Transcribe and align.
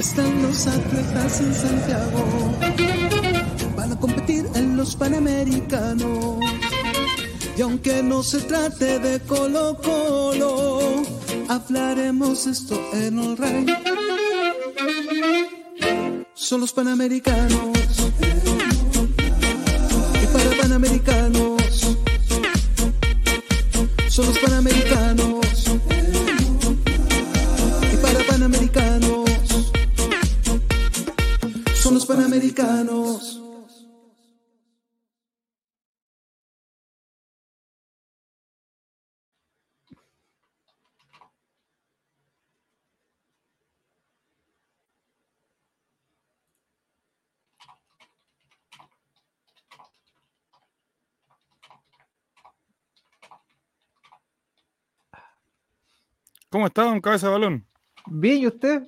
Están 0.00 0.42
los 0.42 0.66
atletas 0.66 1.40
en 1.42 1.54
Santiago. 1.54 2.24
Van 3.76 3.92
a 3.92 4.00
competir 4.00 4.46
en 4.54 4.74
los 4.74 4.96
Panamericanos. 4.96 6.38
Y 7.54 7.60
aunque 7.60 8.02
no 8.02 8.22
se 8.22 8.40
trate 8.40 8.98
de 8.98 9.20
Colo 9.20 9.76
Colo, 9.76 11.02
hablaremos 11.50 12.46
esto 12.46 12.80
en 12.94 13.18
el 13.18 13.36
rey. 13.36 13.66
Son 16.32 16.62
los 16.62 16.72
Panamericanos. 16.72 17.68
¿Cómo 56.50 56.66
está, 56.66 56.82
don 56.82 57.00
Cabeza 57.00 57.28
de 57.28 57.32
Balón? 57.32 57.66
Bien, 58.06 58.38
¿y 58.38 58.46
usted? 58.48 58.82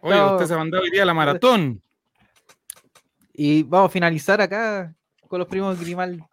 Oye, 0.00 0.24
usted 0.32 0.46
se 0.46 0.56
mandó 0.56 0.80
hoy 0.80 0.90
día 0.92 1.02
a 1.02 1.06
la 1.06 1.12
maratón. 1.12 1.82
Y 3.34 3.64
vamos 3.64 3.88
a 3.88 3.92
finalizar 3.92 4.40
acá 4.40 4.94
con 5.26 5.40
los 5.40 5.48
primos 5.48 5.80
Grimal. 5.80 6.24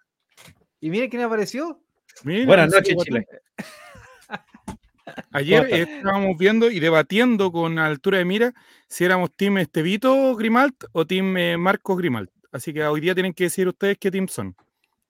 Y 0.80 0.92
mire 0.92 1.10
quién 1.10 1.24
apareció. 1.24 1.82
Mira, 2.24 2.46
Buenas 2.46 2.70
noches. 2.70 2.96
Chile. 3.04 3.26
Ayer 5.32 5.68
estábamos 5.74 6.38
viendo 6.38 6.70
y 6.70 6.80
debatiendo 6.80 7.52
con 7.52 7.80
altura 7.80 8.20
de 8.20 8.26
mira 8.26 8.54
si 8.88 9.04
éramos 9.04 9.32
Team 9.36 9.58
Estevito 9.58 10.36
Grimalt 10.36 10.84
o 10.92 11.08
Team 11.08 11.38
eh, 11.38 11.58
Marcos 11.58 11.98
Grimalt. 11.98 12.30
Así 12.52 12.72
que 12.72 12.84
hoy 12.86 13.02
día 13.02 13.16
tienen 13.16 13.34
que 13.34 13.46
decir 13.46 13.68
ustedes 13.68 13.98
qué 13.98 14.12
team 14.12 14.28
son. 14.28 14.56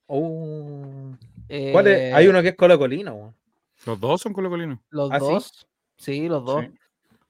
Oh. 0.06 1.14
Eh, 1.46 1.72
¿Cuál 1.72 1.88
es? 1.88 2.14
Hay 2.14 2.26
uno 2.26 2.40
que 2.40 2.48
es 2.48 2.56
colocolino. 2.56 3.14
weón. 3.14 3.37
Los 3.88 3.98
dos 4.00 4.20
son 4.20 4.32
colocolinos. 4.34 4.78
Los 4.90 5.10
¿Ah, 5.10 5.18
dos. 5.18 5.66
Sí, 5.96 6.28
los 6.28 6.44
dos. 6.44 6.64
Sí. 6.64 6.70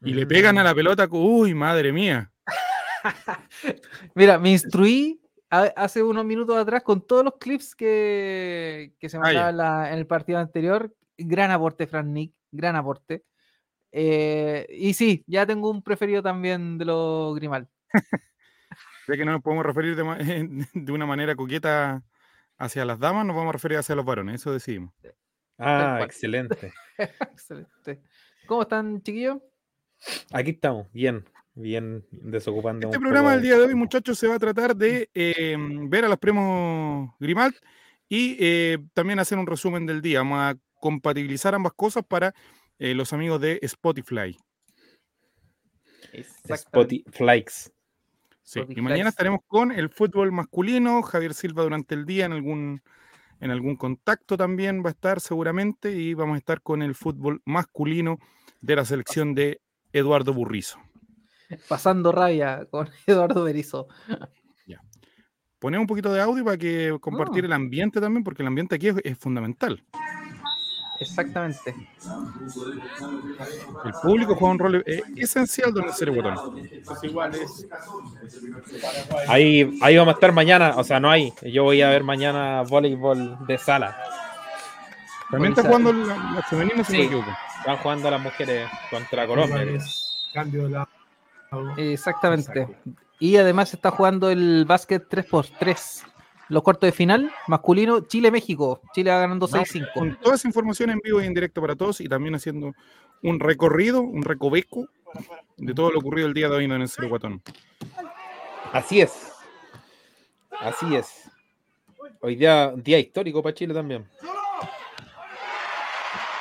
Y 0.02 0.12
le 0.14 0.26
pegan 0.26 0.56
Mm. 0.56 0.58
a 0.58 0.64
la 0.64 0.74
pelota. 0.74 1.06
cu- 1.08 1.18
Uy, 1.42 1.54
madre 1.54 1.92
mía. 1.92 2.32
Mira, 4.14 4.38
me 4.38 4.50
instruí 4.50 5.20
hace 5.50 6.02
unos 6.02 6.24
minutos 6.24 6.56
atrás 6.56 6.82
con 6.82 7.00
todos 7.06 7.24
los 7.24 7.34
clips 7.38 7.74
que, 7.74 8.92
que 8.98 9.08
se 9.08 9.16
Ah, 9.16 9.20
mandaban 9.20 9.92
en 9.92 9.98
el 9.98 10.06
partido 10.06 10.38
anterior. 10.38 10.92
Gran 11.16 11.50
aporte, 11.50 11.86
Fran 11.86 12.12
Nick. 12.12 12.32
Gran 12.50 12.76
aporte. 12.76 13.24
Eh, 13.92 14.66
y 14.70 14.92
sí, 14.94 15.24
ya 15.26 15.46
tengo 15.46 15.70
un 15.70 15.82
preferido 15.82 16.22
también 16.22 16.76
de 16.78 16.84
los 16.84 17.34
Grimal. 17.36 17.68
Ya 19.08 19.16
que 19.16 19.24
no 19.24 19.32
nos 19.32 19.40
podemos 19.42 19.64
referir 19.64 19.96
de, 19.96 20.02
de 20.74 20.92
una 20.92 21.06
manera 21.06 21.34
coqueta 21.34 22.02
hacia 22.58 22.84
las 22.84 22.98
damas, 22.98 23.24
nos 23.24 23.34
vamos 23.34 23.48
a 23.48 23.52
referir 23.52 23.78
hacia 23.78 23.94
los 23.94 24.04
varones. 24.04 24.34
Eso 24.34 24.52
decidimos. 24.52 24.92
Ah, 25.58 26.00
excelente. 26.04 26.72
Excelente. 27.20 28.00
¿Cómo 28.46 28.62
están, 28.62 29.02
chiquillos? 29.02 29.38
Aquí 30.32 30.52
estamos, 30.52 30.86
bien, 30.92 31.24
bien 31.54 32.04
desocupando. 32.10 32.88
Este 32.88 33.00
programa 33.00 33.32
del 33.32 33.42
día 33.42 33.56
de 33.58 33.64
hoy, 33.64 33.74
muchachos, 33.74 34.18
se 34.18 34.28
va 34.28 34.36
a 34.36 34.38
tratar 34.38 34.76
de 34.76 35.10
eh, 35.14 35.56
ver 35.58 36.04
a 36.04 36.08
los 36.08 36.18
primos 36.18 37.10
Grimalt 37.18 37.56
y 38.08 38.36
eh, 38.38 38.78
también 38.94 39.18
hacer 39.18 39.38
un 39.38 39.46
resumen 39.46 39.84
del 39.84 40.00
día. 40.00 40.20
Vamos 40.20 40.38
a 40.38 40.56
compatibilizar 40.80 41.54
ambas 41.54 41.72
cosas 41.72 42.04
para 42.06 42.34
eh, 42.78 42.94
los 42.94 43.12
amigos 43.12 43.40
de 43.40 43.58
Spotify. 43.62 44.36
Flikes. 47.10 47.72
Sí, 48.42 48.60
Spotify. 48.60 48.80
Y 48.80 48.82
mañana 48.82 49.10
estaremos 49.10 49.40
con 49.46 49.72
el 49.72 49.90
fútbol 49.90 50.32
masculino. 50.32 51.02
Javier 51.02 51.34
Silva 51.34 51.64
durante 51.64 51.94
el 51.94 52.06
día 52.06 52.26
en 52.26 52.32
algún, 52.32 52.82
en 53.40 53.50
algún 53.50 53.76
contacto 53.76 54.36
también 54.36 54.82
va 54.84 54.88
a 54.88 54.92
estar 54.92 55.20
seguramente. 55.20 55.92
Y 55.92 56.14
vamos 56.14 56.34
a 56.34 56.38
estar 56.38 56.60
con 56.62 56.82
el 56.82 56.94
fútbol 56.94 57.40
masculino 57.44 58.18
de 58.60 58.76
la 58.76 58.84
selección 58.84 59.34
de 59.34 59.60
Eduardo 59.92 60.32
Burrizo. 60.34 60.78
Pasando 61.68 62.12
rabia 62.12 62.66
con 62.70 62.88
Eduardo 63.06 63.44
Berizo. 63.44 63.88
Ponemos 65.60 65.82
un 65.82 65.86
poquito 65.88 66.12
de 66.12 66.20
audio 66.20 66.44
para 66.44 66.56
que 66.56 66.96
compartir 67.00 67.42
Ah. 67.42 67.46
el 67.48 67.52
ambiente 67.52 68.00
también, 68.00 68.22
porque 68.22 68.42
el 68.42 68.46
ambiente 68.46 68.76
aquí 68.76 68.88
es, 68.88 68.96
es 69.02 69.18
fundamental. 69.18 69.82
Exactamente. 71.18 71.74
El 73.84 73.92
público 74.02 74.34
juega 74.36 74.52
un 74.52 74.58
rol 74.58 74.84
eh, 74.86 75.02
esencial 75.16 75.72
donde 75.74 75.92
el 76.00 76.10
Botón. 76.10 76.70
Ahí, 79.26 79.78
ahí 79.82 79.96
vamos 79.96 80.12
a 80.12 80.14
estar 80.14 80.32
mañana, 80.32 80.74
o 80.76 80.84
sea, 80.84 81.00
no 81.00 81.10
hay. 81.10 81.32
Yo 81.42 81.64
voy 81.64 81.82
a 81.82 81.88
ver 81.90 82.04
mañana 82.04 82.62
voleibol 82.62 83.36
de 83.46 83.58
sala. 83.58 83.96
También 85.30 85.52
está 85.52 85.66
jugando 85.66 85.92
la, 85.92 86.16
la 86.34 86.42
femenina, 86.42 86.84
si 86.84 86.92
no 86.92 86.98
me 86.98 87.02
Sí. 87.02 87.06
equivoco. 87.06 87.30
Van 87.66 87.76
jugando 87.78 88.10
las 88.10 88.20
mujeres 88.20 88.68
contra 88.90 89.26
Colombia. 89.26 89.78
Cambio 90.32 90.68
de. 90.68 91.92
Exactamente. 91.92 92.60
Exacto. 92.62 92.90
Y 93.18 93.36
además 93.36 93.74
está 93.74 93.90
jugando 93.90 94.30
el 94.30 94.64
básquet 94.66 95.08
3x3. 95.08 96.04
Los 96.48 96.62
cuartos 96.62 96.88
de 96.88 96.92
final, 96.92 97.30
masculino, 97.46 98.00
Chile-México. 98.00 98.80
Chile 98.94 99.10
va 99.10 99.20
ganando 99.20 99.46
Vamos 99.46 99.68
6-5. 99.68 99.92
Con 99.92 100.16
toda 100.16 100.36
esa 100.36 100.48
información 100.48 100.90
en 100.90 101.00
vivo 101.00 101.20
y 101.20 101.26
en 101.26 101.34
directo 101.34 101.60
para 101.60 101.76
todos 101.76 102.00
y 102.00 102.08
también 102.08 102.34
haciendo 102.34 102.72
un 103.22 103.40
recorrido, 103.40 104.00
un 104.00 104.22
recoveco 104.22 104.88
de 105.56 105.74
todo 105.74 105.90
lo 105.90 105.98
ocurrido 105.98 106.26
el 106.26 106.34
día 106.34 106.48
de 106.48 106.56
hoy 106.56 106.64
en 106.64 106.72
el 106.72 106.88
Cero 106.88 107.08
Guatón. 107.08 107.42
Así 108.72 109.00
es. 109.00 109.32
Así 110.60 110.94
es. 110.96 111.30
Hoy 112.20 112.36
día, 112.36 112.72
día 112.76 112.98
histórico 112.98 113.42
para 113.42 113.54
Chile 113.54 113.74
también. 113.74 114.06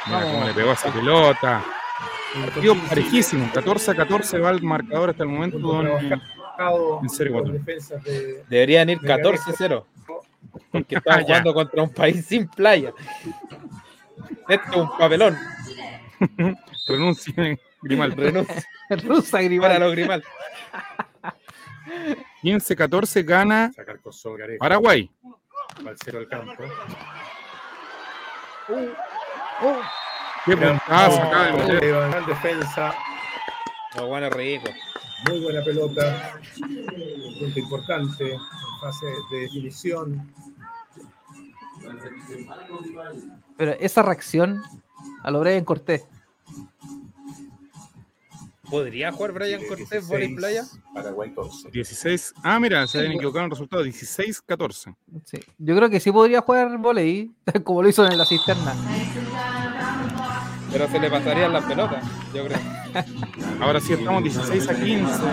Mira 0.05 0.19
Vamos. 0.19 0.31
cómo 0.31 0.45
le 0.45 0.53
pegó 0.53 0.69
a 0.69 0.73
esa 0.73 0.93
pelota. 0.93 1.65
Partido 2.53 2.75
parejísimo, 2.87 3.49
14 3.53 3.91
a 3.91 3.95
14 3.95 4.39
va 4.39 4.51
el 4.51 4.61
marcador 4.61 5.09
hasta 5.09 5.23
el 5.23 5.29
momento. 5.29 5.59
don, 5.59 5.87
eh, 6.59 6.99
En 7.03 7.09
serio, 7.09 7.41
defensas 7.43 8.03
de- 8.03 8.43
Deberían 8.49 8.89
ir 8.89 8.99
De 8.99 9.07
cabeza. 9.07 9.51
14-0. 9.51 9.85
Porque 10.71 10.95
estamos 10.97 11.19
Ya. 11.21 11.25
jugando 11.25 11.53
contra 11.53 11.83
un 11.83 11.89
país 11.93 12.25
sin 12.25 12.47
playa. 12.47 12.91
Esto 14.47 14.69
es 14.71 14.75
un 14.77 14.97
papelón. 14.97 15.37
renuncien, 16.87 17.59
Grimal. 17.81 18.11
Renuncia 18.17 18.65
Rusa 18.89 19.31
para 19.31 19.43
Grimal. 19.43 19.79
los 19.79 19.91
Grimal. 19.91 20.23
15-14 22.43 23.23
gana 23.25 23.71
Paraguay. 24.59 25.09
Balcero 25.83 26.19
al 26.19 26.27
campo. 26.27 26.63
Oh, 29.61 29.81
Qué 30.45 30.55
puntazo 30.57 31.21
acá 31.21 31.51
gran 31.51 32.25
defensa, 32.25 32.93
Los 33.95 34.07
buenos 34.07 34.33
ricos. 34.33 34.71
Muy 35.25 35.39
buena 35.41 35.63
pelota. 35.63 36.39
Punto 37.39 37.59
importante 37.59 38.33
en 38.33 38.39
fase 38.81 39.05
de 39.31 39.39
definición. 39.41 40.31
pero 43.57 43.71
esa 43.79 44.03
reacción 44.03 44.61
a 45.23 45.31
lo 45.31 45.39
Brian 45.39 45.65
Cortés. 45.65 46.05
¿Podría 48.69 49.13
jugar 49.13 49.31
Brian 49.31 49.61
Cortés 49.65 49.89
16, 49.89 50.07
volei 50.07 50.35
playa? 50.35 50.63
Paraguay 50.93 51.29
14. 51.29 51.71
16. 51.71 52.33
Ah, 52.43 52.59
mira, 52.59 52.85
se 52.85 52.97
habían 52.97 53.13
bueno. 53.13 53.21
equivocado 53.21 53.39
en 53.39 53.45
el 53.45 53.51
resultado. 53.51 53.85
16-14. 53.85 54.95
Sí. 55.23 55.39
Yo 55.57 55.75
creo 55.75 55.89
que 55.89 56.01
sí 56.01 56.11
podría 56.11 56.41
jugar 56.41 56.77
volei, 56.77 57.31
como 57.63 57.81
lo 57.81 57.89
hizo 57.89 58.05
en 58.05 58.17
la 58.17 58.25
cisterna. 58.25 58.75
Pero 60.71 60.87
se 60.87 60.99
le 60.99 61.09
pasarían 61.09 61.53
las 61.53 61.63
pelotas, 61.65 62.03
yo 62.33 62.45
creo. 62.45 62.59
Ahora 63.61 63.79
sí 63.79 63.93
estamos 63.93 64.23
16 64.23 64.69
a 64.69 64.75
15. 64.75 65.23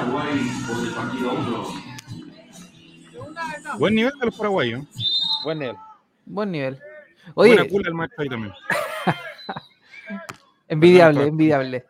Buen 3.79 3.95
nivel 3.95 4.13
de 4.19 4.27
los 4.27 4.37
paraguayos. 4.37 4.85
Buen 5.45 5.59
nivel. 5.59 5.77
Buen 6.27 6.51
nivel. 6.51 6.81
Buena 7.35 7.63
Oye, 7.63 7.69
cula 7.69 7.89
el 7.89 7.95
maestro 7.95 8.23
ahí 8.23 8.29
también. 8.29 8.53
envidiable, 10.69 11.15
Perdón, 11.21 11.33
envidiable. 11.33 11.87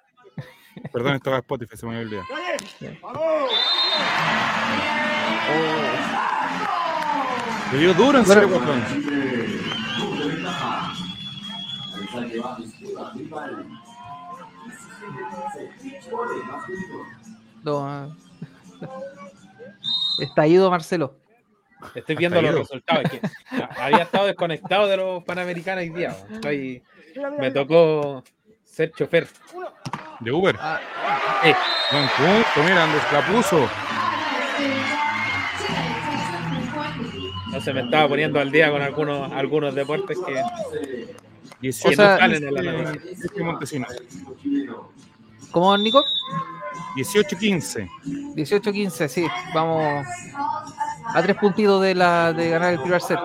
Perdón, 0.93 1.15
estaba 1.17 1.39
Spotify, 1.39 1.77
se 1.77 1.87
me 1.87 1.93
había 1.97 2.07
olvidado. 2.07 2.27
Le 7.73 7.79
dio 7.79 7.95
duro 7.95 8.19
en 8.19 8.25
Bueno, 8.25 8.41
serio, 8.43 8.49
Guatón. 8.49 8.83
No. 17.63 18.17
Está 20.21 20.47
ido 20.47 20.71
Marcelo. 20.71 21.17
Estoy 21.95 22.17
viendo 22.17 22.41
los 22.41 22.55
resultados. 22.55 23.05
es 23.05 23.11
que 23.11 23.21
había 23.79 24.05
estado 24.05 24.27
desconectado 24.27 24.87
de 24.87 24.97
los 24.97 25.25
panamericanos 25.25 25.83
hoy 25.83 25.91
día. 25.91 26.17
Estoy- 26.31 26.83
me 27.39 27.51
tocó 27.51 28.23
ser 28.65 28.93
chofer. 28.93 29.29
De 30.21 30.33
Uber. 30.33 30.57
Ah, 30.61 30.81
Eh, 31.45 31.55
Buen 31.93 32.09
punto, 32.17 32.63
mira, 32.63 32.85
Andrés 32.85 33.03
no 37.55 37.61
se 37.61 37.73
me 37.73 37.83
estaba 37.83 38.09
poniendo 38.09 38.41
al 38.41 38.51
día 38.51 38.71
con 38.71 38.83
algunos, 38.83 39.31
algunos 39.33 39.75
deportes 39.75 40.19
que 40.27 40.43
18 41.61 41.89
O 41.89 41.95
sea, 41.97 42.27
en. 42.27 43.03
Este 43.11 43.43
Montesinos. 43.43 43.89
¿Cómo, 45.51 45.77
Nico? 45.79 46.03
18-15. 46.97 47.89
18-15, 48.35 49.09
sí. 49.09 49.27
Vamos 49.55 50.07
a 51.07 51.23
tres 51.23 51.37
puntitos 51.37 51.83
de, 51.83 51.95
la, 51.95 52.33
de 52.33 52.51
ganar 52.51 52.73
el 52.73 52.81
primer 52.81 53.01
set. 53.01 53.19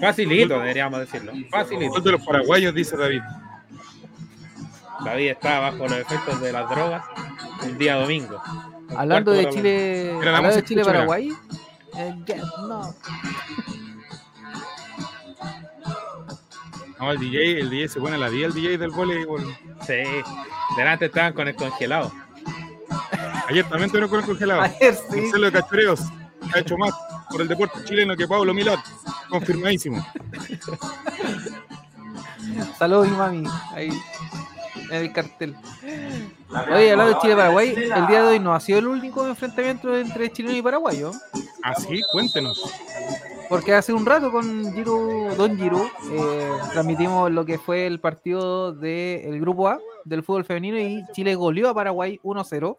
Facilito, 0.00 0.58
deberíamos 0.58 1.00
decirlo. 1.00 1.32
Facilito. 1.50 2.00
de 2.00 2.12
los 2.12 2.24
paraguayos, 2.24 2.74
dice 2.74 2.96
David. 2.96 3.22
David 5.04 5.28
está 5.30 5.60
bajo 5.60 5.78
los 5.84 5.92
efectos 5.92 6.40
de 6.40 6.52
las 6.52 6.68
drogas 6.70 7.04
un 7.64 7.78
día 7.78 7.96
domingo. 7.96 8.40
Hablando 8.96 9.32
de 9.32 9.48
Chile, 9.50 10.12
hablando 10.14 10.48
de 10.48 10.54
música, 10.54 10.66
Chile 10.66 10.80
escúchala. 10.82 11.06
Paraguay. 11.06 11.32
eh, 11.96 12.14
ya, 12.26 12.36
no. 12.36 12.94
No, 16.98 17.10
el 17.10 17.18
DJ, 17.18 17.60
el 17.60 17.70
DJ 17.70 17.88
se 17.88 18.00
pone 18.00 18.16
la 18.16 18.30
10, 18.30 18.46
el 18.46 18.54
DJ 18.54 18.78
del 18.78 18.90
voleibol. 18.90 19.42
Sí. 19.86 20.02
Delante 20.76 21.06
estaban 21.06 21.32
con 21.32 21.48
el 21.48 21.54
congelado. 21.54 22.12
Ayer 23.48 23.68
también 23.68 23.90
tuvieron 23.90 24.10
con 24.10 24.20
el 24.20 24.26
congelado. 24.26 24.60
Ayer 24.80 24.94
sí. 24.94 25.20
Marcelo 25.20 25.46
de 25.46 25.52
Cachureos 25.52 26.00
ha 26.54 26.58
hecho 26.58 26.76
más 26.78 26.94
por 27.30 27.40
el 27.42 27.48
deporte 27.48 27.84
chileno 27.84 28.16
que 28.16 28.26
Pablo 28.26 28.54
Milat. 28.54 28.80
Confirmadísimo. 29.28 30.06
Saludos, 32.78 33.08
mi 33.08 33.16
mami. 33.16 33.44
Ahí 33.72 33.90
en 34.90 34.94
el 34.94 35.12
cartel. 35.12 35.56
Oye, 36.72 36.92
hablando 36.92 37.14
de 37.14 37.20
Chile-Paraguay, 37.20 37.74
el 37.74 38.06
día 38.06 38.22
de 38.22 38.28
hoy 38.28 38.40
no 38.40 38.54
ha 38.54 38.60
sido 38.60 38.78
el 38.78 38.86
único 38.86 39.26
enfrentamiento 39.26 39.96
entre 39.96 40.30
chileno 40.32 40.56
y 40.56 40.62
paraguayo. 40.62 41.12
Así, 41.62 42.00
cuéntenos. 42.12 42.62
Porque 43.48 43.74
hace 43.74 43.92
un 43.92 44.04
rato 44.04 44.32
con 44.32 44.72
Giro, 44.74 45.34
Don 45.36 45.56
Giro 45.56 45.88
eh, 46.10 46.50
transmitimos 46.72 47.30
lo 47.30 47.44
que 47.44 47.58
fue 47.58 47.86
el 47.86 48.00
partido 48.00 48.72
del 48.72 49.40
Grupo 49.40 49.68
A 49.68 49.78
del 50.04 50.22
fútbol 50.22 50.44
femenino 50.44 50.78
y 50.78 51.04
Chile 51.12 51.34
goleó 51.34 51.68
a 51.68 51.74
Paraguay 51.74 52.18
1-0 52.22 52.76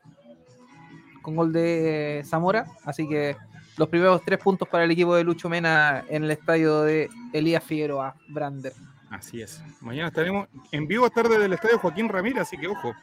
con 1.21 1.36
gol 1.36 1.53
de 1.53 2.19
eh, 2.19 2.24
Zamora. 2.24 2.65
Así 2.83 3.07
que 3.07 3.36
los 3.77 3.88
primeros 3.88 4.21
tres 4.25 4.39
puntos 4.39 4.68
para 4.68 4.83
el 4.83 4.92
equipo 4.92 5.15
de 5.15 5.24
Lucho 5.24 5.48
Mena 5.50 6.03
en 6.10 6.24
el 6.24 6.31
estadio 6.31 6.81
de 6.81 7.10
Elías 7.31 7.63
Figueroa, 7.63 8.15
Brander. 8.30 8.74
Así 9.09 9.42
es. 9.42 9.62
Mañana 9.81 10.09
estaremos 10.09 10.48
en 10.71 10.88
vivo 10.88 11.09
tarde 11.09 11.39
del 11.39 11.54
estadio 11.54 11.80
Joaquín 11.80 12.09
Ramírez, 12.09 12.42
así 12.42 12.57
que 12.57 12.68
ojo. 12.68 12.94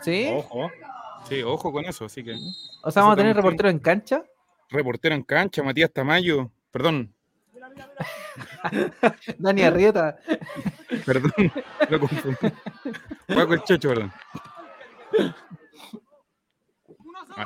¿Sí? 0.00 0.28
Ojo. 0.34 0.70
Sí, 1.28 1.42
ojo 1.42 1.70
con 1.72 1.84
eso. 1.84 2.06
Así 2.06 2.24
que 2.24 2.34
O 2.82 2.90
sea, 2.90 3.02
vamos 3.02 3.14
a 3.14 3.16
tener 3.16 3.36
reportero 3.36 3.68
en 3.68 3.78
cancha. 3.78 4.24
reportero 4.70 5.14
en 5.14 5.22
cancha, 5.22 5.62
Matías 5.62 5.92
Tamayo. 5.92 6.50
Perdón, 6.70 7.14
Dani 9.38 9.62
Arrieta. 9.62 10.18
perdón, 11.06 11.32
lo 11.88 12.00
confundí. 12.00 12.52
Paco 13.28 13.54
el 13.54 13.62
Checho, 13.62 13.88
perdón. 13.90 14.12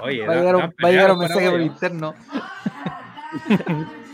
Oye, 0.03 0.27
Va 0.27 0.33
a 0.33 0.37
llegar 0.37 0.55
un, 0.57 0.61
dan 0.63 0.75
va 0.85 0.89
a 0.89 0.91
llegar 0.91 1.13
un 1.13 1.19
mensaje 1.19 1.51
por 1.51 1.61
interno. 1.61 2.15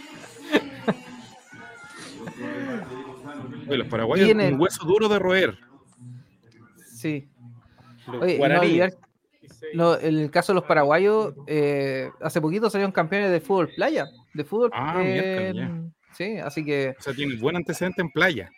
oye, 3.72 3.78
los 3.78 3.88
paraguayos, 3.88 4.26
Viene- 4.26 4.48
un 4.52 4.60
hueso 4.60 4.84
duro 4.84 5.08
de 5.08 5.18
roer. 5.18 5.58
Sí. 6.94 7.28
Los 8.10 8.22
Oye, 8.22 8.38
no 9.74 9.92
lo- 9.92 9.98
el 9.98 10.30
caso 10.30 10.52
de 10.52 10.56
los 10.56 10.64
paraguayos, 10.64 11.34
eh, 11.46 12.10
hace 12.20 12.40
poquito 12.40 12.68
salieron 12.68 12.92
campeones 12.92 13.30
de 13.30 13.40
fútbol 13.40 13.70
playa. 13.74 14.06
De 14.34 14.44
fútbol. 14.44 14.70
Ah, 14.72 15.00
en- 15.02 15.92
sí, 16.12 16.36
así 16.38 16.64
que, 16.64 16.94
O 16.98 17.02
sea, 17.02 17.14
tiene 17.14 17.36
buen 17.36 17.56
antecedente 17.56 18.02
en 18.02 18.10
playa. 18.10 18.50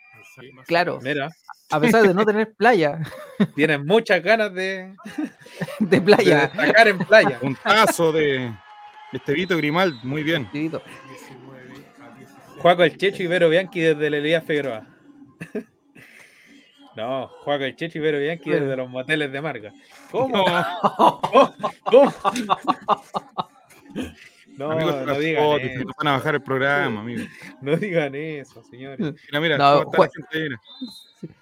claro, 0.65 0.99
Mira, 1.01 1.29
a 1.71 1.79
pesar 1.79 2.05
de 2.05 2.13
no 2.13 2.25
tener 2.25 2.53
playa, 2.55 2.99
tienen 3.55 3.85
muchas 3.85 4.21
ganas 4.21 4.53
de, 4.53 4.93
de 5.79 5.85
de 5.99 6.01
playa. 6.01 6.41
destacar 6.47 6.87
en 6.87 6.97
playa. 6.97 7.39
Un 7.41 7.55
tazo 7.55 8.11
de 8.11 8.51
Estevito 9.13 9.55
Grimal, 9.57 9.93
muy 10.03 10.23
bien. 10.23 10.49
Chivito. 10.51 10.81
Juaco 12.59 12.83
el 12.83 12.97
Checho 12.97 13.21
y 13.23 13.27
Vero 13.27 13.47
Bianchi 13.49 13.79
desde 13.79 14.07
el 14.07 14.13
Elías 14.15 14.43
Figueroa. 14.43 14.87
No, 16.95 17.27
Juaco 17.27 17.65
el 17.65 17.75
Checho 17.75 17.97
y 17.97 18.01
Vero 18.01 18.19
Bianchi 18.19 18.49
desde 18.51 18.77
los 18.77 18.89
moteles 18.89 19.29
de 19.29 19.41
marca. 19.41 19.73
¿Cómo? 20.11 20.45
No, 20.47 21.21
¿Cómo? 21.83 22.13
No, 24.57 24.71
amigos, 24.71 25.05
no 25.05 25.19
digan 25.19 25.43
fotos, 25.43 25.67
eso, 25.69 25.83
van 25.97 26.07
a 26.07 26.11
bajar 26.13 26.35
el 26.35 26.41
programa, 26.41 27.01
amigo. 27.01 27.25
no 27.59 27.75
digan 27.75 28.15
eso, 28.15 28.63
señores. 28.63 29.13
Mira, 29.27 29.41
mira, 29.41 29.57
No, 29.57 29.83
¿cómo 29.83 29.91
está 29.91 29.91
la 29.91 29.97
Juan- 29.97 30.09
gente 30.13 30.37
ahí? 30.37 30.43
Mira. 30.43 30.61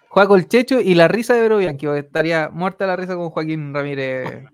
Juega 0.07 0.27
con 0.27 0.39
el 0.39 0.47
Checho 0.47 0.79
y 0.81 0.95
la 0.95 1.07
risa 1.07 1.35
de 1.35 1.41
Vero 1.41 1.57
Bianchi. 1.59 1.85
porque 1.85 1.99
Estaría 1.99 2.49
muerta 2.49 2.87
la 2.87 2.95
risa 2.95 3.15
con 3.15 3.29
Joaquín 3.29 3.71
Ramírez. 3.71 4.45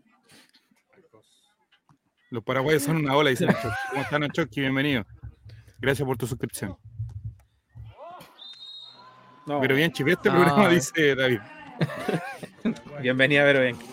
Los 2.32 2.44
paraguayos 2.44 2.84
son 2.84 2.98
una 2.98 3.16
ola, 3.16 3.30
dice 3.30 3.46
Nacho. 3.46 3.72
¿Cómo 3.92 4.02
están, 4.02 4.22
Nacho? 4.22 4.44
Bienvenido. 4.54 5.06
Gracias 5.80 6.06
por 6.06 6.18
tu 6.18 6.28
suscripción. 6.28 6.76
No, 9.50 9.60
Pero 9.62 9.74
bien, 9.74 9.92
chive 9.92 10.12
este 10.12 10.30
programa, 10.30 10.70
dice 10.70 11.16
David. 11.16 11.40
bienvenida 13.02 13.44
Vero 13.44 13.62
Bianchi. 13.62 13.84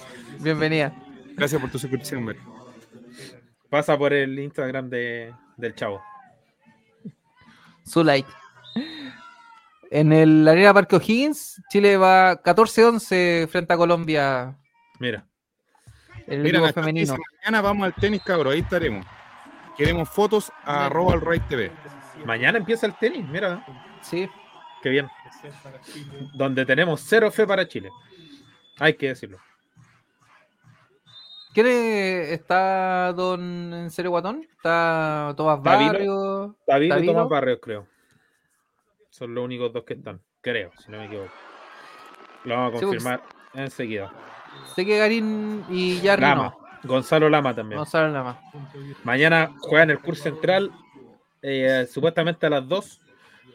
Bienvenida. 0.41 0.93
Gracias 1.35 1.58
por 1.58 1.70
tu 1.70 1.79
suscripción, 1.79 2.26
Ver. 2.26 2.37
Pasa 3.70 3.97
por 3.97 4.12
el 4.12 4.38
Instagram 4.38 4.91
de, 4.91 5.35
del 5.56 5.75
chavo. 5.75 6.03
Su 7.87 8.05
like. 8.05 8.29
En 9.90 10.12
el 10.12 10.47
Arena 10.47 10.75
Parque 10.75 10.97
O'Higgins, 10.97 11.62
Chile 11.71 11.97
va 11.97 12.42
14-11 12.42 13.49
frente 13.49 13.73
a 13.73 13.78
Colombia. 13.78 14.54
Mira, 14.99 15.25
El 16.26 16.42
Mira, 16.42 16.71
femenino. 16.75 17.16
mañana 17.40 17.62
vamos 17.62 17.87
al 17.87 17.95
tenis, 17.95 18.21
cabro, 18.23 18.50
ahí 18.50 18.59
estaremos. 18.61 19.07
Queremos 19.75 20.07
fotos 20.11 20.52
a 20.64 20.85
arroba 20.85 21.14
al 21.14 21.23
Ray 21.23 21.40
TV. 21.49 21.73
mañana 22.26 22.59
empieza 22.59 22.85
el 22.85 22.95
tenis, 22.99 23.26
mira, 23.26 23.64
Sí. 24.02 24.28
Qué 24.87 24.90
bien. 24.90 25.11
Donde 26.35 26.64
tenemos 26.64 27.00
cero 27.00 27.28
fe 27.33 27.45
para 27.45 27.66
Chile. 27.66 27.90
Hay 28.78 28.95
que 28.95 29.09
decirlo. 29.09 29.38
¿Quién 31.52 31.66
es- 31.66 32.28
está 32.33 33.12
don 33.12 33.73
en 33.75 33.90
serio 33.90 34.11
guatón? 34.12 34.47
¿Está 34.57 35.35
Tomás 35.37 35.61
Davino. 35.62 35.93
Barrio? 35.93 36.57
David 36.66 37.02
y. 37.02 37.07
Tomás 37.07 37.28
Barrios, 37.28 37.59
creo. 37.61 37.87
Son 39.11 39.35
los 39.35 39.45
únicos 39.45 39.73
dos 39.73 39.83
que 39.85 39.95
están. 39.95 40.21
Creo, 40.40 40.71
si 40.78 40.90
no 40.93 40.99
me 40.99 41.07
equivoco. 41.07 41.33
Lo 42.45 42.55
vamos 42.55 42.75
a 42.75 42.78
Sí, 42.78 42.85
porque- 42.85 42.99
confirmar 42.99 43.23
enseguida. 43.55 44.12
Sé 44.76 44.87
que 44.87 44.99
Garín 44.99 45.64
y 45.69 45.99
Jarry 46.00 46.23
Lama. 46.23 46.55
no. 46.61 46.88
Gonzalo 46.88 47.28
Lama 47.28 47.55
también. 47.55 47.81
Nada 47.93 48.23
más. 48.23 48.37
Mañana 49.02 49.52
juega 49.59 49.83
en 49.83 49.90
el 49.90 49.99
curso 50.00 50.23
central, 50.23 50.71
eh, 51.43 51.88
supuestamente 51.90 52.47
a 52.47 52.50
las 52.50 52.69
2. 52.69 53.00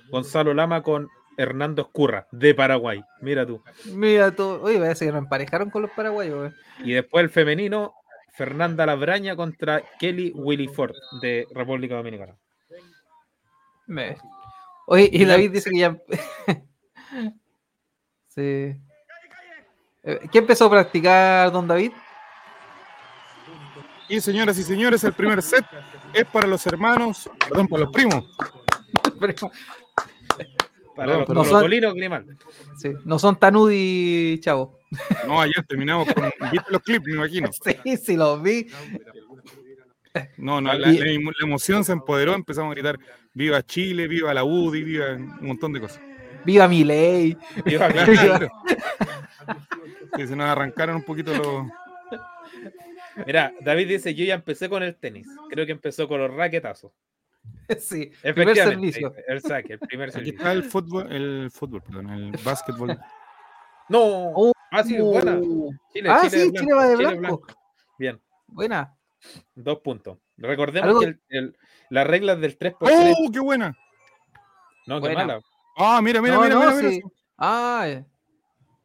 Gonzalo 0.10 0.54
Lama 0.54 0.82
con 0.84 1.08
Hernando 1.38 1.82
Escurra, 1.84 2.28
de 2.32 2.54
Paraguay. 2.54 3.04
Mira 3.22 3.46
tú. 3.46 3.64
Mira 3.86 4.32
tú. 4.36 4.60
Oye, 4.62 4.80
parece 4.80 5.06
que 5.06 5.12
nos 5.12 5.20
emparejaron 5.24 5.70
con 5.70 5.82
los 5.82 5.92
paraguayos. 5.92 6.52
eh. 6.52 6.56
Y 6.84 6.92
después 6.94 7.24
el 7.24 7.30
femenino, 7.30 7.94
Fernanda 8.34 8.86
Labraña 8.86 9.36
contra 9.36 9.82
Kelly 10.00 10.32
Williford, 10.36 10.94
de 11.22 11.48
República 11.54 11.96
Dominicana. 11.96 12.36
Me- 13.88 14.18
Oye, 14.88 15.10
y 15.12 15.26
David 15.26 15.52
dice 15.52 15.70
que 15.70 15.80
ya. 15.80 15.98
sí. 18.28 18.76
Eh, 20.04 20.20
¿Qué 20.32 20.40
empezó 20.40 20.66
a 20.66 20.70
practicar 20.72 21.52
don 21.52 21.68
David? 21.68 21.92
Y 24.10 24.20
señoras 24.20 24.58
y 24.58 24.64
señores, 24.64 25.04
el 25.06 25.14
primer 25.14 25.42
set 25.42 25.64
es 26.14 26.26
para 26.26 26.46
los 26.48 26.66
hermanos, 26.68 27.30
perdón, 27.48 27.68
para 27.68 27.84
los 27.84 27.94
primos. 27.94 28.26
Para 30.96 31.26
Perdón, 31.26 31.36
los 31.36 31.48
sí, 32.78 32.90
no 33.06 33.18
son 33.20 33.38
tan 33.38 33.56
UDI, 33.56 34.40
chavo. 34.42 34.78
No, 35.26 35.40
ayer 35.40 35.64
terminamos 35.68 36.14
con. 36.14 36.30
¿Viste 36.52 36.70
los 36.70 36.82
clips, 36.82 37.06
me 37.08 37.14
imagino? 37.14 37.50
Sí, 37.84 37.98
sí, 37.98 38.16
los 38.18 38.42
vi. 38.44 38.68
No, 40.38 40.60
no, 40.60 40.74
la, 40.74 40.90
Y- 40.92 40.98
la 40.98 41.06
emo- 41.06 41.32
la 41.40 41.46
emoción 41.48 41.86
se 41.86 41.94
empoderó, 41.94 42.34
empezamos 42.34 42.72
a 42.72 42.74
gritar: 42.74 43.00
¡Viva 43.34 43.64
Chile! 43.64 44.08
¡Viva 44.10 44.34
la 44.34 44.44
UDI! 44.44 44.84
¡Viva 44.84 45.14
un 45.14 45.38
montón 45.48 45.72
de 45.72 45.80
cosas! 45.80 46.02
Viva 46.44 46.68
mi 46.68 46.84
ley. 46.84 47.38
Viva 47.64 47.88
Claro, 47.92 48.12
Viva- 48.12 48.24
claro. 48.38 48.50
Sí, 50.18 50.28
se 50.28 50.36
nos 50.36 50.48
arrancaron 50.50 50.98
un 50.98 51.04
poquito 51.04 51.34
los. 51.34 51.68
Mira, 53.26 53.54
David 53.62 53.88
dice, 53.88 54.14
yo 54.14 54.26
ya 54.26 54.34
empecé 54.36 54.68
con 54.70 54.84
el 54.84 54.96
tenis. 54.96 55.28
Creo 55.50 55.66
que 55.66 55.72
empezó 55.72 56.08
con 56.08 56.20
los 56.20 56.34
raquetazos. 56.34 56.92
Sí, 57.80 58.12
primer 58.22 58.50
Efectivamente, 58.50 58.92
servicio. 58.94 59.14
El 59.28 59.42
saque, 59.42 59.74
el 59.74 59.80
primer 59.80 60.10
Aquí 60.10 60.14
servicio. 60.16 60.38
está 60.40 60.52
el 60.52 60.64
fútbol, 60.64 61.12
el 61.12 61.52
fútbol, 61.52 61.82
perdón, 61.82 62.10
el 62.10 62.32
básquetbol. 62.44 63.00
No. 63.90 64.00
Oh, 64.02 64.52
Ah, 64.74 64.84
sí, 64.86 64.98
buena. 64.98 65.36
uh. 65.38 65.70
Chile, 65.94 66.10
ah, 66.10 66.20
Chile 66.30 66.30
sí, 66.30 66.50
blanco, 66.50 66.60
Chile 66.62 66.74
va 66.74 66.88
de 66.88 66.96
blanco. 66.96 67.42
Bien, 68.00 68.22
Buena. 68.48 68.96
dos 69.54 69.80
puntos. 69.80 70.18
Recordemos 70.38 70.90
Algo- 70.90 71.00
que 71.02 71.06
el- 71.08 71.22
el- 71.30 71.58
las 71.90 72.08
reglas 72.08 72.40
del 72.40 72.58
3x3. 72.58 73.14
¡Oh, 73.18 73.32
qué 73.32 73.40
buena! 73.42 73.76
no, 74.88 74.96
qué 75.02 75.08
buena. 75.10 75.26
mala. 75.28 75.42
Ah, 75.78 76.00
mira, 76.02 76.22
mira, 76.22 76.36
No, 76.36 76.42
mira, 76.42 76.56
no, 76.56 76.62
mira, 76.62 76.74
mira 76.76 76.90
sí. 76.90 77.02
Ah, 77.38 77.84
eh. 77.88 78.06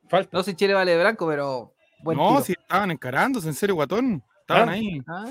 Falta. 0.08 0.30
no 0.36 0.42
sé 0.42 0.50
si 0.52 0.56
Chile 0.56 0.74
vale 0.74 0.92
de 0.92 1.00
blanco, 1.00 1.26
pero 1.28 1.72
buen 2.02 2.18
No, 2.18 2.28
tiro. 2.30 2.40
si 2.42 2.52
estaban 2.52 2.90
encarándose, 2.90 3.46
en 3.48 3.54
serio, 3.54 3.74
guatón. 3.76 4.22
Estaban 4.40 4.68
Ah. 4.68 4.72
ahí. 4.72 5.02
Ah, 5.08 5.26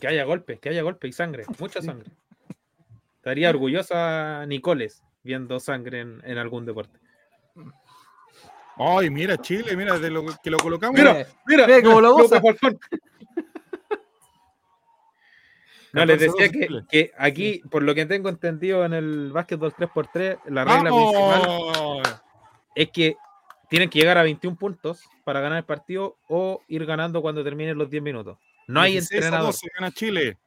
Que 0.00 0.08
haya 0.08 0.24
golpe, 0.24 0.58
que 0.58 0.68
haya 0.68 0.82
golpe 0.82 1.08
y 1.08 1.12
sangre. 1.12 1.44
Mucha 1.58 1.80
sangre. 1.80 2.10
Estaría 3.28 3.50
orgullosa 3.50 4.46
Nicoles 4.46 5.02
viendo 5.22 5.60
sangre 5.60 6.00
en, 6.00 6.22
en 6.24 6.38
algún 6.38 6.64
deporte. 6.64 6.98
Ay, 8.78 9.10
mira, 9.10 9.36
Chile, 9.36 9.76
mira, 9.76 9.98
de 9.98 10.08
lo 10.08 10.24
que 10.42 10.50
lo 10.50 10.56
colocamos. 10.56 10.98
Mira, 10.98 11.26
mira, 11.46 11.66
Mira 11.66 11.82
cómo 11.82 12.00
lo 12.00 12.14
goza. 12.14 12.40
No, 15.92 16.04
les 16.04 16.20
14-12 16.20 16.20
decía 16.20 16.48
que, 16.50 16.68
que 16.90 17.12
aquí, 17.16 17.62
por 17.70 17.82
lo 17.82 17.94
que 17.94 18.04
tengo 18.04 18.28
entendido 18.28 18.84
en 18.84 18.92
el 18.92 19.32
básquetbol 19.32 19.74
3x3, 19.74 20.38
la 20.46 20.64
regla 20.64 20.90
principal 20.90 21.42
¡Vamos! 21.46 22.02
es 22.74 22.90
que 22.90 23.16
tienen 23.70 23.88
que 23.88 23.98
llegar 23.98 24.18
a 24.18 24.22
21 24.22 24.56
puntos 24.58 25.02
para 25.24 25.40
ganar 25.40 25.58
el 25.58 25.64
partido 25.64 26.18
o 26.28 26.62
ir 26.68 26.84
ganando 26.84 27.22
cuando 27.22 27.42
terminen 27.42 27.78
los 27.78 27.88
10 27.88 28.02
minutos. 28.02 28.38
No 28.66 28.82
hay 28.82 28.92
16 28.92 29.12
a 29.12 29.26
entrenador. 29.26 29.52
12 29.52 29.68
gana 29.74 29.90
Chile. 29.92 30.38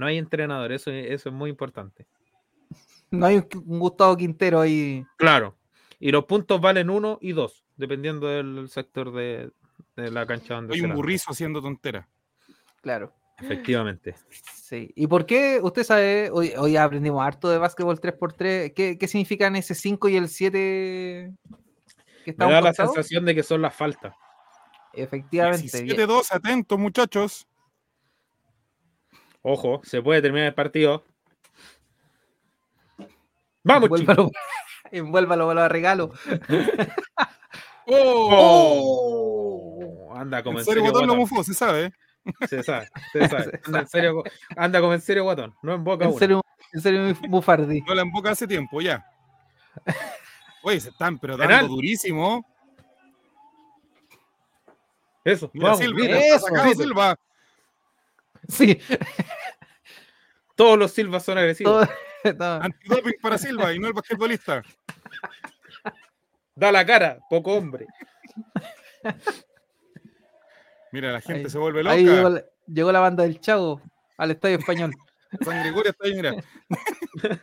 No 0.00 0.06
hay 0.06 0.16
entrenador, 0.16 0.72
eso, 0.72 0.90
eso 0.90 1.28
es 1.28 1.34
muy 1.34 1.50
importante. 1.50 2.06
no 3.10 3.26
hay 3.26 3.36
un, 3.36 3.48
Gustavo 3.78 4.16
Quintero 4.16 4.62
ahí. 4.62 5.04
Claro. 5.18 5.58
Y 5.98 6.10
los 6.10 6.24
puntos 6.24 6.58
valen 6.58 6.88
1 6.88 7.18
y 7.20 7.32
2, 7.32 7.66
dependiendo 7.76 8.26
del 8.26 8.70
sector 8.70 9.12
de, 9.12 9.50
de 9.96 10.10
la 10.10 10.24
cancha 10.24 10.54
donde 10.54 10.74
Hay 10.74 10.80
un 10.80 10.94
burrizo 10.94 11.32
haciendo 11.32 11.60
tontera. 11.60 12.08
Claro. 12.80 13.12
Efectivamente. 13.38 14.14
Sí. 14.54 14.90
¿Y 14.96 15.06
por 15.06 15.26
qué? 15.26 15.60
Usted 15.62 15.84
sabe, 15.84 16.30
hoy, 16.32 16.54
hoy 16.56 16.78
aprendimos 16.78 17.22
harto 17.22 17.50
de 17.50 17.58
básquetbol 17.58 18.00
3x3. 18.00 18.72
¿Qué, 18.72 18.96
qué 18.98 19.06
significan 19.06 19.54
ese 19.54 19.74
5 19.74 20.08
y 20.08 20.16
el 20.16 20.30
7? 20.30 21.30
Que 22.24 22.30
está 22.30 22.44
a 22.44 22.48
Me 22.48 22.54
da 22.54 22.62
la 22.62 22.72
sensación 22.72 23.26
de 23.26 23.34
que 23.34 23.42
son 23.42 23.60
las 23.60 23.74
faltas. 23.74 24.14
Efectivamente. 24.94 25.82
bien. 25.82 25.98
17-2, 25.98 26.34
atentos, 26.34 26.78
muchachos. 26.78 27.46
Ojo, 29.42 29.80
se 29.84 30.02
puede 30.02 30.20
terminar 30.22 30.48
el 30.48 30.54
partido. 30.54 31.04
Vamos, 33.62 33.90
chicos. 33.98 34.16
Envuélvalo, 34.92 35.44
envuélvalo, 35.44 35.54
lo 35.54 35.68
regalo. 35.68 36.12
¡Oh! 37.86 39.70
Anda 40.16 40.42
como 40.42 40.58
En 40.58 40.64
serio, 40.64 40.82
guatón 40.82 41.06
lo 41.06 41.14
mufó, 41.14 41.44
se 41.44 41.54
sabe. 41.54 41.84
¿eh? 41.86 41.92
Se 42.48 42.62
sabe, 42.62 42.88
se 43.12 43.28
sabe. 43.28 43.60
Anda, 43.66 43.80
en 43.80 43.88
serio, 43.88 44.22
anda 44.56 44.80
como 44.80 44.94
en 44.94 45.00
serio, 45.00 45.22
guatón. 45.24 45.54
No 45.62 45.74
en 45.74 45.84
boca 45.84 46.04
En 46.06 46.18
serio, 46.18 46.42
en 46.72 46.80
serio, 46.80 47.16
Mufardi. 47.28 47.82
No 47.82 47.94
la 47.94 48.02
emboca 48.02 48.30
hace 48.30 48.48
tiempo, 48.48 48.80
ya. 48.80 49.06
Oye, 50.62 50.80
se 50.80 50.90
están, 50.90 51.18
pero 51.18 51.36
Penal. 51.38 51.60
dando 51.60 51.74
durísimo. 51.74 52.44
Eso, 55.24 55.50
Mira, 55.52 55.66
vamos, 55.70 55.80
Silva, 55.80 56.04
está 56.04 56.68
eso. 56.68 56.82
Silva. 56.82 57.16
Sí. 58.50 58.78
Todos 60.56 60.78
los 60.78 60.92
Silvas 60.92 61.24
son 61.24 61.38
agresivos. 61.38 61.88
todo- 62.22 62.34
todo. 62.38 62.62
Antidoping 62.62 63.14
para 63.22 63.38
Silva 63.38 63.72
y 63.72 63.78
no 63.78 63.86
el 63.88 63.92
basquetbolista. 63.94 64.62
Da 66.54 66.70
la 66.72 66.84
cara, 66.84 67.18
poco 67.30 67.54
hombre. 67.54 67.86
Mira, 70.92 71.12
la 71.12 71.20
gente 71.20 71.44
Ahí- 71.44 71.50
se 71.50 71.58
vuelve 71.58 71.88
Ahí 71.88 72.04
llegó 72.04 72.28
loca. 72.28 72.30
la, 72.30 72.44
llegó 72.74 72.92
la 72.92 73.00
banda 73.00 73.22
del 73.22 73.40
Chavo 73.40 73.80
al 74.18 74.30
estadio 74.32 74.58
español. 74.58 74.92
San 75.44 75.60
Gregorio 75.60 75.92
está 75.92 76.06
ahí, 76.06 76.14
mira. 76.14 76.34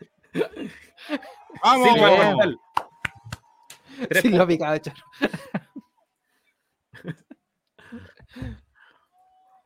¡Vamos! 1.63 1.89
Silva 4.21 4.45
puntos. 4.45 4.47
picado, 4.47 4.79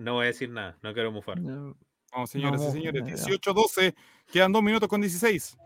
No 0.02 0.14
voy 0.16 0.24
a 0.24 0.28
decir 0.28 0.50
nada, 0.50 0.76
no 0.82 0.94
quiero 0.94 1.12
mufar. 1.12 1.40
Vamos, 1.40 2.30
señoras 2.30 2.60
y 2.60 2.64
Vamos, 2.66 2.74
señores. 2.74 3.06
ya. 3.06 3.26
18-12. 3.28 3.96
Quedan 4.32 4.52
2 4.52 4.64
minutos 4.64 4.90
con 4.90 5.00
16. 5.00 5.58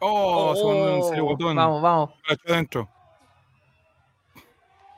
Oh, 0.00 0.54
se 0.54 0.64
mandó 0.64 0.96
en 0.96 1.02
serio 1.04 1.24
botón. 1.24 1.56
Vamos, 1.56 1.80
vamos. 1.80 2.10
Adentro. 2.46 2.88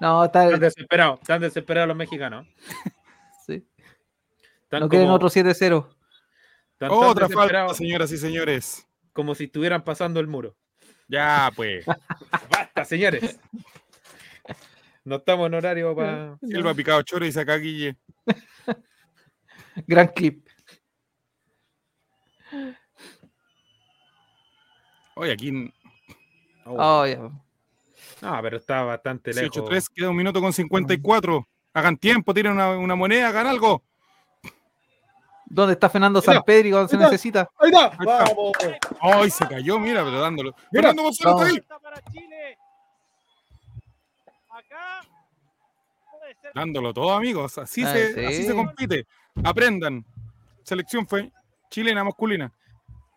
No, 0.01 0.25
está. 0.25 0.45
Están 0.47 0.61
desesperados, 0.61 1.21
están 1.21 1.41
desesperados 1.41 1.89
los 1.89 1.97
mexicanos. 1.97 2.47
sí. 3.47 3.65
Están 4.65 4.81
No 4.81 4.89
quieren 4.89 5.07
como- 5.07 5.15
otro 5.17 5.29
7-0. 5.29 5.53
están 5.53 6.89
tan 6.89 6.91
Otra 6.91 7.29
falta, 7.29 7.73
señoras 7.75 8.11
y 8.13 8.19
señores. 8.19 8.87
como 9.13 9.35
si 9.35 9.45
estuvieran 9.45 9.85
pasando 9.85 10.19
el 10.21 10.27
muro. 10.27 10.57
Ya, 11.07 11.53
pues. 11.55 11.87
Basta, 12.51 12.85
señores. 12.85 13.39
No 15.05 15.17
estamos 15.17 15.47
en 15.47 15.55
horario 15.55 15.95
para. 15.95 16.39
Silva 16.41 16.75
picado 16.75 17.03
choro 17.03 17.27
y 17.27 17.33
saca 17.33 17.57
Guille. 17.57 17.97
Gran 19.87 20.09
clip. 20.09 20.47
Oye, 25.17 25.33
aquí 25.33 25.73
Oh, 26.67 27.07
ya. 27.07 27.19
No, 28.23 28.39
pero 28.43 28.57
está 28.57 28.83
bastante 28.83 29.35
lejos. 29.35 29.51
18-3, 29.51 29.89
queda 29.95 30.11
un 30.11 30.17
minuto 30.17 30.41
con 30.41 30.53
54. 30.53 31.47
Hagan 31.75 31.97
tiempo, 31.99 32.33
tiren 32.33 32.53
una, 32.53 32.71
una 32.71 32.95
moneda, 32.95 33.29
hagan 33.29 33.47
algo. 33.47 33.83
¿Dónde 35.47 35.75
está 35.75 35.91
Fernando 35.91 36.21
Mira, 36.21 36.35
Sanpedri 36.35 36.71
cuando 36.71 36.89
se 36.89 36.97
necesita? 36.97 37.49
¡Ahí 37.59 37.71
está! 37.71 37.87
está. 37.89 38.25
¡Vamos! 38.25 38.53
Ay, 39.01 39.31
se 39.31 39.47
cayó, 39.47 39.79
mira, 39.79 40.03
pero 40.03 40.21
dándolo. 40.21 40.55
Mira, 40.73 40.89
Fernando 40.89 41.03
González 41.03 41.59
está 41.59 41.75
ahí. 41.77 41.81
para 41.83 42.01
Chile. 42.11 42.59
Acá 44.75 45.09
puede 46.11 46.35
ser 46.35 46.53
Dándolo 46.55 46.93
todo, 46.93 47.13
amigos. 47.13 47.57
Así, 47.59 47.83
Ah, 47.85 47.93
se, 47.93 48.15
sí. 48.15 48.25
así 48.25 48.43
se 48.45 48.55
compite. 48.55 49.07
Aprendan. 49.45 50.05
Selección 50.63 51.07
fue 51.07 51.31
chilena 51.71 52.05
masculina. 52.05 52.53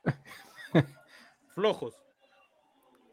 Flojos. 1.55 1.95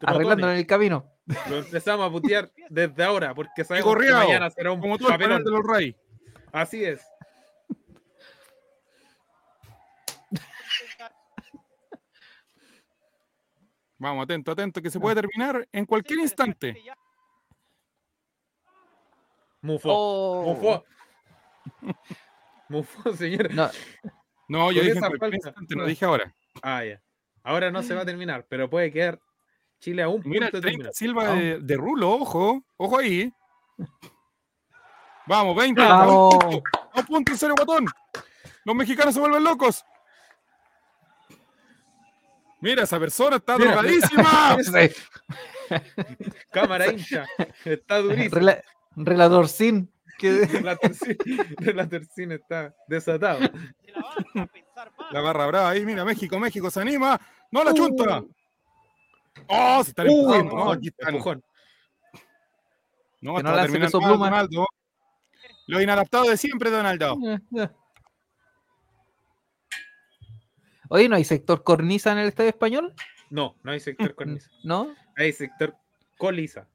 Arreglándolo 0.03 0.53
en 0.53 0.59
el 0.59 0.67
camino. 0.67 1.05
Lo 1.49 1.57
empezamos 1.59 2.07
a 2.07 2.11
putear 2.13 2.51
desde 2.69 3.03
ahora, 3.03 3.35
porque 3.35 3.65
sabemos 3.65 3.85
que 3.85 3.95
gorreado, 3.95 4.25
mañana 4.27 4.51
será 4.51 4.73
un 4.73 4.81
Como 4.81 4.99
todo 4.99 5.09
papelón. 5.09 5.43
de 5.43 5.51
los 5.51 5.65
Ray. 5.65 5.97
Así 6.53 6.85
es. 6.85 7.01
Vamos, 13.99 14.25
atento, 14.25 14.53
atento, 14.53 14.83
que 14.83 14.91
se 14.91 15.01
puede 15.01 15.15
terminar 15.17 15.67
en 15.73 15.87
cualquier 15.87 16.19
instante. 16.21 16.77
Mufó. 19.64 19.90
Oh. 19.92 20.44
Mufó. 20.54 20.85
Mufó, 22.68 23.12
señor. 23.14 23.52
No, 23.54 23.71
No, 24.47 24.71
yo 24.71 24.83
dije 24.83 24.99
instante, 25.33 25.75
no 25.75 25.87
dije 25.87 26.04
ahora. 26.04 26.35
Ah, 26.62 26.85
ya. 26.85 27.00
Ahora 27.42 27.71
no 27.71 27.83
se 27.83 27.94
va 27.94 28.02
a 28.02 28.06
terminar, 28.06 28.47
pero 28.49 28.68
puede 28.68 28.92
quedar 28.92 29.18
Chile 29.80 30.02
a 30.02 30.09
un 30.09 30.21
Mira, 30.25 30.50
punto 30.50 30.59
el 30.59 30.62
de 30.62 30.68
30 30.68 30.92
terminar. 30.92 30.92
Silva 30.94 31.28
de, 31.35 31.59
de 31.61 31.76
Rulo, 31.76 32.11
ojo, 32.11 32.62
ojo 32.76 32.99
ahí. 32.99 33.33
Vamos, 35.26 35.56
20. 35.56 35.80
Vamos. 35.80 36.35
A 36.35 36.37
un 36.37 36.50
punto, 36.50 36.71
a 36.92 37.00
un 37.00 37.06
punto, 37.06 37.33
en 37.33 37.38
serio, 37.38 37.54
botón. 37.56 37.87
Los 38.64 38.76
mexicanos 38.76 39.14
se 39.14 39.21
vuelven 39.21 39.42
locos. 39.44 39.83
Mira, 42.61 42.83
esa 42.85 42.99
persona 42.99 43.37
está 43.37 43.56
Mira. 43.56 43.73
drogadísima. 43.73 44.56
Cámara 46.50 46.92
hincha. 46.92 47.26
Está 47.64 47.99
durísimo. 47.99 48.37
Rela- 48.40 48.62
Relator 49.07 49.49
sin. 49.49 49.91
Que... 50.19 50.47
Relatorcín 50.47 51.17
Relatorcín 51.59 52.33
está 52.33 52.73
desatado. 52.87 53.41
de 54.35 54.49
la 55.11 55.21
barra 55.21 55.47
brava 55.47 55.71
ahí, 55.71 55.85
mira, 55.85 56.05
México, 56.05 56.39
México 56.39 56.71
se 56.71 56.81
anima. 56.81 57.21
No 57.51 57.65
la 57.65 57.73
Uh. 57.73 57.75
chunta. 57.75 58.25
Oh, 59.49 59.83
se 59.83 59.91
están 59.91 60.07
Uh, 60.09 60.35
empujando. 60.35 60.55
No, 60.57 60.71
aquí 60.73 60.89
están. 60.89 61.09
empujón. 61.15 61.45
No, 63.21 63.37
Que 63.37 63.43
no 63.43 63.49
está 63.51 63.63
lance 63.63 63.79
peso 63.81 64.01
mal, 64.01 64.11
pluma. 64.11 64.27
Donaldo. 64.31 64.67
Lo 65.67 65.81
inadaptado 65.81 66.25
de 66.25 66.37
siempre, 66.37 66.71
Donaldo. 66.71 67.17
Oye, 70.91 71.09
¿no 71.09 71.17
hay 71.17 71.25
sector 71.25 71.65
cornisa 71.65 72.13
en 72.13 72.19
el 72.19 72.29
estadio 72.29 72.51
español? 72.51 72.95
No, 73.31 73.57
no 73.63 73.73
hay 73.73 73.81
sector 73.81 74.15
cornisa. 74.15 74.49
¿No? 74.63 74.95
Hay 75.17 75.33
sector 75.33 75.75
colisa. 76.19 76.69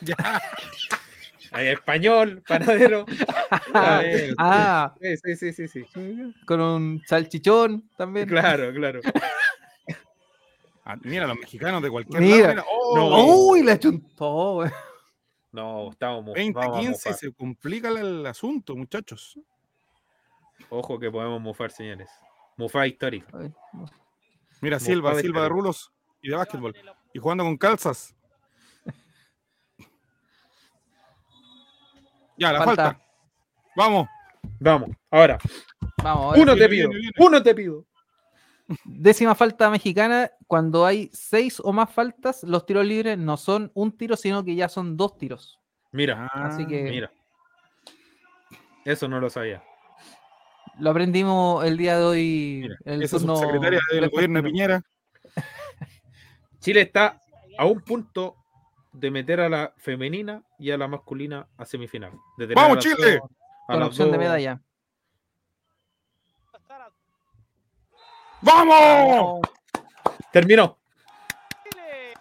Ya. 0.00 0.16
Hay 1.52 1.68
español, 1.68 2.42
panadero. 2.46 3.04
Ah, 3.74 4.02
ah, 4.38 4.94
Sí, 5.00 5.36
sí, 5.36 5.52
sí, 5.52 5.68
sí, 5.68 5.84
con 6.46 6.60
un 6.60 7.02
salchichón 7.06 7.88
también. 7.96 8.28
Claro, 8.28 8.72
claro. 8.72 9.00
Ah, 10.84 10.96
mira, 11.02 11.28
los 11.28 11.38
mexicanos 11.38 11.80
de 11.80 11.90
cualquier 11.90 12.20
Mira. 12.20 12.36
lado. 12.36 12.50
Mira, 12.54 12.64
oh, 12.68 12.96
No. 12.96 13.24
Uy, 13.50 13.62
la 13.62 13.78
chuntó, 13.78 14.54
güey. 14.54 14.70
No, 15.52 15.90
estamos 15.90 16.24
mu- 16.24 16.32
20, 16.32 16.58
vamos 16.58 16.76
a 16.76 16.80
15 16.80 16.90
mufar. 17.08 17.14
se 17.14 17.32
complica 17.32 17.88
el, 17.88 18.26
asunto, 18.26 18.74
muchachos. 18.74 19.38
Ojo 20.70 20.98
que 20.98 21.08
podemos 21.08 21.40
mufar, 21.40 21.70
señores. 21.70 22.08
Mufar 22.56 22.88
no. 23.30 23.86
Mira, 24.60 24.80
Silva, 24.80 25.14
Silva 25.20 25.42
de 25.42 25.48
rulos 25.48 25.92
y 26.20 26.30
de 26.30 26.36
básquetbol. 26.36 26.74
Y 27.12 27.18
jugando 27.20 27.44
con 27.44 27.56
calzas. 27.56 28.16
Ya, 32.42 32.52
la 32.52 32.62
falta. 32.64 32.84
Falta. 32.84 33.00
Vamos. 33.76 34.08
Vamos, 34.58 34.90
ahora. 35.10 35.38
Vamos, 36.02 36.24
ahora 36.24 36.40
Uno 36.42 36.52
sí. 36.54 36.58
te 36.58 36.68
pido. 36.68 36.88
viene, 36.90 37.00
viene. 37.00 37.26
Uno 37.26 37.42
te 37.42 37.54
pido. 37.54 37.86
Décima 38.84 39.34
falta 39.34 39.70
mexicana. 39.70 40.30
Cuando 40.46 40.84
hay 40.86 41.10
seis 41.12 41.60
o 41.62 41.72
más 41.72 41.90
faltas, 41.90 42.42
los 42.44 42.64
tiros 42.66 42.84
libres 42.86 43.18
no 43.18 43.36
son 43.36 43.70
un 43.74 43.96
tiro, 43.96 44.16
sino 44.16 44.44
que 44.44 44.54
ya 44.54 44.68
son 44.68 44.96
dos 44.96 45.16
tiros. 45.18 45.58
Mira, 45.92 46.26
Así 46.32 46.62
Ah, 46.64 46.66
que 46.68 46.82
mira. 46.84 47.12
Eso 48.84 49.08
no 49.08 49.20
lo 49.20 49.30
sabía. 49.30 49.62
lo 50.78 50.90
aprendimos 50.90 51.64
el 51.64 51.76
día 51.76 51.98
de 51.98 52.04
hoy. 52.04 52.58
Mira, 52.62 52.76
el 52.84 53.02
esa 53.02 53.18
turno 53.18 53.36
subsecretaria 53.36 53.80
del 53.92 54.08
gobierno 54.10 54.42
de. 54.42 54.48
Piñera. 54.48 54.82
Chile 56.60 56.80
está 56.82 57.20
a 57.58 57.64
un 57.66 57.80
punto 57.80 58.36
de 58.92 59.10
meter 59.10 59.40
a 59.40 59.48
la 59.48 59.72
femenina 59.78 60.42
y 60.58 60.70
a 60.70 60.76
la 60.78 60.86
masculina 60.88 61.48
a 61.56 61.64
semifinal. 61.64 62.12
De 62.36 62.46
tener 62.46 62.56
¡Vamos, 62.56 62.76
a 62.76 62.80
Chile! 62.80 63.18
dos- 63.20 63.30
a 63.68 63.72
Con 63.72 63.80
las 63.80 63.88
opción 63.88 64.10
de 64.12 64.18
medalla. 64.18 64.60
¡Vamos! 68.40 69.40
Terminó. 70.32 70.78
Chile. 71.70 72.14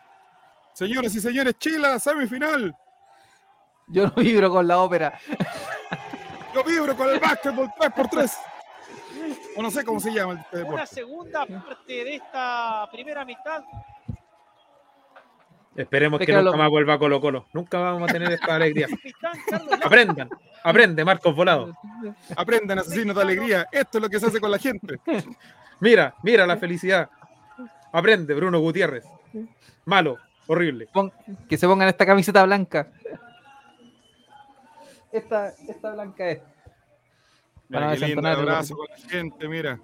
Señoras 0.73 1.15
y 1.15 1.19
señores, 1.19 1.57
Chile 1.57 1.87
a 1.87 1.91
la 1.91 1.99
semifinal. 1.99 2.75
Yo 3.87 4.05
no 4.07 4.11
vibro 4.15 4.49
con 4.49 4.67
la 4.67 4.79
ópera. 4.79 5.19
Yo 6.53 6.63
vibro 6.63 6.95
con 6.95 7.09
el 7.09 7.19
básquetbol 7.19 7.67
3x3. 7.79 8.37
O 9.57 9.61
no 9.61 9.71
sé 9.71 9.83
cómo 9.83 9.99
se 9.99 10.11
llama 10.13 10.39
este 10.41 10.63
Una 10.63 10.85
segunda 10.85 11.45
parte 11.45 11.91
de 12.03 12.15
esta 12.15 12.87
primera 12.91 13.25
mitad. 13.25 13.63
Esperemos 15.75 16.19
que 16.19 16.33
nunca 16.33 16.57
más 16.57 16.69
vuelva 16.69 16.99
Colo 16.99 17.21
Colo. 17.21 17.47
Nunca 17.53 17.79
vamos 17.79 18.09
a 18.09 18.13
tener 18.13 18.31
esta 18.31 18.55
alegría. 18.55 18.87
Aprendan. 19.83 20.29
Aprende, 20.63 21.03
Marcos 21.05 21.35
Volado. 21.35 21.73
Aprendan, 22.35 22.79
asesinos 22.79 23.15
de 23.15 23.21
alegría. 23.21 23.67
Esto 23.71 23.97
es 23.97 24.01
lo 24.03 24.09
que 24.09 24.19
se 24.19 24.25
hace 24.27 24.39
con 24.41 24.51
la 24.51 24.59
gente. 24.59 24.99
Mira, 25.79 26.13
mira 26.23 26.45
la 26.45 26.57
felicidad. 26.57 27.09
Aprende, 27.93 28.33
Bruno 28.33 28.59
Gutiérrez. 28.59 29.05
Malo, 29.85 30.17
horrible. 30.47 30.87
Pon- 30.93 31.11
que 31.49 31.57
se 31.57 31.67
pongan 31.67 31.87
esta 31.87 32.05
camiseta 32.05 32.43
blanca. 32.43 32.87
Esta, 35.11 35.49
esta 35.67 35.93
blanca 35.93 36.29
es. 36.29 36.41
Mira, 37.69 37.93
qué 37.95 38.07
lindo 38.07 38.27
abrazo 38.27 38.75
con 38.75 38.87
la 38.89 38.97
gente, 39.09 39.47
mira. 39.47 39.79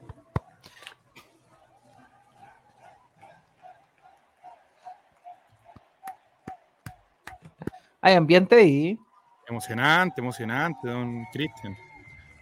Hay 8.02 8.14
ambiente 8.16 8.56
ahí. 8.56 9.00
Emocionante, 9.48 10.22
emocionante, 10.22 10.88
don 10.88 11.26
Cristian. 11.32 11.76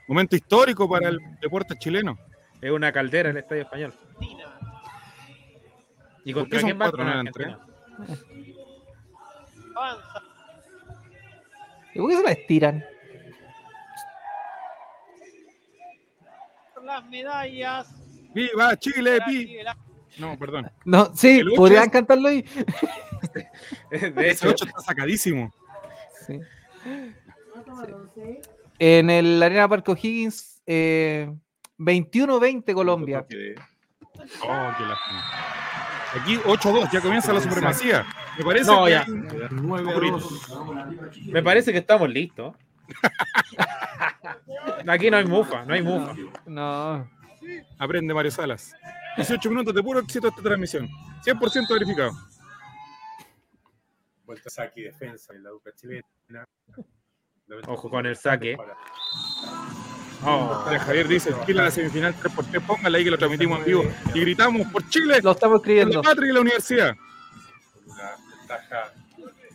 Momento 0.08 0.36
histórico 0.36 0.90
para 0.90 1.10
el 1.10 1.20
deporte 1.42 1.76
chileno. 1.78 2.18
Es 2.62 2.72
una 2.72 2.92
caldera 2.92 3.30
el 3.30 3.38
Estadio 3.38 3.64
Español. 3.64 3.94
¿Y 6.24 6.34
¿Por 6.34 6.44
contra 6.44 6.58
qué 6.58 6.62
son 6.62 6.70
quién 6.70 6.82
va? 6.82 6.92
Con. 6.92 7.08
Avanza. 9.76 10.22
¿Y 11.94 12.00
por 12.00 12.10
qué 12.10 12.18
se 12.18 12.24
la 12.24 12.32
estiran? 12.32 12.86
Las 16.84 17.06
medallas. 17.08 17.92
¡Viva 18.34 18.78
Chile! 18.78 19.20
pi! 19.26 19.58
No, 20.20 20.38
perdón. 20.38 20.72
No, 20.86 21.12
sí, 21.16 21.44
podrían 21.56 21.90
cantarlo 21.90 22.30
ahí. 22.30 22.46
De 23.92 24.30
Ese 24.30 24.32
hecho, 24.32 24.50
8 24.50 24.66
está 24.66 24.82
sacadísimo. 24.82 25.52
Sí. 26.26 26.40
En 28.80 29.10
el 29.10 29.42
Arena 29.42 29.68
Parque 29.68 29.92
O'Higgins, 29.92 30.62
eh, 30.66 31.32
21-20 31.78 32.74
Colombia. 32.74 33.20
Oh, 33.20 34.74
qué 34.78 34.86
lástima. 34.86 35.24
Aquí 36.20 36.38
8-2, 36.38 36.92
ya 36.92 37.02
comienza 37.02 37.34
la 37.34 37.42
supremacía. 37.42 38.06
Me 38.38 38.44
parece 38.44 38.72
No, 38.72 38.86
que 38.86 39.02
me 41.26 41.44
parece 41.44 41.72
que 41.72 41.80
estamos 41.80 42.10
listos. 42.10 42.56
Aquí 44.88 45.10
no 45.10 45.18
hay 45.18 45.26
mufa, 45.26 45.66
no 45.66 45.74
hay 45.74 45.82
mufa. 45.82 46.14
No. 46.46 47.10
Aprende 47.78 48.14
Mario 48.14 48.32
Salas. 48.32 48.74
18 49.18 49.50
minutos 49.50 49.74
de 49.74 49.84
puro 49.84 50.00
éxito 50.00 50.28
esta 50.28 50.42
transmisión. 50.42 50.88
100% 51.26 51.74
verificado. 51.74 52.12
Vuelta 54.26 54.50
saque 54.50 54.82
y 54.82 54.84
defensa 54.84 55.34
en 55.34 55.44
la 55.44 55.50
duca 55.52 55.72
chilena. 55.76 56.04
Ojo 57.68 57.90
con 57.90 58.06
el 58.06 58.16
saque. 58.16 58.58
Oh, 60.24 60.66
Javier 60.80 61.08
dice, 61.08 61.36
Chile 61.46 61.62
a 61.62 61.66
la 61.66 61.72
semifinal 61.72 62.16
3x3, 62.16 62.66
póngala 62.66 62.98
ahí 62.98 63.04
que 63.04 63.12
lo 63.12 63.18
transmitimos 63.18 63.60
en 63.60 63.66
vivo. 63.66 63.84
Y 64.14 64.22
gritamos 64.22 64.66
por 64.72 64.88
Chile, 64.90 65.20
Lo 65.22 65.32
estamos 65.32 65.40
por 65.60 65.68
la 65.68 65.74
escribiendo. 65.74 66.02
patria 66.02 66.30
y 66.30 66.34
la 66.34 66.42
universidad. 66.42 66.96
Una 67.86 68.16
ventaja 68.40 68.94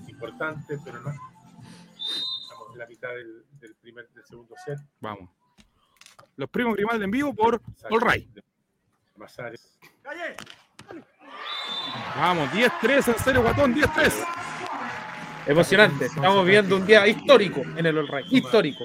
importante, 0.07 0.79
pero 0.85 1.01
no. 1.01 1.11
Estamos 1.11 2.73
en 2.73 2.79
la 2.79 2.87
mitad 2.87 3.09
del, 3.09 3.45
del 3.59 3.75
primer, 3.77 4.09
del 4.11 4.25
segundo 4.25 4.55
set. 4.65 4.79
Vamos. 5.01 5.29
Los 6.37 6.49
primos 6.49 6.75
Grimaldi 6.77 7.05
en 7.05 7.11
vivo 7.11 7.35
por 7.35 7.61
All 7.91 8.01
Right. 8.01 8.29
de 8.33 8.45
Mazares. 9.17 9.79
Vamos, 12.17 12.49
10-3, 12.51 13.09
en 13.09 13.19
serio, 13.19 13.43
guatón, 13.43 13.75
10-3. 13.75 14.13
Emocionante. 15.51 16.07
Estamos 16.07 16.45
viviendo 16.45 16.77
un 16.77 16.87
día 16.87 17.07
histórico 17.07 17.63
en 17.77 17.87
el 17.87 17.99
All 17.99 18.09
Right. 18.09 18.33
Histórico. 18.33 18.85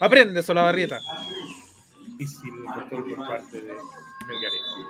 Aprende, 0.00 0.42
Solabarrieta. 0.42 0.98
Difícil 2.16 2.52
control 2.64 3.14
por 3.14 3.28
parte 3.28 3.60
de 3.60 3.74
Melgarejo. 4.26 4.88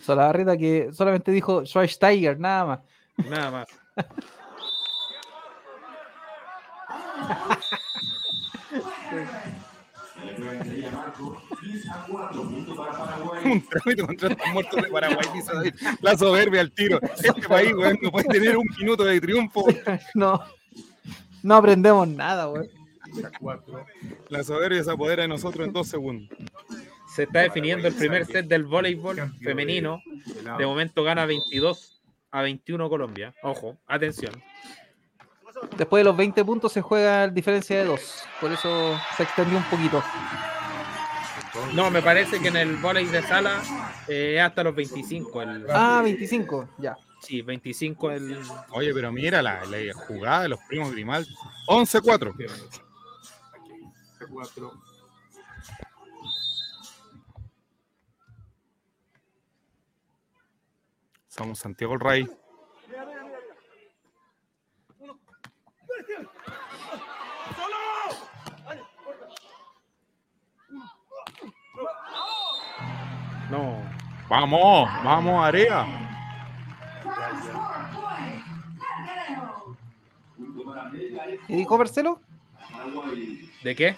Solabarrieta 0.00 0.56
que 0.56 0.92
solamente 0.92 1.30
dijo 1.30 1.64
Schweinsteiger, 1.66 2.38
nada 2.38 2.64
más. 2.64 2.80
Nada 3.28 3.50
más. 3.50 3.68
Un 13.44 13.68
trámite 13.68 14.06
contra 14.06 14.28
estos 14.28 14.52
muertos 14.52 14.82
de 14.82 14.88
Paraguay, 14.88 15.26
dice 15.34 15.52
David. 15.52 15.74
La 16.00 16.16
soberbia 16.16 16.60
al 16.60 16.72
tiro. 16.72 17.00
Este 17.02 17.48
país, 17.48 17.72
weón, 17.72 17.98
no 18.02 18.10
puede 18.10 18.28
tener 18.28 18.56
un 18.56 18.66
minuto 18.78 19.04
de 19.04 19.20
triunfo. 19.20 19.66
No. 20.14 20.42
No 21.42 21.54
aprendemos 21.54 22.06
nada, 22.08 22.52
cuatro. 23.40 23.86
La 24.28 24.44
soberbia 24.44 24.84
se 24.84 24.90
apodera 24.90 25.22
de 25.22 25.28
nosotros 25.28 25.66
en 25.66 25.72
dos 25.72 25.88
segundos. 25.88 26.36
Se 27.14 27.24
está 27.24 27.40
definiendo 27.40 27.88
el 27.88 27.94
primer 27.94 28.26
set 28.26 28.46
del 28.46 28.64
voleibol 28.64 29.32
femenino. 29.42 30.00
De 30.58 30.66
momento 30.66 31.02
gana 31.02 31.26
22 31.26 32.02
a 32.30 32.42
21 32.42 32.88
Colombia. 32.88 33.34
Ojo, 33.42 33.78
atención. 33.86 34.32
Después 35.76 36.00
de 36.00 36.04
los 36.04 36.16
20 36.16 36.44
puntos 36.44 36.72
se 36.72 36.80
juega 36.80 37.24
en 37.24 37.34
diferencia 37.34 37.78
de 37.78 37.84
2. 37.84 38.24
Por 38.40 38.52
eso 38.52 38.98
se 39.16 39.22
extendió 39.22 39.58
un 39.58 39.64
poquito. 39.64 40.02
No, 41.74 41.90
me 41.90 42.00
parece 42.02 42.40
que 42.40 42.48
en 42.48 42.56
el 42.56 42.76
voleibol 42.76 43.12
de 43.12 43.22
sala 43.22 43.60
eh, 44.08 44.36
es 44.36 44.42
hasta 44.42 44.62
los 44.62 44.74
25. 44.74 45.42
El, 45.42 45.66
Ah, 45.70 46.00
25, 46.02 46.68
ya. 46.78 46.96
sí, 47.22 47.42
25 47.42 48.10
el. 48.12 48.38
Oye, 48.70 48.94
pero 48.94 49.10
mira 49.12 49.42
la, 49.42 49.64
la 49.64 49.78
jugada 49.94 50.42
de 50.42 50.48
los 50.50 50.60
primos 50.68 50.92
Grimaldi. 50.92 51.34
11-4. 51.66 52.34
Aquí. 52.34 52.44
A 54.22 54.26
cuatro. 54.28 54.72
Somos 61.28 61.58
Santiago 61.58 61.94
el 61.94 62.00
Rey. 62.00 62.28
No. 73.50 73.82
Vamos, 74.28 74.88
vamos, 75.04 75.44
Area. 75.44 75.86
¿Qué 81.46 81.56
dijo 81.56 81.78
Marcelo? 81.78 82.20
¿De 83.62 83.74
qué? 83.74 83.96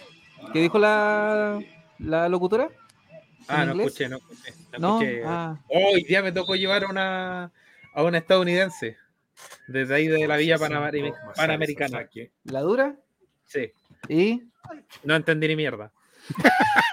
¿Qué 0.53 0.61
dijo 0.61 0.79
la, 0.79 1.61
la 1.99 2.29
locutora? 2.29 2.69
Ah, 3.49 3.63
¿En 3.63 3.69
no 3.69 3.73
inglés? 3.75 3.87
escuché, 3.89 4.09
no 4.09 4.17
escuché. 4.19 4.53
No 4.73 4.79
No, 4.79 5.01
escuché. 5.03 5.23
ah, 5.27 5.57
Oh, 5.69 5.93
hoy 5.95 6.05
día 6.05 6.23
me 6.23 6.33
tocó 6.33 6.55
llevar 6.55 6.85
a 6.85 6.89
una, 6.89 7.53
a 7.95 8.03
una 8.03 8.19
estadounidense. 8.19 8.97
Desde 9.67 9.95
ahí 9.95 10.07
de 10.09 10.27
la 10.27 10.37
Villa 10.37 10.57
Panameri- 10.59 11.13
Panamericana. 11.37 12.09
la 12.45 12.61
dura. 12.61 12.97
Sí, 13.45 13.73
Y 14.09 14.43
no 15.05 15.15
entendí 15.15 15.49
ni 15.49 15.57
mierda. 15.57 15.93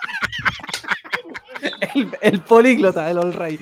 el, 1.96 2.18
el 2.22 2.42
políglota, 2.42 3.10
el 3.10 3.18
all 3.18 3.34
right. 3.34 3.62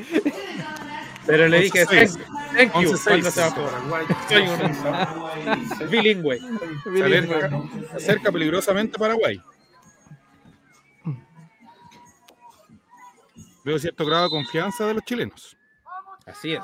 Pero 1.25 1.47
le 1.49 1.59
dije, 1.59 1.85
thank, 1.85 2.09
11-6. 2.09 2.17
thank 2.55 2.73
you, 2.81 2.91
11-6. 2.93 3.03
cuando 3.03 3.31
se 3.31 3.41
bajó. 3.41 3.65
Paraguay, 3.65 4.05
Soy 4.29 5.83
un 5.83 5.89
bilingüe. 5.91 6.39
Se 7.91 7.95
acerca, 7.95 8.31
peligrosamente 8.31 8.97
Paraguay. 8.97 9.41
Veo 13.65 13.77
cierto 13.77 14.05
grado 14.05 14.23
de 14.23 14.29
confianza 14.29 14.87
de 14.87 14.93
los 14.93 15.03
chilenos. 15.03 15.57
Así 16.25 16.53
es. 16.53 16.61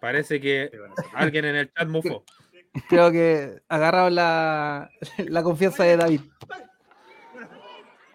Parece 0.00 0.40
que 0.40 0.68
alguien 1.14 1.44
en 1.44 1.54
el 1.54 1.72
chat 1.72 1.88
mufó. 1.88 2.24
Creo 2.88 3.12
que 3.12 3.60
agarraron 3.68 4.16
la, 4.16 4.90
la 5.18 5.42
confianza 5.44 5.84
de 5.84 5.96
David. 5.96 6.22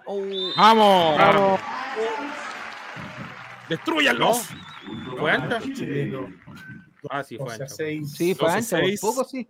Oh, 0.10 0.24
¡Vamos! 0.56 1.18
vamos. 1.18 1.60
¡Destruyanlos! 3.68 4.48
¿Fue 5.20 5.32
ancha? 5.32 5.60
Ah, 7.10 7.24
sí, 7.24 7.38
fue 7.38 7.46
12 7.46 7.52
a 7.52 7.66
ancha. 7.66 7.68
6. 7.76 8.12
Sí, 8.14 8.34
fue 8.34 8.50
ancha, 8.50 8.80
12-6. 8.80 9.02
poco 9.02 9.26
sí. 9.26 9.50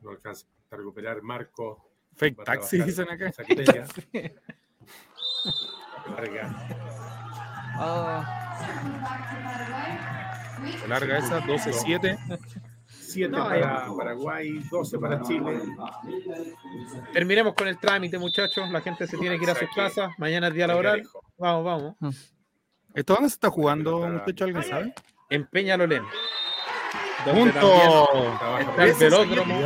No 0.00 0.10
alcanza 0.10 0.46
a 0.70 0.76
recuperar 0.76 1.20
Marco. 1.22 1.90
Fake 2.14 2.44
taxi, 2.44 2.80
dicen 2.80 3.10
acá. 3.10 3.32
Larga. 6.16 6.68
Ah, 7.74 8.22
Larga 10.86 11.18
esa, 11.18 11.40
12-7. 11.40 12.16
7 13.12 13.28
No, 13.28 13.44
para 13.44 13.86
Paraguay, 13.96 14.60
12 14.70 14.98
para 14.98 15.20
Chile. 15.22 15.60
Terminemos 17.12 17.54
con 17.54 17.68
el 17.68 17.78
trámite, 17.78 18.18
muchachos. 18.18 18.70
La 18.70 18.80
gente 18.80 19.06
se 19.06 19.16
tiene 19.18 19.38
que 19.38 19.44
ir 19.44 19.50
a 19.50 19.54
sus 19.54 19.68
casas. 19.74 20.12
Mañana 20.18 20.48
es 20.48 20.54
día 20.54 20.66
laboral. 20.66 21.02
Vamos, 21.36 21.64
vamos. 22.00 22.30
¿Esto 22.94 23.14
dónde 23.14 23.28
se 23.28 23.34
está 23.34 23.50
jugando, 23.50 24.06
muchacho? 24.08 24.44
¿Alguien 24.44 24.62
sabe? 24.64 24.94
En 25.28 25.46
Peñalolén. 25.46 26.04
¡Punto! 27.24 28.08
Está 28.58 28.84
el 28.84 28.94
velódromo. 28.94 29.60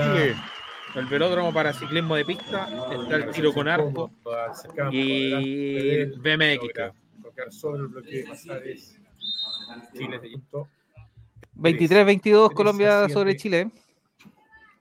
El 0.95 1.07
velódromo 1.07 1.53
para 1.53 1.73
ciclismo 1.73 2.17
de 2.17 2.25
pista. 2.25 2.69
Está 2.93 3.17
el 3.17 3.31
tiro 3.31 3.53
con 3.53 3.69
arco. 3.69 4.11
Y 4.91 6.05
BMX. 6.05 6.93
Tocar 7.23 7.53
sobre 7.53 7.83
el 7.83 7.89
bloque 7.89 8.11
de 8.11 8.25
Pasares. 8.25 9.01
Chile 9.97 10.19
de 10.19 10.31
punto. 10.31 10.69
23-22 11.57 12.47
Tres 12.47 12.57
Colombia 12.57 13.09
sobre. 13.09 13.37
Chile 13.37 13.71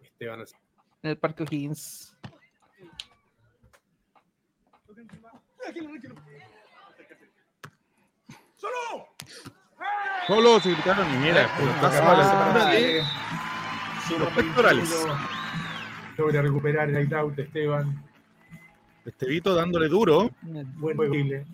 Esteban 0.02 0.44
en 1.04 1.10
el 1.10 1.18
Parque 1.18 1.44
O'Higgins. 1.44 2.16
Solo 10.28 10.60
se 10.62 10.72
gritaron 10.72 11.14
y 11.14 11.18
mira, 11.18 11.54
pelotazo 11.58 12.02
a 12.02 12.18
la 12.18 12.48
altura 12.48 12.66
de 12.72 13.04
los 14.18 14.30
pectorales. 14.30 15.06
Logra 16.18 16.42
recuperar 16.42 16.90
el 16.90 17.14
out 17.14 17.38
Esteban. 17.38 18.04
Estevito 19.06 19.54
dándole 19.54 19.90
duro. 19.90 20.30
Buen 20.42 21.12
Chile. 21.12 21.46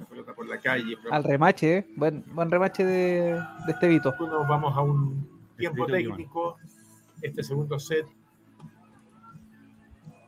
La 0.00 0.06
pelota 0.06 0.34
por 0.34 0.48
la 0.48 0.58
calle. 0.58 0.96
Al 1.10 1.22
remache, 1.22 1.76
eh. 1.76 1.86
buen, 1.94 2.24
buen 2.34 2.50
remache 2.50 2.84
de, 2.84 3.34
de 3.66 3.72
este 3.72 3.86
Vito. 3.86 4.14
Nos 4.18 4.48
vamos 4.48 4.74
a 4.74 4.80
un 4.80 5.28
tiempo 5.58 5.86
técnico. 5.86 6.56
Este 7.20 7.42
segundo 7.42 7.78
set. 7.78 8.06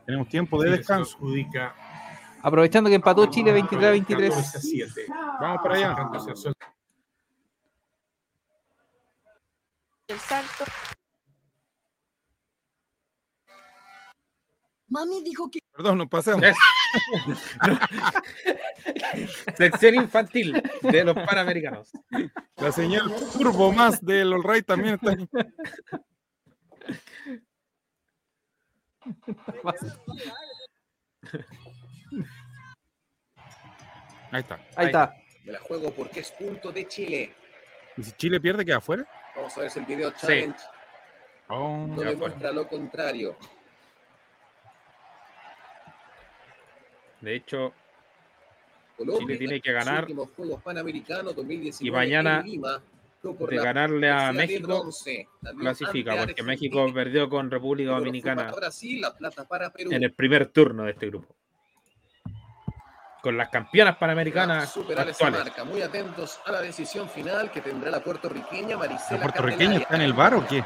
Tenemos 0.05 0.29
tiempo 0.29 0.63
de 0.63 0.73
descanso. 0.73 1.17
adjudica 1.17 1.75
Aprovechando 2.43 2.91
que 2.91 2.97
empató 2.97 3.25
Chile 3.27 3.53
23 3.53 3.89
a 3.89 3.99
14 3.99 4.19
a 4.19 4.21
23. 4.21 4.95
7. 4.95 5.07
Vamos 5.41 5.63
para 5.63 5.75
allá. 5.77 5.97
El 10.09 10.19
salto. 10.19 10.65
Mami 14.89 15.23
dijo 15.23 15.51
que 15.51 15.61
Perdón, 15.75 15.99
nos 15.99 16.09
pasamos. 16.09 16.45
Sección 19.57 19.95
infantil 19.95 20.63
de 20.83 21.05
los 21.05 21.15
panamericanos. 21.15 21.91
La 22.57 22.73
señal 22.73 23.13
turbo 23.33 23.73
más 23.73 24.05
del 24.05 24.33
All 24.33 24.45
Right 24.45 24.67
también 24.67 24.95
está 24.95 25.11
ahí. 25.11 25.29
Ahí 34.31 34.41
está. 34.41 34.61
Ahí 34.77 34.87
está. 34.87 35.15
Me 35.45 35.53
la 35.53 35.61
juego 35.61 35.93
porque 35.93 36.21
es 36.21 36.31
punto 36.31 36.73
de 36.73 36.87
Chile. 36.87 37.35
¿Y 37.97 38.03
si 38.03 38.13
Chile 38.13 38.41
pierde, 38.41 38.65
queda 38.65 38.79
afuera? 38.79 39.07
Vamos 39.37 39.57
a 39.57 39.63
ver 39.63 39.71
si 39.71 39.79
el 39.79 39.87
video 39.87 40.11
challenge 40.13 40.59
Oh, 41.49 41.87
no 41.87 42.01
demuestra 42.01 42.51
lo 42.51 42.67
contrario. 42.67 43.37
De 47.23 47.37
hecho, 47.37 47.73
Colombia 48.97 49.27
Chile 49.27 49.39
tiene 49.39 49.61
que 49.61 49.73
ganar 49.73 50.01
últimos 50.03 50.29
Juegos 50.37 50.63
Panamericanos 50.63 51.35
2019 51.37 51.89
y 51.89 51.91
mañana, 51.91 52.43
Lima, 52.43 52.83
de 53.23 53.57
ganarle 53.57 54.11
a 54.11 54.33
México, 54.33 54.89
clasifica, 55.59 56.17
porque. 56.17 56.43
México 56.43 56.93
perdió 56.93 57.31
con 57.31 57.49
República 57.49 57.93
Dominicana 57.93 58.47
para 58.47 58.57
Brasil, 58.57 59.01
la 59.01 59.15
plata 59.17 59.47
para 59.47 59.71
Perú. 59.73 59.93
en 59.93 60.03
el 60.03 60.13
primer 60.13 60.47
turno 60.47 60.85
de 60.85 60.91
este 60.91 61.07
grupo. 61.07 61.35
Con 63.23 63.37
las 63.37 63.51
campeonas 63.51 63.97
panamericanas 63.99 64.73
superar 64.73 65.09
esa 65.09 65.27
actuales. 65.27 65.45
marca. 65.45 65.63
Muy 65.63 65.81
atentos 65.81 66.41
a 66.45 66.51
la 66.51 66.61
decisión 66.61 67.09
final 67.09 67.53
que 67.53 67.61
tendrá 67.61 67.89
la 67.89 68.03
puertorriqueña 68.03 68.77
Marisela 68.77 69.21
¿La 69.21 69.23
puertorriqueña 69.27 69.59
Candelaria. 69.59 69.83
está 69.85 69.95
en 69.95 70.03
el 70.03 70.13
bar 70.13 70.35
o 70.35 70.45
qué? 70.49 70.65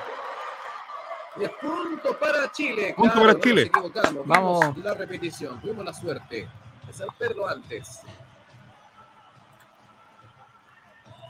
Y 1.38 1.44
es 1.44 1.50
punto 1.50 2.18
para 2.18 2.50
Chile. 2.52 2.94
Punto 2.96 3.12
claro, 3.12 3.28
para 3.28 3.40
Chile. 3.40 3.66
nos 3.66 3.68
equivocamos. 3.68 4.26
Vamos. 4.26 4.60
Vimos 4.60 4.84
La 4.84 4.94
repetición, 4.94 5.60
tuvimos 5.60 5.84
la 5.84 5.92
suerte 5.92 6.48
de 6.86 6.92
saberlo 6.92 7.46
antes. 7.46 8.00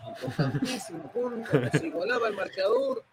Importantísimo 0.08 1.12
punto. 1.12 1.50
Se 1.72 1.86
igualaba 1.86 2.28
el 2.28 2.36
marcador 2.36 3.04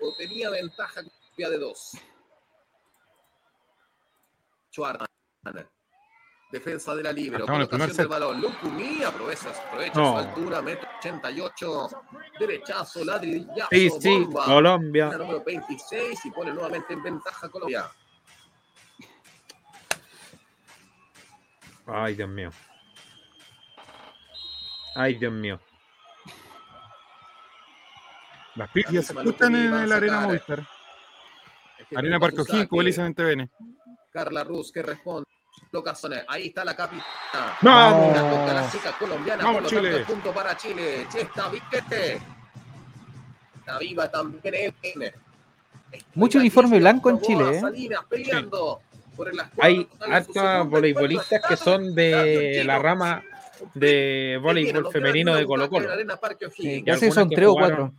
o 0.00 0.14
tenía 0.16 0.50
ventaja 0.50 1.02
de 1.36 1.58
dos. 1.58 1.92
Schwarman. 4.72 5.08
Defensa 6.50 6.94
de 6.94 7.02
la 7.02 7.12
libre. 7.12 7.40
En 7.40 7.46
Colocación 7.46 7.96
del 7.96 8.08
balón. 8.08 8.40
Lucumí 8.40 9.02
aprovecha, 9.02 9.50
aprovecha 9.50 10.00
No. 10.00 10.12
su 10.12 10.16
altura. 10.28 10.62
Metro 10.62 10.88
88. 10.98 11.88
Derechazo, 12.40 13.04
ladrillazo. 13.04 13.68
Sí, 13.70 13.90
sí, 14.00 14.18
bomba. 14.24 14.44
Colombia. 14.46 15.08
La 15.08 15.18
número 15.18 15.44
26 15.44 16.24
y 16.24 16.30
pone 16.30 16.52
nuevamente 16.52 16.94
en 16.94 17.02
ventaja 17.02 17.48
Colombia. 17.50 17.90
Ay, 21.86 22.14
Dios 22.14 22.28
mío. 22.28 22.50
Ay, 24.94 25.14
Dios 25.14 25.32
mío. 25.32 25.60
Las 28.54 28.70
pifias 28.70 29.06
se 29.06 29.12
escuchan 29.12 29.54
en 29.54 29.88
la 29.88 29.96
Arena 29.96 30.20
Movistar. 30.20 30.66
Arena 31.94 32.18
Parque 32.18 32.66
como 32.68 32.82
Elizabeth 32.82 33.16
TVN. 33.16 33.50
Carla 34.10 34.44
Ruz 34.44 34.72
que 34.72 34.82
responde. 34.82 35.28
Locaciones. 35.70 36.24
Ahí 36.28 36.48
está 36.48 36.64
la 36.64 36.74
capitana. 36.74 37.56
¡Vamos! 37.60 38.16
La 38.16 38.30
toca 38.30 38.54
la 38.54 38.70
chica 38.70 38.92
colombiana. 38.98 39.44
¡Vamos, 39.44 39.62
por 39.62 39.72
lo 39.72 39.80
tanto, 39.80 39.88
Chile! 39.96 40.04
punto 40.06 40.32
para 40.32 40.56
Chile. 40.56 41.06
Che, 41.12 41.20
está 41.22 41.48
Viquete. 41.48 42.20
Está 43.58 43.78
viva 43.78 44.10
también. 44.10 44.74
Mucho 46.14 46.38
uniforme 46.38 46.78
blanco 46.78 47.10
en 47.10 47.20
Chile, 47.20 47.56
¿eh? 47.56 47.60
Salinas 47.60 48.04
peleando 48.08 48.80
por 49.16 49.28
el 49.28 49.40
Hay 49.60 49.88
hartas 50.00 50.68
voleibolistas 50.68 51.42
que 51.48 51.56
son 51.56 51.94
de 51.94 52.62
la 52.64 52.78
rama 52.78 53.22
de 53.74 54.38
voleibol 54.42 54.90
femenino 54.92 55.34
de 55.34 55.46
Colo 55.46 55.68
Colo. 55.68 55.88
Sí, 56.54 56.70
Y 56.76 56.82
casi 56.84 57.06
algunas 57.06 57.14
son 57.14 57.30
tres 57.30 57.48
o 57.48 57.54
cuatro. 57.54 57.92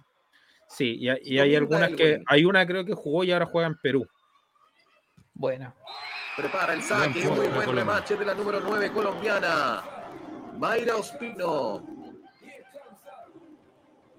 Sí, 0.68 0.96
y, 1.00 1.10
hay- 1.10 1.20
y 1.24 1.40
hay 1.40 1.56
algunas 1.56 1.90
que, 1.92 2.22
hay 2.28 2.46
una 2.46 2.66
creo 2.66 2.86
que 2.86 2.94
jugó 2.94 3.24
y 3.24 3.32
ahora 3.32 3.46
juega 3.48 3.68
en 3.68 3.76
Perú. 3.82 4.08
Bueno. 5.34 5.74
Prepara 6.40 6.74
el 6.74 6.82
saque, 6.82 7.28
muy 7.28 7.48
buen 7.50 7.76
remache 7.76 8.16
de 8.16 8.24
la 8.24 8.34
número 8.34 8.62
9 8.62 8.94
colombiana. 8.94 9.84
Mayra 10.58 10.96
Ospino. 10.96 11.84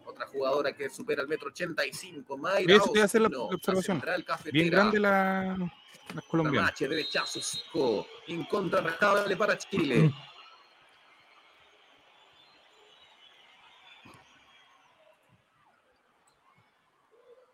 Otra 0.04 0.26
jugadora 0.26 0.74
que 0.74 0.90
supera 0.90 1.22
el 1.22 1.28
metro 1.28 1.48
85, 1.48 2.36
Mayra 2.36 2.74
Eso 2.74 2.92
a 3.00 3.04
hacer 3.04 3.22
la- 3.22 3.28
Ospino, 3.28 3.48
la 3.50 3.56
observación. 3.56 4.02
Bien 4.52 4.68
grande 4.70 5.00
la, 5.00 5.56
las 6.14 6.24
colombianas. 6.26 6.66
Ramache, 6.72 6.88
derechazo, 6.88 7.40
contra, 8.44 8.82
rascable 8.82 9.34
para 9.34 9.56
Chile. 9.56 10.12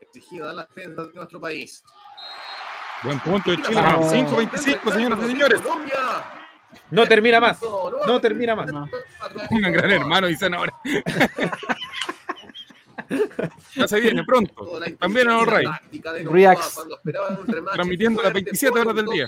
Exigida 0.01 0.53
la 0.53 0.65
defensa 0.65 1.05
de 1.05 1.13
nuestro 1.15 1.41
país. 1.41 1.83
Buen 3.07 3.21
punto 3.21 3.53
de 3.53 3.63
Chile. 3.63 3.81
Vamos. 3.81 4.13
5-25, 4.13 4.93
señoras 4.93 5.19
y 5.23 5.27
señores. 5.29 5.63
No 6.91 7.07
termina 7.07 7.39
más. 7.41 7.61
No, 8.05 8.21
termina 8.21 8.57
más. 8.57 8.73
No. 8.73 8.89
Un 9.51 9.61
gran 9.61 9.93
hermano, 9.93 10.27
dicen 10.27 10.53
ahora. 10.55 10.73
ya 13.77 13.87
se 13.87 14.01
viene 14.01 14.25
pronto. 14.25 14.81
También 14.99 15.31
en 15.31 15.39
de 15.39 15.45
Reacts. 16.25 16.25
Novoa 16.25 16.57
cuando 16.75 16.97
esperaban 16.97 17.39
un 17.39 17.47
remate 17.47 17.75
Transmitiendo 17.77 18.23
las 18.23 18.33
fuerte, 18.33 18.51
27 18.51 18.81
horas 18.81 18.97
del 18.97 19.07
día. 19.07 19.27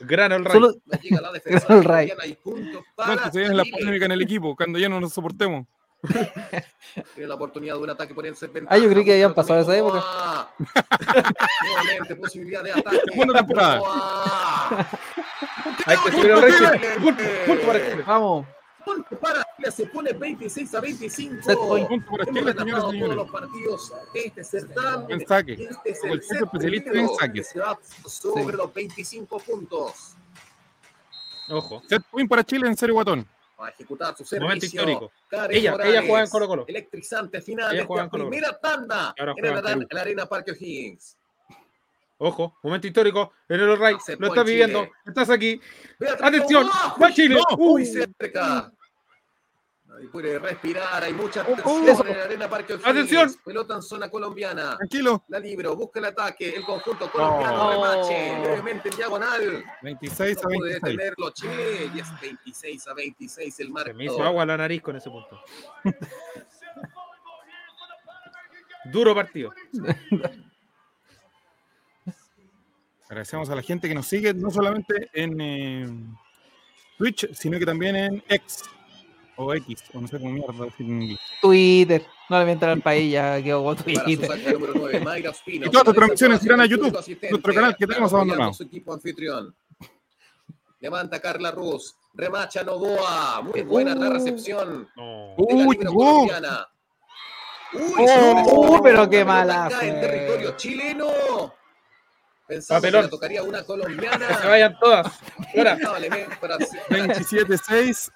Gran 0.00 0.32
all 0.32 0.44
la 0.44 1.32
defensa 1.32 1.66
All 1.68 1.84
y 2.24 2.38
para 2.94 3.16
Pronto 3.16 3.32
se 3.32 3.38
viene 3.38 3.54
la 3.54 3.64
polémica 3.64 4.06
en 4.06 4.12
el 4.12 4.22
equipo, 4.22 4.56
cuando 4.56 4.78
ya 4.78 4.88
no 4.88 4.98
nos 4.98 5.12
soportemos. 5.12 5.66
Tiene 7.14 7.28
la 7.28 7.34
oportunidad 7.34 7.74
de 7.74 7.80
un 7.80 7.90
ataque 7.90 8.14
por 8.14 8.24
ese 8.26 8.48
Ah, 8.68 8.78
yo 8.78 8.88
creí 8.88 9.04
que 9.04 9.12
habían 9.12 9.34
pasado 9.34 9.60
esa 9.60 9.76
época. 9.76 10.02
Nuevamente, 11.64 12.16
posibilidad 12.16 12.62
de 12.62 12.72
ataque. 12.78 13.00
Buena 13.16 13.34
temporada. 13.34 13.80
Hay 15.86 15.96
que 16.04 16.12
subir 16.12 16.30
el 16.30 17.58
para 17.66 17.90
Chile. 17.90 18.04
vamos. 18.06 18.46
Punto 18.84 19.18
para 19.18 19.44
Chile, 19.56 19.70
se 19.72 19.86
pone 19.86 20.12
26 20.12 20.74
a 20.74 20.80
25. 20.80 21.42
Set 21.42 21.58
point. 21.58 21.88
Punto 21.88 22.10
para 22.10 22.24
Chile, 22.26 22.52
señoras 22.56 22.84
y 22.84 22.90
señores. 22.90 23.16
los 23.16 23.30
partidos 23.30 23.92
de 24.14 24.20
este 24.20 24.44
certamen. 24.44 25.20
Este 25.20 25.52
es 25.84 26.04
el 26.04 26.12
el 26.12 26.22
jefe 26.22 26.44
especialista 26.44 26.90
en 26.92 27.08
saques. 27.16 27.54
sobre 28.06 28.56
los 28.56 28.72
25 28.72 29.38
puntos. 29.40 30.14
Ojo. 31.50 31.82
Set 31.88 32.02
point 32.10 32.28
para 32.30 32.44
Chile 32.44 32.68
en 32.68 32.76
serio 32.76 32.94
guatón. 32.94 33.26
A 33.60 33.68
ejecutar 33.70 34.16
su 34.16 34.24
servicio. 34.24 34.42
Momento 34.46 34.66
histórico. 34.66 35.12
Ella- 35.50 35.72
Morales, 35.72 35.92
ella 35.94 36.06
juega 36.06 36.24
en 36.24 36.30
Colo-Colo. 36.30 36.64
Electrizante 36.68 37.40
final 37.42 37.76
de 37.76 37.86
Colo-Colo. 37.86 38.28
primera 38.30 38.58
tanda 38.58 39.12
en 39.16 39.28
en 39.28 39.86
la 39.90 40.00
Arena 40.00 40.26
Parque 40.26 40.52
O'Higgins. 40.52 41.16
Ojo. 42.18 42.56
Momento 42.62 42.86
histórico. 42.86 43.32
En 43.48 43.60
el. 43.60 43.70
Hace 43.82 44.16
Lo 44.16 44.28
estás 44.28 44.44
viviendo. 44.44 44.88
Estás 45.06 45.30
aquí. 45.30 45.60
Beatriz 45.98 46.22
Atención. 46.26 46.68
Va 47.02 47.12
Chile. 47.12 47.34
No, 47.36 47.56
Uh. 47.56 47.68
muy 47.70 47.84
cerca. 47.86 48.72
Ahí 49.98 50.06
puede 50.06 50.38
respirar, 50.38 51.02
hay 51.02 51.12
mucha 51.12 51.44
tensión 51.44 51.88
eso. 51.88 52.06
en 52.06 52.16
la 52.18 52.24
Arena 52.24 52.48
Parque 52.48 52.74
O'Higgins. 52.74 52.88
Atención. 52.90 53.34
Pelota 53.44 53.74
en 53.74 53.82
zona 53.82 54.08
colombiana. 54.08 54.76
Tranquilo. 54.76 55.24
La 55.28 55.40
libro, 55.40 55.74
busca 55.74 55.98
el 55.98 56.04
ataque, 56.06 56.50
el 56.54 56.62
conjunto 56.64 57.10
colombiano, 57.10 57.56
No. 57.56 57.70
remache, 57.72 58.28
en 58.88 58.96
diagonal. 58.96 59.64
26 59.82 60.38
a 60.38 60.42
No 60.42 60.48
puede 60.50 60.70
26. 60.74 60.82
detenerlo 60.96 61.30
Chile 61.30 61.90
y 61.94 61.98
es 62.00 62.20
26 62.20 62.86
a 62.88 62.94
26 62.94 63.60
el 63.60 63.72
Se 63.84 63.92
me 63.94 64.04
hizo 64.04 64.14
marco. 64.14 64.28
agua 64.28 64.46
la 64.46 64.56
nariz 64.56 64.82
con 64.82 64.94
ese 64.96 65.10
punto. 65.10 65.40
Duro 68.92 69.14
partido. 69.14 69.52
Agradecemos 73.08 73.48
a 73.50 73.54
la 73.56 73.62
gente 73.62 73.88
que 73.88 73.94
nos 73.94 74.06
sigue, 74.06 74.32
no 74.34 74.50
solamente 74.50 75.10
en 75.12 75.40
eh, 75.40 75.86
Twitch, 76.98 77.32
sino 77.32 77.58
que 77.58 77.66
también 77.66 77.96
en 77.96 78.22
X 78.28 78.64
o 79.40 79.54
X, 79.54 79.84
o 79.94 80.00
no 80.00 80.08
sé 80.08 80.18
cómo 80.18 80.32
mierda 80.32 80.64
decir 80.64 80.86
en 80.86 81.02
inglés. 81.02 81.20
Twitter. 81.40 82.04
No 82.28 82.38
le 82.38 82.44
voy 82.44 82.50
a 82.50 82.52
entrar 82.52 82.72
al 82.72 82.82
país, 82.82 83.12
ya 83.12 83.42
quedó 83.42 83.64
con 83.64 83.76
Twitter. 83.76 84.26
saque 84.26 84.52
número 84.52 84.72
9, 84.76 85.00
Mayra 85.00 85.30
Ospino. 85.30 85.66
Y 85.66 85.70
todas 85.70 85.86
las 85.86 85.94
Con 85.94 85.94
transmisiones 85.94 86.44
irán 86.44 86.60
a 86.60 86.66
YouTube, 86.66 86.92
nuestro 87.30 87.54
canal 87.54 87.76
que 87.76 87.86
tenemos 87.86 88.12
abandonado. 88.12 88.52
Su 88.52 88.64
equipo 88.64 88.92
anfitrión. 88.92 89.54
Levanta 90.80 91.20
Carla 91.20 91.50
Ruz. 91.50 91.94
Remacha 92.14 92.62
Novoa. 92.64 93.40
Muy 93.42 93.62
buena 93.62 93.94
la 93.94 94.08
Uh. 94.08 94.12
recepción. 94.12 94.88
Uy. 95.36 95.78
Uy, 95.88 96.30
Oh, 97.98 98.76
uh, 98.78 98.82
pero 98.82 99.08
qué 99.10 99.24
mala 99.24 99.68
En 99.82 100.00
territorio 100.00 100.56
chileno. 100.56 101.06
Papelón. 102.66 103.02
que 103.02 103.06
le 103.06 103.10
tocaría 103.10 103.42
una 103.42 103.62
colombiana. 103.62 104.26
Que 104.26 104.34
se 104.34 104.46
vayan 104.48 104.76
todas. 104.80 105.06
Ahora. 105.54 105.70
Lamentablemente 105.74 106.36
para- 106.40 106.56
27-6, 106.88 108.10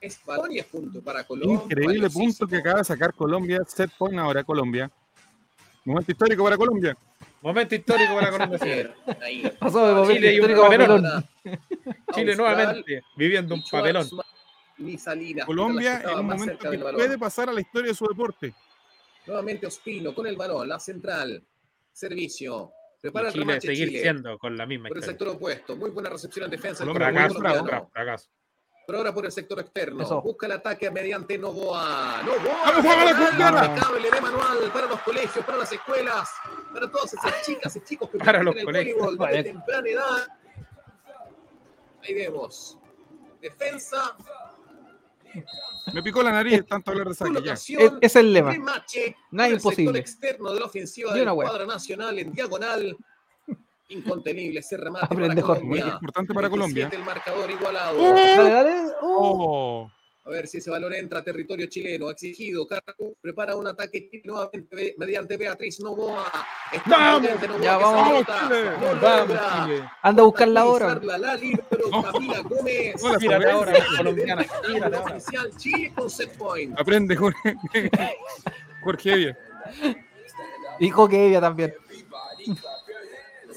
Es 0.00 0.24
balón 0.24 0.52
y 0.52 0.58
es 0.58 0.66
punto 0.66 1.02
para 1.02 1.24
Colombia. 1.24 1.62
increíble 1.64 2.10
punto 2.10 2.46
que 2.46 2.56
acaba 2.56 2.78
de 2.78 2.84
sacar 2.84 3.12
Colombia, 3.14 3.60
set 3.66 3.90
point 3.98 4.18
ahora 4.18 4.44
Colombia. 4.44 4.90
Momento 5.84 6.12
histórico 6.12 6.44
para 6.44 6.56
Colombia. 6.56 6.96
Momento 7.40 7.74
histórico 7.74 8.14
para 8.14 8.30
Colombia. 8.30 8.58
señores. 8.58 8.90
Ahí. 9.22 9.52
Pasó 9.60 9.86
de 9.86 9.94
momento 9.94 10.14
Chile 10.14 10.34
y 10.34 10.40
un 10.40 10.50
histórico 10.50 10.60
a 10.60 10.68
papelón. 10.68 11.02
papelón. 11.02 11.24
Chile 12.14 12.32
Austral, 12.32 12.36
nuevamente 12.36 13.02
viviendo 13.16 13.54
un 13.54 13.62
papelón. 13.70 14.08
Colombia 15.46 16.02
en 16.02 16.18
un 16.18 16.26
momento 16.26 16.70
que 16.70 16.78
puede 16.78 17.18
pasar 17.18 17.48
a 17.48 17.52
la 17.52 17.60
historia 17.60 17.88
de 17.90 17.94
su 17.94 18.06
deporte. 18.06 18.54
Nuevamente 19.26 19.66
Ospino 19.66 20.14
con 20.14 20.26
el 20.26 20.36
balón, 20.36 20.68
la 20.68 20.78
central, 20.78 21.42
servicio. 21.92 22.72
Prepara 23.00 23.26
Y 23.26 23.28
el 23.28 23.32
Chile 23.32 23.44
remache 23.44 23.66
seguir 23.68 23.88
Chile. 23.88 24.00
siendo 24.02 24.38
con 24.38 24.56
la 24.56 24.66
misma 24.66 24.88
Por 24.88 24.98
el 24.98 25.04
sector 25.04 25.28
opuesto, 25.28 25.76
muy 25.76 25.90
buena 25.90 26.10
recepción 26.10 26.46
en 26.46 26.50
defensa. 26.50 26.84
Fracaso, 26.84 27.38
fracaso. 27.92 28.28
Por 28.88 28.96
ahora 28.96 29.12
por 29.12 29.26
el 29.26 29.32
sector 29.32 29.60
externo. 29.60 30.02
Eso. 30.02 30.22
Busca 30.22 30.46
el 30.46 30.52
ataque 30.52 30.90
mediante 30.90 31.36
Novoa. 31.36 32.22
Novoa. 32.24 32.56
¡Vamos, 32.64 32.82
vamos, 32.82 33.04
la 33.04 33.18
colombiana! 33.18 33.64
Impecable 33.66 34.10
de 34.10 34.20
manual 34.22 34.72
para 34.72 34.86
los 34.86 35.00
colegios, 35.02 35.44
para 35.44 35.58
las 35.58 35.70
escuelas, 35.70 36.30
para 36.72 36.90
todas 36.90 37.12
esas 37.12 37.42
chicas 37.44 37.76
y 37.76 37.80
chicos 37.82 38.08
que 38.08 38.16
Para 38.16 38.42
los 38.42 38.56
el 38.56 38.64
colegios. 38.64 38.96
voleibol 38.96 39.18
Vale. 39.18 39.44
temprana 39.44 39.88
edad. 39.90 40.28
Ahí 42.02 42.14
vemos. 42.14 42.78
Defensa, 43.42 44.16
Me 45.92 46.02
picó 46.02 46.22
la 46.22 46.32
nariz 46.32 46.66
tanto 46.66 46.90
hablar 46.90 47.08
de 47.08 47.14
saque 47.14 47.42
ya. 47.42 47.52
Es, 47.52 47.68
es 48.00 48.16
el 48.16 48.32
lema. 48.32 48.52
Remache 48.52 49.14
Nada 49.32 49.48
por 49.50 49.54
el 49.54 49.60
sector 49.60 49.72
imposible. 49.74 49.98
externo 49.98 50.50
de 50.54 50.60
la 50.60 50.64
ofensiva 50.64 51.12
Ni 51.12 51.20
del 51.20 51.28
cuadro 51.34 51.66
nacional 51.66 52.18
en 52.18 52.32
diagonal. 52.32 52.96
Incontenible 53.88 54.60
ese 54.60 54.76
remate 54.76 55.06
Aprende, 55.06 55.36
para 55.36 55.46
Jorge. 55.46 55.64
Muy 55.64 55.78
Colombia. 55.78 55.94
importante 55.94 56.34
para 56.34 56.50
Colombia. 56.50 56.88
27 56.90 56.96
El 56.96 57.04
marcador 57.04 57.50
igualado. 57.50 58.02
Dale, 58.14 58.50
dale. 58.50 58.92
Oh, 59.00 59.90
A 60.24 60.30
ver 60.30 60.46
si 60.46 60.58
ese 60.58 60.70
balón 60.70 60.92
entra 60.92 61.20
a 61.20 61.24
territorio 61.24 61.66
chileno. 61.68 62.10
Exigido. 62.10 62.66
Carlos 62.66 63.14
prepara 63.20 63.56
un 63.56 63.66
ataque 63.66 64.10
nuevamente 64.24 64.94
mediante 64.98 65.38
Beatriz 65.38 65.80
Novoa. 65.80 66.30
Está 66.70 66.90
¡Vamos! 66.90 67.30
Novoa 67.48 67.60
Ya, 67.62 67.78
vamos. 67.78 68.26
Chile. 68.26 68.70
No 68.78 69.00
Vamos. 69.00 69.38
Chile. 69.64 69.90
Anda 70.02 70.22
a 70.22 70.26
buscar 70.26 70.48
la 70.48 70.66
hora. 70.66 71.00
La 71.02 71.38
Camila 72.12 72.40
Gómez. 72.40 73.02
Hola, 73.02 73.52
ahora, 73.52 73.72
colombiana. 73.96 74.46
Tírate 74.66 74.96
ahora. 74.96 75.16
Oficial 75.16 75.56
Chile 75.56 75.92
con 75.94 76.10
set 76.10 76.36
point. 76.36 76.78
aprende 76.78 77.16
Jorge. 77.16 77.56
Jorge 78.84 79.12
Evia. 79.12 79.38
Dijo 80.78 81.08
que 81.08 81.26
ella 81.28 81.40
también. 81.40 81.74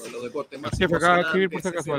Uno 0.02 0.08
de 0.08 0.10
los 0.12 0.22
deportes 0.24 0.60
más 0.60 0.72
El 0.72 0.78
jefe 0.78 0.96
acaba 0.96 1.16
de 1.16 1.22
escribir 1.22 1.50
por 1.50 1.62
si 1.62 1.68
acaso. 1.68 1.96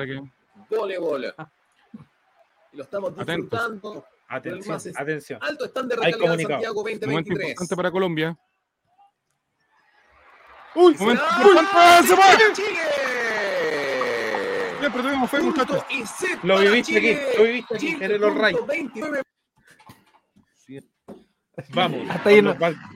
Y 2.72 2.78
lo 2.78 2.84
estamos 2.84 3.12
Atentos. 3.18 3.50
disfrutando. 3.52 4.06
Atención, 4.28 4.74
más 4.76 4.86
es- 4.86 5.00
atención. 5.00 5.40
Alto 5.44 5.66
estándar 5.66 6.00
de 6.00 6.12
calidad. 6.12 6.38
Santiago 6.50 6.76
Momento 6.76 7.06
2023. 7.06 7.50
importante 7.50 7.76
para 7.76 7.92
Colombia. 7.92 8.38
¡Uy! 10.76 10.96
Momento. 10.98 11.24
¡Se 12.08 12.16
va! 12.16 12.38
¡Chile! 12.54 12.80
Siempre 14.80 15.02
tuvimos 15.04 15.30
fe, 15.30 15.40
muchachos. 15.42 15.84
Lo 16.42 16.60
viviste 16.60 16.94
Chile. 16.94 17.16
aquí, 17.28 17.38
lo 17.38 17.44
viviste 17.44 17.76
aquí, 17.76 17.86
Chile, 17.94 18.06
en 18.06 18.12
el 18.12 18.24
all 18.24 18.34
right. 18.36 18.58
punto 18.58 18.74
29. 18.74 19.22
Vamos. 21.70 22.10
Hasta 22.10 22.30
ahí 22.30 22.42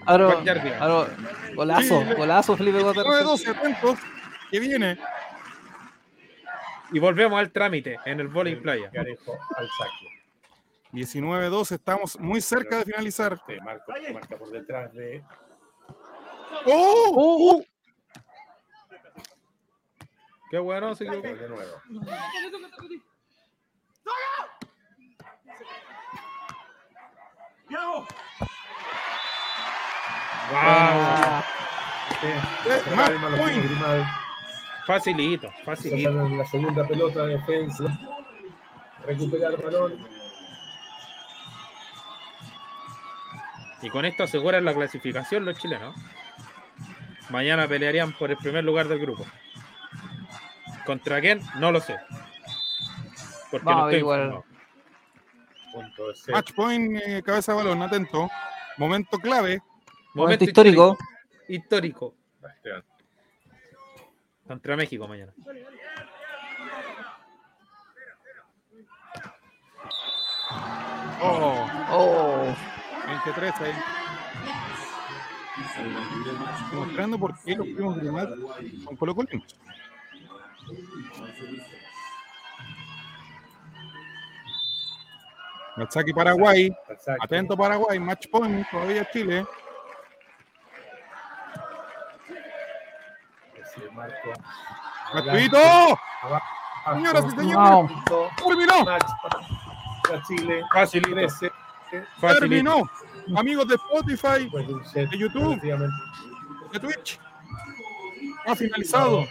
Ahora, 0.06 1.08
golazo, 1.56 2.04
golazo, 2.18 2.58
Felipe 2.58 2.80
Guaterrez. 2.82 3.24
9-12, 3.26 3.48
atentos. 3.56 4.00
Que 4.52 4.60
viene. 4.60 4.98
Y 6.92 7.00
volvemos 7.00 7.38
al 7.40 7.52
trámite 7.52 7.98
en 8.06 8.20
el 8.20 8.28
volley 8.28 8.56
playa. 8.56 8.90
Garejo 8.92 9.38
al 9.56 9.68
saque. 9.78 10.08
19-12, 10.94 11.72
estamos 11.76 12.18
muy 12.20 12.40
cerca 12.40 12.78
de 12.78 12.86
finalizar. 12.86 13.34
Este 13.34 13.62
marco 13.62 13.92
marca 14.14 14.38
por 14.38 14.50
detrás 14.52 14.94
de 14.94 15.22
¡Oh! 16.66 17.58
Uh. 17.60 17.66
Qué 20.50 20.60
bueno, 20.60 20.96
se 20.96 21.04
equivocó. 21.04 21.28
de 21.28 21.50
nuevo. 21.50 21.82
¡Wow! 27.70 28.08
Ah, 30.54 31.44
Eh, 32.24 32.42
Más. 32.96 34.27
Facilito, 34.88 35.52
facilito. 35.66 36.30
la 36.30 36.46
segunda 36.46 36.88
pelota 36.88 37.26
de 37.26 37.34
defensa. 37.34 37.84
Recupera 39.06 39.50
el 39.50 39.58
balón. 39.58 40.08
Y 43.82 43.90
con 43.90 44.06
esto 44.06 44.24
aseguran 44.24 44.64
la 44.64 44.74
clasificación 44.74 45.44
los 45.44 45.60
chilenos. 45.60 45.94
Mañana 47.30 47.68
pelearían 47.68 48.14
por 48.14 48.32
el 48.32 48.38
primer 48.38 48.64
lugar 48.64 48.88
del 48.88 49.00
grupo. 49.00 49.26
¿Contra 50.86 51.20
quién? 51.20 51.42
No 51.60 51.74
lo 51.74 51.82
sé. 51.82 51.98
Porque 53.52 53.66
Vamos 53.66 53.82
no 53.82 53.90
estoy 53.90 54.00
informado. 54.00 54.46
Punto. 55.74 56.04
Match 56.30 56.54
point, 56.54 56.98
eh, 57.06 57.22
cabeza 57.26 57.52
de 57.52 57.58
balón, 57.58 57.82
atento. 57.82 58.30
Momento 58.78 59.18
clave. 59.18 59.62
Momento 60.14 60.46
histórico. 60.46 60.98
Histórico. 61.50 62.16
Esteban. 62.56 62.84
Contra 64.48 64.78
México 64.78 65.08
mañana. 65.08 65.34
Oh, 71.22 71.68
Oh, 71.90 72.56
23 73.08 73.62
ahí. 73.62 73.74
Mostrando 76.74 77.18
por 77.18 77.38
qué 77.42 77.56
los 77.56 77.68
primos 77.68 77.98
Grimal 77.98 78.36
son 78.84 78.96
colocolinos. 78.96 79.56
El 85.78 85.92
saque 85.92 86.14
Paraguay. 86.14 86.76
Al 86.90 87.00
saque. 87.00 87.20
Atento 87.22 87.58
Paraguay. 87.58 88.00
Match 88.00 88.28
point. 88.30 88.68
Todavía 88.70 89.10
Chile. 89.12 89.46
Marco. 93.98 94.32
¡Gratuito! 95.14 96.00
Señoras 96.94 97.26
y 97.26 97.30
señores. 97.32 97.92
¡Terminó! 98.48 98.98
Chile. 100.28 100.62
Fácil, 100.72 101.02
13. 101.02 101.52
¡Terminó! 102.40 102.90
Amigos 103.36 103.68
de 103.68 103.76
Spotify, 103.76 104.50
de 104.94 105.18
YouTube. 105.18 105.60
de 105.62 106.80
Twitch. 106.80 107.20
Ha 108.46 108.56
finalizado 108.56 109.26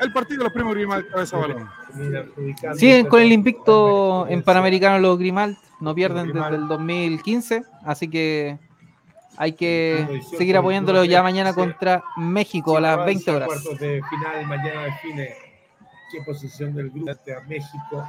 el 0.00 0.12
partido 0.12 0.38
de 0.38 0.44
los 0.44 0.52
primos 0.52 0.74
Grimal. 0.74 1.06
Cabeza 1.08 1.36
balón. 1.36 1.68
Siguen 2.76 3.06
con 3.06 3.20
el 3.20 3.32
invicto 3.32 4.26
en 4.28 4.42
Panamericano. 4.42 4.98
Los 4.98 5.18
Grimald. 5.18 5.56
No 5.80 5.94
pierden 5.94 6.32
desde 6.32 6.56
el 6.56 6.68
2015. 6.68 7.62
Así 7.84 8.08
que 8.08 8.58
hay 9.36 9.52
que 9.52 10.06
18, 10.10 10.38
seguir 10.38 10.56
apoyándolo 10.56 11.04
ya 11.04 11.22
19, 11.22 11.22
mañana 11.22 11.54
contra 11.54 12.02
México 12.16 12.76
a 12.76 12.80
las 12.80 13.04
20 13.04 13.30
horas. 13.30 13.48
Cuartos 13.48 13.78
de 13.78 14.00
final, 14.08 14.46
mañana 14.46 14.82
define 14.84 15.34
qué 16.12 16.22
posición 16.24 16.74
del 16.74 16.90
grupo 16.90 17.10
a 17.10 17.40
México. 17.42 18.08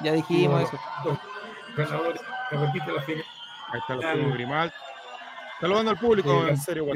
Ya 0.00 0.12
dijimos 0.12 0.62
eso. 0.62 0.78
ganadores, 1.76 2.20
repite 2.50 2.92
la 2.92 3.02
final. 3.02 3.24
Ahí 3.70 3.80
los 3.88 4.04
primos 4.04 4.32
Grimal. 4.34 4.72
Saludando 5.60 5.90
al 5.90 5.98
público, 5.98 6.46
en 6.46 6.56
serio, 6.56 6.86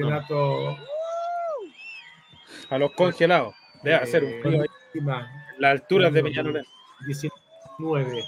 A 2.70 2.78
los 2.78 2.92
congelados. 2.92 3.54
Debe 3.82 3.96
de 3.96 4.02
hacer 4.02 4.24
un 4.24 4.40
frío 4.40 4.62
Las 5.58 5.72
alturas 5.72 6.12
de 6.12 6.22
Peñalolén. 6.22 6.64
19. 7.06 8.22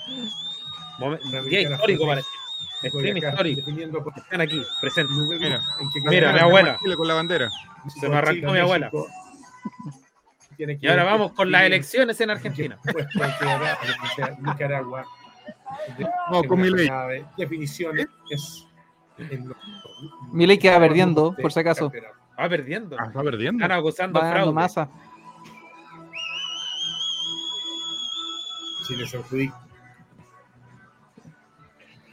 Momen- 0.98 1.20
Una 1.22 1.30
Día 1.30 1.38
americana 1.40 1.74
histórico 1.76 2.06
para. 2.06 2.22
Stream 2.90 3.16
histórico. 3.16 3.60
Definiendo 3.60 4.04
Están 4.16 4.40
aquí, 4.40 4.62
presentes. 4.80 5.16
Mira, 5.16 5.60
mira, 6.10 6.32
mi 6.32 6.38
abuela. 6.40 6.78
Con 6.96 7.08
la 7.08 7.14
bandera. 7.14 7.50
Se 7.88 8.08
me 8.08 8.16
arrancó 8.16 8.52
mi 8.52 8.58
abuela. 8.58 8.90
México. 8.92 9.06
Tiene 10.56 10.78
que 10.78 10.86
Y 10.86 10.88
ahora 10.90 11.04
vamos 11.04 11.32
con 11.32 11.50
las 11.50 11.62
elecciones 11.64 12.20
en 12.20 12.30
Argentina. 12.30 12.78
en 12.86 14.42
Nicaragua. 14.44 15.04
Vamos 16.30 16.46
con 16.46 16.60
En 16.60 16.66
la 16.66 16.70
Milei. 16.72 16.86
jornada 16.88 17.08
de 17.08 17.24
Definiciones 17.36 18.06
es 18.30 18.66
en 19.18 19.48
los- 19.48 19.56
Milei 20.32 20.58
queda 20.58 20.78
perdiendo, 20.78 21.34
por 21.40 21.52
si 21.52 21.60
acaso. 21.60 21.90
Va 22.38 22.48
perdiendo. 22.48 22.96
Ah, 22.98 23.06
está 23.06 23.22
perdiendo. 23.22 23.62
Están 23.64 23.78
acusando 23.78 24.20
Va 24.20 24.30
fraude. 24.30 24.52
masa. 24.52 24.88
Si 28.86 28.96
les 28.96 29.14
adjudica. 29.14 29.58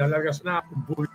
La 0.02 0.08
larga 0.08 0.34
zona, 0.34 0.64
un 0.72 0.86
público 0.86 1.14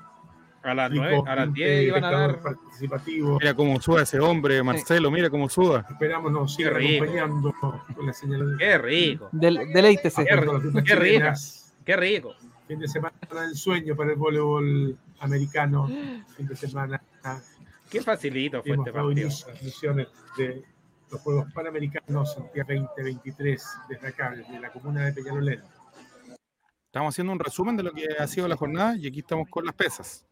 A 0.63 0.75
las 0.75 0.91
9, 0.91 1.23
a 1.27 1.37
las 1.37 1.53
10 1.53 1.83
iban 1.89 2.05
a 2.05 2.11
dar. 2.11 2.41
participativo. 2.41 3.39
Mira 3.41 3.55
cómo 3.55 3.81
suda 3.81 4.03
ese 4.03 4.19
hombre, 4.21 4.63
Marcelo, 4.63 5.11
mira 5.11 5.31
cómo 5.31 5.49
suda. 5.49 5.87
Esperamos 5.91 6.33
nos 6.33 6.57
rico. 6.57 7.05
acompañando 7.05 7.55
con 7.95 8.07
la 8.07 8.13
señal 8.13 8.57
Qué 8.59 8.79
rico, 8.79 9.29
Del, 9.33 9.73
deleítese. 9.73 10.25
Qué 10.25 10.37
rico, 10.37 10.61
qué 10.85 10.95
rica. 10.97 11.35
qué 11.85 11.97
rico. 11.97 12.35
Fin 12.67 12.81
de 12.81 12.89
semana 12.89 13.15
del 13.43 13.55
sueño 13.55 13.95
para 13.95 14.11
el 14.11 14.17
voleibol 14.17 14.99
americano. 15.21 15.87
Fin 16.37 16.47
de 16.49 16.57
semana 16.57 17.01
Qué 17.89 18.03
facilito 18.03 18.61
fue 18.63 18.73
hemos 18.75 18.87
este 18.89 18.99
partido. 18.99 19.29
las 19.29 19.63
misiones 19.63 20.09
de 20.37 20.65
los 21.13 21.21
Juegos 21.21 21.47
Panamericanos 21.53 22.35
Santiago 22.35 22.69
2023 22.97 23.65
desde 23.89 24.09
acá, 24.09 24.31
desde 24.37 24.59
la 24.59 24.71
comuna 24.71 25.05
de 25.05 25.13
Peñalolén. 25.13 25.63
Estamos 26.97 27.13
haciendo 27.13 27.35
un 27.35 27.39
resumen 27.39 27.77
de 27.77 27.83
lo 27.83 27.93
que 27.93 28.07
ha 28.19 28.27
sido 28.27 28.49
la 28.49 28.57
jornada 28.57 28.97
y 28.97 29.07
aquí 29.07 29.19
estamos 29.19 29.47
con 29.51 29.67
las 29.67 29.75
pesas. 29.75 30.27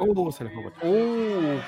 Uh, 0.00 0.32
se 0.32 0.42
les 0.42 0.52
fue. 0.52 0.64
Uh. 0.82 1.60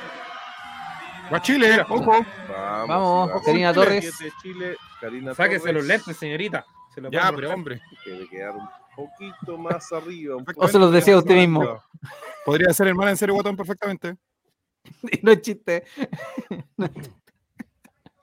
Va 1.32 1.40
Chile, 1.40 1.80
ojo. 1.88 2.26
Vamos, 2.48 2.88
Vamos, 3.28 3.42
Karina 3.44 3.72
Torres. 3.72 4.12
Siete 4.18 4.34
Chile, 4.42 4.76
Karina 5.00 5.32
Sáquese 5.32 5.60
Torres, 5.60 5.74
los 5.76 5.84
lentes, 5.84 6.16
señorita. 6.16 6.66
Se 6.92 7.00
los 7.00 7.12
Ya, 7.12 7.30
pero 7.32 7.54
hombre, 7.54 7.80
Debe 8.04 8.28
quedar 8.28 8.56
un 8.56 8.68
poquito 8.96 9.56
más 9.56 9.92
arriba. 9.92 10.38
un 10.38 10.44
O 10.56 10.66
se 10.66 10.80
los 10.80 10.90
decía 10.90 11.16
usted 11.16 11.36
mismo. 11.36 11.80
podría 12.44 12.72
ser 12.72 12.88
hermana 12.88 13.12
en 13.12 13.16
serio, 13.16 13.34
Guatón, 13.34 13.56
perfectamente. 13.56 14.16
no 15.22 15.30
es 15.30 15.40
chiste. 15.40 15.84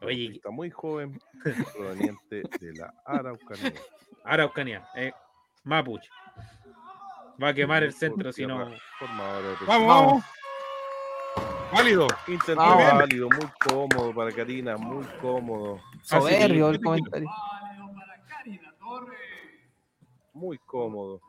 Oye, 0.02 0.34
Está 0.36 0.49
muy 0.49 0.69
joven, 0.69 1.17
proveniente 1.73 2.43
de 2.60 2.73
la 2.73 2.93
Araucanía. 3.06 3.73
Araucanía, 4.25 4.86
eh, 4.95 5.13
Mapuche. 5.63 6.09
Va 7.41 7.49
a 7.49 7.53
quemar 7.53 7.83
el 7.83 7.93
centro 7.93 8.31
si 8.33 8.45
no. 8.45 8.69
De 8.69 8.77
Vamos, 9.65 9.87
vamos. 9.87 10.23
Válido. 11.71 12.07
Intento 12.27 12.55
Vamos. 12.55 12.93
válido, 12.93 13.29
muy 13.29 13.47
cómodo 13.63 14.13
para 14.13 14.31
Karina, 14.31 14.75
muy 14.75 15.05
cómodo, 15.21 15.79
Soberbio 16.01 16.69
el 16.71 16.81
comentario. 16.81 17.29
muy 20.33 20.57
cómodo. 20.59 21.21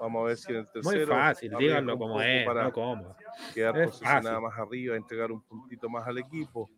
Vamos 0.00 0.22
a 0.22 0.26
ver 0.28 0.36
si 0.36 0.50
en 0.52 0.58
el 0.58 0.64
Muy 0.64 0.94
tercero. 0.94 1.06
fácil, 1.14 1.52
díganlo 1.58 1.96
como 1.98 2.20
es, 2.22 2.44
Para 2.46 2.64
no 2.64 2.72
como. 2.72 3.16
quedar 3.54 3.78
es 3.78 3.86
posicionada 3.90 4.22
fácil. 4.22 4.40
más 4.42 4.58
arriba, 4.58 4.96
entregar 4.96 5.30
un 5.30 5.42
puntito 5.42 5.88
más 5.88 6.06
al 6.08 6.18
equipo. 6.18 6.68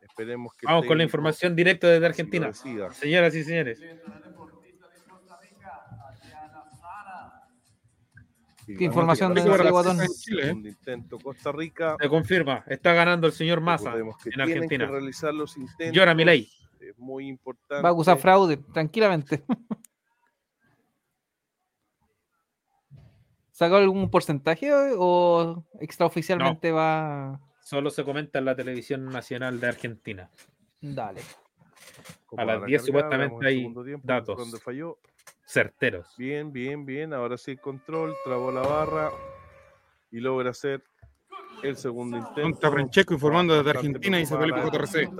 Esperemos 0.00 0.52
que. 0.54 0.66
Vamos 0.66 0.86
con 0.86 0.98
la 0.98 1.04
información 1.04 1.54
directa 1.54 1.86
desde 1.86 2.06
Argentina. 2.06 2.52
Señoras 2.52 3.34
y 3.36 3.44
señores, 3.44 3.80
¿Qué 8.78 8.84
información 8.84 9.34
de 9.34 9.42
Guatón? 9.42 9.98
Chile, 10.18 10.50
¿eh? 10.50 10.50
intento 10.50 11.18
Costa 11.18 11.52
Rica. 11.52 11.96
se 12.00 12.08
confirma, 12.08 12.64
está 12.66 12.92
ganando 12.92 13.26
el 13.26 13.32
señor 13.32 13.60
Massa 13.60 13.94
en 13.96 14.40
Argentina. 14.40 14.86
que 14.86 14.92
realizar 14.92 15.34
los 15.34 15.56
intentos. 15.56 15.96
Llora 15.96 16.14
Milei. 16.14 16.48
Es 16.80 16.98
muy 16.98 17.28
importante. 17.28 17.82
Va 17.82 17.90
a 17.90 17.92
acusar 17.92 18.18
fraude, 18.18 18.56
tranquilamente. 18.56 19.44
¿Sacó 23.52 23.76
algún 23.76 24.10
porcentaje 24.10 24.72
o 24.72 25.64
extraoficialmente 25.78 26.72
va? 26.72 27.40
Solo 27.60 27.90
se 27.90 28.02
comenta 28.02 28.40
en 28.40 28.46
la 28.46 28.56
televisión 28.56 29.04
nacional 29.06 29.60
de 29.60 29.68
Argentina. 29.68 30.30
Dale. 30.80 31.20
Como 32.26 32.42
a 32.42 32.44
las 32.44 32.60
van 32.60 32.66
10 32.66 32.82
cargar, 32.82 32.86
supuestamente 32.86 33.46
hay 33.46 33.72
datos. 34.02 34.36
Donde 34.36 34.58
falló. 34.58 34.98
Certeros. 35.44 36.14
Bien, 36.16 36.52
bien, 36.52 36.84
bien. 36.84 37.12
Ahora 37.12 37.36
sí 37.36 37.52
el 37.52 37.60
control. 37.60 38.14
Trabó 38.24 38.50
la 38.52 38.62
barra. 38.62 39.10
Y 40.10 40.20
logra 40.20 40.50
hacer 40.50 40.82
el 41.62 41.76
segundo 41.76 42.16
intento. 42.18 42.42
Contra 42.42 42.70
Francesco 42.70 43.14
informando 43.14 43.56
desde 43.56 43.70
Argentina, 43.70 44.18
dice 44.18 44.36
Felipe 44.36 44.60
JRC. 44.60 45.10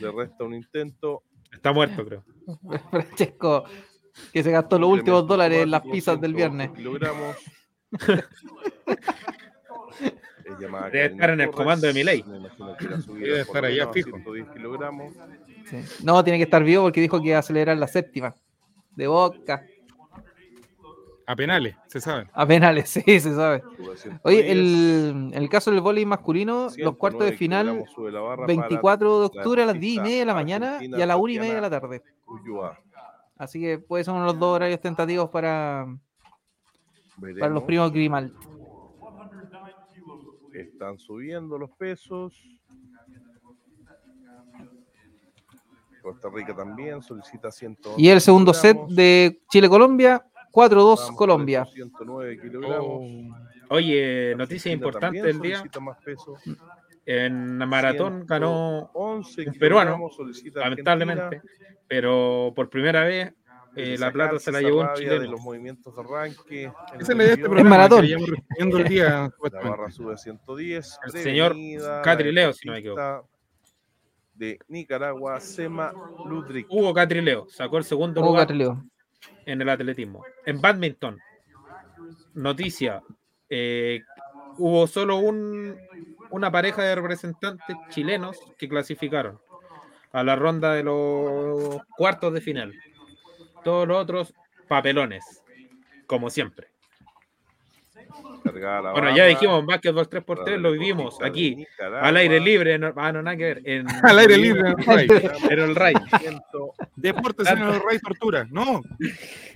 Le 0.00 0.12
resta 0.12 0.44
un 0.44 0.54
intento. 0.54 1.22
Está 1.52 1.72
muerto, 1.72 2.04
creo. 2.04 2.24
Francesco, 2.90 3.64
que 4.32 4.42
se 4.42 4.50
gastó 4.50 4.78
los 4.78 4.90
últimos 4.90 5.26
dólares 5.26 5.62
en 5.62 5.70
las 5.70 5.82
pizzas 5.82 6.20
del 6.20 6.34
108 6.34 6.36
viernes. 6.36 6.70
Llamada 10.60 10.90
Debe 10.90 11.06
estar 11.06 11.30
en 11.30 11.40
el 11.40 11.50
comando 11.50 11.86
de 11.86 11.92
Milei. 11.92 12.22
Me 12.24 12.36
imagino 12.36 12.76
que 12.76 12.84
la 12.88 13.00
subida 13.00 13.26
Debe 13.26 13.40
estar 13.40 13.62
lo 13.62 13.68
allá 13.68 13.92
fijo. 13.92 14.10
110 14.10 14.48
kilogramos. 14.50 15.14
Sí. 15.68 15.78
No, 16.04 16.22
tiene 16.22 16.38
que 16.38 16.44
estar 16.44 16.62
vivo 16.62 16.84
porque 16.84 17.00
dijo 17.00 17.20
que 17.20 17.28
iba 17.28 17.36
a 17.36 17.40
acelerar 17.40 17.76
la 17.76 17.88
séptima. 17.88 18.34
De 18.94 19.06
boca. 19.06 19.62
A 21.28 21.34
penales, 21.34 21.74
se 21.88 22.00
sabe. 22.00 22.28
A 22.32 22.46
penales, 22.46 22.88
sí, 22.90 23.02
se 23.02 23.34
sabe. 23.34 23.60
Sube 23.76 23.96
110, 23.96 24.20
Oye, 24.22 24.52
el, 24.52 25.32
el 25.34 25.48
caso 25.48 25.72
del 25.72 25.80
voleibol 25.80 26.10
masculino, 26.10 26.64
los 26.64 26.74
109 26.74 26.98
cuartos 26.98 27.24
de 27.24 27.32
final, 27.32 27.66
kilogramos 27.66 27.94
sube 27.94 28.12
la 28.12 28.20
barra 28.20 28.46
para 28.46 28.46
24 28.46 29.20
de 29.20 29.26
octubre 29.26 29.62
a 29.62 29.66
las 29.66 29.80
10 29.80 29.96
y 29.96 30.00
media 30.00 30.18
de 30.20 30.24
la 30.24 30.34
mañana 30.34 30.78
y 30.80 31.02
a 31.02 31.06
la 31.06 31.16
1 31.16 31.32
y 31.32 31.38
media 31.40 31.54
de 31.56 31.60
la 31.60 31.70
tarde. 31.70 32.02
Así 33.36 33.60
que 33.60 33.78
puede 33.78 34.04
ser 34.04 34.14
uno 34.14 34.22
de 34.22 34.32
los 34.32 34.38
dos 34.38 34.54
horarios 34.54 34.80
tentativos 34.80 35.28
para, 35.30 35.86
para 37.40 37.52
los 37.52 37.64
primos 37.64 37.92
Grimal. 37.92 38.32
Están 40.54 40.98
subiendo 40.98 41.58
los 41.58 41.70
pesos. 41.72 42.40
Costa 46.06 46.28
Rica 46.32 46.54
también 46.54 47.02
solicita 47.02 47.50
100. 47.50 47.78
Y 47.96 48.08
el 48.10 48.20
segundo 48.20 48.54
set 48.54 48.78
de 48.88 49.40
Chile-Colombia, 49.50 50.24
4-2 50.52 50.96
Vamos, 50.98 51.16
Colombia. 51.16 51.64
109 51.64 52.40
kilogramos. 52.40 53.02
Oye, 53.70 54.32
noticia 54.36 54.70
Argentina 54.70 54.74
importante 54.74 55.20
del 55.20 55.40
día. 55.40 55.64
más 55.80 55.98
peso. 56.04 56.34
En 57.04 57.58
la 57.58 57.66
maratón 57.66 58.24
ganó 58.24 58.88
11 58.94 59.48
un 59.48 59.54
peruano, 59.58 59.90
kilogramos 59.90 60.16
solicita 60.16 60.60
lamentablemente, 60.60 61.22
Argentina. 61.24 61.52
pero 61.88 62.52
por 62.54 62.70
primera 62.70 63.02
vez 63.02 63.32
eh, 63.74 63.96
la 63.98 64.12
plata 64.12 64.38
se 64.38 64.52
la 64.52 64.60
llevó 64.60 64.80
un 64.82 64.86
rabia 64.86 65.08
de 65.10 65.14
chileno. 65.16 65.32
los 65.32 65.40
movimientos 65.40 65.92
de 65.94 66.00
arranque. 66.02 66.62
en 66.94 67.00
Esa 67.00 67.00
el 67.00 67.00
es 67.00 67.08
la 67.08 67.14
idea 67.14 67.26
de 67.26 67.32
este 67.32 67.42
programa. 67.42 67.70
maratón. 67.70 68.06
que 68.58 68.78
el 68.78 68.84
día. 68.88 69.04
La 69.08 69.30
supuestamente. 69.30 69.70
barra 69.76 69.90
sube 69.90 70.14
a 70.14 70.16
110. 70.16 70.98
El 71.04 71.10
señor 71.20 71.56
la 71.56 72.00
Catrileo, 72.02 72.52
si 72.52 72.66
no 72.68 72.72
me 72.74 72.80
deportista 72.80 73.22
De 74.36 74.58
Nicaragua, 74.68 75.40
Sema 75.40 75.92
Ludwig. 76.26 76.66
Hugo 76.68 76.92
Catrileo 76.92 77.46
sacó 77.48 77.78
el 77.78 77.84
segundo 77.84 78.20
Hugo 78.20 78.30
lugar 78.30 78.42
Catrileo. 78.42 78.84
en 79.46 79.62
el 79.62 79.68
atletismo. 79.68 80.24
En 80.44 80.60
badminton, 80.60 81.18
noticia, 82.34 83.02
eh, 83.48 84.02
hubo 84.58 84.86
solo 84.86 85.16
un, 85.16 85.76
una 86.30 86.50
pareja 86.50 86.82
de 86.82 86.94
representantes 86.94 87.76
chilenos 87.90 88.38
que 88.58 88.68
clasificaron 88.68 89.40
a 90.12 90.22
la 90.22 90.36
ronda 90.36 90.74
de 90.74 90.82
los 90.82 91.78
cuartos 91.96 92.32
de 92.32 92.40
final. 92.40 92.74
Todos 93.64 93.88
los 93.88 93.96
otros 94.02 94.34
papelones, 94.68 95.42
como 96.06 96.30
siempre. 96.30 96.68
Cargada 98.42 98.92
Bueno, 98.92 99.16
ya 99.16 99.26
dijimos, 99.26 99.64
básquetbol 99.66 100.08
3x3 100.08 100.24
para 100.24 100.56
lo 100.56 100.68
el 100.68 100.78
vivimos 100.78 101.18
aquí, 101.22 101.56
Nicaragua. 101.56 102.00
al 102.00 102.16
aire 102.16 102.40
libre, 102.40 102.78
no, 102.78 102.92
ah, 102.96 103.12
no, 103.12 103.22
nada 103.22 103.36
que 103.36 103.44
ver. 103.44 103.62
En, 103.64 103.86
Al 104.04 104.18
aire 104.18 104.38
libre, 104.38 104.74
en 105.50 105.58
el 105.58 105.74
Ray. 105.76 105.94
en 106.24 106.40
Deportes 106.96 107.48
en 107.48 107.58
el 107.58 107.80
Ray 107.80 107.98
Tortura. 107.98 108.46
No, 108.50 108.82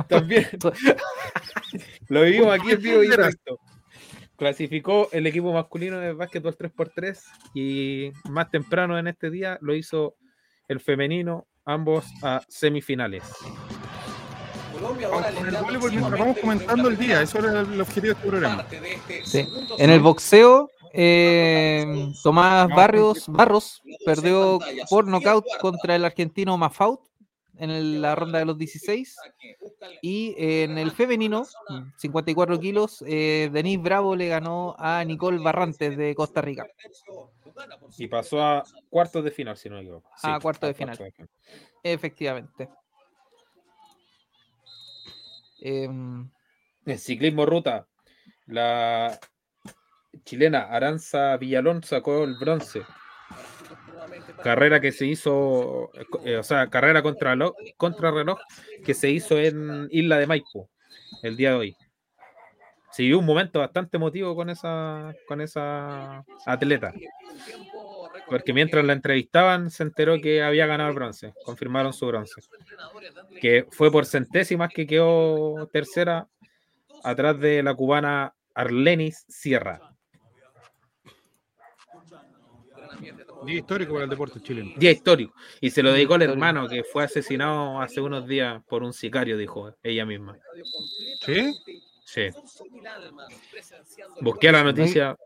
También. 0.09 0.47
Lo 2.09 2.23
vivimos 2.23 2.59
aquí 2.59 2.73
en 2.73 2.83
vivo 2.83 3.03
y 3.03 3.07
en 3.07 3.11
directo. 3.13 3.61
Clasificó 4.37 5.09
el 5.13 5.27
equipo 5.27 5.53
masculino 5.53 5.99
de 6.01 6.13
básquetbol 6.13 6.57
3x3 6.57 7.23
y 7.55 8.11
más 8.31 8.51
temprano 8.51 8.99
en 8.99 9.07
este 9.07 9.31
día 9.31 9.59
lo 9.61 9.75
hizo 9.75 10.17
el 10.67 10.81
femenino, 10.81 11.47
ambos 11.65 12.07
a 12.23 12.41
semifinales. 12.49 13.23
Colombia 14.81 15.09
vamos 15.09 15.25
ahora 15.25 15.35
con 15.35 15.43
le 15.43 15.49
el 15.49 15.55
da 15.55 15.63
voleibol 15.63 15.91
mientras 15.91 16.11
vamos 16.19 16.25
próximamente 16.35 16.65
comentando 16.67 16.89
el 16.89 16.95
una 16.97 17.07
día. 17.07 17.23
Eso 17.23 17.39
era 17.39 17.61
el 17.61 17.81
objetivo 17.81 18.07
de 18.07 18.13
este 18.13 18.29
programa. 18.29 18.57
parte 18.57 18.81
de 18.81 18.93
este 18.95 19.15
Sí. 19.25 19.45
segundo 19.45 19.75
En 19.79 19.91
el 19.91 20.01
boxeo, 20.01 20.71
eh, 20.93 22.13
Tomás 22.23 22.69
Barrios, 22.69 23.29
Barros 23.29 23.83
perdió 24.05 24.59
por 24.89 25.07
nocaut 25.07 25.45
contra 25.61 25.95
el 25.97 26.05
argentino 26.05 26.57
Mafaut 26.57 27.01
en 27.59 27.71
el- 27.71 28.01
la 28.01 28.15
ronda 28.15 28.39
de 28.39 28.45
los 28.47 28.57
16. 28.57 29.17
Y 30.03 30.35
en 30.39 30.79
el 30.79 30.91
femenino, 30.93 31.45
54 31.97 32.59
kilos, 32.59 33.05
eh, 33.07 33.51
Denise 33.53 33.83
Bravo 33.83 34.17
le 34.17 34.29
ganó 34.29 34.75
a 34.79 35.05
Nicole 35.05 35.39
Barrantes 35.39 35.97
de 35.97 36.15
Costa 36.15 36.41
Rica. 36.41 36.67
Y 37.99 38.07
pasó 38.07 38.43
a 38.43 38.65
cuartos 38.89 39.23
de 39.23 39.31
final, 39.31 39.57
si 39.59 39.69
no 39.69 39.75
me 39.77 39.83
equivoco. 39.83 40.09
A 40.23 40.41
cuartos 40.41 40.69
de 40.69 40.75
final. 40.75 40.99
Efectivamente. 41.83 42.69
Em, 45.61 46.29
En 46.87 46.99
ciclismo 46.99 47.45
ruta, 47.47 47.87
la 48.47 49.19
chilena 50.25 50.63
Aranza 50.63 51.37
Villalón 51.37 51.83
sacó 51.83 52.25
el 52.25 52.35
bronce. 52.37 52.83
Carrera 54.43 54.81
que 54.81 54.91
se 54.93 55.07
hizo, 55.07 55.91
eh, 55.95 56.07
eh, 56.25 56.37
o 56.39 56.43
sea, 56.43 56.69
carrera 56.69 57.03
contra, 57.03 57.37
lo- 57.37 57.55
contra 57.77 58.11
reloj 58.11 58.39
que 58.85 58.95
se 58.95 59.11
hizo 59.11 59.39
en 59.39 59.89
Isla 59.91 60.19
de 60.19 60.27
Maipo 60.27 60.71
el 61.23 61.37
día 61.37 61.51
de 61.51 61.57
hoy. 61.57 61.77
Vivió 62.99 63.19
un 63.19 63.25
momento 63.27 63.61
bastante 63.61 63.97
emotivo 63.97 64.35
con 64.35 64.51
esa, 64.51 65.15
con 65.27 65.41
esa 65.41 66.25
atleta. 66.45 66.93
Porque 68.31 68.53
mientras 68.53 68.85
la 68.85 68.93
entrevistaban 68.93 69.71
se 69.71 69.83
enteró 69.83 70.21
que 70.21 70.43
había 70.43 70.67
ganado 70.67 70.91
el 70.91 70.95
bronce. 70.95 71.35
Confirmaron 71.45 71.93
su 71.93 72.07
bronce. 72.07 72.41
Que 73.41 73.67
fue 73.71 73.91
por 73.91 74.07
centésimas 74.07 74.71
que 74.73 74.87
quedó 74.87 75.67
tercera 75.73 76.29
atrás 77.03 77.39
de 77.41 77.63
la 77.63 77.75
cubana 77.75 78.35
Arlenis 78.55 79.25
Sierra. 79.29 79.81
Día 83.45 83.57
histórico 83.57 83.95
para 83.95 84.05
el 84.05 84.11
deporte 84.11 84.41
chileno. 84.41 84.73
Día 84.77 84.91
histórico. 84.91 85.35
Y 85.61 85.71
se 85.71 85.83
lo 85.83 85.93
dedicó 85.93 86.15
al 86.15 86.23
hermano 86.23 86.69
que 86.69 86.85
fue 86.85 87.05
asesinado 87.05 87.81
hace 87.81 88.01
unos 88.01 88.27
días 88.27 88.63
por 88.69 88.83
un 88.83 88.93
sicario, 88.93 89.37
dijo 89.37 89.75
ella 89.83 90.05
misma. 90.05 90.39
¿Sí? 91.25 91.55
Sí. 92.05 92.29
Busqué 94.21 94.53
la 94.53 94.63
noticia 94.63 95.17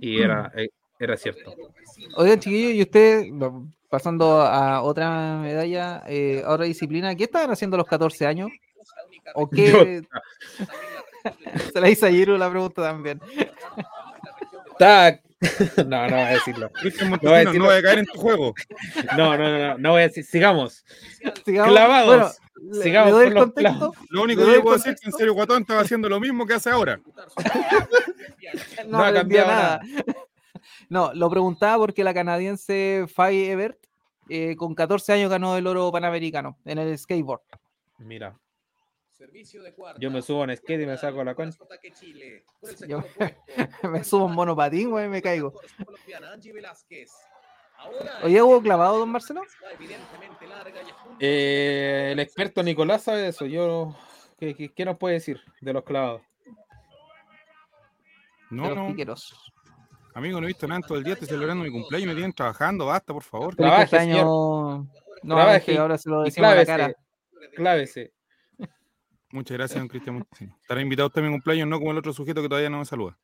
y 0.00 0.20
era, 0.20 0.52
eh, 0.54 0.68
era 0.98 1.16
cierto. 1.16 1.54
Oigan, 2.16 2.40
chiquillos, 2.40 2.72
y 2.74 2.82
usted, 2.82 3.26
no, 3.32 3.72
pasando 3.88 4.40
a 4.40 4.82
otra 4.82 5.38
medalla, 5.38 6.02
eh, 6.06 6.42
a 6.44 6.50
otra 6.52 6.66
disciplina, 6.66 7.14
¿qué 7.14 7.24
estaban 7.24 7.50
haciendo 7.50 7.76
a 7.76 7.78
los 7.78 7.86
14 7.86 8.26
años? 8.26 8.50
¿O 9.34 9.48
qué? 9.48 10.02
Se 11.72 11.80
la 11.80 11.88
hizo 11.90 12.06
a 12.06 12.10
Giro 12.10 12.38
la 12.38 12.48
pregunta 12.50 12.82
también. 12.82 13.20
Tac. 14.78 15.22
No, 15.86 16.08
no 16.08 16.16
voy 16.16 16.24
a 16.24 16.28
decirlo. 16.30 16.70
No 16.72 16.90
voy 16.90 16.90
a 17.02 17.04
Montesino, 17.10 17.30
no 17.30 17.36
decirlo. 17.36 17.64
voy 17.66 17.74
a 17.76 17.82
caer 17.82 17.98
en 17.98 18.06
tu 18.06 18.18
juego. 18.18 18.54
No, 19.18 19.36
no, 19.36 19.44
no, 19.50 19.58
no, 19.58 19.78
no 19.78 19.90
voy 19.90 20.00
a 20.00 20.06
decir. 20.08 20.24
Sigamos. 20.24 20.82
Sigamos. 21.44 21.72
Clavados. 21.72 22.06
Bueno, 22.58 22.72
le- 22.72 22.82
Sigamos 22.82 23.08
le 23.08 23.12
doy 23.12 23.24
por 23.24 23.28
el 23.28 23.34
los 23.34 23.44
contexto. 23.44 23.92
Lo 24.08 24.22
único 24.22 24.40
¿Le 24.40 24.46
que 24.46 24.52
yo 24.54 24.62
puedo 24.62 24.76
decir 24.76 24.92
es 24.94 25.00
que 25.00 25.06
en 25.10 25.12
serio 25.12 25.34
Guatón 25.34 25.60
estaba 25.62 25.82
haciendo 25.82 26.08
lo 26.08 26.18
mismo 26.20 26.46
que 26.46 26.54
hace 26.54 26.70
ahora. 26.70 26.98
No, 28.86 28.98
No 28.98 29.04
ha 29.04 29.12
cambiado 29.12 29.48
nada. 29.48 29.80
No, 30.88 31.12
lo 31.14 31.28
preguntaba 31.30 31.78
porque 31.78 32.04
la 32.04 32.14
canadiense 32.14 33.06
Faye 33.12 33.50
Ebert 33.50 33.78
eh, 34.28 34.56
con 34.56 34.74
14 34.74 35.12
años 35.12 35.30
ganó 35.30 35.56
el 35.56 35.66
oro 35.66 35.90
panamericano 35.92 36.58
en 36.64 36.78
el 36.78 36.96
skateboard. 36.98 37.42
Mira, 37.98 38.38
Servicio 39.10 39.62
de 39.62 39.72
cuarta. 39.72 39.98
yo 40.00 40.10
me 40.10 40.20
subo 40.20 40.44
en 40.44 40.54
skate 40.56 40.82
y 40.82 40.86
me 40.86 40.98
saco 40.98 41.24
la 41.24 41.34
Chile. 41.94 42.44
El 42.62 42.88
Yo- 42.88 43.02
puesto. 43.16 43.36
Me 43.90 44.04
subo 44.04 44.26
en 44.28 44.34
monopatín, 44.34 44.90
güey, 44.90 45.06
y 45.06 45.08
me 45.08 45.22
caigo. 45.22 45.54
¿Oye, 48.22 48.42
hubo 48.42 48.60
clavado, 48.60 48.98
don 48.98 49.10
Marcelo? 49.10 49.42
Eh, 51.20 52.10
el 52.12 52.18
experto 52.20 52.62
Nicolás 52.62 53.04
sabe 53.04 53.28
eso. 53.28 53.46
Yo, 53.46 53.94
¿qué, 54.38 54.54
qué, 54.54 54.72
qué 54.72 54.84
nos 54.84 54.98
puede 54.98 55.14
decir 55.14 55.40
de 55.60 55.72
los 55.72 55.84
clavados? 55.84 56.22
De 56.44 56.52
No, 58.50 58.68
los 58.68 58.76
no. 58.76 58.86
piqueros. 58.88 59.52
Amigo, 60.16 60.40
no 60.40 60.46
he 60.46 60.48
visto 60.48 60.66
nada 60.66 60.80
en 60.80 60.86
todo 60.86 60.96
el 60.96 61.04
día. 61.04 61.12
Estoy 61.12 61.28
celebrando 61.28 61.62
mi 61.62 61.70
cumpleaños 61.70 62.06
y 62.06 62.08
me 62.08 62.14
tienen 62.14 62.32
trabajando. 62.32 62.86
Basta, 62.86 63.12
por 63.12 63.22
favor. 63.22 63.54
Trabaje, 63.54 63.82
cumpleaños. 63.82 64.16
señor. 64.16 64.86
No, 65.22 65.34
Trabaje 65.34 65.56
es 65.58 65.64
que 65.64 65.76
ahora 65.78 65.98
se 65.98 66.08
lo 66.08 66.22
decimos 66.22 66.50
a 66.50 66.54
la 66.54 66.64
clávese. 66.64 66.82
cara. 66.82 66.94
Clávese. 67.54 68.12
Muchas 69.30 69.58
gracias, 69.58 69.78
don 69.78 69.88
Cristian. 69.88 70.26
Estará 70.62 70.80
invitado 70.80 71.08
usted 71.08 71.20
a 71.20 71.24
mi 71.26 71.30
cumpleaños, 71.32 71.68
no 71.68 71.78
como 71.78 71.90
el 71.90 71.98
otro 71.98 72.14
sujeto 72.14 72.40
que 72.40 72.48
todavía 72.48 72.70
no 72.70 72.78
me 72.78 72.86
saluda. 72.86 73.18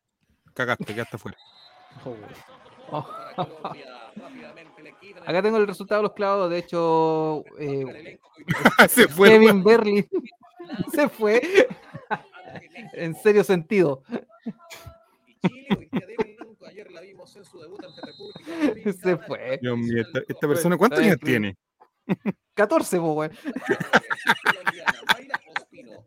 Cagaste, 0.53 0.93
quedaste 0.93 1.17
fuera. 1.17 1.35
Oh. 2.91 3.09
Acá 5.25 5.41
tengo 5.41 5.57
el 5.57 5.65
resultado 5.65 6.01
de 6.01 6.03
los 6.03 6.13
clavados. 6.13 6.51
De 6.51 6.59
hecho, 6.59 7.43
eh, 7.57 7.85
elenco 7.89 8.29
Se 8.87 9.07
fue. 9.07 9.29
Kevin 9.29 9.63
Berlin 9.63 10.07
se 10.93 11.09
fue 11.09 11.41
en 12.93 13.15
serio 13.15 13.43
sentido. 13.43 14.03
En 17.35 17.45
su 17.45 17.59
debut 17.59 17.83
ante 17.83 18.01
República 18.01 18.67
Dominicana. 18.67 18.93
Se 18.93 19.17
fue. 19.17 19.59
Dios 19.61 19.77
mío, 19.77 20.01
esta, 20.01 20.19
esta 20.27 20.47
persona, 20.47 20.77
¿cuántos 20.77 20.99
años 20.99 21.17
tiene? 21.19 21.57
14, 22.53 22.97
po, 22.97 23.13
güey. 23.13 23.29
Colombiana, 24.43 24.99
Mayra 25.13 25.39
Ospino. 25.57 26.05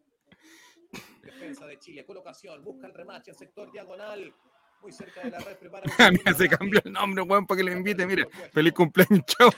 Defensa 1.22 1.66
de 1.66 1.78
Chile, 1.78 2.04
colocación, 2.04 2.62
busca 2.62 2.86
el 2.86 2.94
remache 2.94 3.30
en 3.30 3.36
sector 3.36 3.70
diagonal. 3.72 4.34
Muy 4.82 4.92
cerca 4.92 5.22
de 5.22 5.30
la 5.30 5.38
red, 5.38 5.56
prepara 5.56 5.84
un 5.98 6.04
A 6.04 6.10
mí 6.10 6.18
segundo 6.18 6.38
se 6.38 6.48
cambió 6.50 6.80
el 6.84 6.92
nombre, 6.92 7.22
weón, 7.22 7.46
para 7.46 7.58
que 7.58 7.64
le 7.64 7.72
invite. 7.72 8.06
Mira, 8.06 8.26
feliz 8.52 8.72
cumpleaños, 8.74 9.24
chao. 9.24 9.50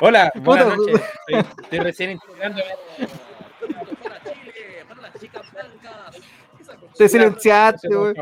Hola, 0.00 0.32
buenas 0.36 0.78
noches. 0.78 1.00
Estoy, 1.28 1.62
estoy 1.62 1.78
recién 1.78 2.10
integrando. 2.12 2.62
Para 4.02 4.24
Chile, 4.24 4.84
para 4.88 5.02
las 5.02 5.20
chicas 5.20 5.52
blancas. 5.52 6.16
Esa 6.58 6.76
Te 6.96 7.08
silenciaste, 7.08 7.88
güey. 7.88 8.14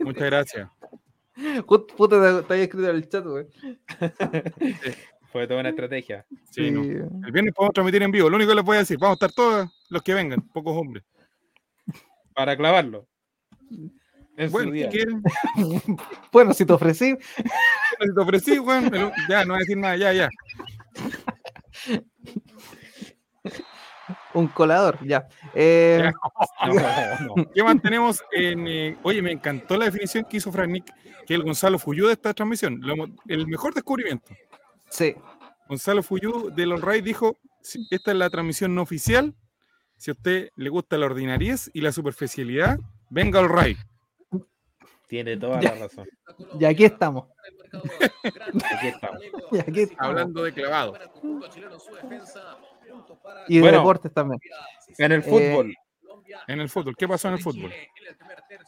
Muchas 0.00 0.24
gracias. 0.24 0.68
Put- 1.66 1.92
Puta, 1.94 2.40
te, 2.40 2.46
te 2.46 2.52
había 2.54 2.64
escrito 2.64 2.90
en 2.90 2.96
el 2.96 3.08
chat, 3.08 3.24
güey. 3.24 3.46
Fue 5.32 5.46
toda 5.46 5.60
una 5.60 5.68
estrategia. 5.70 6.26
Sí, 6.50 6.70
no. 6.70 6.82
El 6.82 7.32
viernes 7.32 7.54
podemos 7.54 7.72
transmitir 7.72 8.02
en 8.02 8.10
vivo. 8.10 8.28
Lo 8.28 8.36
único 8.36 8.50
que 8.50 8.56
les 8.56 8.64
voy 8.64 8.76
a 8.76 8.80
decir, 8.80 8.98
vamos 8.98 9.14
a 9.14 9.26
estar 9.26 9.32
todos 9.32 9.70
los 9.88 10.02
que 10.02 10.12
vengan, 10.14 10.40
pocos 10.48 10.76
hombres. 10.76 11.04
para 12.34 12.56
clavarlo. 12.56 13.06
En 14.36 14.48
su 14.48 14.52
Bueno, 14.52 14.72
día. 14.72 14.90
si 14.90 14.96
quieren, 14.96 15.22
Bueno, 16.32 16.52
si 16.54 16.64
te 16.64 16.72
ofrecí, 16.72 17.16
si 17.20 18.14
te 18.14 18.20
ofrecí, 18.20 18.52
el- 18.52 19.12
ya, 19.28 19.44
no 19.44 19.54
voy 19.54 19.56
a 19.56 19.58
decir 19.60 19.76
nada, 19.76 19.96
ya, 19.96 20.12
ya. 20.12 20.28
Un 24.34 24.46
colador, 24.48 24.98
ya. 25.06 25.26
Eh, 25.54 26.00
Ya. 26.02 26.12
No, 27.26 27.36
no. 27.36 27.50
¿Qué 27.54 27.62
más 27.62 27.80
tenemos 27.82 28.22
en. 28.32 28.66
eh, 28.68 28.96
oye, 29.02 29.22
me 29.22 29.32
encantó 29.32 29.76
la 29.76 29.86
definición 29.86 30.24
que 30.24 30.36
hizo 30.38 30.52
Frank 30.52 30.70
Nick, 30.70 30.92
que 31.26 31.34
el 31.34 31.42
Gonzalo 31.42 31.78
Fuyú 31.78 32.06
de 32.06 32.12
esta 32.14 32.32
transmisión. 32.34 32.78
Lo 32.82 32.94
el 33.28 33.46
mejor 33.46 33.74
descubrimiento. 33.74 34.34
sí, 34.88 35.14
Gonzalo 35.68 36.02
Fuyú 36.02 36.50
del 36.54 36.72
All 36.72 36.82
Right 36.82 37.04
dijo: 37.04 37.38
"Si 37.62 37.86
Esta 37.90 38.10
es 38.12 38.16
la 38.16 38.28
transmisión 38.30 38.74
no 38.74 38.82
oficial. 38.82 39.34
Si 39.96 40.10
a 40.10 40.14
usted 40.14 40.50
le 40.56 40.68
gusta 40.70 40.96
la 40.96 41.06
ordinariez 41.06 41.70
y 41.74 41.80
la 41.82 41.92
superficialidad, 41.92 42.78
venga 43.10 43.40
All 43.40 43.48
Right. 43.50 43.78
Tiene 45.08 45.36
toda 45.36 45.60
Ya. 45.60 45.74
la 45.74 45.80
razón. 45.82 46.08
y 46.58 46.64
aquí 46.64 46.84
estamos. 46.84 47.26
Aquí 48.72 48.88
estamos. 48.88 49.20
Y 49.52 49.58
aquí 49.58 49.80
estamos. 49.82 49.98
Hablando 50.10 50.42
de 50.42 50.52
clavado. 50.52 50.94
Y 53.48 53.56
de 53.56 53.60
Bueno. 53.62 53.78
deportes 53.78 54.12
también. 54.12 54.40
En 54.98 55.12
el 55.12 55.20
Eh, 55.20 55.22
fútbol. 55.22 55.74
En 56.46 56.60
el 56.60 56.68
fútbol, 56.68 56.96
¿qué 56.96 57.08
pasó 57.08 57.28
en 57.28 57.34
el 57.34 57.40
fútbol? 57.40 57.72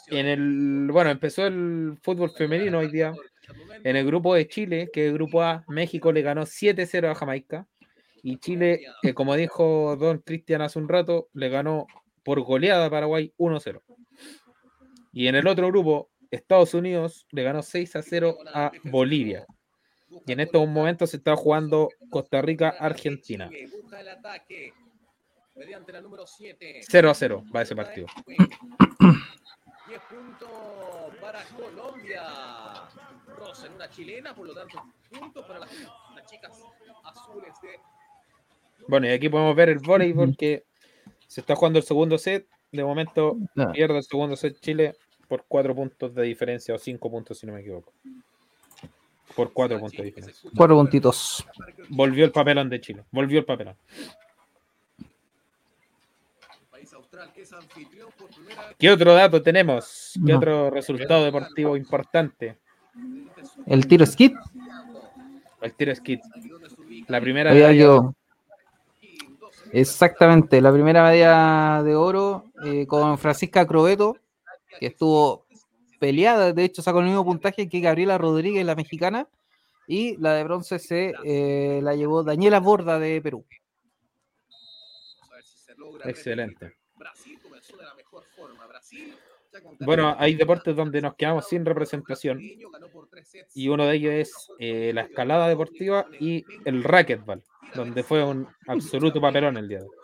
En 0.08 0.26
el, 0.26 0.88
bueno, 0.90 1.10
empezó 1.10 1.46
el 1.46 1.96
fútbol 2.02 2.30
femenino 2.30 2.78
hoy 2.78 2.88
día. 2.90 3.12
En 3.84 3.96
el 3.96 4.06
grupo 4.06 4.34
de 4.34 4.48
Chile, 4.48 4.90
que 4.92 5.04
es 5.04 5.08
el 5.08 5.14
grupo 5.14 5.42
A, 5.42 5.64
México 5.68 6.12
le 6.12 6.22
ganó 6.22 6.44
7-0 6.46 7.10
a 7.10 7.14
Jamaica. 7.14 7.66
Y 8.22 8.38
Chile, 8.38 8.82
que 9.00 9.14
como 9.14 9.34
dijo 9.34 9.96
Don 9.96 10.18
Cristian 10.18 10.62
hace 10.62 10.78
un 10.78 10.88
rato, 10.88 11.28
le 11.34 11.48
ganó 11.48 11.86
por 12.24 12.40
goleada 12.40 12.86
a 12.86 12.90
Paraguay 12.90 13.32
1-0. 13.36 13.82
Y 15.12 15.26
en 15.26 15.34
el 15.34 15.46
otro 15.46 15.66
grupo, 15.68 16.10
Estados 16.30 16.72
Unidos 16.74 17.26
le 17.30 17.42
ganó 17.42 17.62
6-0 17.62 18.36
a 18.54 18.72
Bolivia. 18.84 19.44
Y 20.26 20.32
en 20.32 20.40
estos 20.40 20.66
momentos 20.68 21.10
se 21.10 21.16
está 21.18 21.36
jugando 21.36 21.88
Costa 22.10 22.42
Rica-Argentina. 22.42 23.50
0-0 26.88 27.54
va 27.54 27.62
ese 27.62 27.76
partido. 27.76 28.06
10 28.28 30.00
puntos 30.08 30.48
para 31.20 31.42
Colombia. 31.44 32.22
Rosa 33.26 33.66
en 33.66 33.72
una 33.74 33.88
chilena, 33.88 34.34
por 34.34 34.46
lo 34.46 34.54
tanto, 34.54 34.82
puntos 35.10 35.44
para 35.46 35.60
las, 35.60 35.70
las 36.14 36.26
chicas 36.30 36.52
azules 37.04 37.52
de 37.62 37.80
Bueno, 38.88 39.06
y 39.06 39.10
aquí 39.10 39.28
podemos 39.28 39.56
ver 39.56 39.70
el 39.70 39.78
voleibol 39.78 40.36
que 40.36 40.64
se 41.26 41.40
está 41.40 41.56
jugando 41.56 41.78
el 41.78 41.84
segundo 41.84 42.18
set. 42.18 42.46
De 42.70 42.84
momento 42.84 43.36
Ah. 43.56 43.70
pierde 43.72 43.98
el 43.98 44.02
segundo 44.04 44.36
set 44.36 44.58
Chile 44.60 44.94
por 45.28 45.44
cuatro 45.46 45.74
puntos 45.74 46.14
de 46.14 46.22
diferencia 46.22 46.74
o 46.74 46.78
cinco 46.78 47.10
puntos 47.10 47.38
si 47.38 47.46
no 47.46 47.52
me 47.54 47.60
equivoco. 47.60 47.92
Por 49.34 49.52
cuatro 49.52 49.78
puntos 49.78 49.98
de 49.98 50.04
diferencia. 50.04 50.50
Cuatro 50.56 50.76
puntitos. 50.76 51.46
Volvió 51.88 52.24
el 52.24 52.32
papelón 52.32 52.68
de 52.68 52.80
Chile. 52.80 53.04
Volvió 53.10 53.38
el 53.38 53.44
papelón. 53.44 53.76
país 56.70 56.92
austral, 56.94 57.32
que 57.32 57.42
es 57.42 57.52
anfitrión 57.52 58.10
por 58.18 58.28
primera 58.28 58.66
vez. 58.66 58.76
¿Qué 58.78 58.90
otro 58.90 59.14
dato 59.14 59.42
tenemos? 59.42 60.12
¿Qué 60.24 60.32
No. 60.32 60.38
otro 60.38 60.70
resultado 60.70 61.24
deportivo 61.24 61.76
importante? 61.76 62.58
El 63.66 63.86
tiro 63.86 64.04
skit. 64.06 64.34
El 65.60 65.74
tiro 65.74 65.94
skit. 65.94 66.20
La 67.08 67.20
primera 67.20 67.50
Había 67.50 67.68
medalla 67.68 67.82
yo. 67.82 68.14
Exactamente, 69.72 70.60
la 70.60 70.70
primera 70.72 71.02
medalla 71.02 71.82
de 71.82 71.96
oro 71.96 72.44
eh, 72.64 72.86
con 72.86 73.16
Francisca 73.16 73.66
Crobeto, 73.66 74.16
que 74.78 74.86
estuvo 74.86 75.41
peleada, 76.02 76.52
de 76.52 76.64
hecho 76.64 76.82
sacó 76.82 76.98
el 76.98 77.06
mismo 77.06 77.24
puntaje 77.24 77.68
que 77.68 77.78
Gabriela 77.78 78.18
Rodríguez, 78.18 78.66
la 78.66 78.74
mexicana, 78.74 79.28
y 79.86 80.16
la 80.16 80.34
de 80.34 80.42
bronce 80.42 80.80
se 80.80 81.14
eh, 81.24 81.78
la 81.80 81.94
llevó 81.94 82.24
Daniela 82.24 82.58
Borda 82.58 82.98
de 82.98 83.22
Perú. 83.22 83.44
Vamos 85.20 85.32
a 85.32 85.36
ver 85.36 85.44
si 85.44 85.58
se 85.58 85.76
logra 85.76 86.10
Excelente. 86.10 86.64
repetir. 86.64 86.82
Brasil 86.96 87.38
comenzó 87.40 87.76
de 87.76 87.84
la 87.84 87.94
mejor 87.94 88.24
forma. 88.34 88.66
Brasil, 88.66 89.14
ya 89.52 89.60
con 89.60 89.76
Bueno, 89.78 90.16
hay 90.18 90.34
deportes 90.34 90.74
donde 90.74 91.00
nos 91.00 91.14
quedamos 91.14 91.46
sin 91.46 91.64
representación. 91.64 92.40
y 93.54 93.68
uno 93.68 93.86
de 93.86 93.94
ellos 93.94 94.12
es 94.12 94.48
eh, 94.58 94.90
la 94.92 95.02
escalada 95.02 95.46
deportiva 95.46 96.06
y 96.18 96.44
el 96.64 96.82
racquetball, 96.82 97.44
donde 97.76 98.02
fue 98.02 98.24
un 98.24 98.48
absoluto 98.66 99.20
papelón 99.20 99.56
el 99.56 99.68
día 99.68 99.78
de 99.78 99.84
hoy. 99.84 99.96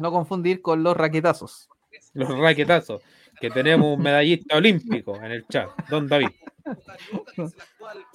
No 0.00 0.10
confundir 0.10 0.60
con 0.60 0.82
los 0.82 0.96
raquetazos. 0.96 1.68
Los 2.14 2.36
raquetazos, 2.36 3.00
que 3.40 3.50
tenemos 3.50 3.96
un 3.96 4.02
medallista 4.02 4.56
olímpico 4.56 5.16
en 5.16 5.32
el 5.32 5.46
chat, 5.48 5.68
don 5.88 6.06
David. 6.08 6.28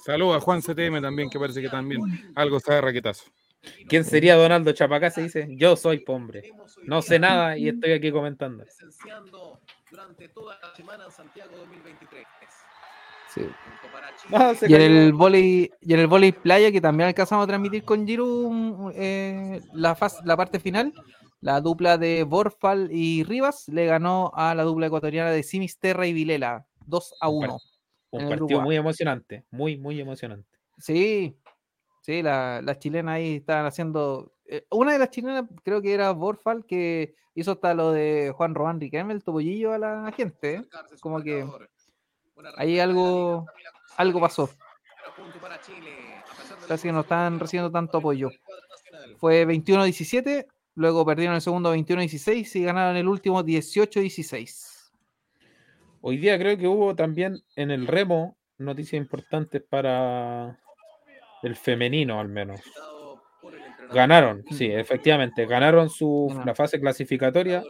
Saludos 0.04 0.36
a 0.36 0.40
Juan 0.40 0.60
CTM 0.60 1.00
también, 1.00 1.30
que 1.30 1.38
parece 1.38 1.60
que 1.62 1.68
también 1.68 2.00
algo 2.34 2.58
está 2.58 2.74
de 2.74 2.80
raquetazo. 2.80 3.24
¿Quién 3.88 4.04
sería 4.04 4.34
Donaldo 4.34 4.72
Chapacá? 4.72 5.10
Se 5.10 5.22
dice, 5.22 5.46
yo 5.50 5.76
soy 5.76 6.02
hombre, 6.08 6.50
no 6.84 7.00
sé 7.00 7.18
nada 7.18 7.56
y 7.56 7.68
estoy 7.68 7.92
aquí 7.92 8.10
comentando. 8.10 8.64
Presenciando 8.64 9.60
durante 9.90 10.28
toda 10.30 10.58
la 10.60 10.74
semana 10.74 11.04
en 11.04 11.10
Santiago 11.12 11.56
2023. 11.58 12.26
Sí. 13.32 13.40
Punto 13.42 13.92
para 13.92 14.08
Chile. 14.16 14.54
Se 14.56 14.70
Y 14.70 14.74
en 14.74 14.80
el 14.82 15.12
vóley, 15.12 15.70
y 15.80 15.94
en 15.94 16.00
el 16.00 16.06
vóley 16.08 16.32
playa, 16.32 16.70
que 16.72 16.80
también 16.80 17.08
alcanzamos 17.08 17.44
a 17.44 17.46
transmitir 17.46 17.84
con 17.84 18.06
Giro 18.06 18.26
mm, 18.26 18.90
eh, 18.94 19.60
la, 19.72 19.94
faz- 19.96 20.22
la 20.24 20.36
parte 20.36 20.58
final, 20.58 20.92
la 21.42 21.60
dupla 21.60 21.98
de 21.98 22.22
Borfal 22.24 22.88
y 22.90 23.22
Rivas 23.24 23.68
le 23.68 23.84
ganó 23.86 24.32
a 24.34 24.54
la 24.54 24.62
dupla 24.62 24.86
ecuatoriana 24.86 25.30
de 25.30 25.42
Simisterra 25.42 26.06
y 26.06 26.12
Vilela, 26.14 26.66
2 26.86 27.14
a 27.20 27.28
1. 27.28 27.58
Un 28.10 28.20
partido 28.28 28.60
muy 28.62 28.76
emocionante, 28.76 29.44
muy, 29.50 29.76
muy 29.76 30.00
emocionante. 30.00 30.48
Sí, 30.78 31.36
sí, 32.00 32.22
la- 32.22 32.60
las 32.62 32.78
chilenas 32.78 33.16
ahí 33.16 33.36
estaban 33.36 33.66
haciendo. 33.66 34.32
eh, 34.46 34.66
una 34.70 34.92
de 34.92 34.98
las 34.98 35.10
chilenas, 35.10 35.44
creo 35.62 35.80
que 35.82 35.94
era 35.94 36.10
Borfal, 36.12 36.64
que 36.66 37.14
hizo 37.34 37.52
hasta 37.52 37.72
lo 37.74 37.90
de 37.92 38.32
Juan 38.36 38.54
Román 38.54 38.80
Riquelme, 38.80 39.14
el 39.14 39.24
topollillo 39.24 39.72
a 39.72 39.78
la 39.78 40.12
gente. 40.16 40.54
¿eh? 40.56 40.64
Como 41.00 41.22
que 41.22 41.46
ahí 42.56 42.78
algo, 42.78 43.46
algo 43.96 44.20
pasó. 44.20 44.50
Parece 46.68 46.88
que 46.88 46.92
no 46.92 47.00
están 47.00 47.38
recibiendo 47.40 47.70
tanto 47.70 47.98
apoyo. 47.98 48.30
Fue 49.18 49.44
21-17, 49.46 50.46
luego 50.74 51.04
perdieron 51.04 51.36
el 51.36 51.40
segundo 51.40 51.74
21-16 51.74 52.56
y 52.56 52.64
ganaron 52.64 52.96
el 52.96 53.08
último 53.08 53.42
18-16. 53.42 54.90
Hoy 56.00 56.16
día 56.16 56.38
creo 56.38 56.58
que 56.58 56.66
hubo 56.66 56.94
también 56.96 57.42
en 57.56 57.70
el 57.70 57.86
remo 57.86 58.36
noticias 58.58 59.00
importantes 59.00 59.62
para 59.62 60.58
el 61.42 61.56
femenino 61.56 62.18
al 62.18 62.28
menos. 62.28 62.60
Ganaron, 63.92 64.44
sí, 64.52 64.66
efectivamente, 64.66 65.44
ganaron 65.46 65.90
su 65.90 66.26
Ganaron. 66.28 66.46
la 66.46 66.54
fase 66.54 66.80
clasificatoria 66.80 67.62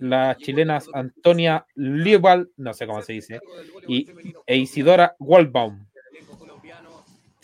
las 0.00 0.36
chilenas 0.38 0.88
Antonia 0.92 1.66
Liebal, 1.74 2.50
no 2.56 2.72
sé 2.72 2.86
cómo 2.86 3.02
se 3.02 3.14
dice, 3.14 3.40
y 3.86 4.06
e 4.46 4.56
Isidora 4.56 5.16
Waldbaum, 5.18 5.86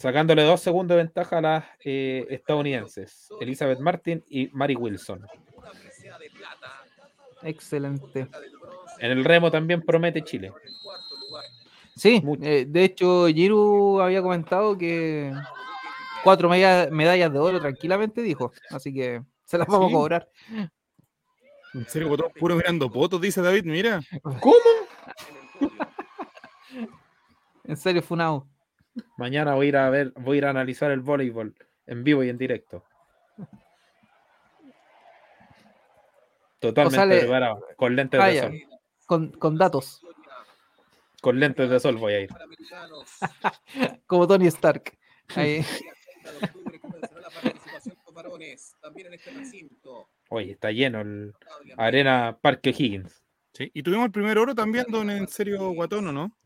sacándole 0.05 0.42
dos 0.42 0.61
segundos 0.61 0.96
de 0.98 1.02
ventaja 1.02 1.38
a 1.38 1.40
las 1.40 1.64
eh, 1.82 2.26
estadounidenses, 2.28 3.30
Elizabeth 3.40 3.78
Martin 3.80 4.22
y 4.28 4.48
Mary 4.52 4.76
Wilson. 4.76 5.26
Excelente. 7.42 8.28
En 8.98 9.11
el 9.12 9.24
remo 9.24 9.50
también 9.50 9.80
promete 9.80 10.22
Chile. 10.22 10.52
Sí, 11.96 12.22
eh, 12.42 12.66
de 12.68 12.84
hecho, 12.84 13.28
Giru 13.28 13.98
había 14.02 14.20
comentado 14.20 14.76
que 14.76 15.32
cuatro 16.22 16.50
medallas 16.50 17.32
de 17.32 17.38
oro 17.38 17.59
tranquilamente 17.59 18.20
dijo, 18.20 18.52
así 18.68 18.92
que 18.92 19.22
se 19.46 19.57
las 19.57 19.66
vamos 19.66 19.88
Sí. 19.88 19.94
a 19.94 19.96
cobrar. 19.98 20.28
En 21.72 21.88
serio, 21.88 22.09
botón 22.11 22.30
puro 22.38 22.57
mirando 22.57 22.90
potos, 22.90 23.22
dice 23.22 23.40
David, 23.40 23.64
mira. 23.64 24.00
¿Cómo? 24.22 24.55
En 27.66 27.78
serio, 27.78 28.02
Funao. 28.02 28.46
Mañana 29.16 29.55
voy 29.55 29.66
a 29.66 29.68
ir 29.68 29.76
a 29.76 29.90
ver, 29.90 30.12
voy 30.16 30.36
a 30.36 30.38
ir 30.38 30.47
a 30.47 30.51
analizar 30.51 30.90
el 30.90 31.01
voleibol 31.01 31.55
en 31.86 32.05
vivo 32.05 32.22
y 32.24 32.28
en 32.28 32.38
directo. 32.38 32.84
Totalmente 36.61 37.18
preparado, 37.20 37.66
con 37.76 37.95
lentes 37.95 38.20
Ah, 38.20 38.28
de 38.28 38.40
sol. 38.40 38.53
Con, 39.07 39.32
con 39.32 39.59
datos, 39.59 40.01
Con 41.20 41.38
lentes 41.38 41.68
de 41.68 41.78
sol 41.80 41.97
voy 41.97 42.12
a 42.14 42.20
ir. 42.22 42.30
como 44.07 44.26
Tony 44.26 44.47
Stark. 44.47 44.97
Ahí. 45.36 45.64
Oye, 50.30 50.53
está 50.53 50.70
lleno 50.70 51.01
el 51.01 51.34
Arena 51.76 52.38
Parque 52.40 52.70
Higgins. 52.70 53.22
Sí, 53.53 53.70
Y 53.74 53.82
tuvimos 53.82 54.07
el 54.07 54.12
primer 54.12 54.38
oro 54.38 54.55
también, 54.55 54.86
don 54.88 55.11
En 55.11 55.28
serio 55.28 55.70
Guatón, 55.70 56.09
¿o 56.09 56.12
no? 56.12 56.36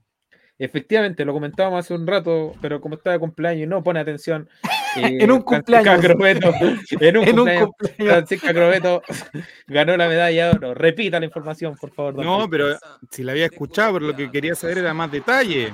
Efectivamente, 0.58 1.24
lo 1.24 1.32
comentábamos 1.32 1.78
hace 1.84 1.94
un 1.94 2.06
rato, 2.06 2.52
pero 2.60 2.80
como 2.80 2.96
está 2.96 3.12
de 3.12 3.18
cumpleaños 3.20 3.62
y 3.62 3.66
no 3.66 3.82
pone 3.82 4.00
atención, 4.00 4.48
En 4.96 5.30
un 5.30 5.44
Francisca 5.44 5.44
cumpleaños. 5.44 6.00
Crobeto, 6.00 6.52
en 7.00 7.16
un 7.16 7.22
En 7.24 7.28
un 7.30 7.36
cumpleaños, 7.36 7.68
cumpleaños. 7.78 8.14
Francisca 8.14 8.52
Crobeto 8.52 9.02
ganó 9.68 9.96
la 9.96 10.08
medalla 10.08 10.46
de 10.50 10.56
oro. 10.56 10.74
Repita 10.74 11.20
la 11.20 11.26
información, 11.26 11.76
por 11.76 11.92
favor. 11.92 12.14
don 12.16 12.24
No, 12.24 12.48
pero 12.50 12.76
si 13.10 13.22
la 13.22 13.32
había 13.32 13.46
escuchado, 13.46 13.94
pero 13.94 14.06
lo 14.08 14.16
que 14.16 14.30
quería 14.30 14.54
saber 14.56 14.78
era 14.78 14.92
más 14.94 15.12
detalle. 15.12 15.72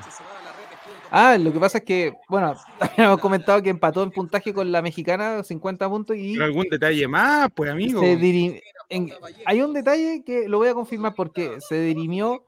Ah, 1.10 1.38
lo 1.38 1.52
que 1.52 1.60
pasa 1.60 1.78
es 1.78 1.84
que, 1.84 2.12
bueno, 2.28 2.54
también 2.78 3.06
hemos 3.06 3.20
comentado 3.20 3.62
que 3.62 3.70
empató 3.70 4.02
en 4.02 4.10
puntaje 4.10 4.52
con 4.52 4.72
la 4.72 4.82
mexicana, 4.82 5.44
50 5.44 5.88
puntos, 5.88 6.16
y 6.16 6.32
Pero 6.32 6.44
algún 6.46 6.66
detalle 6.68 7.06
más, 7.06 7.48
pues 7.54 7.70
amigo. 7.70 8.00
se 8.00 8.18
diri- 8.18 8.60
en- 8.88 9.12
hay 9.46 9.62
un 9.62 9.72
detalle 9.72 10.22
que 10.26 10.48
lo 10.48 10.58
voy 10.58 10.68
a 10.68 10.74
confirmar 10.74 11.14
porque 11.14 11.52
se 11.60 11.80
dirimió, 11.80 12.44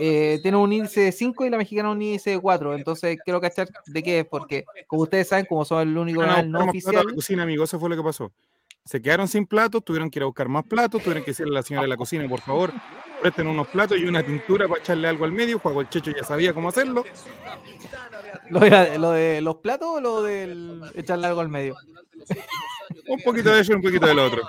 eh, 0.00 0.38
tiene 0.42 0.56
un 0.56 0.72
índice 0.72 1.00
de 1.00 1.10
5 1.10 1.44
y 1.44 1.50
la 1.50 1.56
mexicana 1.58 1.90
un 1.90 2.00
índice 2.00 2.30
de 2.30 2.38
4, 2.38 2.76
entonces 2.76 3.18
quiero 3.24 3.40
cachar 3.40 3.68
de 3.84 4.00
qué 4.00 4.20
es, 4.20 4.26
porque 4.26 4.64
como 4.86 5.02
ustedes 5.02 5.26
saben, 5.26 5.44
como 5.44 5.64
son 5.64 5.88
el 5.88 5.98
único 5.98 6.24
no 6.24 6.28
plato 6.28 6.56
a 6.56 6.64
oficial, 6.66 7.06
la 7.08 7.14
cocina, 7.14 7.42
amigo, 7.42 7.64
eso 7.64 7.80
fue 7.80 7.90
lo 7.90 7.96
que 7.96 8.02
pasó. 8.04 8.30
Se 8.84 9.02
quedaron 9.02 9.26
sin 9.26 9.44
platos, 9.44 9.84
tuvieron 9.84 10.08
que 10.08 10.20
ir 10.20 10.22
a 10.22 10.26
buscar 10.26 10.48
más 10.48 10.64
platos, 10.64 11.02
tuvieron 11.02 11.24
que 11.24 11.32
decirle 11.32 11.50
a 11.50 11.54
la 11.54 11.62
señora 11.64 11.82
de 11.82 11.88
la 11.88 11.96
cocina, 11.96 12.28
por 12.28 12.40
favor, 12.40 12.72
presten 13.20 13.48
unos 13.48 13.66
platos 13.66 13.98
y 13.98 14.04
una 14.04 14.22
tintura 14.22 14.68
para 14.68 14.80
echarle 14.80 15.08
algo 15.08 15.24
al 15.24 15.32
medio. 15.32 15.58
Juego 15.58 15.80
el 15.80 15.88
Checho 15.88 16.12
ya 16.12 16.22
sabía 16.22 16.54
cómo 16.54 16.68
hacerlo. 16.68 17.04
¿lo 18.50 18.60
de, 18.60 18.98
lo 18.98 19.10
de 19.10 19.40
los 19.40 19.56
platos 19.56 19.88
o 19.94 20.00
lo 20.00 20.22
del 20.22 20.80
echarle 20.94 21.26
algo 21.26 21.40
al 21.40 21.48
medio? 21.48 21.74
Un 23.08 23.20
poquito 23.22 23.50
de 23.50 23.62
eso 23.62 23.72
y 23.72 23.74
un 23.74 23.82
poquito 23.82 24.06
del 24.06 24.20
otro. 24.20 24.42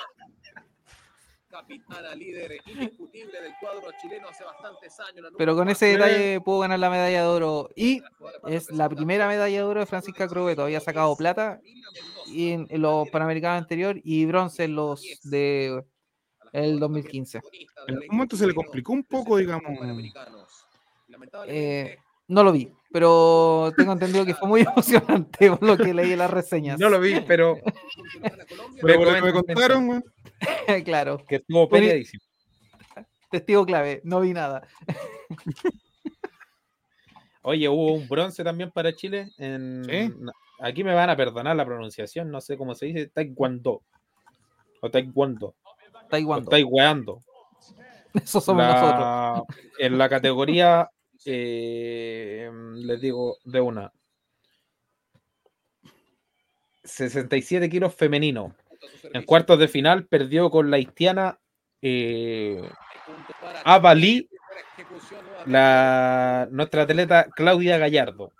Capitana 1.69 2.15
líder 2.15 2.59
indiscutible 2.65 3.41
del 3.41 3.53
cuadro 3.59 3.91
chileno 4.01 4.27
hace 4.27 4.43
bastantes 4.43 4.99
años. 4.99 5.21
la 5.21 5.37
Pero 5.37 5.55
con 5.55 5.69
ese 5.69 5.85
detalle 5.85 6.41
pudo 6.41 6.59
ganar 6.59 6.79
la 6.79 6.89
medalla 6.89 7.21
de 7.21 7.27
oro. 7.27 7.69
Y 7.75 8.01
es 8.47 8.71
la 8.71 8.89
primera 8.89 9.27
medalla 9.27 9.57
de 9.57 9.63
oro 9.63 9.79
de 9.79 9.85
Francisca 9.85 10.27
Crobeto. 10.27 10.63
Había 10.63 10.79
sacado 10.79 11.15
plata 11.15 11.61
y 12.25 12.51
en, 12.51 12.65
en 12.71 12.81
los 12.81 13.07
Panamericanos 13.09 13.61
anterior 13.61 13.99
y 14.03 14.25
bronce 14.25 14.63
en 14.63 14.75
los 14.75 15.03
de 15.23 15.83
el 16.53 16.79
2015. 16.79 17.41
En 17.87 17.95
algún 17.95 18.17
momento 18.17 18.35
se 18.35 18.47
le 18.47 18.55
complicó 18.55 18.93
un 18.93 19.03
poco, 19.03 19.37
digamos. 19.37 19.71
Eh, 21.47 21.97
no 22.27 22.43
lo 22.43 22.51
vi, 22.51 22.71
pero 22.91 23.71
tengo 23.77 23.93
entendido 23.93 24.25
que 24.25 24.33
fue 24.33 24.47
muy 24.47 24.61
emocionante 24.73 25.49
por 25.49 25.63
lo 25.63 25.77
que 25.77 25.93
leí 25.93 26.13
en 26.13 26.19
las 26.19 26.31
reseñas. 26.31 26.79
No 26.79 26.89
lo 26.89 26.99
vi, 26.99 27.21
pero 27.21 27.57
Pero 28.81 28.97
por 28.97 29.07
lo 29.07 29.13
que 29.13 29.21
me 29.21 29.31
comentan 29.31 29.55
contaron, 29.55 29.87
güey, 29.87 30.03
claro, 30.83 31.23
que 31.27 31.35
estuvo 31.37 31.67
peleadísimo. 31.69 32.23
testigo 33.29 33.65
clave, 33.65 34.01
no 34.03 34.21
vi 34.21 34.33
nada. 34.33 34.67
Oye, 37.41 37.69
hubo 37.69 37.93
un 37.93 38.07
bronce 38.07 38.43
también 38.43 38.71
para 38.71 38.93
Chile. 38.93 39.31
En... 39.37 39.83
¿Sí? 39.85 40.13
Aquí 40.61 40.83
me 40.83 40.93
van 40.93 41.09
a 41.09 41.15
perdonar 41.15 41.55
la 41.55 41.65
pronunciación, 41.65 42.29
no 42.29 42.41
sé 42.41 42.57
cómo 42.57 42.75
se 42.75 42.87
dice, 42.87 43.07
taekwondo. 43.07 43.81
O 44.81 44.89
taekwondo. 44.89 45.55
O 45.63 46.07
Taekwondo. 46.09 46.49
taekwondo. 46.49 47.21
Eso 48.13 48.41
somos 48.41 48.65
nosotros. 48.65 49.57
En 49.77 49.97
la 49.97 50.09
categoría, 50.09 50.89
eh, 51.25 52.49
les 52.75 53.01
digo 53.01 53.37
de 53.43 53.61
una. 53.61 53.91
67 56.83 57.69
kilos 57.69 57.93
femenino. 57.95 58.55
En 59.13 59.23
cuartos 59.23 59.59
de 59.59 59.67
final 59.67 60.05
perdió 60.07 60.49
con 60.49 60.71
la 60.71 60.77
haitiana 60.77 61.39
eh, 61.81 62.61
Avalí, 63.63 64.29
la, 65.45 66.47
nuestra 66.51 66.83
atleta 66.83 67.27
Claudia 67.35 67.77
Gallardo. 67.77 68.31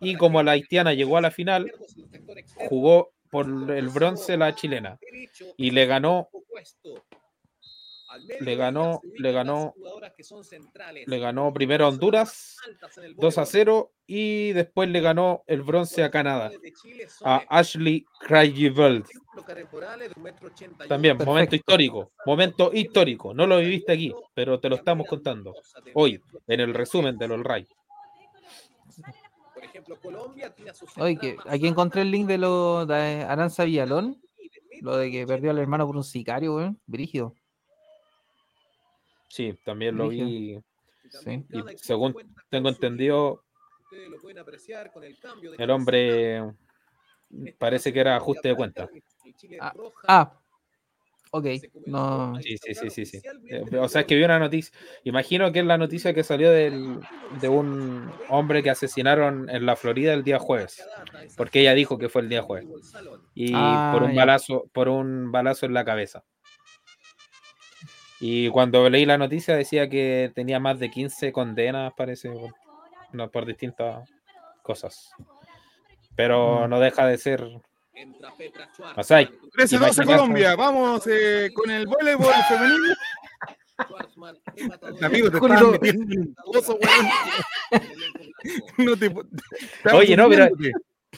Y 0.00 0.16
como 0.16 0.42
la 0.42 0.52
haitiana 0.52 0.94
llegó 0.94 1.16
a 1.16 1.20
la 1.20 1.30
final, 1.30 1.72
jugó 2.68 3.12
por 3.30 3.46
el 3.46 3.88
bronce 3.88 4.36
la 4.36 4.54
chilena. 4.54 4.98
Y 5.56 5.70
le 5.70 5.86
ganó, 5.86 6.28
le 8.40 8.56
ganó, 8.56 9.00
le 9.18 9.32
ganó, 9.32 9.74
le 11.06 11.18
ganó 11.18 11.52
primero 11.52 11.84
a 11.84 11.88
Honduras 11.88 12.56
2 13.16 13.38
a 13.38 13.46
0 13.46 13.92
y 14.06 14.52
después 14.52 14.88
le 14.88 15.00
ganó 15.00 15.42
el 15.46 15.62
bronce 15.62 16.04
a 16.04 16.10
Canadá, 16.10 16.50
a 17.22 17.44
Ashley 17.48 18.04
Krajewald. 18.20 19.06
También, 20.88 21.18
momento 21.18 21.56
histórico, 21.56 22.12
momento 22.24 22.70
histórico. 22.72 23.34
No 23.34 23.46
lo 23.46 23.58
viviste 23.58 23.92
aquí, 23.92 24.12
pero 24.34 24.60
te 24.60 24.68
lo 24.68 24.76
estamos 24.76 25.06
contando 25.06 25.54
hoy 25.94 26.20
en 26.46 26.60
el 26.60 26.74
resumen 26.74 27.18
del 27.18 27.32
All 27.32 27.44
Right. 27.44 27.68
Oye, 30.98 31.16
que 31.16 31.36
aquí 31.48 31.66
encontré 31.66 32.02
el 32.02 32.10
link 32.10 32.26
de 32.26 32.38
lo 32.38 32.86
de 32.86 33.24
Aranza 33.24 33.64
Villalón, 33.64 34.20
lo 34.80 34.96
de 34.96 35.10
que 35.10 35.26
perdió 35.26 35.50
al 35.50 35.58
hermano 35.58 35.86
por 35.86 35.96
un 35.96 36.04
sicario, 36.04 36.56
weón, 36.56 36.80
brígido. 36.86 37.34
Sí, 39.28 39.58
también 39.64 39.96
lo 39.96 40.08
vi. 40.08 40.58
Sí. 41.10 41.44
Y 41.52 41.62
según 41.78 42.14
tengo 42.48 42.68
entendido, 42.68 43.44
el 45.58 45.70
hombre 45.70 46.42
parece 47.58 47.92
que 47.92 48.00
era 48.00 48.16
ajuste 48.16 48.48
de 48.48 48.54
cuenta. 48.56 48.88
Ah, 49.60 49.72
ah, 50.06 50.40
ok, 51.30 51.46
no, 51.86 52.40
Sí, 52.40 52.56
sí, 52.58 52.74
sí, 52.74 52.90
sí, 52.90 53.06
sí. 53.06 53.20
Eh, 53.48 53.78
O 53.78 53.88
sea, 53.88 54.02
es 54.02 54.06
que 54.06 54.14
vi 54.16 54.24
una 54.24 54.38
noticia. 54.38 54.76
Imagino 55.04 55.52
que 55.52 55.60
es 55.60 55.66
la 55.66 55.78
noticia 55.78 56.14
que 56.14 56.22
salió 56.24 56.50
del, 56.50 57.00
de 57.40 57.48
un 57.48 58.10
hombre 58.28 58.62
que 58.62 58.70
asesinaron 58.70 59.50
en 59.50 59.66
la 59.66 59.76
Florida 59.76 60.14
el 60.14 60.22
día 60.24 60.38
jueves. 60.38 60.82
Porque 61.36 61.60
ella 61.60 61.74
dijo 61.74 61.98
que 61.98 62.08
fue 62.08 62.22
el 62.22 62.28
día 62.28 62.42
jueves. 62.42 62.68
Y 63.34 63.52
Ah, 63.54 63.90
por 63.92 64.02
un 64.02 64.14
balazo, 64.14 64.70
por 64.72 64.88
un 64.88 65.30
balazo 65.32 65.66
en 65.66 65.74
la 65.74 65.84
cabeza. 65.84 66.24
Y 68.20 68.48
cuando 68.48 68.88
leí 68.88 69.04
la 69.04 69.18
noticia 69.18 69.54
decía 69.56 69.88
que 69.88 70.32
tenía 70.34 70.58
más 70.58 70.78
de 70.78 70.90
15 70.90 71.32
condenas, 71.32 71.92
parece, 71.96 72.30
por, 72.30 72.52
no, 73.12 73.30
por 73.30 73.44
distintas 73.46 74.08
cosas. 74.62 75.10
Pero 76.14 76.66
Mm. 76.66 76.70
no 76.70 76.80
deja 76.80 77.06
de 77.06 77.18
ser. 77.18 77.42
O 78.96 79.02
sea, 79.02 79.20
13-12 79.20 79.76
imagínate- 79.76 80.04
Colombia. 80.06 80.56
Vamos 80.56 81.06
eh, 81.06 81.50
con 81.54 81.70
el 81.70 81.86
voleibol 81.86 82.32
femenino. 82.48 82.94
Amigo, 85.02 85.30
te 85.30 85.38
Julio. 85.38 85.54
estás 85.56 85.70
metiendo 85.72 86.02
en 86.14 86.20
un 86.20 86.34
pozo, 86.52 86.78
weón. 86.78 87.06
No 88.78 88.96
te, 88.96 89.12
Oye, 89.94 90.16
no, 90.16 90.28
pero-. 90.28 90.48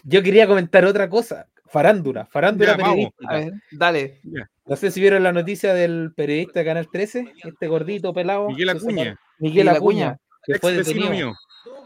Yo 0.04 0.22
quería 0.22 0.46
comentar 0.46 0.84
otra 0.84 1.08
cosa. 1.08 1.46
Farándula, 1.66 2.24
farándula 2.26 2.70
Ya, 2.70 2.76
periodística. 2.76 3.28
a 3.28 3.34
ver, 3.38 3.52
dale. 3.70 4.20
No 4.68 4.76
sé 4.76 4.90
si 4.90 5.00
vieron 5.00 5.22
la 5.22 5.32
noticia 5.32 5.72
del 5.74 6.12
periodista 6.14 6.60
de 6.60 6.64
Canal 6.66 6.88
13, 6.90 7.32
este 7.44 7.66
gordito 7.68 8.12
pelado. 8.12 8.48
Miguel 8.48 8.68
Acuña, 8.70 9.18
Miguel 9.38 9.68
Acuña, 9.68 10.18
que 10.44 10.58
fue 10.58 10.72
detenido, 10.72 11.10
mío. 11.10 11.34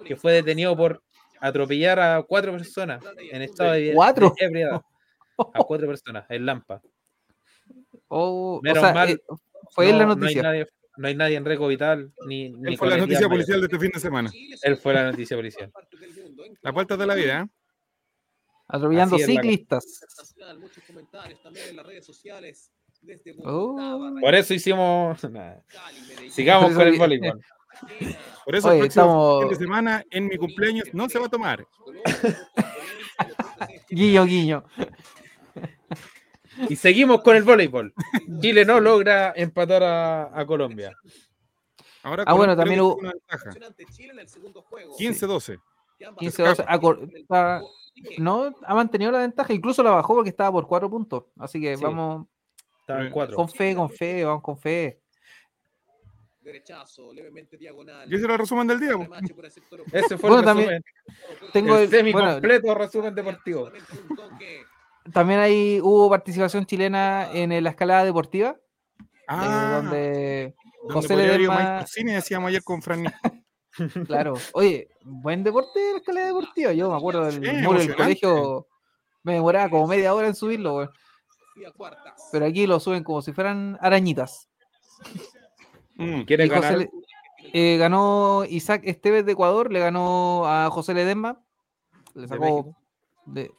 que 0.05 0.17
fue 0.17 0.33
detenido 0.33 0.77
por 0.77 1.03
atropellar 1.41 2.01
a 2.01 2.23
cuatro 2.23 2.53
personas 2.53 3.03
en 3.31 3.43
estado 3.43 3.73
de, 3.73 3.93
¿Cuatro? 3.95 4.35
de 4.39 4.47
ebriedad. 4.47 4.81
A 5.55 5.63
cuatro 5.65 5.87
personas 5.87 6.25
en 6.29 6.45
Lampa. 6.47 6.81
Oh, 8.09 8.59
o 8.59 8.63
Menos 8.63 8.81
sea, 8.83 8.93
mal, 8.93 9.09
eh, 9.11 9.19
fue 9.71 9.89
en 9.89 9.99
la 9.99 10.05
No- 10.07 10.15
no 10.15 10.15
hay 10.15 10.21
noticia. 10.21 10.43
nadie, 10.43 10.67
no 10.97 11.09
hay 11.09 11.15
nadie 11.15 11.37
en 11.37 11.45
Reco 11.45 11.67
Vital 11.69 12.13
ni, 12.27 12.51
ni 12.51 12.73
Él 12.73 12.79
fue 12.79 12.91
la 12.91 12.97
noticia 12.99 13.29
policial 13.29 13.61
de 13.61 13.67
este 13.67 13.79
fin 13.79 13.91
de 13.95 14.01
semana. 14.01 14.31
Él 14.63 14.77
fue 14.77 14.93
la 14.93 15.05
noticia 15.11 15.37
policial. 15.37 15.73
La 16.61 16.71
vuelta 16.73 16.97
de 16.97 17.07
la 17.07 17.15
vida, 17.15 17.41
¿eh? 17.41 17.47
Atropellando 18.73 19.19
ciclistas. 19.19 19.85
Muchos 20.59 20.83
comentarios 20.85 21.41
también 21.43 21.69
en 21.71 21.77
las 21.77 21.87
redes 21.87 22.05
sociales. 22.07 22.71
Desde 23.01 23.35
Oh. 23.45 23.77
Por 24.21 24.35
eso 24.35 24.55
hicimos. 24.55 25.21
Sigamos 26.31 26.73
con 26.73 26.87
el 26.89 26.99
voleibol. 26.99 27.41
Por 28.45 28.55
eso 28.57 28.69
Oye, 28.69 28.77
el 28.77 28.81
próximo 28.83 29.05
estamos- 29.05 29.41
fin 29.41 29.49
de 29.51 29.57
semana, 29.57 30.05
en 30.11 30.27
mi 30.27 30.37
cumpleaños, 30.37 30.89
no 30.93 31.09
se 31.09 31.19
va 31.19 31.27
a 31.27 31.29
tomar. 31.31 31.67
Guiño, 33.91 34.25
guiño. 34.25 34.65
Y 36.69 36.77
seguimos 36.77 37.23
con 37.23 37.37
el 37.37 37.43
voleibol. 37.45 37.93
Chile 38.41 38.65
no 38.65 38.79
logra 38.81 39.33
empatar 39.37 39.83
a, 39.83 40.39
a 40.39 40.47
Colombia. 40.47 40.93
Ahora 42.03 42.25
Ah, 42.27 42.35
bueno, 42.35 42.57
también 42.57 42.81
hubo- 42.81 42.97
que 42.97 43.01
tiene 43.03 43.09
una 43.09 43.13
ventaja. 43.13 43.45
impresionante 43.51 43.85
Chile 43.93 44.13
en 44.13 44.19
el 44.19 44.29
segundo 44.29 44.63
juego. 44.63 44.97
15-12. 44.99 45.59
15 46.19 46.43
12 46.43 46.65
acor- 46.65 47.11
está- 47.15 47.63
no 48.19 48.55
ha 48.65 48.75
mantenido 48.75 49.11
la 49.13 49.21
ventaja, 49.21 49.53
incluso 49.53 49.83
la 49.83 49.91
bajó 49.91 50.15
porque 50.15 50.31
estaba 50.31 50.53
por 50.53 50.67
4 50.67 50.89
puntos. 50.91 51.25
Así 51.39 51.61
que 51.61 51.77
Sí. 51.77 51.83
vamos 51.83 52.27
Estaba 52.81 53.03
en 53.05 53.11
cuatro. 53.13 53.37
con 53.37 53.49
fe, 53.49 53.75
con 53.75 53.91
fe, 53.91 54.25
vamos 54.25 54.43
con 54.43 54.59
fe. 54.59 55.01
Derechazo, 56.41 57.13
levemente 57.13 57.57
diagonal. 57.57 58.11
Y 58.11 58.17
ese 58.17 58.25
era 58.25 58.35
el 58.35 58.41
resumen 58.41 58.67
del 58.67 58.81
día. 58.81 58.91
Ese 59.93 60.19
fue 60.19 60.29
Bueno, 60.31 60.41
el 60.41 60.45
también 60.45 60.69
resumen. 60.71 61.53
Tengo 61.53 61.77
el 61.77 61.83
el- 61.85 61.91
semi 61.91 62.13
bueno, 62.13 62.33
completo 62.33 62.75
resumen 62.75 63.15
deportivo. 63.15 63.71
También 65.13 65.39
ahí 65.41 65.81
hubo 65.81 66.09
participación 66.11 66.67
chilena 66.67 67.31
en 67.33 67.63
la 67.63 67.71
escalada 67.71 68.05
deportiva, 68.05 68.57
Ah, 69.29 69.81
donde 69.83 70.55
donde 70.83 70.95
José 70.95 71.17
Mike 71.39 71.87
Cine 71.87 72.15
decíamos 72.15 72.49
ayer 72.49 72.63
con 72.65 72.83
Fran. 72.83 73.05
Claro. 74.07 74.35
Oye, 74.53 74.89
buen 75.03 75.43
deporte 75.43 75.81
la 75.93 75.99
escalada 75.99 76.27
deportiva. 76.27 76.73
Yo 76.73 76.91
me 76.91 76.97
acuerdo 76.97 77.25
del 77.25 77.35
Sí, 77.45 77.63
muro 77.63 77.79
del 77.79 77.95
colegio. 77.97 78.67
Me 79.23 79.35
demoraba 79.35 79.71
como 79.71 79.87
media 79.87 80.15
hora 80.15 80.27
en 80.29 80.35
subirlo, 80.35 80.77
weón. 80.77 80.91
Y 81.57 81.65
a 81.65 81.71
cuartas. 81.73 82.29
Pero 82.33 82.47
aquí 82.47 82.67
lo 82.67 82.81
suben 82.81 83.05
como 83.05 83.23
si 83.23 83.33
fueran 83.33 83.79
arañitas. 83.81 84.49
Mm. 85.97 86.23
¿Quieres 86.23 86.51
ganar? 86.51 86.79
Le- 86.79 86.91
eh, 87.53 87.77
ganó 87.77 88.45
Isaac 88.49 88.83
Esteves 88.85 89.27
de 89.27 89.33
Ecuador, 89.33 89.73
le 89.73 89.81
ganó 89.81 90.47
a 90.47 90.71
José 90.71 90.95
Ledesma. 90.95 91.41
Le 92.15 92.23
¿De 92.23 92.29
sacó 92.29 92.43
México? 92.45 92.77
de. 93.27 93.51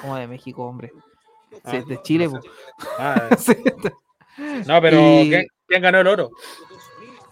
¿Cómo 0.00 0.16
de 0.16 0.26
México, 0.26 0.64
hombre? 0.64 0.92
Ah, 1.64 1.70
Sí, 1.72 1.82
de 1.86 2.02
Chile, 2.02 2.28
no. 2.28 2.40
Ah, 2.98 3.28
Sí. 3.38 3.52
no, 4.66 4.80
pero 4.80 4.98
Y- 5.00 5.28
¿quién, 5.28 5.46
quién 5.66 5.82
ganó 5.82 6.00
el 6.00 6.06
oro? 6.06 6.30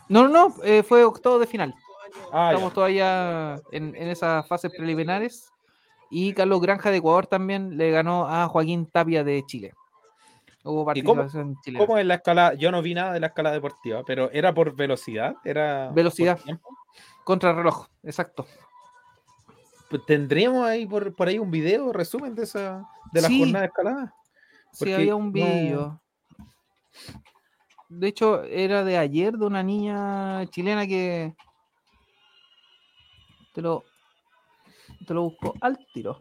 No, 0.08 0.26
no, 0.26 0.28
no, 0.28 0.54
eh, 0.64 0.82
fue 0.82 1.04
octavo 1.04 1.38
de 1.38 1.46
final. 1.46 1.74
Ah, 2.32 2.48
ya. 2.48 2.52
Estamos 2.52 2.72
todavía 2.72 3.60
en, 3.72 3.94
en 3.94 4.08
esas 4.08 4.46
fases 4.46 4.70
preliminares. 4.76 5.52
Y 6.10 6.32
Carlos 6.32 6.60
Granja 6.62 6.90
de 6.90 6.96
Ecuador 6.96 7.26
también 7.26 7.76
le 7.76 7.90
ganó 7.90 8.26
a 8.26 8.48
Joaquín 8.48 8.86
Tapia 8.86 9.22
de 9.24 9.44
Chile. 9.46 9.74
Hubo 10.64 10.90
¿Y 10.94 11.02
cómo- 11.02 11.16
participación 11.20 11.56
chilena. 11.62 11.84
¿Cómo 11.86 11.98
es 11.98 12.06
la 12.06 12.14
escala? 12.14 12.54
Yo 12.54 12.70
no 12.70 12.80
vi 12.82 12.94
nada 12.94 13.12
de 13.12 13.20
la 13.20 13.26
escala 13.28 13.52
deportiva, 13.52 14.02
pero 14.06 14.30
¿era 14.32 14.54
por 14.54 14.74
velocidad? 14.74 15.36
¿Era 15.44 15.90
Velocidad. 15.92 16.38
Contrarreloj, 17.24 17.86
exacto. 18.02 18.46
Pues, 19.90 20.04
¿Tendríamos 20.06 20.66
ahí 20.66 20.86
por, 20.86 21.14
por 21.14 21.28
ahí 21.28 21.38
un 21.38 21.50
video 21.50 21.92
resumen 21.92 22.34
de 22.34 22.44
esa 22.44 22.88
de 23.12 23.20
la 23.22 23.28
Sí. 23.28 23.38
jornada 23.38 23.60
de 23.62 23.66
escalada? 23.66 24.14
Sí, 24.72 24.92
había 24.92 25.14
un 25.14 25.26
no- 25.26 25.32
vídeo. 25.32 26.00
De 27.88 28.08
hecho, 28.08 28.44
era 28.44 28.84
de 28.84 28.98
ayer 28.98 29.32
de 29.32 29.46
una 29.46 29.62
niña 29.62 30.46
chilena 30.50 30.86
que. 30.86 31.34
Te 33.54 33.62
lo. 33.62 33.84
Te 35.06 35.14
lo 35.14 35.22
busco 35.22 35.54
al 35.60 35.78
tiro. 35.94 36.18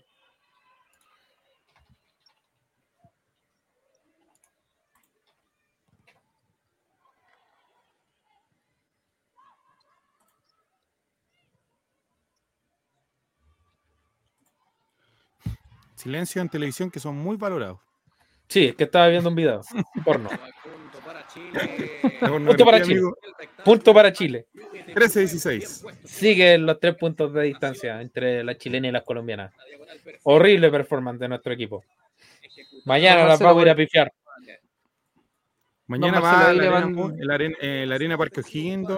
Silencio 15.96 16.42
en 16.42 16.50
televisión 16.50 16.90
que 16.92 17.00
son 17.00 17.18
muy 17.18 17.36
valorados. 17.36 17.87
Sí, 18.48 18.66
es 18.66 18.76
que 18.76 18.86
estaba 18.86 19.08
viendo 19.08 19.30
un 19.30 19.36
video. 19.36 19.62
Porno. 20.06 20.30
Punto 20.30 21.00
para 21.06 21.28
Chile. 21.28 21.92
No 22.22 22.46
Punto 22.46 22.66
para 22.66 22.82
Chile. 22.82 23.02
Punto 23.64 23.94
para 23.94 24.14
Chile. 24.14 24.46
13-16. 24.94 25.94
Sigue 26.06 26.58
los 26.58 26.80
tres 26.80 26.96
puntos 26.96 27.34
de 27.34 27.44
distancia 27.44 28.02
entre 28.02 28.44
la 28.44 28.58
chilena 28.58 28.88
y 28.88 28.92
las 28.92 29.04
colombianas. 29.04 29.54
Horrible 30.24 30.72
performance 30.72 31.20
de 31.20 31.28
nuestro 31.28 31.54
equipo. 31.54 31.84
Mañana 32.86 33.22
Don 33.22 33.28
las 33.30 33.40
vamos 33.40 33.64
a 33.64 33.66
ir 33.66 33.70
a 33.72 33.76
pifiar. 33.76 34.12
Mañana 35.88 36.20
Marcelo, 36.20 36.72
va 36.72 36.80
la 36.82 36.86
arena, 36.86 37.16
el 37.18 37.32
arena, 37.32 37.58
eh, 37.62 37.86
la 37.88 37.96
arena 37.96 38.18
Parque 38.18 38.42
O'Higgins. 38.42 38.90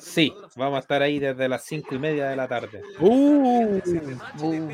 Sí, 0.00 0.32
vamos 0.56 0.76
a 0.76 0.80
estar 0.80 1.02
ahí 1.02 1.18
desde 1.18 1.48
las 1.48 1.64
cinco 1.64 1.94
y 1.94 1.98
media 1.98 2.28
de 2.28 2.36
la 2.36 2.48
tarde. 2.48 2.82
Uh, 3.00 3.80
Uh, 4.40 4.70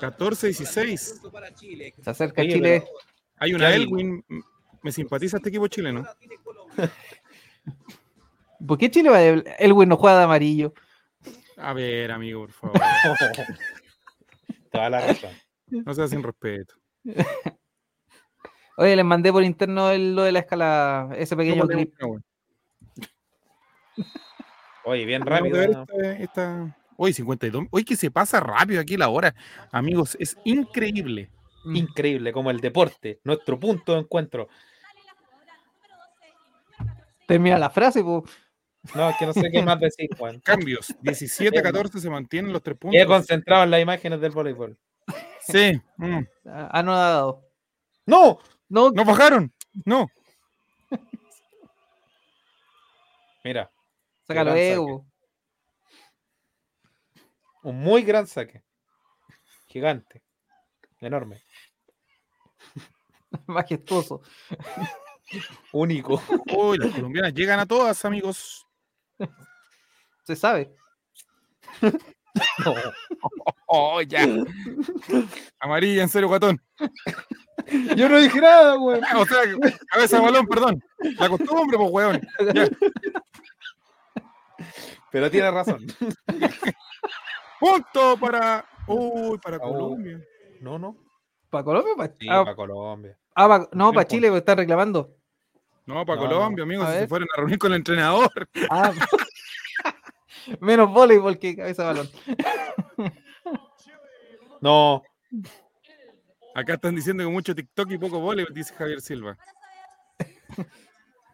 14-16. 0.00 0.96
se 2.02 2.10
acerca 2.10 2.42
Oye, 2.42 2.52
Chile. 2.52 2.84
Hay 3.36 3.54
una. 3.54 3.74
Elwin. 3.74 4.24
Me 4.82 4.92
simpatiza 4.92 5.36
este 5.38 5.48
equipo 5.48 5.66
chileno. 5.68 6.04
¿Por 8.66 8.78
qué 8.78 8.90
Chile 8.90 9.10
va 9.10 9.18
de... 9.18 9.44
Elwin 9.58 9.88
no 9.88 9.96
juega 9.96 10.18
de 10.18 10.24
amarillo? 10.24 10.72
A 11.56 11.72
ver, 11.72 12.10
amigo, 12.12 12.40
por 12.42 12.52
favor. 12.52 12.80
Toda 14.72 14.90
la 14.90 15.00
razón. 15.00 15.30
No 15.68 15.94
sea 15.94 16.08
sin 16.08 16.22
respeto. 16.22 16.74
Oye, 18.76 18.94
les 18.96 19.04
mandé 19.04 19.32
por 19.32 19.42
interno 19.42 19.90
el- 19.90 20.14
lo 20.14 20.22
de 20.22 20.32
la 20.32 20.38
escala, 20.40 21.10
ese 21.16 21.36
pequeño 21.36 21.66
clip. 21.66 21.92
Oye, 24.88 25.04
bien 25.04 25.22
a 25.22 25.26
rápido. 25.26 25.58
ver 25.58 25.70
¿no? 25.70 25.82
esta, 25.82 26.12
esta- 26.22 26.76
Hoy 26.96 27.12
52. 27.12 27.66
Hoy 27.70 27.84
que 27.84 27.94
se 27.96 28.10
pasa 28.10 28.40
rápido 28.40 28.80
aquí 28.80 28.96
la 28.96 29.08
hora. 29.08 29.34
Amigos, 29.70 30.16
es 30.18 30.36
increíble. 30.44 31.30
Increíble, 31.66 32.32
como 32.32 32.50
el 32.50 32.60
deporte, 32.60 33.20
nuestro 33.24 33.60
punto 33.60 33.92
de 33.92 34.00
encuentro. 34.00 34.48
Termina 37.26 37.58
la 37.58 37.68
frase, 37.70 38.02
po. 38.02 38.24
No, 38.94 39.10
es 39.10 39.16
que 39.16 39.26
no 39.26 39.32
sé 39.34 39.50
qué 39.52 39.62
más 39.62 39.78
decir, 39.80 40.08
Juan. 40.16 40.40
Cambios. 40.40 40.94
17-14 41.02 41.98
se 42.00 42.08
mantienen 42.10 42.52
los 42.52 42.62
tres 42.62 42.76
He 42.76 42.78
puntos. 42.78 43.06
concentrado 43.06 43.64
en 43.64 43.70
las 43.70 43.82
imágenes 43.82 44.20
del 44.20 44.32
voleibol. 44.32 44.76
Sí. 45.40 45.80
mm. 45.98 46.18
Ah, 46.46 46.68
anodado. 46.72 47.42
¡No! 48.06 48.38
No, 48.68 48.90
¡No 48.90 49.04
bajaron! 49.04 49.52
No. 49.84 50.08
Mira, 53.44 53.70
sácalo 54.28 54.50
luego. 54.52 55.06
un 57.62 57.80
muy 57.80 58.02
gran 58.02 58.26
saque. 58.26 58.62
Gigante. 59.66 60.22
Enorme. 61.00 61.42
Majestuoso. 63.46 64.20
Único. 65.72 66.22
Uy, 66.54 66.78
las 66.78 66.94
colombianas 66.94 67.34
llegan 67.34 67.60
a 67.60 67.66
todas, 67.66 68.04
amigos. 68.04 68.66
Se 70.24 70.36
sabe. 70.36 70.74
Oh, 73.66 74.00
ya. 74.00 74.24
Amarilla 75.58 76.02
en 76.02 76.08
serio, 76.08 76.28
guatón. 76.28 76.62
Yo 77.96 78.08
no 78.08 78.18
dije 78.18 78.40
nada, 78.40 78.76
güey. 78.76 79.00
O 79.16 79.26
sea, 79.26 79.40
cabeza 79.88 80.16
de 80.16 80.22
balón, 80.22 80.46
perdón. 80.46 80.84
La 81.18 81.28
costumbre, 81.28 81.76
pues, 81.76 81.90
weón. 81.90 82.20
Ya. 82.54 82.68
Pero 85.10 85.30
tiene 85.30 85.50
razón. 85.50 85.86
Punto 87.60 88.16
para. 88.18 88.64
Uy, 88.86 89.38
para 89.38 89.56
Oh. 89.58 89.60
Colombia. 89.60 90.20
No, 90.60 90.78
no. 90.78 90.96
¿Para 91.50 91.64
Colombia? 91.64 91.94
Pa- 91.96 92.08
Sí, 92.08 92.26
ah, 92.30 92.44
para 92.44 92.56
Colombia. 92.56 93.18
ah, 93.34 93.48
pa- 93.48 93.68
no, 93.72 93.92
para. 93.92 94.06
Chile, 94.06 94.28
porque 94.28 94.38
están 94.38 94.58
reclamando. 94.58 95.14
No, 95.86 96.04
para 96.04 96.20
No. 96.20 96.28
Colombia, 96.28 96.62
amigos. 96.64 96.86
Si 96.90 96.98
se 96.98 97.08
fueron 97.08 97.28
a 97.34 97.36
reunir 97.38 97.58
con 97.58 97.72
el 97.72 97.78
entrenador. 97.78 98.30
Ah, 98.70 98.92
menos 100.60 100.90
voleibol 100.92 101.38
que 101.38 101.56
cabeza 101.56 101.82
de 101.82 101.88
balón. 101.88 102.10
No, 104.60 105.02
Acá 106.52 106.74
están 106.74 106.96
diciendo 106.96 107.22
que 107.22 107.30
mucho 107.30 107.54
TikTok 107.54 107.92
y 107.92 107.98
poco 107.98 108.18
voleibol, 108.18 108.52
dice 108.52 108.74
Javier 108.74 109.00
Silva. 109.00 109.38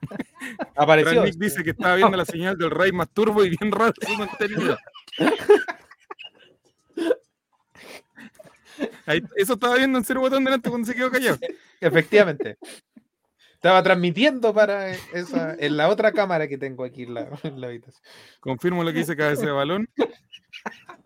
apareció. 0.77 1.23
Nick 1.25 1.35
dice 1.37 1.63
que 1.65 1.71
estaba 1.71 1.97
viendo 1.97 2.17
la 2.17 2.25
señal 2.25 2.57
del 2.57 2.71
Rey 2.71 2.93
más 2.93 3.09
turbo 3.11 3.45
y 3.45 3.51
bien 3.51 3.71
raro 3.73 3.93
su 4.01 4.17
contenido. 4.17 4.77
Ahí- 9.07 9.23
eso 9.37 9.55
estaba 9.55 9.77
viendo 9.77 9.99
en 9.99 10.05
cero 10.05 10.21
botón 10.21 10.45
delante 10.45 10.69
cuando 10.69 10.87
se 10.87 10.95
quedó 10.95 11.11
callado. 11.11 11.39
Efectivamente. 11.81 12.57
Estaba 13.55 13.83
transmitiendo 13.83 14.53
para 14.53 14.91
esa, 14.91 15.55
en 15.59 15.77
la 15.77 15.89
otra 15.89 16.13
cámara 16.13 16.49
que 16.49 16.59
tengo 16.59 16.85
aquí 16.85 17.05
en 17.05 17.15
la, 17.15 17.29
en 17.45 17.61
la 17.61 17.69
habitación. 17.69 18.03
Confirmo 18.41 18.83
lo 18.85 18.93
que 18.93 18.99
dice 18.99 19.17
cabeza 19.17 19.47
de 19.47 19.53
balón. 19.53 19.89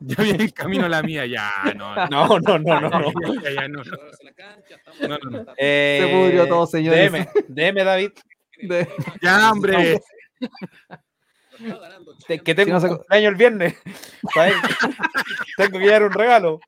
Ya 0.01 0.23
viene 0.23 0.45
en 0.45 0.51
camino 0.51 0.85
a 0.87 0.89
la 0.89 1.03
mía, 1.03 1.27
ya, 1.27 1.51
no. 1.77 1.95
no. 2.09 2.39
No, 2.39 2.39
no, 2.41 2.59
no, 2.59 2.81
no, 2.81 2.91
no. 3.01 3.43
Ya, 3.43 3.51
ya, 3.51 3.69
no, 3.69 3.83
no. 3.83 5.09
No, 5.09 5.19
no, 5.19 5.31
no. 5.43 5.53
Eh, 5.57 6.01
Se 6.03 6.15
pudrió 6.15 6.47
todo, 6.49 6.67
señores. 6.67 7.11
DM, 7.13 7.27
DM, 7.49 7.85
David, 7.85 8.11
De- 8.69 8.89
Ya, 9.23 9.51
hombre. 9.53 10.01
te- 12.27 12.41
que 12.41 12.55
tengo 12.55 12.79
no 12.79 12.81
un 12.83 12.89
cumpleaños 12.97 13.31
el 13.31 13.37
viernes. 13.37 13.75
Tengo 15.57 15.79
que 15.79 15.85
llevar 15.85 16.03
un 16.05 16.13
regalo. 16.13 16.61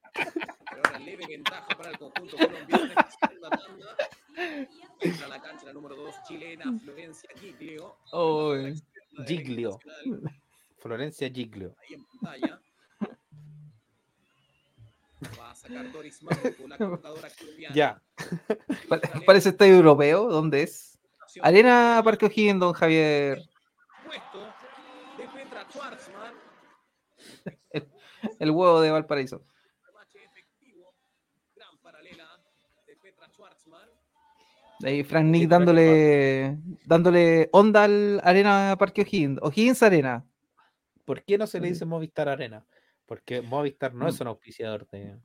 Ahora 0.67 0.99
leve 0.99 1.27
ventaja 1.27 1.69
para 1.77 1.91
el 1.91 1.99
conjunto 1.99 2.37
colombiano 2.37 2.85
en 5.03 5.19
la 5.31 5.41
cancha 5.41 5.67
la 5.67 5.73
número 5.73 5.95
2 5.97 6.15
chilena, 6.27 6.65
Florencia 6.85 7.31
Giglio. 7.41 7.97
Giglio. 9.27 9.79
Florencia 10.79 11.31
Giglio. 11.31 11.75
Ahí 11.81 11.95
en 11.95 12.05
pantalla. 12.05 12.61
Va 15.39 15.51
a 15.51 15.55
sacar 15.55 15.93
Doris 15.93 16.23
Manco, 16.23 16.67
la 16.69 16.79
computadora 16.79 17.29
colombiana. 17.39 17.75
Ya. 17.75 18.03
Pa- 18.89 19.01
Parece 19.27 19.51
estadio 19.51 19.75
europeo. 19.75 20.29
¿Dónde 20.29 20.63
es? 20.63 20.90
Arena 21.43 22.01
Parque 22.05 22.27
O'Higgins, 22.27 22.61
don 22.61 22.73
Javier. 22.73 23.39
Puesto 24.05 24.41
de 25.19 25.29
Petra 25.29 25.65
Schwarzman. 25.71 26.35
El 28.39 28.51
huevo 28.51 28.81
de 28.81 28.91
Valparaíso. 28.91 29.43
De. 34.81 34.89
Ahí 34.89 35.05
Frank 35.05 35.27
Nick 35.27 35.49
dándole, 35.49 36.57
dándole 36.87 37.49
onda 37.53 37.85
al 37.85 38.21
Arena 38.25 38.75
Parque 38.79 39.03
O'Higgins. 39.03 39.39
O'Higgins 39.43 39.83
Arena. 39.83 40.25
¿Por 41.05 41.23
qué 41.23 41.37
no 41.37 41.47
se 41.47 41.61
le 41.61 41.69
dice 41.69 41.85
Movistar 41.85 42.29
Arena? 42.29 42.65
Porque 43.05 43.43
Movistar 43.43 43.93
no 43.93 44.07
Mm. 44.07 44.09
es 44.09 44.21
un 44.21 44.27
auspiciador 44.29 44.87
de. 44.89 45.19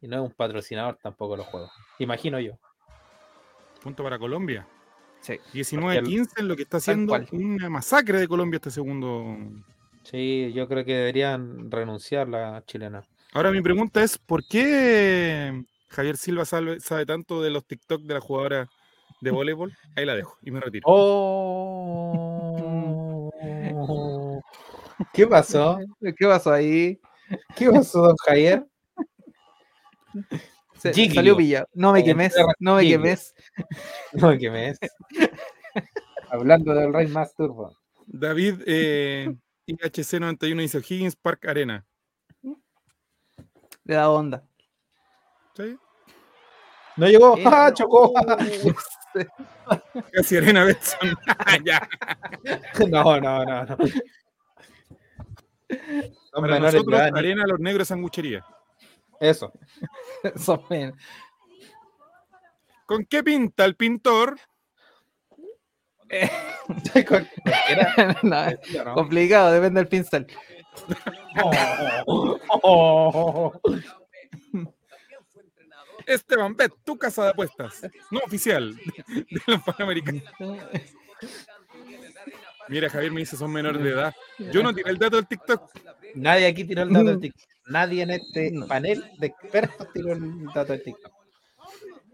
Y 0.00 0.08
no 0.08 0.16
es 0.16 0.22
un 0.22 0.34
patrocinador 0.34 0.96
tampoco 1.02 1.36
los 1.36 1.46
juegos. 1.46 1.70
Imagino 1.98 2.40
yo. 2.40 2.58
Punto 3.82 4.02
para 4.02 4.18
Colombia. 4.18 4.66
Sí. 5.20 5.38
19-15 5.52 6.28
en 6.38 6.48
lo 6.48 6.56
que 6.56 6.62
está 6.62 6.78
haciendo 6.78 7.14
una 7.32 7.68
masacre 7.68 8.18
de 8.20 8.28
Colombia 8.28 8.56
este 8.56 8.70
segundo. 8.70 9.36
Sí, 10.02 10.52
yo 10.54 10.66
creo 10.66 10.84
que 10.84 10.94
deberían 10.94 11.70
renunciar 11.70 12.28
la 12.28 12.64
chilena. 12.66 13.06
Ahora 13.32 13.52
mi 13.52 13.60
pregunta 13.60 14.02
es, 14.02 14.18
¿por 14.18 14.42
qué 14.48 15.62
Javier 15.88 16.16
Silva 16.16 16.44
sabe, 16.44 16.80
sabe 16.80 17.06
tanto 17.06 17.40
de 17.42 17.50
los 17.50 17.64
TikTok 17.64 18.02
de 18.02 18.14
la 18.14 18.20
jugadora 18.20 18.68
de 19.20 19.30
voleibol? 19.30 19.72
Ahí 19.94 20.04
la 20.06 20.16
dejo 20.16 20.36
y 20.42 20.50
me 20.50 20.58
retiro. 20.60 20.82
Oh. 20.86 21.70
¿Qué 25.12 25.26
pasó? 25.26 25.78
¿Qué 26.00 26.26
pasó 26.26 26.52
ahí? 26.52 26.98
¿Qué 27.56 27.70
pasó, 27.70 28.02
don 28.02 28.16
Javier? 28.24 28.66
Se- 30.80 31.10
salió 31.12 31.36
pillado. 31.36 31.66
No 31.74 31.92
me 31.92 32.02
quemes, 32.02 32.34
no 32.58 32.76
me 32.76 32.86
quemes. 32.86 33.34
No, 34.12 34.28
me 34.30 34.68
es. 34.68 34.78
Hablando 36.30 36.74
del 36.74 36.92
Rey 36.92 37.06
más 37.08 37.34
turbo. 37.34 37.76
David 38.06 38.62
eh, 38.66 39.34
IHC91 39.66 40.58
dice 40.60 40.78
Higgins 40.78 41.16
Park 41.16 41.46
Arena. 41.46 41.84
Le 43.84 43.94
da 43.94 44.10
onda. 44.10 44.44
¿Sí? 45.56 45.76
No 46.96 47.06
llegó. 47.06 47.36
Eh, 47.36 47.44
¡Ah, 47.46 47.72
chocó! 47.74 48.12
Casi 50.12 50.36
Arena 50.36 50.64
Betson. 50.64 51.16
ya. 51.64 51.88
No, 52.88 53.20
no, 53.20 53.44
no, 53.44 53.64
no. 53.64 53.76
Para 56.32 56.58
nosotros, 56.60 57.00
Arena 57.00 57.44
Los 57.46 57.60
Negros 57.60 57.88
Sanguchería. 57.88 58.44
Eso. 59.20 59.52
¿Con 62.86 63.04
qué 63.04 63.22
pinta 63.22 63.64
el 63.64 63.76
pintor? 63.76 64.38
Con- 67.06 67.28
No, 68.22 68.46
¿no? 68.84 68.94
complicado, 68.94 69.52
depende 69.52 69.80
del 69.80 69.88
pincel. 69.88 70.26
Oh, 71.42 72.38
oh, 72.62 73.52
oh. 73.54 73.60
Esteban 76.06 76.56
Bet, 76.56 76.72
tu 76.84 76.96
casa 76.98 77.24
de 77.24 77.30
apuestas. 77.30 77.82
No 78.10 78.20
oficial 78.20 78.74
de 78.74 79.40
los 79.46 79.62
Panamericanos. 79.62 80.24
Mira, 82.68 82.88
Javier 82.90 83.12
me 83.12 83.20
dice 83.20 83.36
son 83.36 83.52
menores 83.52 83.82
de 83.82 83.90
edad. 83.90 84.14
Yo 84.52 84.62
no 84.62 84.72
tiré 84.74 84.90
el 84.90 84.98
dato 84.98 85.16
del 85.16 85.26
TikTok. 85.28 85.70
Nadie 86.14 86.46
aquí 86.46 86.64
tiró 86.64 86.82
el 86.82 86.92
dato 86.92 87.04
del 87.06 87.20
TikTok. 87.20 87.48
Nadie 87.70 88.02
en 88.02 88.10
este 88.10 88.52
panel 88.68 89.04
de 89.18 89.26
expertos 89.28 89.86
tiró 89.92 90.12
el 90.12 90.44
dato 90.54 90.72
del 90.72 90.82
TikTok. 90.82 91.12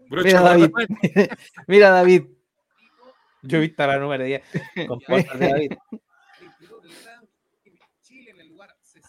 Brocha, 0.09 0.27
Mira, 0.29 0.41
David. 0.41 0.71
Mira, 1.67 1.89
David. 1.89 2.23
Yo 3.41 3.57
he 3.57 3.61
visto 3.61 3.83
a 3.83 3.87
la 3.87 3.97
número 3.97 4.23
10 4.23 4.41
con 4.87 4.99
de 5.39 5.47
David. 5.47 5.71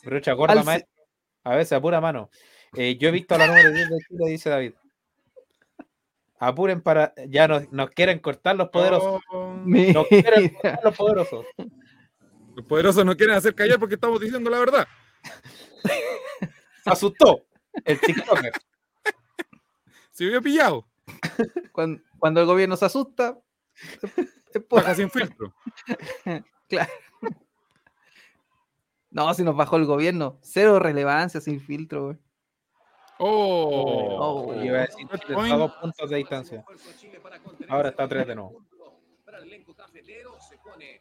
Brocha 0.05 0.33
gorda, 0.33 0.55
Alce. 0.55 0.65
maestro. 0.65 0.93
A 1.45 1.57
veces 1.57 1.73
a 1.73 1.81
pura 1.81 2.01
mano. 2.01 2.31
Eh, 2.77 2.97
yo 2.99 3.09
he 3.09 3.13
visto 3.13 3.35
a 3.35 3.39
la 3.39 3.47
número 3.47 3.71
10 3.71 3.89
de 3.91 3.99
Chile, 4.09 4.29
dice 4.31 4.51
David. 4.51 4.73
Apuren 6.39 6.81
para. 6.83 7.13
Ya 7.29 7.49
nos, 7.49 7.71
nos 7.73 7.91
quieren 7.91 8.19
cortar 8.21 8.57
los 8.57 8.69
poderosos. 8.71 9.21
Oh, 9.33 9.55
Nos 9.65 10.07
quieren 10.07 10.49
cortar 10.51 10.81
los 10.85 10.97
poderosos. 10.97 11.47
los 12.55 12.65
poderosos 12.67 13.05
no 13.05 13.17
quieren 13.17 13.37
hacer 13.37 13.55
callar 13.55 13.79
porque 13.79 13.97
estamos 13.97 14.21
diciendo 14.21 14.49
la 14.51 14.59
verdad. 14.61 14.87
Se 15.83 16.91
asustó 16.91 17.45
el 17.85 18.01
TikToker. 18.01 18.53
Se 20.11 20.27
vio 20.27 20.43
pillado. 20.43 20.87
Cuando, 21.73 22.03
cuando 22.19 22.41
el 22.41 22.47
gobierno 22.47 22.77
se 22.77 22.87
asusta, 22.87 23.39
Baja 24.71 24.95
sin 24.95 25.11
filtro. 25.11 25.55
Claro. 26.69 26.93
No, 29.11 29.33
si 29.33 29.43
nos 29.43 29.57
bajó 29.57 29.77
el 29.77 29.87
gobierno. 29.87 30.39
Cero 30.43 30.79
relevancia, 30.79 31.41
sin 31.41 31.63
filtro. 31.63 32.05
güey. 32.05 32.19
Oh. 33.19 34.51
Oh. 34.51 34.63
Iba 34.63 34.81
a 34.81 34.81
decir 34.83 35.09
a 35.11 35.57
dos 35.57 35.73
puntos 35.77 36.11
de 36.11 36.17
distancia. 36.19 36.63
Ahora 37.71 37.89
está 37.89 38.03
a 38.05 38.09
tres 38.09 38.27
de 38.27 38.35
nuevo. 38.35 38.63
Para 39.25 39.39
el 39.39 39.45
elenco 39.45 39.75
cafetero 39.75 40.39
se 40.41 40.59
pone 40.59 41.01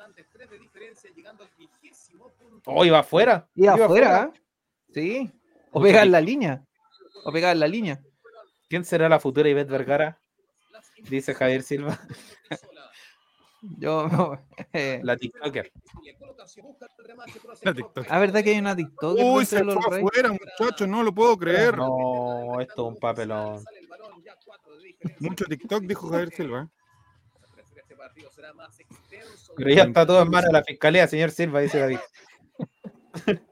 importantes 0.00 0.26
tres 0.32 0.50
de 0.50 0.58
diferencia 0.58 1.10
llegando 1.14 1.44
al 1.44 1.50
vigésimo 1.58 2.30
punto. 2.30 2.70
Oh, 2.70 2.84
iba 2.84 3.00
afuera. 3.00 3.46
Y 3.54 3.66
afuera, 3.66 4.32
¿eh? 4.34 4.40
Sí. 4.94 5.30
O 5.72 5.82
pegar 5.82 6.06
la 6.06 6.20
línea. 6.20 6.64
O 7.24 7.30
pegar 7.32 7.54
la 7.56 7.68
línea. 7.68 8.00
¿Quién 8.68 8.84
será 8.84 9.08
la 9.08 9.20
futura 9.20 9.48
Ivette 9.48 9.70
Vergara? 9.70 10.18
Dice 11.08 11.34
Javier 11.34 11.62
Silva, 11.62 11.98
Yo. 13.78 14.38
eh, 14.72 15.00
la 15.02 15.16
TikToker. 15.16 15.70
La 17.62 17.74
TikTok. 17.74 18.06
Ah, 18.08 18.18
¿verdad 18.18 18.42
que 18.42 18.50
hay 18.50 18.58
una 18.58 18.74
TikTok? 18.76 19.18
Uy, 19.18 19.44
se 19.44 19.62
fue 19.64 19.74
afuera, 19.74 20.30
muchachos, 20.32 20.88
no 20.88 21.02
lo 21.02 21.14
puedo 21.14 21.36
creer. 21.36 21.76
No, 21.76 22.58
esto 22.60 22.88
es 22.88 22.94
un 22.94 22.96
papelón. 22.98 23.62
Mucho 25.18 25.44
TikTok, 25.44 25.82
dijo 25.84 26.08
Javier 26.08 26.30
Silva. 26.30 26.70
Pero 29.56 29.70
ya 29.70 29.82
está 29.84 30.06
todo 30.06 30.22
en 30.22 30.30
manos 30.30 30.46
de 30.46 30.52
la 30.52 30.64
fiscalía, 30.64 31.06
señor 31.06 31.30
Silva, 31.30 31.60
dice 31.60 31.78
David. 31.78 31.98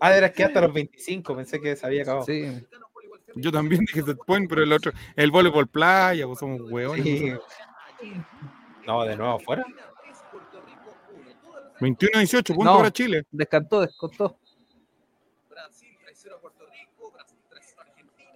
Ah, 0.00 0.16
era 0.16 0.30
que 0.32 0.44
hasta 0.44 0.60
los 0.60 0.72
25, 0.72 1.34
pensé 1.34 1.60
que 1.60 1.74
se 1.74 1.84
había 1.84 2.02
acabado. 2.02 2.24
Sí. 2.24 2.64
Yo 3.34 3.50
también 3.50 3.80
dije 3.80 4.00
set 4.02 4.18
point, 4.24 4.48
pero 4.48 4.62
el 4.62 4.72
otro, 4.72 4.92
el 5.16 5.32
voleibol 5.32 5.66
playa, 5.66 6.24
pues 6.24 6.38
somos 6.38 6.60
hueones. 6.70 7.04
Sí. 7.04 7.32
No, 8.86 9.02
de 9.02 9.16
nuevo 9.16 9.34
afuera. 9.34 9.64
21-18, 11.80 12.54
punto 12.54 12.64
No. 12.64 12.76
para 12.78 12.92
Chile. 12.92 13.24
Descantó, 13.30 13.80
descontó. 13.80 14.38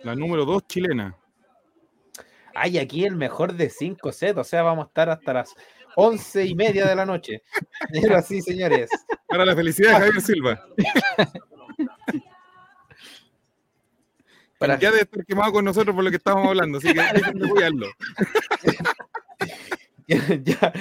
La 0.03 0.17
número 0.17 0.45
2 0.45 0.67
chilena. 0.67 1.17
Ay, 2.55 2.79
aquí 2.79 3.05
el 3.05 3.17
mejor 3.17 3.55
de 3.55 3.71
5 3.71 4.13
sets, 4.13 4.39
o 4.39 4.45
sea, 4.45 4.63
vamos 4.63 4.85
a 4.85 4.89
estar 4.89 5.09
hasta 5.11 5.33
las 5.33 5.55
once 5.97 6.45
y 6.45 6.55
media 6.55 6.87
de 6.87 6.95
la 6.95 7.05
noche. 7.07 7.43
Pero 7.93 8.17
así, 8.17 8.41
señores. 8.43 8.91
Para 9.27 9.45
la 9.45 9.55
felicidad 9.55 9.91
de 9.91 9.97
Javier 10.07 10.21
Silva. 10.21 10.61
Para- 14.59 14.79
Ya 14.79 14.91
debe 14.91 15.03
estar 15.03 15.25
quemado 15.27 15.53
con 15.53 15.65
nosotros 15.65 15.95
por 15.95 16.05
lo 16.05 16.11
que 16.11 16.17
estábamos 16.19 16.49
hablando, 16.49 16.79
así 16.79 16.93
que 16.93 17.01
apoyarlo. 17.01 17.87
Ya, 20.09 20.19
ya, 20.43 20.73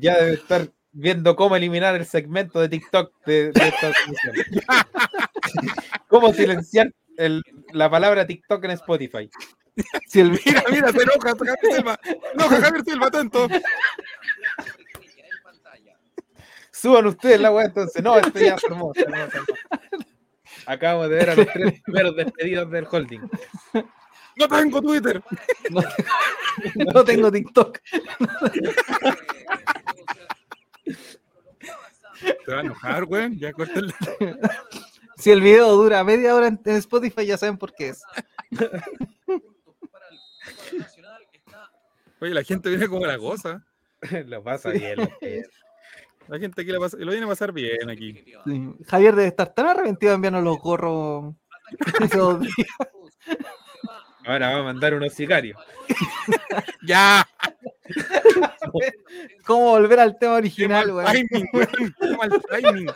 ya 0.00 0.16
debe 0.18 0.32
estar 0.34 0.68
viendo 0.92 1.36
cómo 1.36 1.54
eliminar 1.56 1.94
el 1.94 2.04
segmento 2.04 2.60
de 2.60 2.68
TikTok 2.68 3.12
de, 3.24 3.52
de 3.52 3.68
esta 3.68 3.92
transmisión. 3.92 4.34
cómo 6.08 6.32
silenciar 6.34 6.92
el- 7.16 7.42
la 7.72 7.88
palabra 7.88 8.26
TikTok 8.26 8.64
en 8.64 8.72
Spotify. 8.72 9.30
Si 10.08 10.20
el, 10.20 10.30
Mira, 10.30 10.64
mira, 10.70 10.92
se 10.92 11.02
enoja 11.02 11.34
Javier 11.36 11.58
Silva. 11.74 12.00
Enoja 12.34 12.60
Javier 12.60 12.84
Silva, 12.84 13.06
atento. 13.08 13.48
Suban 16.70 17.06
ustedes 17.06 17.40
la 17.40 17.50
weá 17.50 17.66
entonces. 17.66 18.02
No, 18.02 18.18
esto 18.18 18.38
ya 18.38 18.56
armó. 18.70 18.92
Acabo 20.66 21.08
de 21.08 21.16
ver 21.16 21.30
a 21.30 21.34
los 21.34 21.46
tres 21.46 21.80
primeros 21.84 22.16
despedidos 22.16 22.70
del 22.70 22.86
holding. 22.90 23.20
No 24.36 24.48
tengo 24.48 24.82
Twitter. 24.82 25.22
no, 25.70 25.82
no 26.92 27.04
tengo 27.04 27.32
TikTok. 27.32 27.78
Se 32.44 32.52
va 32.52 32.58
a 32.58 32.60
enojar, 32.60 33.04
güey. 33.06 33.38
Ya 33.38 33.52
córtale. 33.52 33.94
Si 35.16 35.30
el 35.30 35.40
video 35.40 35.72
dura 35.72 36.04
media 36.04 36.34
hora 36.34 36.48
en 36.48 36.60
Spotify, 36.64 37.24
ya 37.24 37.38
saben 37.38 37.56
por 37.56 37.74
qué 37.74 37.88
es. 37.88 38.02
Oye, 42.20 42.34
la 42.34 42.42
gente 42.42 42.68
viene 42.68 42.88
como 42.88 43.06
la 43.06 43.16
goza. 43.16 43.64
Lo 44.26 44.42
pasa 44.42 44.70
bien. 44.70 44.96
lo. 44.98 45.08
La 46.28 46.40
gente 46.40 46.60
aquí 46.62 46.72
la 46.72 46.80
pasa- 46.80 46.96
lo 46.98 47.12
viene 47.12 47.24
a 47.24 47.28
pasar 47.28 47.52
bien 47.52 47.88
aquí. 47.88 48.24
Sí. 48.44 48.74
Javier 48.88 49.14
debe 49.14 49.28
estar 49.28 49.54
tan 49.54 49.68
arrepentido 49.68 50.10
de 50.10 50.16
enviarnos 50.16 50.42
los 50.42 50.58
gorros. 50.58 51.36
esos 52.02 52.40
días. 52.40 52.66
Ahora 54.26 54.50
va 54.50 54.58
a 54.58 54.62
mandar 54.64 54.92
unos 54.94 55.12
sicarios. 55.12 55.56
¡Ya! 56.84 57.24
¿Cómo 59.46 59.70
volver 59.70 60.00
al 60.00 60.18
tema 60.18 60.34
original, 60.34 60.92
mal 60.92 61.14
timing. 62.50 62.86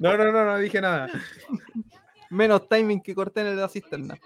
No, 0.00 0.16
no, 0.16 0.32
no, 0.32 0.44
no 0.44 0.58
dije 0.58 0.80
nada. 0.80 1.08
Menos 2.30 2.68
timing 2.68 3.00
que 3.00 3.14
corté 3.14 3.42
en 3.42 3.46
el 3.48 3.54
de 3.56 3.62
la 3.62 3.68
cisterna. 3.68 4.18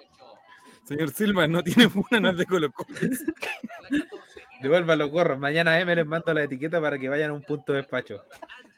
Señor 0.88 1.10
Silva, 1.10 1.46
no 1.46 1.62
tiene 1.62 1.90
una, 1.94 2.18
no 2.18 2.30
es 2.30 2.38
de 2.38 2.46
Colo 2.46 2.72
Colo. 2.72 2.88
Devuelvan 4.62 4.98
los 4.98 5.10
gorros. 5.10 5.38
Mañana 5.38 5.78
M 5.78 5.94
les 5.94 6.06
mando 6.06 6.32
la 6.32 6.44
etiqueta 6.44 6.80
para 6.80 6.98
que 6.98 7.10
vayan 7.10 7.30
a 7.30 7.34
un 7.34 7.42
punto 7.42 7.72
de 7.72 7.80
despacho. 7.82 8.24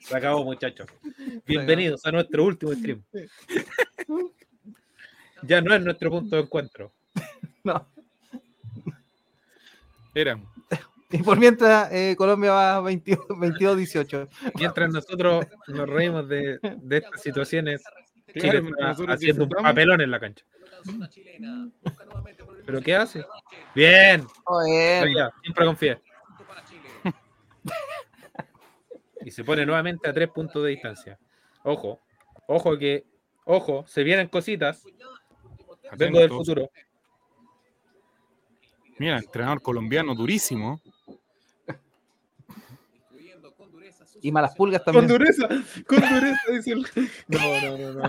Se 0.01 0.17
acabó, 0.17 0.43
muchachos. 0.43 0.89
Bienvenidos 1.47 2.05
a 2.05 2.11
nuestro 2.11 2.45
último 2.45 2.73
stream. 2.73 3.05
Ya 5.43 5.61
no 5.61 5.73
es 5.73 5.83
nuestro 5.83 6.11
punto 6.11 6.35
de 6.35 6.43
encuentro. 6.43 6.93
No. 7.63 7.87
Era. 10.15 10.41
Y 11.11 11.23
por 11.23 11.39
mientras, 11.39 11.93
eh, 11.93 12.15
Colombia 12.17 12.53
va 12.53 12.81
22-18. 12.81 14.29
Mientras 14.55 14.91
nosotros 14.91 15.47
nos 15.69 15.89
reímos 15.89 16.27
de, 16.27 16.59
de 16.79 16.97
estas 16.97 17.21
situaciones, 17.21 17.83
Chile 18.33 18.51
Claro, 18.51 18.69
está 18.69 18.89
nosotros 18.89 19.17
haciendo 19.17 19.45
un 19.45 19.51
papelón 19.51 20.01
en 20.01 20.11
la 20.11 20.21
cancha. 20.21 20.45
¿Pero 22.67 22.81
qué 22.81 22.95
hace? 22.95 23.25
Bien, 23.75 24.27
ya, 25.15 25.31
siempre 25.43 25.67
confía. 25.67 26.01
Y 29.23 29.31
se 29.31 29.45
pone 29.45 29.67
nuevamente 29.67 30.09
a 30.09 30.15
tres 30.15 30.31
puntos 30.31 30.63
de 30.65 30.71
distancia. 30.71 31.19
Ojo, 31.63 32.01
ojo 32.47 32.79
que, 32.79 33.05
ojo, 33.45 33.85
se 33.87 34.03
vienen 34.03 34.29
cositas. 34.29 34.83
Vengo 35.95 36.21
del 36.21 36.31
futuro. 36.31 36.71
Mira, 38.99 39.19
entrenador 39.19 39.61
colombiano 39.61 40.15
durísimo. 40.15 40.81
Y 44.23 44.33
malas 44.33 44.55
pulgas 44.55 44.83
Con 44.83 44.95
también. 44.95 45.19
dureza, 45.19 45.49
con 45.87 46.01
dureza, 46.01 46.41
dice 46.53 46.73
el. 46.73 46.87
No, 47.29 47.39
no, 47.39 47.79
no, 47.79 47.93
no. 47.93 48.09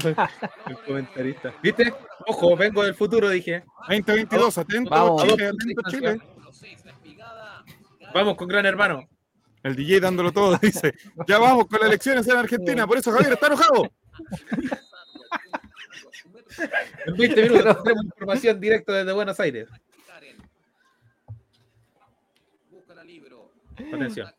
El 0.67 0.77
comentarista. 0.85 1.53
¿Viste? 1.63 1.93
Ojo, 2.27 2.55
vengo 2.57 2.83
del 2.83 2.95
futuro, 2.95 3.29
dije. 3.29 3.63
2022, 3.87 4.57
atento 4.57 4.89
Vamos. 4.89 5.23
Chile, 5.23 5.47
atento 5.47 5.81
Chile. 5.89 6.21
Vamos 8.13 8.35
con 8.35 8.47
gran 8.47 8.65
hermano. 8.65 9.07
El 9.63 9.75
DJ 9.75 9.99
dándolo 9.99 10.31
todo, 10.31 10.57
dice. 10.61 10.93
Ya 11.27 11.37
vamos 11.37 11.67
con 11.67 11.79
las 11.79 11.89
elecciones 11.89 12.27
en 12.27 12.37
Argentina, 12.37 12.85
por 12.87 12.97
eso 12.97 13.11
Javier 13.11 13.33
está 13.33 13.47
enojado. 13.47 13.91
En 17.05 17.15
20 17.15 17.43
minutos 17.43 17.75
tendremos 17.75 18.05
información 18.05 18.59
directa 18.59 18.93
desde 18.93 19.13
Buenos 19.13 19.39
Aires. 19.39 19.69
Atención. 23.93 24.29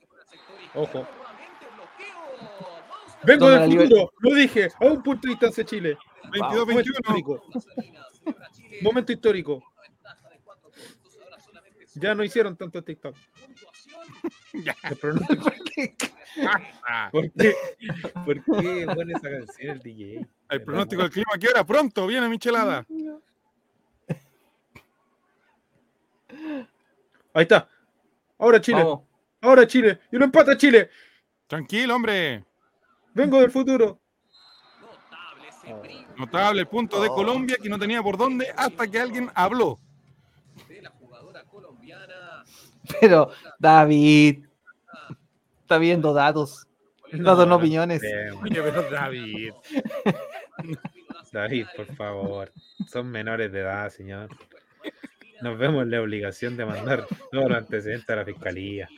Ojo. 0.74 1.06
Vengo 3.24 3.50
del 3.50 3.70
futuro, 3.70 4.12
lo 4.18 4.34
dije, 4.34 4.68
a 4.80 4.84
un 4.86 5.02
punto 5.02 5.26
de 5.26 5.30
distancia 5.30 5.64
Chile. 5.64 5.96
22, 6.32 6.66
Momento 6.66 6.74
21. 6.74 6.98
histórico. 6.98 7.42
Momento 8.82 9.12
histórico. 9.12 9.62
Ya 11.94 12.14
no 12.14 12.24
hicieron 12.24 12.56
tanto 12.56 12.82
TikTok. 12.82 13.14
El 14.54 14.96
pronóstico- 14.96 15.52
Ah, 16.88 17.08
¿Por 17.12 17.30
qué? 17.32 17.54
¿Por 18.24 18.42
qué 18.42 18.86
pone 18.86 19.12
esa 19.12 19.30
canción 19.30 19.70
el 19.76 19.78
DJ? 19.80 20.26
el 20.50 20.62
pronóstico 20.62 21.02
del 21.02 21.10
clima, 21.10 21.32
¿qué 21.38 21.48
hora? 21.48 21.64
Pronto, 21.64 22.06
viene 22.06 22.28
Michelada. 22.28 22.86
Ahí 27.34 27.42
está. 27.42 27.68
Ahora 28.38 28.60
Chile. 28.60 28.82
Vamos. 28.82 29.02
Ahora 29.40 29.66
Chile. 29.66 30.00
Y 30.10 30.16
lo 30.16 30.24
empata 30.24 30.56
Chile. 30.56 30.90
Tranquilo, 31.46 31.94
hombre. 31.94 32.44
Vengo 33.14 33.40
del 33.40 33.50
futuro. 33.50 34.00
Notable 36.16 36.60
el 36.60 36.68
punto 36.68 37.00
de 37.02 37.08
Colombia 37.08 37.56
que 37.62 37.68
no 37.68 37.78
tenía 37.78 38.02
por 38.02 38.16
dónde 38.16 38.52
hasta 38.56 38.86
que 38.86 38.98
alguien 38.98 39.30
habló. 39.34 39.78
Pero, 43.00 43.30
David. 43.58 44.44
Está 45.62 45.78
viendo 45.78 46.12
datos. 46.12 46.66
Datos, 47.12 47.46
no 47.46 47.56
opiniones. 47.56 48.02
David. 48.90 49.52
David, 51.32 51.66
por 51.76 51.86
favor. 51.94 52.52
Son 52.88 53.10
menores 53.10 53.52
de 53.52 53.60
edad, 53.60 53.90
señor. 53.90 54.28
Nos 55.40 55.58
vemos 55.58 55.82
en 55.82 55.90
la 55.90 56.00
obligación 56.00 56.56
de 56.56 56.64
mandar 56.64 57.06
todos 57.30 57.48
los 57.48 57.58
antecedentes 57.58 58.08
a 58.08 58.16
la 58.16 58.24
fiscalía. 58.24 58.88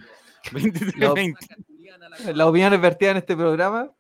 23, 0.53 0.97
No. 0.97 1.15
20. 1.15 1.47
Las 2.35 2.47
opiniones 2.47 2.81
vertidas 2.81 3.13
en 3.13 3.17
este 3.19 3.37
programa. 3.37 3.91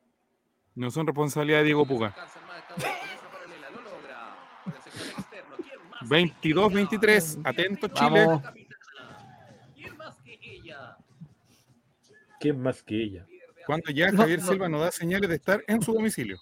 No 0.74 0.90
son 0.90 1.06
responsabilidad 1.06 1.58
de 1.58 1.64
Diego 1.64 1.86
Puga. 1.86 2.14
22, 6.02 6.72
23. 6.72 7.38
Atento, 7.44 7.88
Chile. 7.88 8.26
Vamos. 8.26 8.42
¿Quién 12.40 12.60
más 12.60 12.82
que 12.82 13.02
ella? 13.02 13.26
Cuando 13.66 13.90
ya 13.90 14.10
No, 14.10 14.18
Javier 14.18 14.40
no. 14.40 14.46
Silva 14.46 14.68
nos 14.68 14.80
da 14.82 14.92
señales 14.92 15.30
de 15.30 15.36
estar 15.36 15.64
en 15.66 15.80
su 15.80 15.94
domicilio. 15.94 16.38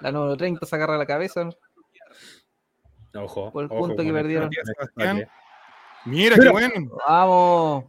La 0.00 0.12
número 0.12 0.36
30 0.36 0.64
se 0.64 0.76
agarra 0.76 0.96
la 0.96 1.06
cabeza. 1.06 1.48
Ojo. 3.14 3.50
Por 3.50 3.64
el 3.64 3.70
ojo 3.72 3.80
punto 3.80 4.02
que 4.02 4.12
perdieron. 4.12 4.50
Sebastián. 4.52 5.28
Mira. 6.04 6.36
qué 6.36 6.50
bueno. 6.50 6.90
Vamos. 7.06 7.84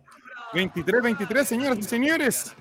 23, 0.56 1.02
23, 1.04 1.48
señoras 1.48 1.78
y 1.80 1.84
señores. 1.84 2.56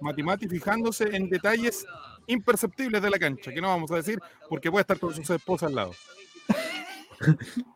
Matimati 0.00 0.48
fijándose 0.48 1.04
en 1.16 1.30
detalles 1.30 1.86
imperceptibles 2.26 3.00
de 3.00 3.10
la 3.10 3.18
cancha, 3.18 3.52
que 3.52 3.60
no 3.60 3.68
vamos 3.68 3.90
a 3.92 3.96
decir 3.96 4.18
porque 4.48 4.70
puede 4.70 4.80
estar 4.80 4.98
con 4.98 5.14
su 5.24 5.34
esposa 5.34 5.66
al 5.66 5.74
lado. 5.76 5.92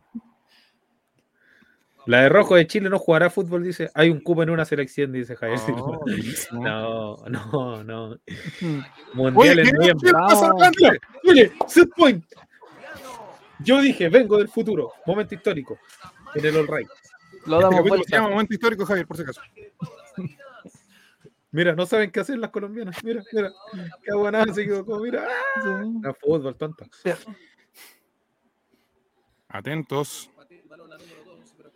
La 2.07 2.23
de 2.23 2.29
rojo 2.29 2.55
de 2.55 2.69
Chile 2.69 2.89
no 2.89 3.01
jugará 3.01 3.31
fútbol, 3.31 3.65
dice. 3.65 3.91
Hay 3.93 4.11
un 4.11 4.21
cupo 4.21 4.45
en 4.45 4.51
una 4.51 4.65
selección, 4.65 5.11
dice 5.11 5.35
Javier. 5.35 5.59
Oh. 5.77 6.01
No, 6.53 7.17
no, 7.29 7.83
no. 7.83 8.17
Mundial 9.13 9.59
Oye, 9.59 9.63
en 9.63 9.67
¿qué 9.67 9.73
noviembre. 9.73 10.13
Oye, 11.29 11.53
set 11.67 11.91
point. 11.97 12.25
Yo 13.59 13.81
dije, 13.81 14.09
vengo 14.09 14.39
del 14.39 14.49
futuro. 14.49 14.93
Momento 15.05 15.35
histórico. 15.35 15.79
En 16.37 16.45
el 16.45 16.57
All 16.57 16.69
Right. 16.69 16.89
Lo 17.47 17.57
Este 17.57 17.63
damos 17.65 17.77
capítulo 17.79 18.03
se 18.05 18.11
llama 18.11 18.23
vuelta. 18.25 18.35
momento 18.35 18.55
histórico, 18.55 18.87
Javier, 18.87 19.07
por 19.07 19.17
si 19.17 19.23
acaso. 19.23 19.41
Mira, 21.53 21.75
no 21.75 21.87
saben 21.87 22.11
qué 22.11 22.21
hacer 22.21 22.39
las 22.39 22.51
colombianas. 22.51 23.03
Mira, 23.05 23.23
mira. 23.33 23.53
Qué 24.03 24.13
buena 24.15 24.45
se 24.53 24.63
equivocó. 24.63 24.99
Mira. 24.99 25.27
No, 25.65 26.15
fútbol, 26.15 26.57
tonta. 26.57 26.87
Atentos. 29.49 30.31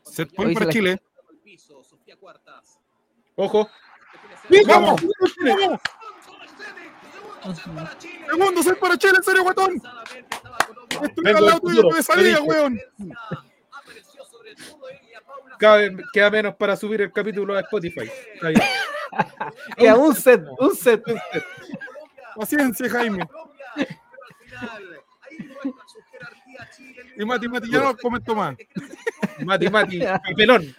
Set 0.02 0.34
point 0.34 0.54
para 0.54 0.66
la- 0.66 0.72
Chile. 0.72 1.02
Ojo. 3.36 3.68
¡Vamos! 4.66 5.00
¡Vamos! 5.44 5.80
Segundo 8.28 8.62
set 8.62 8.78
para 8.78 8.98
Chile, 8.98 9.14
en 9.16 9.22
serio, 9.22 9.42
guatón. 9.44 9.74
Estuve 11.02 11.10
Vengo 11.24 11.38
al 11.38 11.46
lado 11.46 11.60
tuyo 11.60 12.02
salida, 12.02 12.38
lo 12.38 12.44
dije. 12.44 12.48
weón. 12.50 12.80
Queda 16.12 16.30
menos 16.30 16.54
para 16.56 16.76
subir 16.76 17.02
el 17.02 17.12
capítulo 17.12 17.56
a 17.56 17.60
Spotify. 17.60 18.10
Está 18.34 18.48
bien. 18.48 18.62
Queda 19.76 19.96
un 19.96 20.14
set, 20.14 20.42
un 20.58 20.74
set. 20.74 21.02
Paciencia, 22.36 22.88
Jaime. 22.88 23.28
Y 27.16 27.24
Mati, 27.24 27.48
Mati, 27.48 27.70
ya 27.70 27.80
no 27.80 27.96
comento 27.96 28.34
más. 28.34 28.56
Mati, 29.44 29.68
Mati, 29.68 30.00
papelón. 30.00 30.74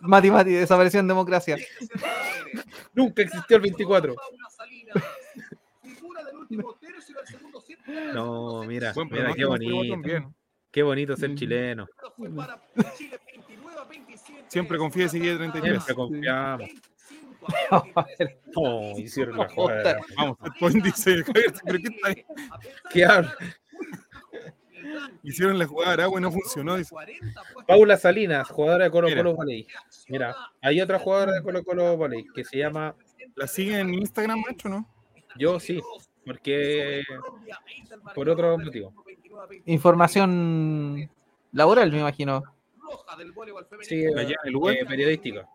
Mati 0.00 0.30
Mati, 0.30 0.52
desapareció 0.52 1.00
en 1.00 1.08
democracia. 1.08 1.56
Nunca 2.94 3.22
existió 3.22 3.56
el 3.56 3.62
24. 3.62 4.16
No, 8.14 8.64
mira, 8.64 8.94
mira 9.10 9.34
qué 9.34 9.44
bonito. 9.44 10.32
Qué 10.70 10.82
bonito 10.82 11.16
ser 11.16 11.34
chileno. 11.34 11.86
Siempre 14.48 14.78
confía 14.78 15.06
y 15.06 15.08
sigue 15.08 15.36
33. 15.36 15.72
Siempre 15.72 15.94
confiamos. 15.94 16.70
Oh, 18.54 18.94
hicieron 18.98 19.38
la 19.38 19.48
jugada. 19.48 20.00
Vamos, 20.16 20.36
point 20.58 20.84
dice 20.84 21.22
Javier, 21.22 21.52
pero 21.64 21.78
¿qué 21.78 21.88
está 21.88 22.08
ahí? 22.08 22.24
¿Qué 22.90 23.04
habla? 23.04 23.34
Hicieron 25.22 25.58
la 25.58 25.66
jugada 25.66 25.96
de 25.96 26.02
agua 26.04 26.18
y 26.18 26.22
no 26.22 26.32
funcionó. 26.32 26.76
dice. 26.76 26.94
Paula 27.66 27.96
Salinas, 27.96 28.48
jugadora 28.48 28.84
de 28.84 28.90
Colo 28.90 29.08
Mira. 29.08 29.22
Colo 29.22 29.36
Volley. 29.36 29.66
Mira, 30.08 30.34
hay 30.62 30.80
otra 30.80 30.98
jugadora 30.98 31.32
de 31.32 31.42
Colo 31.42 31.62
Colo 31.62 31.96
Volley 31.96 32.24
que 32.34 32.44
se 32.44 32.58
llama 32.58 32.94
¿La 33.38 33.46
siguen 33.46 33.80
en 33.80 33.94
Instagram, 33.94 34.40
macho, 34.40 34.68
no? 34.68 34.88
Yo 35.38 35.60
sí, 35.60 35.80
porque 36.24 37.04
por 38.14 38.28
otro 38.28 38.58
motivo. 38.58 38.92
Información 39.66 41.10
laboral, 41.52 41.92
me 41.92 42.00
imagino. 42.00 42.42
Sí, 43.82 44.06
Allá 44.06 44.34
en 44.42 44.46
el 44.46 44.52
lugar. 44.52 44.74
eh, 44.76 44.86
periodística. 44.86 45.48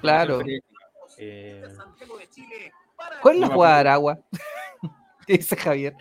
Claro. 0.00 0.38
Periodística. 0.38 0.80
Eh, 1.18 1.62
¿Cuál 3.22 3.34
es 3.36 3.40
la 3.40 3.48
jugada 3.48 3.74
de 3.74 3.80
Aragua? 3.80 4.18
¿Qué 5.26 5.32
dice 5.38 5.56
Javier? 5.56 5.96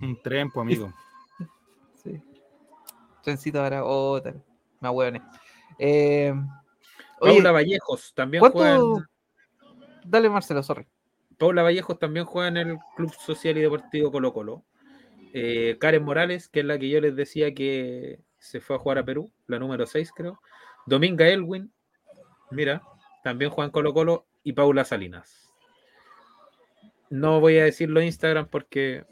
Un 0.00 0.20
trempo, 0.22 0.60
amigo. 0.60 0.92
Sí. 2.02 2.22
Trencito 3.24 3.58
de 3.58 3.66
Aragua. 3.66 3.90
Oh, 3.92 4.22
tal. 4.22 4.40
Me 4.80 4.88
hueones. 4.88 5.22
Eh, 5.80 6.32
oye, 7.20 7.34
Paula 7.34 7.50
Vallejos 7.52 8.12
también 8.14 8.40
juega 8.40 8.76
en. 8.76 8.82
Dale, 10.04 10.30
Marcelo, 10.30 10.62
sorry. 10.62 10.86
Paula 11.36 11.62
Vallejos 11.64 11.98
también 11.98 12.24
juega 12.24 12.48
en 12.48 12.56
el 12.56 12.78
Club 12.96 13.12
Social 13.12 13.58
y 13.58 13.62
Deportivo 13.62 14.12
Colo 14.12 14.32
Colo. 14.32 14.62
Eh, 15.32 15.76
Karen 15.80 16.04
Morales, 16.04 16.48
que 16.48 16.60
es 16.60 16.66
la 16.66 16.78
que 16.78 16.88
yo 16.88 17.00
les 17.00 17.16
decía 17.16 17.54
que 17.54 18.20
se 18.38 18.60
fue 18.60 18.76
a 18.76 18.78
jugar 18.78 18.98
a 18.98 19.04
Perú, 19.04 19.30
la 19.46 19.58
número 19.58 19.86
6 19.86 20.12
creo. 20.14 20.40
Dominga 20.86 21.28
Elwin, 21.28 21.72
mira, 22.50 22.82
también 23.22 23.50
juega 23.50 23.66
en 23.66 23.72
Colo 23.72 23.92
Colo. 23.92 24.26
Y 24.44 24.52
Paula 24.52 24.84
Salinas. 24.84 25.52
No 27.10 27.40
voy 27.40 27.58
a 27.58 27.64
decirlo 27.64 28.00
en 28.00 28.06
Instagram 28.06 28.48
porque 28.48 29.04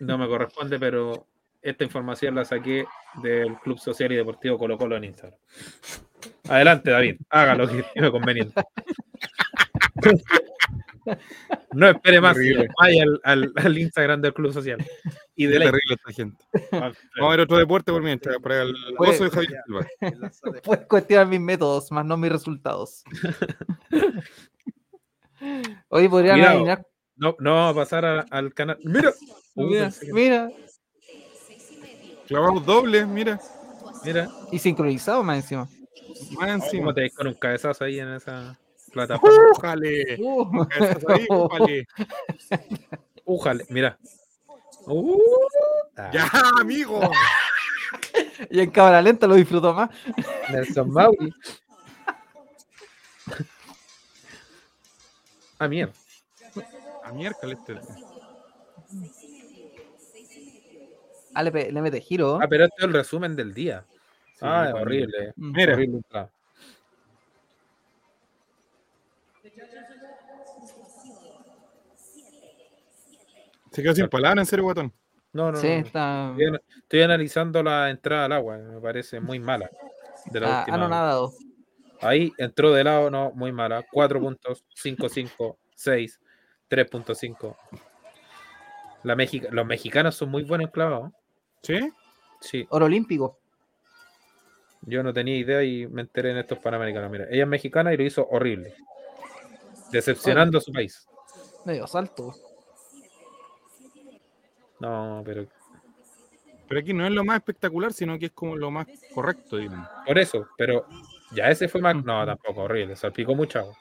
no 0.00 0.16
me 0.16 0.26
corresponde, 0.26 0.78
pero 0.78 1.26
esta 1.60 1.84
información 1.84 2.34
la 2.34 2.44
saqué 2.44 2.86
del 3.22 3.56
Club 3.58 3.78
Social 3.78 4.12
y 4.12 4.16
Deportivo 4.16 4.56
Colo 4.56 4.78
Colo 4.78 4.96
en 4.96 5.04
Instagram. 5.04 5.38
Adelante, 6.48 6.90
David, 6.90 7.16
haga 7.28 7.54
lo 7.54 7.68
que 7.68 7.80
estime 7.80 8.10
conveniente. 8.10 8.62
No 11.74 11.88
espere 11.88 12.20
más, 12.20 12.36
vaya 12.80 13.02
al, 13.02 13.20
al- 13.24 13.52
al 13.56 13.78
Instagram 13.78 14.20
del 14.22 14.32
Club 14.34 14.52
Social. 14.52 14.78
Y 15.36 15.46
de 15.46 15.58
terrible 15.58 15.94
esta 15.96 16.12
gente. 16.12 16.44
Vamos 16.72 16.96
a 17.20 17.28
ver 17.28 17.40
otro 17.40 17.56
deporte 17.58 17.90
por 17.92 18.02
mientras. 18.02 18.36
Para 18.38 18.62
el 18.62 18.74
Pues- 18.96 19.10
gozo 19.18 19.24
de 19.24 19.30
Javier 19.30 19.60
Silva. 19.66 19.86
Puedes 20.64 20.86
cuestionar 20.86 21.26
mis 21.26 21.40
métodos, 21.40 21.90
más 21.92 22.04
no 22.06 22.16
mis 22.16 22.30
resultados. 22.32 23.02
Oye, 25.88 26.08
podrían 26.08 26.36
Cuidado. 26.36 26.54
adivinar. 26.54 26.86
No, 27.16 27.36
no 27.38 27.54
vamos 27.54 27.72
a 27.72 27.80
pasar 27.80 28.04
a- 28.04 28.26
al 28.30 28.52
canal. 28.54 28.78
Mira, 28.84 29.12
Mira, 29.54 29.90
mira. 30.12 30.50
Clavamos 32.26 32.64
doble, 32.64 33.04
mira. 33.06 33.38
mira, 34.04 34.28
Y 34.50 34.58
sincronizado 34.58 35.22
más 35.22 35.36
encima. 35.42 35.68
Más 36.38 36.48
encima. 36.50 36.82
¿cómo 36.82 36.94
te 36.94 37.10
con 37.10 37.26
un 37.28 37.34
cabezazo 37.34 37.84
ahí 37.84 38.00
en 38.00 38.08
esa 38.14 38.58
plataforma? 38.94 39.50
Újale. 39.58 40.18
Cabezas 40.70 41.04
ahí, 41.08 41.26
újale. 41.30 41.86
Újale, 43.24 43.66
mira. 43.68 43.98
Uh, 44.86 45.18
ah, 45.96 46.10
Ya, 46.12 46.30
amigo. 46.60 47.00
Y 48.50 48.60
en 48.60 48.70
cámara 48.70 49.00
lenta 49.02 49.26
lo 49.26 49.34
disfruto 49.34 49.72
más. 49.74 49.90
Nelson 50.50 50.90
Mauri. 50.90 51.32
Ah, 55.58 55.68
mierda. 55.68 55.92
A 57.04 57.12
miércoles. 57.12 57.58
este. 57.68 57.80
Ah, 61.34 61.42
le, 61.42 61.72
le 61.72 61.82
mete 61.82 62.00
giro. 62.00 62.38
Ah, 62.40 62.46
pero 62.48 62.64
este 62.64 62.76
es 62.78 62.84
el 62.84 62.92
resumen 62.92 63.34
del 63.36 63.52
día. 63.54 63.84
ah, 64.40 64.64
es 64.66 64.70
bueno. 64.72 64.86
horrible. 64.86 65.32
Mm. 65.36 65.52
Mira. 65.52 65.72
Horrible 65.74 66.02
Se 73.74 73.82
quedó 73.82 73.94
sin 73.94 74.08
palabras, 74.08 74.42
en 74.42 74.46
serio, 74.46 74.64
guatón. 74.64 74.92
No, 75.32 75.50
no, 75.50 75.58
Sí, 75.58 75.66
no, 75.66 75.74
no. 75.80 75.86
está. 75.86 76.28
Estoy, 76.30 76.46
ana- 76.46 76.60
estoy 76.78 77.02
analizando 77.02 77.62
la 77.62 77.90
entrada 77.90 78.24
al 78.26 78.32
agua. 78.32 78.56
Me 78.58 78.80
parece 78.80 79.18
muy 79.20 79.40
mala. 79.40 79.68
De 80.26 80.40
la 80.40 80.46
Ah, 80.46 80.58
última. 80.60 80.76
anonadado. 80.76 81.32
Ahí 82.00 82.32
entró 82.38 82.72
de 82.72 82.84
lado, 82.84 83.10
no, 83.10 83.32
muy 83.34 83.50
mala. 83.52 83.84
4 83.90 84.20
puntos, 84.20 84.64
5, 84.74 85.08
5, 85.08 85.58
6, 85.74 86.20
3.5. 86.68 87.56
La 89.02 89.16
Mexica- 89.16 89.48
Los 89.50 89.66
mexicanos 89.66 90.14
son 90.14 90.30
muy 90.30 90.44
buenos 90.44 90.70
clavados. 90.70 91.10
¿Sí? 91.62 91.78
Sí, 92.40 92.66
Oro 92.70 92.86
olímpico. 92.86 93.38
yo 94.82 95.02
no 95.02 95.12
tenía 95.14 95.36
idea 95.36 95.62
y 95.64 95.86
me 95.86 96.02
enteré 96.02 96.30
en 96.30 96.36
estos 96.38 96.58
panamericanos. 96.58 97.10
Mira, 97.10 97.26
ella 97.30 97.42
es 97.44 97.48
mexicana 97.48 97.92
y 97.92 97.96
lo 97.96 98.02
hizo 98.04 98.26
horrible. 98.30 98.74
Decepcionando 99.90 100.58
a 100.58 100.60
su 100.60 100.72
país. 100.72 101.06
Medio 101.64 101.86
salto. 101.86 102.34
No, 104.84 105.22
pero 105.24 105.46
Pero 106.68 106.80
aquí 106.80 106.92
no 106.92 107.06
es 107.06 107.12
lo 107.12 107.24
más 107.24 107.36
espectacular, 107.38 107.92
sino 107.92 108.18
que 108.18 108.26
es 108.26 108.32
como 108.32 108.56
lo 108.56 108.70
más 108.70 108.86
correcto, 109.14 109.56
digamos. 109.56 109.88
por 110.06 110.18
eso, 110.18 110.46
pero 110.56 110.86
ya 111.32 111.48
ese 111.50 111.68
fue 111.68 111.80
más. 111.80 111.94
No, 112.04 112.24
tampoco 112.26 112.62
horrible, 112.62 112.96
salpicó 112.96 113.34
mucha 113.34 113.60
agua. 113.60 113.76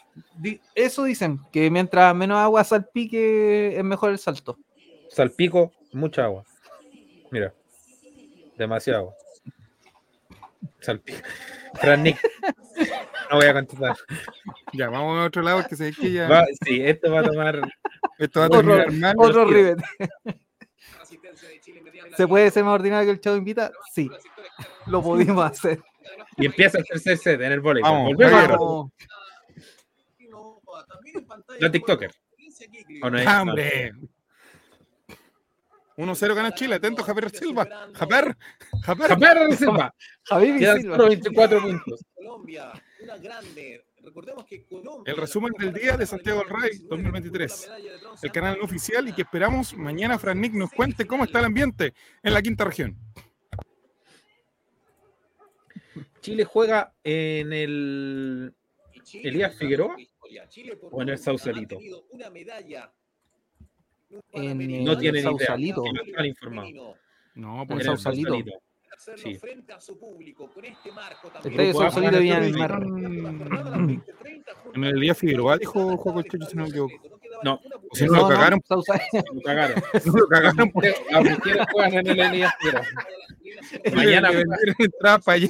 Eso 0.75 1.03
dicen, 1.03 1.39
que 1.51 1.69
mientras 1.71 2.13
menos 2.15 2.37
agua 2.37 2.63
salpique 2.63 3.77
es 3.77 3.83
mejor 3.83 4.11
el 4.11 4.19
salto. 4.19 4.57
Salpico, 5.09 5.71
mucha 5.91 6.23
agua. 6.25 6.43
Mira, 7.31 7.53
demasiado 8.57 8.99
agua. 8.99 9.13
Salpico. 10.79 11.19
Fran 11.75 12.03
Nick. 12.03 12.19
No 13.31 13.37
voy 13.37 13.45
a 13.47 13.53
contestar. 13.53 13.95
Ya, 14.73 14.89
vamos 14.89 15.17
a 15.19 15.25
otro 15.25 15.41
lado 15.41 15.65
que 15.67 15.75
se 15.75 15.85
ve 15.85 15.93
que 15.93 16.11
ya. 16.11 16.27
Va- 16.27 16.45
sí, 16.63 16.81
esto 16.83 17.11
va 17.11 17.21
a 17.21 17.23
tomar. 17.23 17.59
Esto 18.19 18.39
va 18.41 18.45
a 18.45 18.49
Otro- 18.49 18.61
terminar 18.77 19.15
mal. 19.15 19.27
Otro 19.29 19.45
tiro. 19.47 19.57
rivet. 19.57 19.77
Asistencia 19.81 20.11
de 20.11 20.11
Chile 21.01 21.21
inmediata. 21.21 21.22
¿Se 22.15 22.27
puede 22.27 22.51
ser 22.51 22.63
más 22.63 22.73
ordinario 22.73 23.07
que 23.07 23.11
el 23.11 23.19
chavo 23.19 23.37
invita? 23.37 23.71
Sí, 23.93 24.09
lo 24.87 25.01
pudimos 25.01 25.43
hacer. 25.45 25.81
Y 26.37 26.45
empieza 26.45 26.77
el 26.79 26.85
tercer 26.85 27.17
set 27.17 27.41
en 27.41 27.51
el 27.51 27.61
voleibol. 27.61 28.15
Vamos, 28.17 28.91
la 31.59 31.71
TikToker. 31.71 32.11
¿O 33.01 33.09
no 33.09 33.17
es? 33.17 33.27
¡Ah, 33.27 33.41
hombre! 33.41 33.93
1-0 35.97 36.33
gana 36.35 36.53
Chile. 36.53 36.75
Atento, 36.75 37.03
Javier 37.03 37.29
Silva. 37.29 37.67
Javier. 37.93 38.35
Javier. 38.83 39.09
Javier 39.09 39.55
Silva. 39.55 39.95
Javier 40.23 40.77
Silva. 40.79 40.95
solo 40.95 41.09
24 41.09 41.61
puntos. 41.61 42.05
Colombia, 42.15 42.71
una 43.01 43.17
grande. 43.17 43.85
Recordemos 44.03 44.45
que 44.45 44.65
Colombia. 44.65 45.11
El 45.11 45.17
resumen 45.17 45.53
del 45.57 45.73
día 45.73 45.95
de 45.95 46.05
Santiago 46.05 46.39
del 46.39 46.49
Rey 46.49 46.77
2023. 46.89 47.71
El 48.21 48.31
canal 48.31 48.59
oficial 48.61 49.07
y 49.07 49.13
que 49.13 49.21
esperamos 49.21 49.73
mañana 49.75 50.19
Fran 50.19 50.41
Nick 50.41 50.53
nos 50.53 50.71
cuente 50.71 51.07
cómo 51.07 51.23
está 51.23 51.39
el 51.39 51.45
ambiente 51.45 51.93
en 52.21 52.33
la 52.33 52.41
quinta 52.41 52.65
región. 52.65 52.97
Chile 56.19 56.43
juega 56.43 56.93
en 57.03 57.53
el. 57.53 58.53
Elías 59.13 59.55
Figueroa 59.55 59.95
o 60.91 61.01
en 61.01 61.09
el 61.09 61.17
Sausalito? 61.17 61.77
En 64.31 64.83
No 64.83 64.97
tienen 64.97 65.21
idea. 65.21 65.31
Sausalito. 65.31 65.83
No 65.93 66.01
están 66.01 66.25
informados. 66.25 66.97
No, 67.35 67.61
En 67.61 67.67
pues 67.67 67.79
el 67.79 67.85
Sausalito. 67.85 68.35
Sausalito. 68.97 69.29
Sí. 69.29 69.37
frente 69.39 69.73
a 69.73 69.79
su 69.81 69.99
público 69.99 70.49
con 70.53 70.65
este 70.65 70.91
marco 70.91 71.27
Estadio 71.27 71.51
Grupo 71.57 71.81
A, 71.81 71.83
Sausalito 71.91 72.15
de 72.15 72.21
Viña 72.21 72.39
del 72.39 72.53
Panamericanos. 72.57 73.85
Mar. 73.87 74.03
En 74.75 74.83
el 74.83 74.99
día 74.99 75.15
Figueroa 75.15 75.57
dijo 75.57 75.97
Juego 75.97 76.19
el 76.19 76.25
Checho, 76.25 76.45
si 76.45 76.55
no 76.55 76.63
me 76.63 76.69
equivoco. 76.69 76.93
No, 77.43 77.55
O 77.91 77.95
si 77.95 78.05
no, 78.05 78.13
lo 78.13 78.27
cagaron, 78.29 78.61
Sausa- 78.63 79.01
lo 79.33 79.41
cagaron. 79.41 79.83
no 80.05 80.13
lo 80.13 80.27
cagaron 80.27 80.71
por 80.71 80.85
en 80.85 82.07
el 82.07 82.19
Elías 82.19 82.53
Figueroa. 82.59 82.85
Mañana 83.93 83.95
Mañana 83.95 84.29
vendieron 84.31 84.75
entradas 84.79 85.23
para 85.25 85.35
allá. 85.35 85.47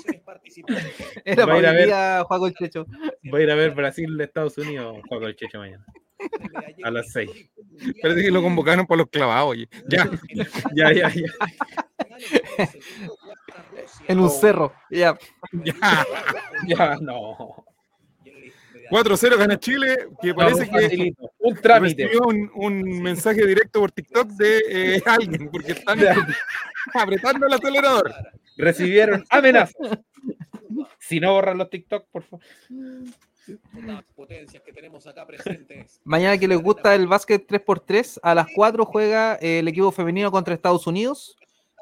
Era 1.25 1.45
Va 1.45 1.53
a 1.53 1.59
ir 1.59 1.65
a 1.65 1.69
para 1.69 1.69
el 1.71 1.75
ver. 1.75 1.85
día. 1.87 2.23
Voy 3.23 3.41
a 3.41 3.43
ir 3.43 3.51
a 3.51 3.55
ver 3.55 3.71
Brasil 3.71 4.19
Estados 4.21 4.57
Unidos. 4.57 4.97
Juego 5.07 5.27
el 5.27 5.35
Checho 5.35 5.59
mañana. 5.59 5.85
A 6.83 6.91
las 6.91 7.11
6. 7.11 7.29
Parece 8.01 8.21
que 8.23 8.31
lo 8.31 8.41
convocaron 8.41 8.85
por 8.87 8.97
los 8.97 9.09
clavados. 9.09 9.49
oye. 9.49 9.67
Ya, 9.87 10.09
Ya, 10.73 10.93
ya, 10.93 11.09
ya. 11.09 11.25
En 14.07 14.19
un 14.19 14.29
cerro. 14.29 14.73
Ya. 14.89 15.17
ya. 15.63 16.05
Ya, 16.67 16.97
no. 17.01 17.65
4-0 18.89 19.37
gana 19.37 19.59
Chile, 19.59 20.07
que 20.21 20.33
parece 20.33 20.65
No, 20.65 20.77
que. 20.77 21.13
Un 21.39 21.55
trámite. 21.55 22.03
recibió 22.03 22.27
un, 22.27 22.51
un 22.53 23.01
mensaje 23.01 23.45
directo 23.45 23.79
por 23.79 23.91
TikTok 23.91 24.27
de 24.31 24.61
eh, 24.69 25.01
alguien, 25.07 25.49
porque 25.49 25.71
están 25.71 25.99
apretando 26.93 27.47
el 27.47 27.53
acelerador. 27.53 28.13
Recibieron 28.57 29.25
amenazas. 29.29 29.75
Si 30.99 31.19
no 31.19 31.33
borran 31.33 31.57
los 31.57 31.69
TikTok, 31.69 32.07
por 32.11 32.23
favor. 32.23 32.45
Las 33.85 34.03
potencias 34.15 34.63
que 34.63 34.71
tenemos 34.71 35.05
acá 35.07 35.25
presentes. 35.25 35.99
Mañana 36.03 36.37
que 36.37 36.47
les 36.47 36.61
gusta 36.61 36.95
el 36.95 37.07
básquet 37.07 37.45
3x3, 37.47 38.19
a 38.21 38.35
las 38.35 38.47
4 38.55 38.85
juega 38.85 39.37
eh, 39.41 39.59
el 39.59 39.67
equipo 39.67 39.91
femenino 39.91 40.31
contra 40.31 40.53
Estados 40.53 40.87
Unidos. 40.87 41.35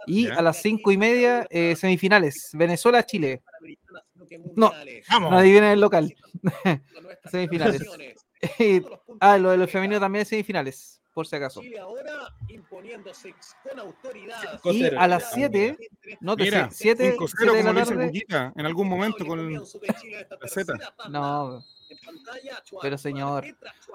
Y 0.07 0.27
Ya. 0.27 0.35
a 0.35 0.41
las 0.41 0.61
5 0.61 0.91
y 0.91 0.97
media, 0.97 1.45
eh, 1.49 1.75
semifinales. 1.75 2.49
Venezuela-Chile. 2.53 3.41
No, 4.55 4.71
Vamos. 5.09 5.31
no 5.31 5.37
adivinen 5.37 5.65
el 5.71 5.81
local. 5.81 6.13
Semifinales. 7.31 7.81
Y- 8.57 8.81
ah, 9.19 9.37
lo 9.37 9.51
de 9.51 9.57
los 9.57 9.69
femeninos 9.69 9.99
también 10.01 10.23
es 10.23 10.27
semifinales, 10.29 10.99
por 11.13 11.27
si 11.27 11.35
acaso. 11.35 11.61
Y 11.63 11.75
a 14.85 15.07
las 15.07 15.31
7, 15.31 15.77
no 16.21 16.35
te 16.35 16.43
Mira, 16.45 16.69
7 16.71 17.15
5-0, 17.17 17.53
de 17.53 17.61
como 17.61 17.73
la 17.73 17.85
tarde. 17.85 18.25
En 18.55 18.65
algún 18.65 18.87
momento 18.87 19.25
con 19.27 19.53
la 19.53 19.61
Z. 20.47 20.73
No, 21.09 21.63
pero 22.81 22.97
señor. 22.97 23.45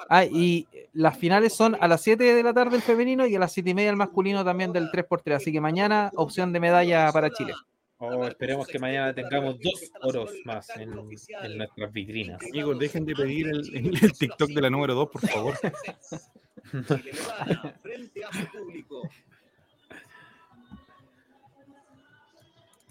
Ah, 0.08 0.24
y 0.24 0.66
las 0.92 1.16
finales 1.18 1.52
son 1.54 1.76
a 1.80 1.88
las 1.88 2.00
7 2.02 2.22
de 2.34 2.42
la 2.42 2.52
tarde 2.54 2.76
el 2.76 2.82
femenino 2.82 3.26
y 3.26 3.34
a 3.36 3.38
las 3.38 3.52
7 3.52 3.70
y 3.70 3.74
media 3.74 3.90
el 3.90 3.96
masculino 3.96 4.44
también 4.44 4.72
del 4.72 4.90
3x3. 4.90 5.34
Así 5.34 5.52
que 5.52 5.60
mañana 5.60 6.10
opción 6.16 6.52
de 6.52 6.60
medalla 6.60 7.10
para 7.12 7.30
Chile. 7.30 7.54
Oh, 7.98 8.26
esperemos 8.26 8.66
que 8.66 8.78
mañana 8.78 9.14
tengamos 9.14 9.58
dos 9.58 9.90
oros 10.02 10.30
más 10.44 10.68
en, 10.76 10.92
en 10.92 11.56
nuestras 11.58 11.92
vitrinas. 11.92 12.38
Amigos, 12.42 12.78
dejen 12.78 13.06
de 13.06 13.14
pedir 13.14 13.48
el, 13.48 13.74
el- 13.74 14.04
el 14.04 14.12
TikTok 14.12 14.50
de 14.50 14.60
la 14.60 14.68
número 14.68 14.94
2, 14.94 15.08
por 15.10 15.26
favor. 15.28 15.54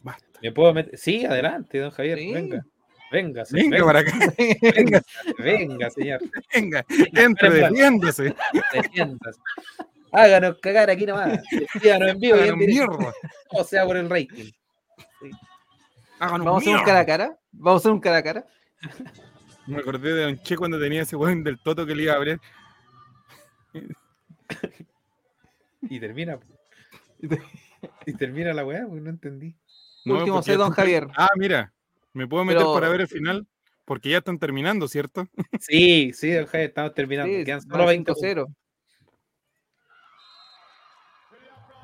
Basta. 0.03 0.27
¿Me 0.41 0.51
puedo 0.51 0.73
meter? 0.73 0.97
Sí, 0.97 1.25
adelante, 1.25 1.79
don 1.79 1.91
Javier. 1.91 2.19
Sí. 2.19 2.33
Venga. 2.33 2.65
Venga, 3.21 3.45
señor, 3.45 3.69
Venga 3.71 3.85
para 3.85 3.99
acá, 3.99 4.11
venga, 4.75 5.01
venga, 5.37 5.89
señor. 5.89 6.21
venga, 6.53 6.85
entre, 7.13 7.49
defiéndase. 7.49 8.35
Defiéndase. 8.73 9.39
Háganos 10.11 10.57
cagar 10.61 10.89
aquí 10.89 11.05
nomás. 11.05 11.41
Síganos 11.81 12.09
en 12.09 12.19
vivo 12.19 12.35
Háganos 12.35 12.57
mierda. 12.57 13.13
O 13.51 13.63
sea, 13.63 13.85
por 13.85 13.95
el 13.95 14.09
rating. 14.09 14.51
Háganos 16.19 16.45
Vamos 16.45 16.61
a 16.61 16.69
hacer 16.69 16.79
un 16.79 16.85
cara 16.85 16.99
a 16.99 17.05
cara. 17.05 17.39
Vamos 17.51 17.79
a 17.79 17.81
hacer 17.81 17.91
un 17.91 17.99
cara 18.01 18.17
a 18.17 18.23
cara. 18.23 18.45
Me 19.67 19.77
acordé 19.77 20.13
de 20.13 20.23
Don 20.23 20.37
Che 20.39 20.57
cuando 20.57 20.79
tenía 20.79 21.03
ese 21.03 21.15
weón 21.15 21.43
del 21.43 21.57
Toto 21.59 21.85
que 21.85 21.95
le 21.95 22.03
iba 22.03 22.13
a 22.13 22.17
abrir. 22.17 22.39
Y 25.81 25.99
termina. 25.99 26.39
Y 28.07 28.13
termina 28.13 28.51
la 28.51 28.65
weá, 28.65 28.85
pues 28.87 29.01
no 29.01 29.11
entendí. 29.11 29.55
No, 30.05 30.15
Último 30.15 30.41
ya 30.41 30.55
don 30.55 30.71
Javier. 30.71 31.07
Ah, 31.15 31.29
mira. 31.35 31.71
Me 32.15 32.27
puedo 32.27 32.45
meter 32.45 32.61
Pero- 32.61 32.73
para 32.73 32.87
ver 32.89 33.01
el 33.01 33.07
final 33.07 33.45
porque 33.83 34.09
ya 34.09 34.17
están 34.19 34.39
terminando, 34.39 34.87
¿cierto? 34.87 35.27
Sí, 35.59 36.11
sí, 36.13 36.31
estamos 36.31 36.93
terminando. 36.93 37.31
Sí, 37.37 37.43
Quedan 37.43 37.61
solo 37.61 37.85
20 37.85 38.13
5-0. 38.13 38.47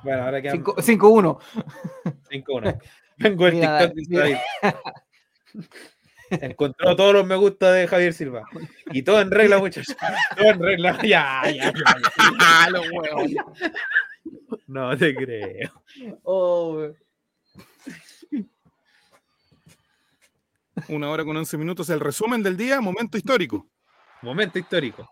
Bueno, 0.03 0.23
ahora 0.23 0.41
quedan 0.41 0.57
5 0.57 0.75
5-1. 0.81 1.39
5-1. 2.29 2.79
Vengo 3.17 3.47
el 3.47 3.53
Mira, 3.55 3.77
TikTok 3.79 3.95
de 3.95 4.05
mira. 4.09 4.23
David. 4.23 4.75
Encontró 6.31 6.95
todos 6.95 7.13
los 7.13 7.27
me 7.27 7.35
gusta 7.35 7.71
de 7.73 7.87
Javier 7.87 8.13
Silva. 8.13 8.45
Y 8.93 9.03
todo 9.03 9.21
en 9.21 9.29
regla, 9.29 9.59
muchachos. 9.59 9.95
Todo 10.37 10.47
en 10.49 10.59
regla. 10.59 10.97
Ya, 11.03 11.41
ya, 11.45 11.71
ya. 11.73 11.73
¡Ah, 12.39 12.69
los 12.71 12.89
huevos! 12.89 13.31
No 14.67 14.97
te 14.97 15.13
creo. 15.13 15.71
Oh, 16.23 16.87
Una 20.89 21.09
hora 21.09 21.23
con 21.23 21.35
11 21.35 21.57
minutos. 21.57 21.89
El 21.89 21.99
resumen 21.99 22.43
del 22.43 22.57
día, 22.57 22.81
momento 22.81 23.17
histórico. 23.17 23.67
Momento 24.21 24.59
histórico. 24.59 25.07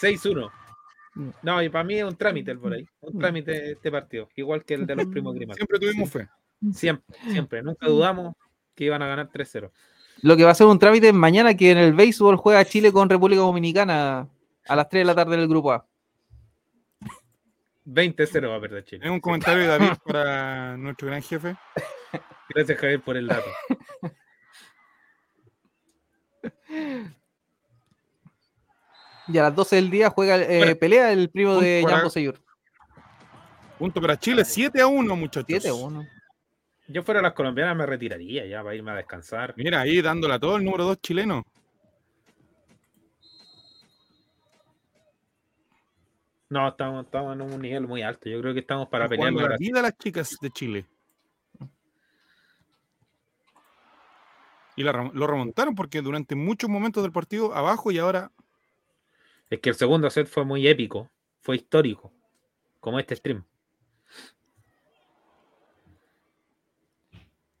6-1. 0.00 0.50
No, 1.42 1.62
y 1.62 1.68
para 1.68 1.84
mí 1.84 1.94
es 1.94 2.04
un 2.04 2.16
trámite 2.16 2.50
el 2.50 2.58
por 2.58 2.72
ahí. 2.74 2.86
Un 3.00 3.18
trámite 3.18 3.72
este 3.72 3.90
partido. 3.90 4.28
Igual 4.36 4.64
que 4.64 4.74
el 4.74 4.86
de 4.86 4.96
los 4.96 5.06
primos 5.06 5.34
Grimal. 5.34 5.56
Siempre 5.56 5.78
tuvimos 5.78 6.10
fe. 6.10 6.28
Siempre, 6.72 7.16
siempre. 7.30 7.62
Nunca 7.62 7.86
dudamos 7.86 8.34
que 8.74 8.84
iban 8.84 9.02
a 9.02 9.06
ganar 9.06 9.30
3-0. 9.30 9.70
Lo 10.22 10.36
que 10.36 10.44
va 10.44 10.50
a 10.50 10.54
ser 10.54 10.66
un 10.66 10.78
trámite 10.78 11.08
es 11.08 11.14
mañana 11.14 11.56
que 11.56 11.70
en 11.70 11.78
el 11.78 11.94
béisbol 11.94 12.36
juega 12.36 12.64
Chile 12.64 12.92
con 12.92 13.08
República 13.08 13.40
Dominicana 13.40 14.28
a 14.66 14.76
las 14.76 14.88
3 14.88 15.02
de 15.02 15.04
la 15.04 15.14
tarde 15.14 15.34
en 15.34 15.40
el 15.40 15.48
grupo 15.48 15.72
A. 15.72 15.86
20-0 17.86 18.50
va 18.50 18.56
a 18.56 18.60
perder 18.60 18.84
Chile. 18.84 19.02
Tengo 19.02 19.14
un 19.14 19.20
comentario 19.20 19.62
de 19.62 19.68
David 19.68 19.92
para 20.04 20.76
nuestro 20.76 21.06
gran 21.08 21.22
jefe. 21.22 21.56
Gracias, 22.48 22.78
Javier, 22.78 23.00
por 23.00 23.16
el 23.16 23.26
dato. 23.26 23.50
Y 29.28 29.38
a 29.38 29.42
las 29.42 29.54
12 29.54 29.76
del 29.76 29.90
día 29.90 30.10
juega 30.10 30.36
eh, 30.36 30.58
Bueno, 30.58 30.76
pelea 30.76 31.12
el 31.12 31.28
primo 31.30 31.60
de 31.60 31.84
Jambo 31.86 32.10
Seyur. 32.10 32.40
Punto 33.78 34.00
para 34.00 34.18
Chile, 34.18 34.44
7 34.44 34.80
a 34.80 34.86
1, 34.86 35.16
muchachos. 35.16 35.48
7-1. 35.48 36.08
Yo 36.88 37.02
fuera 37.02 37.20
las 37.20 37.32
colombianas 37.32 37.76
me 37.76 37.84
retiraría 37.84 38.46
ya 38.46 38.62
para 38.62 38.74
irme 38.76 38.92
a 38.92 38.94
descansar. 38.94 39.52
Mira, 39.56 39.80
ahí 39.80 40.00
dándola 40.00 40.38
todo 40.38 40.56
el 40.56 40.64
número 40.64 40.84
2 40.84 41.00
chileno. 41.02 41.44
No, 46.48 46.68
estamos, 46.68 47.04
estamos 47.04 47.34
en 47.34 47.42
un 47.42 47.60
nivel 47.60 47.88
muy 47.88 48.02
alto. 48.02 48.28
Yo 48.28 48.40
creo 48.40 48.54
que 48.54 48.60
estamos 48.60 48.88
para 48.88 49.08
pelear 49.08 49.32
la 49.32 49.56
vida 49.58 49.82
las 49.82 49.98
chicas 49.98 50.36
de 50.40 50.50
Chile. 50.50 50.86
Y 54.76 54.82
la 54.82 54.92
lo 54.92 55.26
remontaron 55.26 55.74
porque 55.74 56.02
durante 56.02 56.34
muchos 56.34 56.68
momentos 56.70 57.02
del 57.02 57.12
partido 57.12 57.54
abajo 57.54 57.90
y 57.90 57.98
ahora 57.98 58.30
Es 59.50 59.60
que 59.60 59.70
el 59.70 59.74
segundo 59.74 60.10
set 60.10 60.26
fue 60.26 60.44
muy 60.44 60.66
épico, 60.68 61.08
fue 61.40 61.56
histórico, 61.56 62.12
como 62.80 62.98
este 62.98 63.16
stream. 63.16 63.42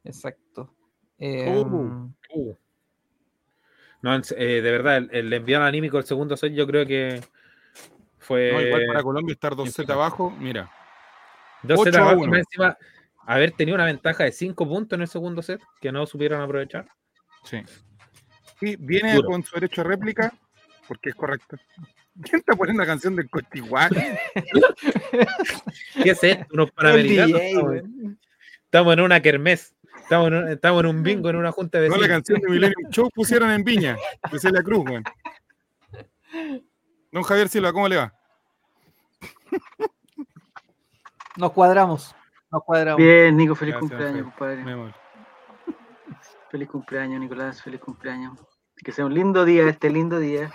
Exacto. 0.04 0.72
Eh, 1.18 1.64
Uh. 1.66 2.10
Uh. 2.34 2.56
No, 4.02 4.14
en 4.14 4.22
se- 4.24 4.36
eh, 4.38 4.62
de 4.62 4.70
verdad, 4.70 4.98
el, 4.98 5.08
el 5.12 5.32
enviado 5.32 5.64
anímico 5.64 5.96
del 5.96 6.06
segundo 6.06 6.36
set 6.36 6.52
yo 6.52 6.66
creo 6.66 6.86
que 6.86 7.20
fue 8.18 8.52
no, 8.52 8.60
igual 8.60 8.86
para 8.88 9.02
Colombia 9.02 9.32
estar 9.32 9.56
2 9.56 9.72
set 9.72 9.88
abajo, 9.90 10.30
mira. 10.38 10.70
dos 11.62 11.82
sets 11.82 11.96
8 11.96 11.98
a 11.98 12.02
abajo, 12.10 12.20
1. 12.22 12.30
más 12.30 12.38
encima 12.40 12.76
haber 13.20 13.52
tenido 13.52 13.74
una 13.74 13.86
ventaja 13.86 14.24
de 14.24 14.32
5 14.32 14.68
puntos 14.68 14.96
en 14.96 15.02
el 15.02 15.08
segundo 15.08 15.42
set 15.42 15.60
que 15.80 15.90
no 15.90 16.06
supieron 16.06 16.40
aprovechar. 16.40 16.88
Sí. 17.46 17.62
Y 18.60 18.76
viene 18.76 19.14
Duro. 19.14 19.28
con 19.28 19.42
su 19.42 19.54
derecho 19.54 19.80
a 19.82 19.84
réplica, 19.84 20.32
porque 20.88 21.10
es 21.10 21.14
correcto. 21.14 21.56
¿Quién 22.22 22.40
está 22.40 22.54
poniendo 22.54 22.82
la 22.82 22.86
canción 22.86 23.14
del 23.14 23.28
Costiguá? 23.28 23.88
¿Qué 26.02 26.10
es 26.10 26.24
esto? 26.24 26.46
Unos 26.52 26.70
panamericanos. 26.70 27.40
DJ, 27.40 27.50
estamos, 27.50 27.74
estamos 28.64 28.92
en 28.94 29.00
una 29.00 29.20
kermés. 29.20 29.74
Estamos 30.02 30.28
en 30.28 30.34
un, 30.34 30.48
estamos 30.48 30.80
en 30.80 30.86
un 30.86 31.02
bingo, 31.02 31.28
en 31.30 31.36
una 31.36 31.52
junta 31.52 31.80
de 31.80 31.88
No, 31.88 31.96
la 31.96 32.08
canción 32.08 32.40
de 32.40 32.48
Millennium 32.48 32.90
Show 32.90 33.10
pusieron 33.14 33.50
en 33.50 33.64
Viña, 33.64 33.96
de 34.30 34.38
Celia 34.38 34.62
Cruz, 34.62 34.84
weón. 34.88 35.04
Don 37.12 37.22
Javier 37.22 37.48
Silva, 37.48 37.72
¿cómo 37.72 37.88
le 37.88 37.96
va? 37.96 38.12
Nos 41.36 41.52
cuadramos. 41.52 42.14
Nos 42.50 42.62
cuadramos. 42.64 42.98
Bien, 42.98 43.36
Nico, 43.36 43.54
feliz 43.54 43.74
Gracias, 43.74 43.90
cumpleaños, 43.90 44.34
compadre. 44.34 44.94
Feliz 46.50 46.68
cumpleaños, 46.68 47.20
Nicolás, 47.20 47.62
feliz 47.62 47.80
cumpleaños. 47.80 48.38
Que 48.76 48.92
sea 48.92 49.06
un 49.06 49.14
lindo 49.14 49.44
día, 49.44 49.68
este 49.68 49.90
lindo 49.90 50.18
día. 50.18 50.50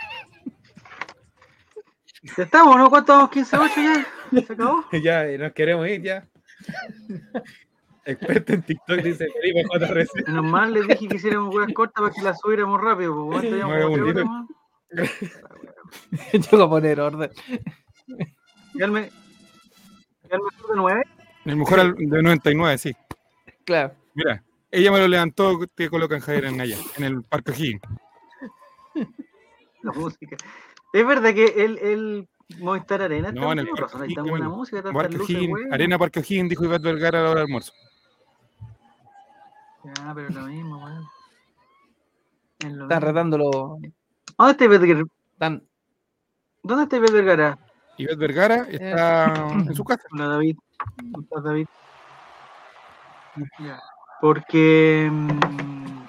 Ya 2.38 2.44
estamos, 2.44 2.78
¿no? 2.78 2.90
¿Cuánto 2.90 3.14
vamos? 3.14 3.32
¿15-8 3.32 4.06
ya? 4.32 4.42
¿Se 4.46 4.54
acabó? 4.54 4.86
Ya, 5.04 5.26
eh, 5.26 5.38
nos 5.38 5.54
queremos 5.54 5.88
ir 5.88 6.02
ya. 6.04 6.28
Experto 8.06 8.54
en 8.54 8.64
TikTok 8.64 8.98
dice 9.02 9.28
Felipe 9.30 9.64
JRC. 9.64 10.28
Menos 10.28 10.46
mal 10.46 10.74
les 10.74 10.88
dije 10.88 11.08
que 11.08 11.16
hiciéramos 11.16 11.54
huevas 11.54 11.74
cortas 11.74 12.02
para 12.02 12.14
que 12.14 12.22
las 12.22 12.40
subiéramos 12.40 12.80
rápido. 12.80 13.16
Porque 13.16 13.50
¿cuánto 13.50 13.56
llevamos? 13.56 13.78
Nueve 13.78 13.86
¿Cuatro 13.90 14.06
segunditos. 14.06 14.30
horas 14.92 15.22
más? 16.32 16.42
Yo 16.52 16.58
voy 16.58 16.66
a 16.66 16.70
poner 16.70 17.00
orden. 17.00 17.32
¿Ya 18.76 18.86
el, 18.86 18.92
me... 18.92 19.10
¿Ya 20.30 20.36
el 20.36 20.42
mejor 20.42 20.70
de 20.70 20.76
9? 20.76 21.04
El 21.46 21.56
mejor 21.58 21.98
de 21.98 22.22
99, 22.24 22.78
sí. 22.78 22.96
Claro. 23.66 23.94
Mira, 24.14 24.44
ella 24.72 24.92
me 24.92 25.00
lo 25.00 25.08
levantó, 25.08 25.60
te 25.76 25.90
colocan 25.90 26.22
Javier 26.22 26.46
en 26.46 26.62
allá, 26.62 26.78
en 26.98 27.04
el 27.04 27.24
Parque 27.24 27.52
O'Higgins. 27.52 27.82
La 29.82 29.92
música. 29.92 30.38
Es 30.94 31.06
verdad 31.06 31.34
que 31.34 31.46
el, 31.46 31.78
el 31.80 32.30
Movistar 32.60 33.02
Arena 33.02 33.30
está 33.30 33.40
No, 33.40 33.52
en 33.52 33.60
el 33.60 33.68
Parque 33.68 34.14
tan 34.14 34.26
buena 34.26 34.50
música, 34.50 34.82
tantas 34.82 35.02
Parque 35.02 35.18
luces. 35.18 35.50
Arena 35.72 35.98
Parque 35.98 36.20
O'Higgins, 36.20 36.50
dijo 36.50 36.66
Iván 36.66 36.82
Vergara 36.82 37.20
a 37.20 37.24
la 37.24 37.30
hora 37.30 37.40
del 37.42 37.48
almuerzo. 37.48 37.74
Ya, 39.84 40.14
pero 40.14 40.30
lo 40.30 40.42
mismo, 40.48 40.78
weón. 40.84 41.04
Lo 42.78 42.84
Están 42.84 43.02
retándolo. 43.02 43.78
¿Dónde 44.38 44.52
está 44.52 44.66
Ivette 44.66 44.82
Vergara? 44.82 45.06
Están... 45.34 45.64
¿Dónde 46.64 46.84
está 46.84 46.98
Ivette 46.98 47.14
Vergara? 47.14 47.60
Iván 47.98 48.20
Vergara 48.20 48.56
está 48.70 49.52
en 49.52 49.76
su 49.76 49.84
casa. 49.84 50.04
Hola 50.12 50.28
David. 50.28 50.58
¿Cómo 51.12 51.24
estás, 51.24 51.44
David? 51.44 51.68
Ya. 53.60 53.80
Porque 54.22 55.10
mm, 55.12 56.04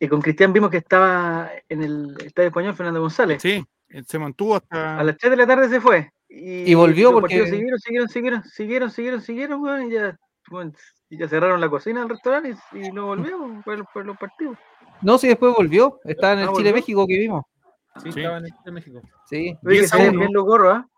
eh, 0.00 0.08
con 0.08 0.20
Cristian 0.20 0.52
vimos 0.52 0.70
que 0.70 0.78
estaba 0.78 1.50
en 1.68 1.82
el 1.82 2.16
Estadio 2.24 2.48
Español 2.48 2.74
Fernando 2.74 3.00
González. 3.00 3.40
Sí, 3.40 3.64
él 3.88 4.04
se 4.06 4.18
mantuvo 4.18 4.56
hasta. 4.56 4.98
A 4.98 5.04
las 5.04 5.16
3 5.16 5.30
de 5.30 5.36
la 5.36 5.46
tarde 5.46 5.68
se 5.68 5.80
fue. 5.80 6.10
Y, 6.28 6.70
Y 6.70 6.74
volvió 6.74 7.12
porque- 7.12 7.46
Siguieron, 7.46 7.78
siguieron, 7.78 8.08
siguieron, 8.08 8.42
siguieron, 8.44 8.90
siguieron, 8.90 9.20
siguieron, 9.22 9.62
weón, 9.62 9.88
y 9.90 9.94
ya, 9.94 10.18
bueno, 10.50 10.72
y 11.08 11.16
ya 11.18 11.26
cerraron 11.28 11.60
la 11.60 11.70
cocina 11.70 12.00
del 12.00 12.10
restaurante 12.10 12.54
y, 12.72 12.86
y 12.86 12.92
no 12.92 13.06
volvió 13.06 13.62
por, 13.64 13.86
por 13.92 14.04
los 14.04 14.18
partidos. 14.18 14.58
No, 15.00 15.16
sí, 15.16 15.28
después 15.28 15.54
volvió. 15.56 16.00
Está 16.04 16.32
en 16.32 16.38
Ah, 16.38 16.42
el 16.42 16.48
¿volvió? 16.48 16.60
Chile-México 16.60 17.06
que 17.06 17.18
vimos. 17.18 17.44
Sí, 18.02 18.12
Sí. 18.12 18.20
estaba 18.20 18.38
en 18.38 18.44
el 18.44 18.52
de 18.64 18.72
México. 18.72 19.00
Sí, 19.26 19.36
Oye, 19.36 19.58
que 19.62 19.68
10 19.80 19.92
a 19.92 19.96
se 19.96 20.02
ven 20.02 20.10
1. 20.10 20.18
bien 20.20 20.32
los 20.32 20.44
gorros, 20.44 20.76
¿ah? 20.76 20.88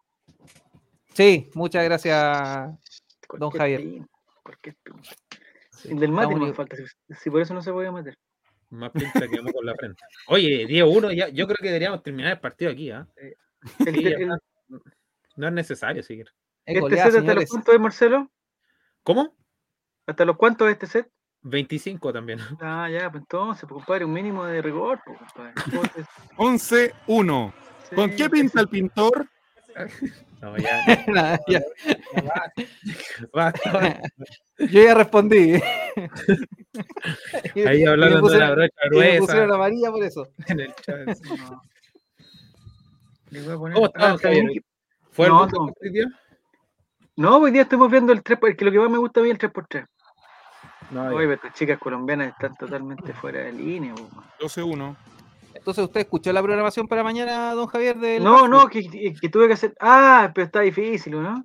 sí, 1.15 1.49
muchas 1.55 1.85
gracias. 1.85 2.71
Don 3.39 3.51
Javier. 3.51 3.83
Sí, 5.81 5.91
El 5.91 5.99
del 5.99 6.13
mate 6.13 6.35
no 6.35 6.39
igual. 6.39 6.55
falta, 6.55 6.77
si, 6.77 6.85
si 7.15 7.31
por 7.31 7.41
eso 7.41 7.55
no 7.55 7.63
se 7.63 7.73
podía 7.73 7.91
meter. 7.91 8.17
Más 8.71 8.91
pinta 8.91 9.27
que 9.27 9.39
con 9.53 9.67
la 9.67 9.75
frente. 9.75 10.03
Oye, 10.29 10.67
10-1, 10.67 11.17
ya, 11.17 11.29
yo 11.29 11.47
creo 11.47 11.57
que 11.61 11.69
deberíamos 11.69 12.03
terminar 12.03 12.33
el 12.33 12.41
partido 12.41 12.71
aquí, 12.71 12.91
¿ah? 12.91 13.07
El, 13.17 13.35
Sí, 14.01 14.07
el-. 14.07 14.39
No 15.37 15.47
es 15.49 15.53
necesario 15.53 16.03
seguir. 16.03 16.29
Es 16.67 16.77
este 16.77 16.97
set 16.97 17.15
hasta 17.17 17.35
los 17.35 17.45
puntos 17.47 17.73
de 17.73 17.79
Marcelo, 17.79 18.31
¿Cómo? 19.03 19.35
¿Hasta 20.07 20.25
los 20.25 20.37
cuántos 20.37 20.69
es 20.69 20.75
este 20.75 20.87
set? 20.87 21.11
25 21.43 22.13
también. 22.13 22.39
Ah, 22.61 22.89
ya, 22.91 23.11
pues 23.11 23.23
entonces, 23.23 23.65
pues, 23.69 23.79
compadre, 23.85 24.05
un 24.05 24.13
mínimo 24.13 24.45
de 24.45 24.61
rigor, 24.61 25.01
pues, 25.05 25.19
compadre. 25.19 25.55
Entonces, 26.37 26.95
11-1. 27.07 27.53
¿Con 27.95 28.11
sí, 28.11 28.17
qué 28.17 28.31
pinta 28.31 28.61
el 28.61 28.69
pintor? 28.69 29.29
No, 30.41 30.57
ya. 30.57 31.05
Nada, 31.09 31.39
ya. 31.49 31.61
Basta, 33.35 33.73
basta. 33.73 34.01
Yo 34.59 34.83
ya 34.85 34.95
respondí. 34.95 35.61
Ahí 37.67 37.85
hablando 37.85 38.17
de 38.17 38.23
pusieron- 38.23 38.49
la 38.49 38.51
brocha 38.55 38.75
y 38.85 38.89
me 38.89 39.19
pusieron 39.19 39.27
gruesa 39.27 39.55
amarilla 39.55 39.91
por 39.91 40.03
eso. 40.05 40.29
en 40.47 40.61
el 40.61 40.75
chat. 40.77 40.99
no. 41.29 41.63
Le 43.31 43.43
voy 43.43 43.53
a 43.55 43.59
poner- 43.59 43.75
¿Cómo 43.75 43.87
estamos, 43.87 44.17
está 44.17 44.29
bien 44.31 44.47
Javier? 44.47 44.63
que- 44.63 44.69
¿Fue 45.13 45.27
el 45.27 45.33
No, 45.33 45.39
mundo 45.41 45.59
no. 45.67 45.73
hoy 45.81 45.91
día? 45.93 46.05
No, 47.17 47.37
hoy 47.37 47.51
día 47.51 47.63
estamos 47.63 47.91
viendo 47.91 48.13
el 48.13 48.23
3 48.23 48.39
porque 48.39 48.65
lo 48.65 48.73
que 48.73 48.79
más 48.79 48.91
me 48.91 48.99
gusta 48.99 49.21
a 49.21 49.23
mí 49.23 49.29
es 49.31 49.35
el 49.35 49.39
3x3. 49.53 49.87
No, 50.91 51.03
Oye, 51.09 51.17
pero 51.19 51.33
estas 51.35 51.55
chicas 51.55 51.79
colombianas 51.79 52.29
están 52.33 52.57
totalmente 52.57 53.13
fuera 53.13 53.41
de 53.41 53.53
línea. 53.53 53.95
po. 53.95 54.09
12-1. 54.41 54.97
Entonces, 55.55 55.85
¿usted 55.85 56.01
escuchó 56.01 56.33
la 56.33 56.43
programación 56.43 56.87
para 56.89 57.03
mañana, 57.03 57.53
don 57.55 57.67
Javier? 57.67 57.99
Del 57.99 58.23
No, 58.25 58.49
no, 58.49 58.67
que, 58.69 59.15
que 59.21 59.29
tuve 59.29 59.47
que 59.49 59.55
hacer. 59.55 59.75
Ah, 59.81 60.31
pero 60.35 60.47
está 60.47 60.61
difícil, 60.61 61.21
¿no? 61.21 61.45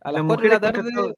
A 0.00 0.12
las 0.12 0.22
las 0.22 0.26
4 0.26 0.42
de 0.42 0.48
la 0.48 0.60
contra 0.60 0.72
tarde 0.82 1.14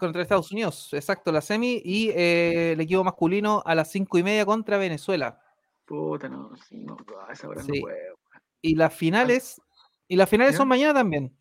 contra 0.00 0.22
Estados 0.22 0.50
Unidos, 0.52 0.88
exacto, 0.94 1.30
la 1.30 1.42
semi, 1.42 1.82
y 1.84 2.08
eh, 2.10 2.72
el 2.72 2.80
equipo 2.80 3.04
masculino 3.04 3.62
a 3.66 3.74
las 3.74 3.90
5 3.92 4.16
y 4.18 4.22
media 4.22 4.46
contra 4.46 4.78
Venezuela. 4.78 5.38
Puta, 5.84 6.28
no, 6.28 6.56
sí, 6.56 6.82
no, 6.84 6.96
a 7.28 7.32
esa 7.32 7.46
hora 7.46 7.62
Sí. 7.62 7.72
no 7.72 7.80
puedo. 7.82 8.16
Y 8.62 8.74
las 8.74 8.92
finales, 8.94 9.60
y 10.08 10.16
las 10.16 10.28
finales 10.30 10.54
¿Ya? 10.54 10.58
son 10.58 10.68
mañana 10.68 10.94
también. 10.94 11.36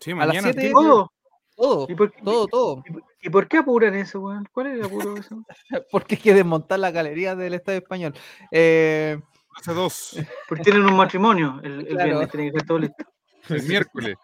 Sí, 0.00 0.12
A 0.12 0.16
las 0.16 0.28
mañana. 0.28 0.42
siete- 0.44 0.60
tiene- 0.60 0.72
¿Todo? 0.74 1.12
Todo, 1.56 1.86
¿Y 1.88 1.94
por, 1.94 2.12
qué- 2.12 2.22
todo, 2.22 2.46
todo. 2.46 2.82
y 2.86 2.92
por- 2.92 3.02
¿Y 3.22 3.30
por 3.30 3.48
qué 3.48 3.56
apuran 3.58 3.94
eso, 3.94 4.20
weón? 4.20 4.46
¿Cuál 4.52 4.66
es 4.68 4.74
el 4.74 4.84
apuro 4.84 5.14
de 5.14 5.20
eso? 5.20 5.42
Porque 5.90 6.14
hay 6.16 6.20
que 6.20 6.34
desmontar 6.34 6.78
la 6.78 6.90
galería 6.90 7.34
del 7.34 7.54
Estadio 7.54 7.78
Español. 7.78 8.14
Eh, 8.52 9.18
12-2. 9.64 10.26
Porque 10.48 10.64
tienen 10.64 10.84
un 10.84 10.94
matrimonio 10.96 11.58
el, 11.64 11.80
el 11.80 11.86
Claro. 11.88 12.04
viernes, 12.10 12.30
tiene 12.30 12.44
que 12.44 12.48
estar 12.58 12.66
todo 12.66 12.78
listo. 12.78 13.04
El 13.48 13.62
miércoles. 13.62 14.16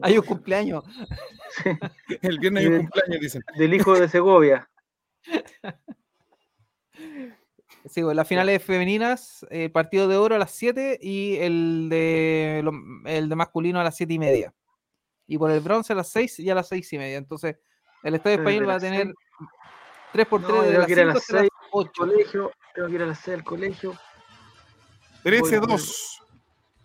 hay 0.00 0.16
un 0.18 0.24
cumpleaños. 0.24 0.84
El 2.22 2.38
viernes 2.38 2.64
hay 2.64 2.72
un 2.72 2.78
cumpleaños, 2.86 3.20
dicen. 3.20 3.42
Del 3.56 3.74
hijo 3.74 3.98
de 3.98 4.08
Segovia. 4.08 4.68
Sí, 7.86 8.00
las 8.00 8.26
finales 8.26 8.62
femeninas, 8.62 9.44
el 9.50 9.70
partido 9.70 10.08
de 10.08 10.16
oro 10.16 10.34
a 10.34 10.38
las 10.38 10.52
7 10.52 10.98
y 11.02 11.36
el 11.36 11.88
de, 11.90 12.62
lo- 12.64 12.72
el 13.04 13.28
de 13.28 13.36
masculino 13.36 13.78
a 13.78 13.84
las 13.84 13.94
7 13.96 14.14
y 14.14 14.18
media. 14.18 14.54
Y 15.26 15.38
por 15.38 15.50
el 15.50 15.60
bronce 15.60 15.92
a 15.92 15.96
las 15.96 16.08
6 16.10 16.40
y 16.40 16.50
a 16.50 16.54
las 16.54 16.68
6 16.68 16.92
y 16.92 16.98
media. 16.98 17.16
Entonces, 17.16 17.56
el 18.02 18.14
Estadio 18.14 18.36
Español 18.38 18.68
va 18.68 18.74
a 18.74 18.80
tener 18.80 19.04
seis. 19.04 19.14
3 20.12 20.26
por 20.26 20.40
No, 20.42 20.48
3 20.48 20.60
de 20.60 20.66
tengo 20.68 20.78
las 20.78 20.86
que 20.86 20.92
ir 20.92 20.98
a 20.98 21.02
5 21.02 21.06
las 21.14 21.16
hasta 21.22 21.32
las 21.34 21.40
seis. 21.42 21.50
8. 21.72 21.92
Colegio, 21.96 22.52
tengo 22.74 22.88
que 22.88 22.94
ir 22.94 23.02
a 23.02 23.06
las 23.06 23.18
6 23.20 23.36
al 23.38 23.44
colegio. 23.44 23.94
13-2. 25.24 26.20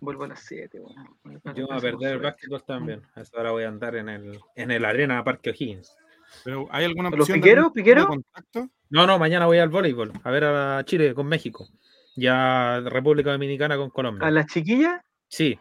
Vuelvo 0.00 0.24
a 0.24 0.28
las 0.28 0.40
7, 0.40 0.80
weón. 0.80 1.54
Yo 1.54 1.66
voy 1.66 1.76
a 1.76 1.80
perder 1.80 2.12
el 2.14 2.20
básquetbol 2.20 2.64
también. 2.64 3.02
A 3.14 3.20
esa 3.20 3.38
hora 3.38 3.50
voy 3.50 3.64
a 3.64 3.68
andar 3.68 3.96
en 3.96 4.08
el, 4.08 4.40
en 4.56 4.70
el 4.70 4.84
Arena 4.84 5.22
Parque 5.22 5.50
O'Higgins. 5.50 5.94
Pero 6.44 6.66
¿hay 6.70 6.86
alguna 6.86 7.10
¿Los 7.10 7.20
opción 7.20 7.38
de 7.38 7.42
piqueros? 7.42 7.72
de 7.74 7.82
¿Piqueros? 7.82 8.06
contacto? 8.06 8.68
No, 8.88 9.06
no, 9.06 9.18
mañana 9.18 9.46
voy 9.46 9.58
al 9.58 9.68
voleibol. 9.68 10.12
A 10.24 10.30
ver 10.30 10.44
a 10.44 10.82
Chile 10.84 11.12
con 11.14 11.26
México. 11.26 11.68
Ya 12.16 12.80
República 12.80 13.32
Dominicana 13.32 13.76
con 13.76 13.90
Colombia. 13.90 14.26
¿A 14.26 14.30
las 14.30 14.46
chiquillas? 14.46 15.00
Sí, 15.28 15.58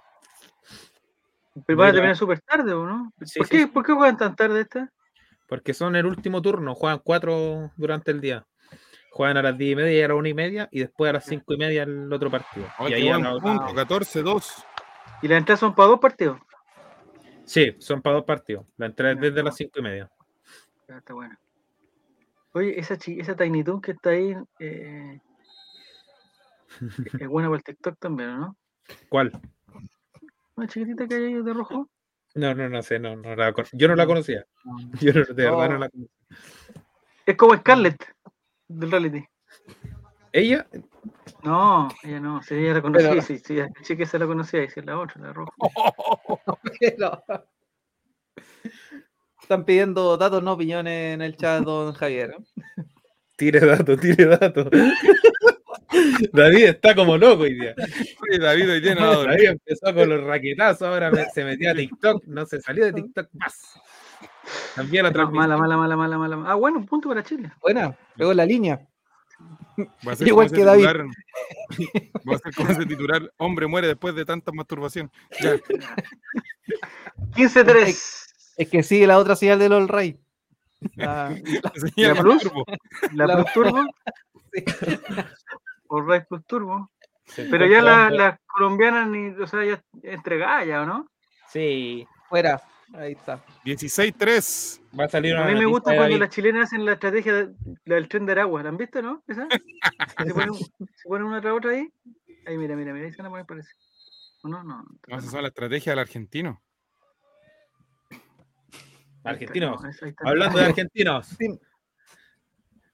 Pero 1.65 1.77
van 1.79 1.89
a 1.89 1.93
terminar 1.93 2.15
súper 2.17 2.41
tarde, 2.41 2.73
¿o 2.73 2.85
no? 2.85 3.11
Sí, 3.21 3.39
¿Por, 3.39 3.47
sí, 3.47 3.51
qué, 3.57 3.63
sí. 3.63 3.67
¿Por 3.67 3.85
qué 3.85 3.93
juegan 3.93 4.17
tan 4.17 4.35
tarde 4.35 4.61
estas? 4.61 4.89
porque 5.49 5.73
son 5.73 5.95
el 5.95 6.05
último 6.05 6.41
turno. 6.41 6.75
Juegan 6.75 7.01
cuatro 7.03 7.71
durante 7.75 8.11
el 8.11 8.21
día. 8.21 8.45
Juegan 9.11 9.37
a 9.37 9.41
las 9.41 9.57
diez 9.57 9.71
y 9.73 9.75
media 9.75 9.99
y 9.99 10.03
a 10.03 10.07
las 10.07 10.17
una 10.17 10.29
y 10.29 10.33
media 10.35 10.69
y 10.71 10.79
después 10.79 11.09
a 11.09 11.13
las 11.13 11.25
cinco 11.25 11.55
y 11.55 11.57
media 11.57 11.83
el 11.83 12.13
otro 12.13 12.29
partido. 12.29 12.67
Ay, 12.77 12.85
y 12.85 12.89
qué 12.89 12.95
ahí 12.95 13.09
a 13.09 13.17
la- 13.17 13.39
punto, 13.39 13.73
14-2. 13.73 14.63
¿Y 15.23 15.27
las 15.27 15.39
entradas 15.39 15.59
son 15.59 15.73
para 15.73 15.89
dos 15.89 15.99
partidos? 15.99 16.39
Sí, 17.45 17.75
son 17.79 18.01
para 18.03 18.17
dos 18.17 18.25
partidos. 18.25 18.67
La 18.77 18.85
entrada 18.85 19.13
es 19.13 19.21
desde 19.21 19.41
las 19.41 19.55
cinco 19.55 19.79
y 19.79 19.81
media. 19.81 20.09
Está 20.87 21.13
bueno. 21.15 21.35
Oye, 22.53 22.79
esa, 22.79 22.93
esa 22.93 23.35
Tiny 23.35 23.63
Toon 23.63 23.81
que 23.81 23.91
está 23.91 24.11
ahí 24.11 24.35
eh, 24.59 25.19
es 27.19 27.27
buena 27.27 27.49
para 27.49 27.57
el 27.57 27.63
TikTok 27.63 27.97
también, 27.99 28.29
¿o 28.29 28.37
¿no? 28.37 28.57
¿Cuál? 29.09 29.31
Una 30.59 30.67
chiquitita 30.67 31.07
que 31.07 31.15
hay 31.15 31.23
ahí 31.23 31.41
de 31.41 31.53
rojo. 31.53 31.89
No, 32.35 32.53
no, 32.53 32.67
no 32.67 32.83
sé, 32.83 32.99
no, 32.99 33.15
no 33.15 33.33
la 33.33 33.53
con- 33.53 33.63
yo 33.71 33.87
no 33.87 33.95
la 33.95 34.05
conocía. 34.05 34.45
Yo 35.01 35.13
no- 35.13 35.23
de 35.23 35.33
verdad 35.33 35.69
no 35.69 35.75
Oh. 35.75 35.79
la 35.79 35.89
conocía. 35.89 36.15
Es 37.25 37.35
como 37.37 37.55
Scarlett 37.55 38.03
del 38.67 38.91
reality. 38.91 39.23
Ella, 40.33 40.67
No, 41.43 41.87
ella 42.03 42.19
no, 42.19 42.41
si 42.43 42.55
ella 42.55 42.73
la 42.73 42.81
conocía, 42.81 43.09
Pero- 43.11 43.21
sí, 43.21 43.39
sí, 43.39 43.55
la 43.55 43.69
chica 43.83 44.05
se 44.05 44.19
la 44.19 44.27
conocía, 44.27 44.61
y 44.65 44.69
si 44.69 44.81
es 44.81 44.85
la 44.85 44.99
otra, 44.99 45.21
la 45.21 45.31
roja. 45.31 45.51
Pero- 46.81 47.23
Están 49.41 49.63
pidiendo 49.63 50.17
datos, 50.17 50.43
no 50.43 50.51
opiniones 50.53 51.13
en 51.15 51.21
el 51.21 51.37
chat, 51.37 51.63
don 51.63 51.93
Javier. 51.93 52.35
tire 53.37 53.61
datos, 53.61 53.97
tire 54.01 54.25
datos. 54.25 54.67
David 56.33 56.65
está 56.65 56.93
como 56.95 57.17
loco 57.17 57.43
hoy 57.43 57.53
día. 57.55 57.73
David 58.39 58.69
hoy 58.71 58.81
día 58.81 58.95
no. 58.95 59.23
David 59.23 59.49
empezó 59.49 59.93
con 59.93 60.09
los 60.09 60.23
raquetazos, 60.23 60.83
ahora 60.87 61.09
me- 61.11 61.25
se 61.29 61.43
metió 61.43 61.71
a 61.71 61.75
TikTok, 61.75 62.23
no 62.25 62.45
se 62.45 62.61
salió 62.61 62.85
de 62.85 62.93
TikTok 62.93 63.27
más. 63.33 63.79
También 64.75 65.03
la 65.03 65.09
No, 65.09 65.13
transmisión. 65.13 65.49
mala, 65.49 65.57
mala, 65.57 65.77
mala, 65.77 65.95
mala, 66.17 66.17
mala. 66.37 66.51
Ah, 66.51 66.55
bueno, 66.55 66.79
un 66.79 66.85
punto 66.85 67.09
para 67.09 67.23
Chile. 67.23 67.51
Buena, 67.61 67.95
pegó 68.17 68.33
la 68.33 68.45
línea. 68.45 68.85
Va 70.07 70.11
a 70.11 70.15
ser 70.15 70.27
Igual 70.27 70.51
que 70.51 70.63
David. 70.63 70.85
titular- 70.85 71.05
Va 72.29 72.35
a 72.35 72.39
ser 72.39 72.53
como 72.55 72.69
ese 72.71 72.85
titular, 72.85 73.33
hombre 73.37 73.67
muere 73.67 73.87
después 73.87 74.13
de 74.15 74.25
tanta 74.25 74.51
masturbación. 74.51 75.09
Ya, 75.41 75.55
15-3. 77.35 78.25
Es 78.57 78.69
que 78.69 78.83
sigue 78.83 79.07
la 79.07 79.17
otra 79.17 79.35
señal 79.35 79.59
del 79.59 79.71
All 79.73 79.87
Ray. 79.87 80.19
La- 80.95 81.29
¿La 81.95 82.15
Plus? 82.15 82.43
La 83.13 83.27
La- 83.27 83.35
Plus 83.43 83.53
Turbo. 83.53 83.85
Sí. 84.51 84.63
O 85.91 86.01
Ray 86.01 86.21
Plus 86.27 86.45
Turbo. 86.45 86.91
Pero 87.35 87.65
ya 87.67 87.81
la- 87.81 88.09
las 88.09 88.39
colombianas, 88.47 89.07
ni, 89.07 89.29
o 89.29 89.45
sea, 89.47 89.63
ya 89.65 89.83
entregadas 90.03 90.65
ya, 90.65 90.81
¿o 90.81 90.85
no? 90.85 91.07
Sí, 91.49 92.07
Fuera. 92.27 92.61
Ahí 92.93 93.11
está. 93.13 93.43
16-3. 93.65 94.81
va 94.99 95.05
a 95.05 95.09
salir 95.09 95.33
una 95.35 95.45
A 95.45 95.47
mí 95.47 95.53
me 95.55 95.65
gusta 95.65 95.95
cuando 95.95 96.17
las 96.17 96.29
chilenas 96.29 96.63
hacen 96.65 96.85
la 96.85 96.93
estrategia 96.93 97.33
de- 97.33 97.53
la 97.85 97.95
del 97.95 98.07
tren 98.07 98.25
de 98.25 98.31
Aragua. 98.31 98.63
¿La 98.63 98.69
han 98.69 98.77
visto, 98.77 98.99
no? 99.01 99.23
¿Esa? 99.27 99.47
Se 100.27 100.33
ponen, 100.33 100.53
se 100.55 100.69
ponen 101.07 101.27
una 101.27 101.39
tras 101.41 101.53
otra 101.55 101.71
ahí. 101.71 101.87
Ahí, 102.47 102.57
mira, 102.57 102.75
mira, 102.75 102.93
mira. 102.93 103.05
Ahí 103.05 103.11
se 103.11 103.17
van 103.17 103.27
a 103.27 103.29
poner, 103.29 103.45
parece. 103.45 103.69
¿O 104.43 104.47
no? 104.47 104.63
No. 104.63 104.83
No, 105.07 105.17
esa 105.17 105.27
es 105.27 105.33
la 105.33 105.47
estrategia 105.49 105.91
del 105.91 105.99
argentino. 105.99 106.61
Argentinos. 109.23 109.81
Hablando 110.23 110.57
de 110.59 110.65
argentinos. 110.65 111.27
Sí. 111.37 111.47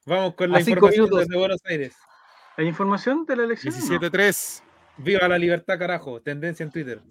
Vamos 0.06 0.34
con 0.36 0.52
la 0.52 0.58
A 0.58 0.62
cinco 0.62 0.72
información 0.88 1.06
minutos. 1.06 1.20
desde 1.28 1.40
Buenos 1.40 1.62
Aires. 1.66 1.96
¿Hay 2.57 2.68
información 2.68 3.26
de 3.26 3.36
la 3.36 3.44
elección? 3.44 3.73
o 3.73 3.77
no? 3.77 3.84
17-3. 3.99 4.61
Viva 4.98 5.27
la 5.27 5.38
libertad, 5.38 5.77
carajo. 5.77 6.22
Tendencia 6.22 6.64
en 6.64 6.72
Twitter. 6.72 7.02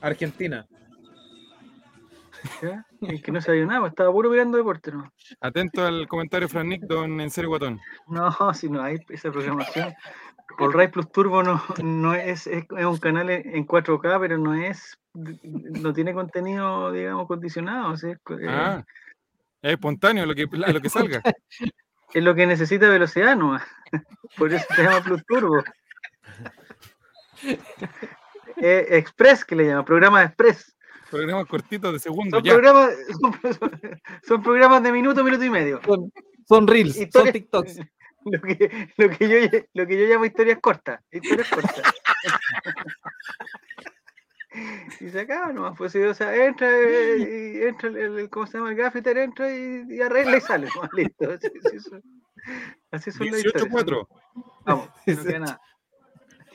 Argentina. 0.00 0.66
¿Ya? 2.62 2.86
Es 3.02 3.22
que 3.22 3.32
no 3.32 3.40
sabía 3.40 3.66
nada, 3.66 3.86
estaba 3.88 4.10
puro 4.10 4.30
mirando 4.30 4.56
deporte, 4.56 4.90
¿no? 4.92 5.12
Atento 5.40 5.84
al 5.84 6.08
comentario 6.08 6.48
Fran 6.48 6.68
Nick, 6.68 6.82
don 6.82 7.20
En 7.20 7.30
serio 7.30 7.50
Guatón. 7.50 7.78
No, 8.08 8.32
si 8.54 8.68
no 8.70 8.82
hay 8.82 8.98
esa 9.10 9.30
programación. 9.30 9.94
Por 10.58 10.74
Ray 10.74 10.88
Plus 10.88 11.10
Turbo 11.12 11.42
no, 11.42 11.62
no 11.82 12.14
es, 12.14 12.46
es, 12.46 12.64
es 12.76 12.84
un 12.84 12.98
canal 12.98 13.30
en 13.30 13.54
en 13.54 13.66
4K, 13.66 14.20
pero 14.20 14.36
no 14.38 14.54
es, 14.54 14.98
no 15.14 15.92
tiene 15.92 16.12
contenido, 16.12 16.90
digamos, 16.92 17.26
condicionado. 17.28 17.92
o 17.92 17.96
sea, 17.96 18.10
eh, 18.12 18.46
Ah, 18.48 18.84
es 19.62 19.72
espontáneo 19.72 20.26
lo 20.26 20.34
que, 20.34 20.46
lo 20.50 20.80
que 20.80 20.88
salga. 20.88 21.22
es 22.14 22.24
lo 22.24 22.34
que 22.34 22.46
necesita 22.46 22.88
velocidad, 22.88 23.36
¿no? 23.36 23.58
Por 24.36 24.52
eso 24.52 24.64
se 24.74 24.82
llama 24.82 25.02
Plus 25.02 25.24
Turbo. 25.26 25.62
Eh, 28.56 28.86
Express, 28.90 29.44
que 29.44 29.56
le 29.56 29.66
llama, 29.66 29.84
programa 29.84 30.22
Express. 30.24 30.76
Programas 31.10 31.46
cortitos 31.46 31.92
de 31.92 31.98
segundo. 31.98 32.36
Son 32.36 32.44
Ya. 32.44 32.52
programas, 32.52 32.90
son, 33.20 33.80
son 34.26 34.42
programas 34.42 34.82
de 34.82 34.92
minuto, 34.92 35.24
minuto 35.24 35.42
y 35.44 35.50
medio. 35.50 35.80
Son, 35.84 36.12
son 36.46 36.66
reels, 36.66 36.96
son 37.12 37.32
TikToks. 37.32 37.78
Lo 38.22 38.38
que, 38.42 38.92
lo, 38.98 39.08
que 39.08 39.28
yo, 39.30 39.58
lo 39.72 39.86
que 39.86 39.98
yo 39.98 40.04
llamo 40.06 40.26
historias 40.26 40.58
cortas. 40.60 41.00
Historias 41.10 41.48
cortas. 41.48 41.82
Y 45.00 45.08
se 45.10 45.20
acaba 45.20 45.52
nomás. 45.52 45.76
Pues, 45.76 45.94
o 45.96 46.14
sea, 46.14 46.34
entra, 46.44 46.68
eh, 46.70 47.60
y 47.62 47.66
entra 47.66 47.88
el, 47.88 47.96
el- 48.18 48.30
¿cómo 48.30 48.46
se 48.46 48.58
llama? 48.58 48.70
El 48.70 48.76
gaffeter, 48.76 49.18
entra 49.18 49.50
y, 49.54 49.84
y 49.88 50.00
arregla 50.00 50.36
y 50.36 50.40
sale. 50.40 50.68
nomás, 50.74 50.90
listo. 50.96 51.30
Así, 51.30 51.48
así 51.64 51.80
son, 51.80 52.02
así 52.90 53.12
son 53.12 53.26
las 53.30 53.44
historias. 53.44 53.86
18-4. 53.86 54.08
Vamos, 54.64 54.88
no 55.06 55.22
queda 55.24 55.38
nada. 55.38 55.60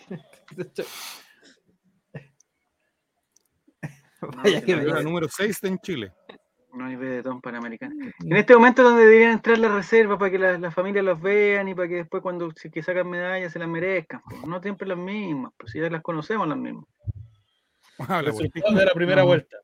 Vaya 4.38 4.62
que 4.64 4.76
La 4.76 4.96
me- 4.96 5.04
número 5.04 5.28
6 5.30 5.64
en 5.66 5.78
Chile. 5.80 6.12
No, 6.74 6.86
Muy 6.86 6.96
Benetton 6.98 7.40
Panamericana. 7.42 7.94
En 8.24 8.36
este 8.36 8.54
momento 8.56 8.82
es 8.82 8.88
donde 8.90 9.06
deberían 9.06 9.32
entrar 9.34 9.58
las 9.58 9.72
reservas 9.72 10.18
para 10.20 10.32
que 10.32 10.40
las 10.40 10.60
las 10.60 10.74
familias 10.74 11.06
los 11.06 11.22
vean 11.22 11.68
y 11.70 11.76
para 11.76 11.88
que 11.88 11.96
después 11.96 12.22
cuando 12.22 12.52
si 12.52 12.70
que 12.70 12.84
sacan 12.84 13.10
medallas 13.10 13.54
se 13.54 13.60
las 13.60 13.68
merezcan. 13.70 14.22
po. 14.22 14.48
No 14.48 14.62
siempre 14.62 14.88
las 14.88 14.98
mismas, 14.98 15.52
pues 15.58 15.72
si 15.72 15.80
ya 15.80 15.90
las 15.90 16.02
conocemos 16.02 16.48
las 16.48 16.58
mismas. 16.58 16.86
Resultado 17.98 18.76
de 18.76 18.86
la 18.86 18.92
primera 18.94 19.22
No. 19.22 19.28
vuelta. 19.28 19.58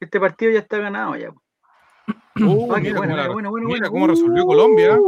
Este 0.00 0.20
partido 0.20 0.52
ya 0.52 0.58
está 0.60 0.78
ganado 0.78 1.16
ya. 1.16 1.32
po. 1.32 1.42
Uh, 2.36 2.72
Ah, 2.72 2.76
qué 2.76 2.88
mira 2.88 2.98
bueno, 2.98 3.12
cómo 3.12 3.16
la- 3.16 3.28
bueno, 3.32 3.50
bueno, 3.50 3.68
mira 3.68 3.88
cómo 3.88 4.06
resolvió 4.06 4.44
Uh, 4.44 4.46
Colombia. 4.46 4.98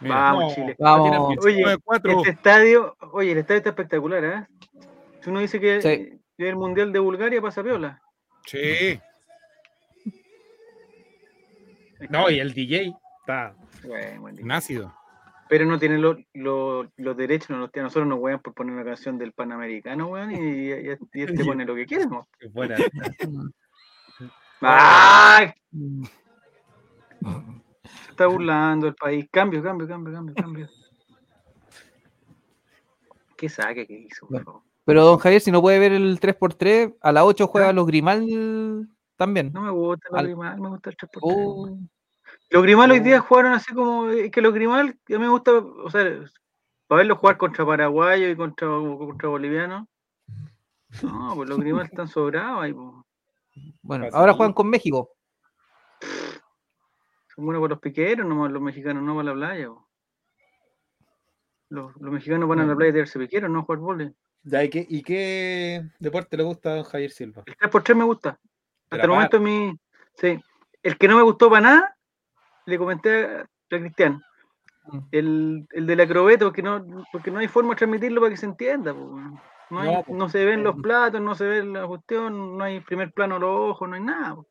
Mira. 0.00 0.14
Vamos, 0.14 0.44
No, 0.50 0.54
Chile. 0.54 0.76
Vamos. 0.78 1.10
Oye, 1.44 1.56
19-4. 1.56 2.18
este 2.18 2.30
estadio, 2.30 2.96
oye, 3.12 3.32
el 3.32 3.38
estadio 3.38 3.58
está 3.58 3.70
espectacular, 3.70 4.24
¿eh? 4.24 4.46
Si 5.22 5.30
uno 5.30 5.40
dice 5.40 5.58
que 5.58 5.82
Sí. 5.82 6.20
el 6.38 6.56
Mundial 6.56 6.92
de 6.92 6.98
Bulgaria 7.00 7.42
pasa 7.42 7.62
piola. 7.64 8.00
Sí. 8.46 9.00
No, 12.10 12.30
y 12.30 12.38
el 12.38 12.52
DJ 12.54 12.94
está. 13.20 13.54
Bueno, 13.84 14.20
buen 14.20 14.52
ácido. 14.52 14.94
Pero 15.48 15.64
no 15.64 15.78
tiene 15.78 15.98
los, 15.98 16.16
los, 16.34 16.86
los 16.96 17.16
derechos, 17.16 17.50
no 17.50 17.58
los 17.58 17.72
tiene. 17.72 17.84
Nosotros 17.84 18.06
nos 18.08 18.18
wean 18.20 18.40
por 18.40 18.52
poner 18.54 18.74
una 18.74 18.84
canción 18.84 19.16
del 19.18 19.32
Panamericano, 19.32 20.08
weón, 20.08 20.30
y, 20.32 20.34
y- 20.36 20.72
y 21.14 21.22
este 21.22 21.44
pone 21.56 21.64
lo 21.64 21.74
que 21.74 21.82
es 21.82 22.06
buena. 22.52 22.76
¡Ay! 24.60 25.52
Mm. 25.70 26.02
Se 27.84 28.10
está 28.10 28.26
burlando 28.26 28.86
el 28.88 28.94
país. 28.94 29.26
Cambio, 29.30 29.62
cambio, 29.62 29.88
cambio, 29.88 30.12
cambio, 30.12 30.34
cambio. 30.34 30.68
¿Qué 33.36 33.48
saque 33.48 33.86
que 33.86 33.94
hizo, 34.00 34.26
favor? 34.26 34.62
Pero 34.84 35.04
don 35.04 35.18
Javier, 35.18 35.40
si 35.40 35.50
no 35.52 35.60
puede 35.62 35.78
ver 35.78 35.92
el 35.92 36.18
3x3, 36.18 36.96
a 37.00 37.12
las 37.12 37.22
8 37.24 37.46
juega 37.46 37.72
los 37.72 37.86
Grimal 37.86 38.88
también. 39.16 39.52
No 39.52 39.62
me 39.62 39.70
gusta 39.70 40.08
los 40.10 40.18
Al- 40.18 40.26
Grimal, 40.26 40.60
me 40.60 40.68
gusta 40.70 40.90
el 40.90 40.96
3x3. 40.96 41.18
Oh, 41.22 41.78
Los 42.50 42.62
Grimal 42.62 42.90
hoy 42.90 43.00
Oh. 43.00 43.02
día 43.02 43.20
jugaron 43.20 43.52
así 43.52 43.74
como. 43.74 44.08
Es 44.10 44.30
que 44.30 44.40
los 44.40 44.54
Grimal, 44.54 44.88
a 44.88 45.12
mí 45.12 45.18
me 45.18 45.28
gusta, 45.28 45.52
o 45.52 45.90
sea, 45.90 46.02
para 46.86 46.98
verlos 46.98 47.18
jugar 47.18 47.36
contra 47.36 47.66
paraguayos 47.66 48.32
y 48.32 48.36
contra, 48.36 48.68
contra 48.68 49.28
bolivianos. 49.28 49.86
No, 51.02 51.32
pues 51.34 51.48
los 51.48 51.58
Grimal 51.58 51.84
están 51.86 52.08
sobrados 52.08 52.62
ahí, 52.62 52.72
pues. 52.72 52.88
bueno, 53.82 54.06
ahora 54.12 54.32
juegan 54.32 54.54
con 54.54 54.68
México. 54.70 55.10
Son 57.34 57.44
buenos 57.44 57.60
para 57.60 57.70
los 57.74 57.80
piqueros, 57.80 58.26
nomás 58.26 58.50
los 58.50 58.62
mexicanos 58.62 59.02
no 59.02 59.14
para 59.14 59.24
la 59.26 59.34
playa. 59.34 59.66
po. 59.68 59.86
Los, 61.70 61.94
los 62.00 62.12
mexicanos 62.12 62.48
van 62.48 62.60
a 62.60 62.66
la 62.66 62.74
playa 62.74 62.90
a 62.90 62.94
tirarse 62.94 63.18
piqueros, 63.18 63.50
no 63.50 63.58
a 63.60 63.62
jugar 63.62 63.78
vole. 63.80 64.14
Ya, 64.44 64.64
¿y, 64.64 64.70
qué, 64.70 64.86
¿Y 64.88 65.02
qué 65.02 65.82
deporte 65.98 66.36
le 66.38 66.44
gusta 66.44 66.70
a 66.70 66.74
don 66.76 66.84
Javier 66.84 67.10
Silva? 67.10 67.42
El 67.44 67.54
3x3 67.56 67.94
me 67.94 68.04
gusta. 68.04 68.30
De 68.90 68.96
Hasta 68.96 69.02
el 69.04 69.10
momento 69.10 69.40
mi. 69.40 69.78
Sí. 70.14 70.40
El 70.82 70.96
que 70.96 71.08
no 71.08 71.16
me 71.16 71.22
gustó 71.22 71.50
para 71.50 71.60
nada, 71.60 71.96
le 72.68 72.78
comenté 72.78 73.24
a, 73.24 73.46
Cristian. 73.68 74.22
Mm. 74.90 74.98
El, 75.12 75.68
el 75.72 75.86
del 75.86 76.00
acrobeto, 76.00 76.46
porque 76.46 76.62
no, 76.62 76.84
porque 77.12 77.30
no 77.30 77.38
hay 77.40 77.48
forma 77.48 77.70
de 77.70 77.76
transmitirlo 77.76 78.20
para 78.20 78.30
que 78.30 78.36
se 78.36 78.46
entienda. 78.46 78.94
po. 78.94 79.20
No, 79.70 79.80
hay- 79.80 80.02
No, 80.08 80.28
se 80.28 80.44
ven 80.44 80.64
los 80.64 80.76
platos, 80.76 81.20
no 81.20 81.34
se 81.34 81.44
ve 81.44 81.64
la 81.64 81.86
cuestión, 81.86 82.56
no 82.56 82.64
hay 82.64 82.80
primer 82.80 83.12
plano 83.12 83.34
de 83.34 83.40
los 83.42 83.50
ojos, 83.70 83.88
no 83.88 83.94
hay 83.96 84.02
nada. 84.02 84.36
po. 84.36 84.46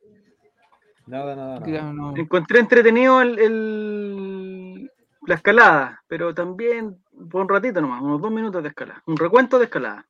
Nada, 1.08 1.36
nada, 1.36 1.66
Ya, 1.66 1.82
nada. 1.84 1.94
no. 1.94 2.16
Encontré 2.18 2.60
entretenido 2.60 3.22
el, 3.22 3.40
el- 3.40 4.92
la 5.26 5.36
escalada, 5.36 6.04
pero 6.08 6.34
también 6.34 6.98
por 7.32 7.42
un 7.42 7.50
ratito 7.50 7.82
nomás, 7.82 8.02
unos 8.02 8.22
dos 8.22 8.32
minutos 8.32 8.62
de 8.64 8.70
escalada, 8.70 9.02
un 9.08 9.18
recuento 9.18 9.58
de 9.58 9.66
escalada. 9.66 10.06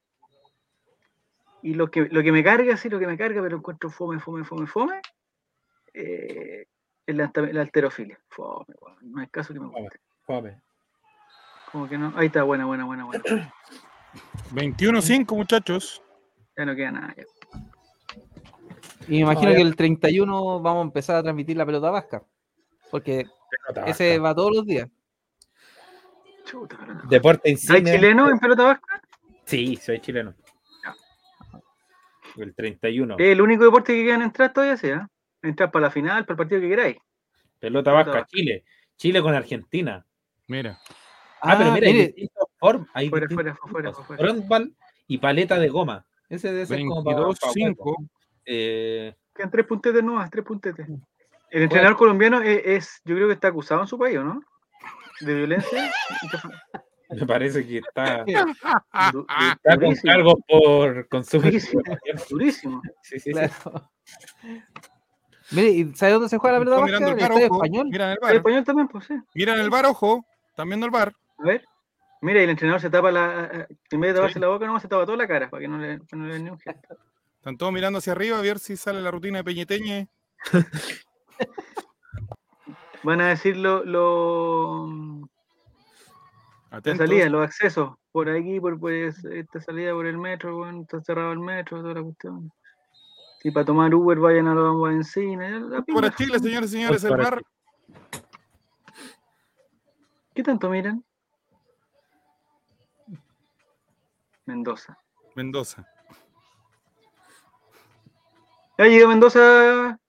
Y 1.63 1.73
lo 1.73 1.89
que, 1.89 2.07
lo 2.11 2.21
que 2.21 2.31
me 2.31 2.43
carga, 2.43 2.77
sí, 2.77 2.89
lo 2.89 2.99
que 2.99 3.07
me 3.07 3.17
carga, 3.17 3.41
pero 3.41 3.57
encuentro 3.57 3.89
fome, 3.89 4.19
fome, 4.19 4.43
fome, 4.43 4.67
fome, 4.67 5.01
eh, 5.93 6.65
la, 7.13 7.31
la 7.51 7.61
alterofilia. 7.61 8.19
Fome, 8.29 8.65
no 9.01 9.21
hay 9.21 9.27
caso 9.27 9.53
que 9.53 9.59
me 9.59 9.67
guste. 9.67 9.99
Fome. 10.23 10.61
Como 11.71 11.87
que 11.87 11.97
no. 11.97 12.13
Ahí 12.15 12.27
está, 12.27 12.43
buena, 12.43 12.65
buena, 12.65 12.85
buena, 12.85 13.05
buena. 13.05 13.53
21-5, 14.53 15.35
muchachos. 15.35 16.01
Ya 16.57 16.65
no 16.65 16.75
queda 16.75 16.91
nada. 16.91 17.13
ya. 17.15 17.23
Y 19.07 19.11
me 19.11 19.17
imagino 19.19 19.51
que 19.53 19.61
el 19.61 19.75
31 19.75 20.59
vamos 20.61 20.81
a 20.81 20.85
empezar 20.87 21.15
a 21.17 21.23
transmitir 21.23 21.55
la 21.57 21.65
pelota 21.65 21.89
vasca. 21.91 22.23
Porque 22.91 23.25
Pelota 23.49 23.89
ese 23.89 24.17
vasca. 24.17 24.21
va 24.23 24.35
todos 24.35 24.55
los 24.55 24.65
días. 24.65 24.89
Chuta. 26.45 26.77
Deporte 27.09 27.41
¿Hay 27.49 27.51
insignia. 27.53 27.93
chileno 27.95 28.29
en 28.29 28.39
pelota 28.39 28.63
vasca? 28.63 29.01
Sí, 29.45 29.75
soy 29.77 29.99
chileno. 29.99 30.33
El 32.37 32.53
31. 32.53 33.15
Es 33.17 33.25
el 33.27 33.41
único 33.41 33.63
deporte 33.63 33.93
que 33.95 34.03
quedan 34.03 34.21
entrar 34.21 34.53
todavía, 34.53 34.77
sí, 34.77 34.87
¿eh? 34.87 34.99
Entrar 35.41 35.71
para 35.71 35.85
la 35.85 35.91
final, 35.91 36.25
para 36.25 36.33
el 36.33 36.37
partido 36.37 36.61
que 36.61 36.69
queráis. 36.69 36.97
Pelota 37.59 37.91
vasca. 37.91 38.25
Chile. 38.25 38.63
Chile 38.97 39.21
con 39.21 39.33
Argentina. 39.33 40.05
Mira. 40.47 40.79
Ah, 41.41 41.55
pero 41.57 41.69
Ah, 41.71 41.73
mira, 41.73 41.87
hay 41.87 41.93
mire, 41.93 42.05
distintas 42.07 42.43
formas. 42.57 42.89
Hay 42.93 43.09
Fuera, 43.09 43.27
distintos 43.27 43.57
fuera, 43.59 43.91
fuera, 43.93 44.05
fuera. 44.05 44.23
Frontball 44.23 44.75
y 45.07 45.17
paleta 45.19 45.59
de 45.59 45.69
goma. 45.69 46.05
Ese 46.29 46.51
debe 46.51 46.65
ser 46.65 46.79
como 46.79 47.03
para- 47.03 47.17
para 47.17 47.27
hueco. 47.29 47.45
22-5. 47.53 48.09
Eh, 48.45 49.15
Quedan 49.35 49.51
tres 49.51 49.65
puntetes 49.67 50.03
nuevas, 50.03 50.29
tres 50.31 50.43
puntetes. 50.43 50.87
El 51.49 51.63
entrenador 51.63 51.95
colombiano 51.97 52.41
es, 52.41 52.61
es- 52.65 53.01
yo 53.05 53.15
creo 53.15 53.27
que 53.27 53.33
está 53.35 53.49
acusado 53.49 53.81
en 53.81 53.87
su 53.87 53.97
país, 53.97 54.17
¿o 54.17 54.23
¿no? 54.23 54.41
De 55.21 55.33
violencia. 55.35 55.91
me 57.09 57.25
parece 57.25 57.65
que 57.65 57.77
está, 57.77 58.25
Du- 59.13 59.25
está 59.29 59.77
con 59.79 59.95
cargos 59.95 60.35
por 60.47 61.07
consumo. 61.07 61.43
Durísimo. 61.43 61.81
durísimo. 62.29 62.81
Sí, 63.03 63.19
sí, 63.19 63.31
sí. 63.33 63.39
Mire, 65.51 65.69
¿y 65.69 65.93
sabe 65.95 66.13
dónde 66.13 66.29
se 66.29 66.37
juega 66.37 66.57
la 66.59 66.65
pelota 66.65 66.83
mirando 66.83 67.07
En 67.07 67.13
el 67.13 67.19
bar, 67.21 67.31
ojo. 67.31 67.55
español. 67.55 67.87
Mira 67.89 68.05
en 68.05 68.11
el 68.11 68.17
El 68.17 68.21
bar. 68.21 68.35
español 68.35 68.63
también, 68.65 68.87
pues 68.87 69.05
sí. 69.05 69.13
Mira 69.33 69.53
en 69.53 69.59
el 69.61 69.69
bar, 69.69 69.85
ojo. 69.85 70.25
Están 70.49 70.67
viendo 70.67 70.85
el 70.85 70.91
bar. 70.91 71.13
A 71.37 71.43
ver. 71.43 71.63
Mira, 72.21 72.39
y 72.41 72.43
el 72.45 72.49
entrenador 72.49 72.81
se 72.81 72.89
tapa 72.89 73.11
la. 73.11 73.67
En 73.91 73.99
vez 74.01 74.09
de 74.13 74.15
taparse 74.19 74.39
la 74.39 74.47
boca, 74.47 74.65
no, 74.65 74.79
se 74.79 74.87
tapa 74.87 75.05
toda 75.05 75.17
la 75.17 75.27
cara 75.27 75.49
para 75.49 75.61
que 75.61 75.67
no 75.67 75.77
le, 75.77 75.99
no 76.11 76.25
le 76.25 76.33
den 76.33 76.43
ni 76.45 76.49
un 76.49 76.59
gesto. 76.59 76.97
Están 77.37 77.57
todos 77.57 77.71
mirando 77.71 77.99
hacia 77.99 78.11
arriba 78.13 78.37
a 78.39 78.41
ver 78.41 78.59
si 78.59 78.75
sale 78.75 79.01
la 79.01 79.11
rutina 79.11 79.37
de 79.37 79.43
Peñeteñe. 79.43 80.09
Van 83.03 83.21
a 83.21 83.29
decir 83.29 83.55
lo, 83.55 83.85
lo- 83.85 85.29
la 86.71 86.95
salida, 86.95 87.29
los 87.29 87.43
accesos. 87.43 87.95
Por 88.11 88.29
aquí, 88.29 88.59
por 88.59 88.79
pues, 88.79 89.23
esta 89.25 89.61
salida 89.61 89.93
por 89.93 90.07
el 90.07 90.17
metro, 90.17 90.57
bueno, 90.57 90.81
está 90.81 90.99
cerrado 91.01 91.31
el 91.31 91.39
metro, 91.39 91.81
toda 91.81 91.93
la 91.93 92.01
cuestión. 92.01 92.51
Si 93.41 93.51
para 93.51 93.65
tomar 93.65 93.93
Uber 93.93 94.17
vayan 94.19 94.47
a 94.47 94.55
la 94.55 94.61
Bamba 94.61 94.91
Encina. 94.91 95.49
ya 95.49 95.59
la 95.59 95.81
Para. 95.83 96.15
Chile, 96.15 96.39
señores 96.39 96.69
y 96.71 96.73
señores, 96.73 97.03
el 97.03 97.09
Para 97.11 97.23
bar. 97.23 97.43
¿Qué 100.33 100.43
tanto 100.43 100.69
miran? 100.69 101.03
Mendoza. 104.45 104.97
Mendoza. 105.35 105.85
¿Ha 108.77 108.83
llegado 108.85 109.09
Mendoza, 109.09 109.99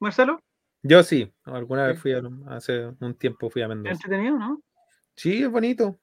Marcelo? 0.00 0.40
Yo 0.82 1.02
sí, 1.02 1.32
alguna 1.44 1.86
vez 1.86 2.00
fui 2.00 2.12
a, 2.12 2.22
hace 2.48 2.86
un 3.00 3.14
tiempo 3.14 3.50
fui 3.50 3.62
a 3.62 3.66
¿Es 3.66 3.68
Mendoza. 3.70 3.92
entretenido, 3.92 4.38
no? 4.38 4.60
Sí, 5.14 5.42
es 5.42 5.50
bonito. 5.50 5.98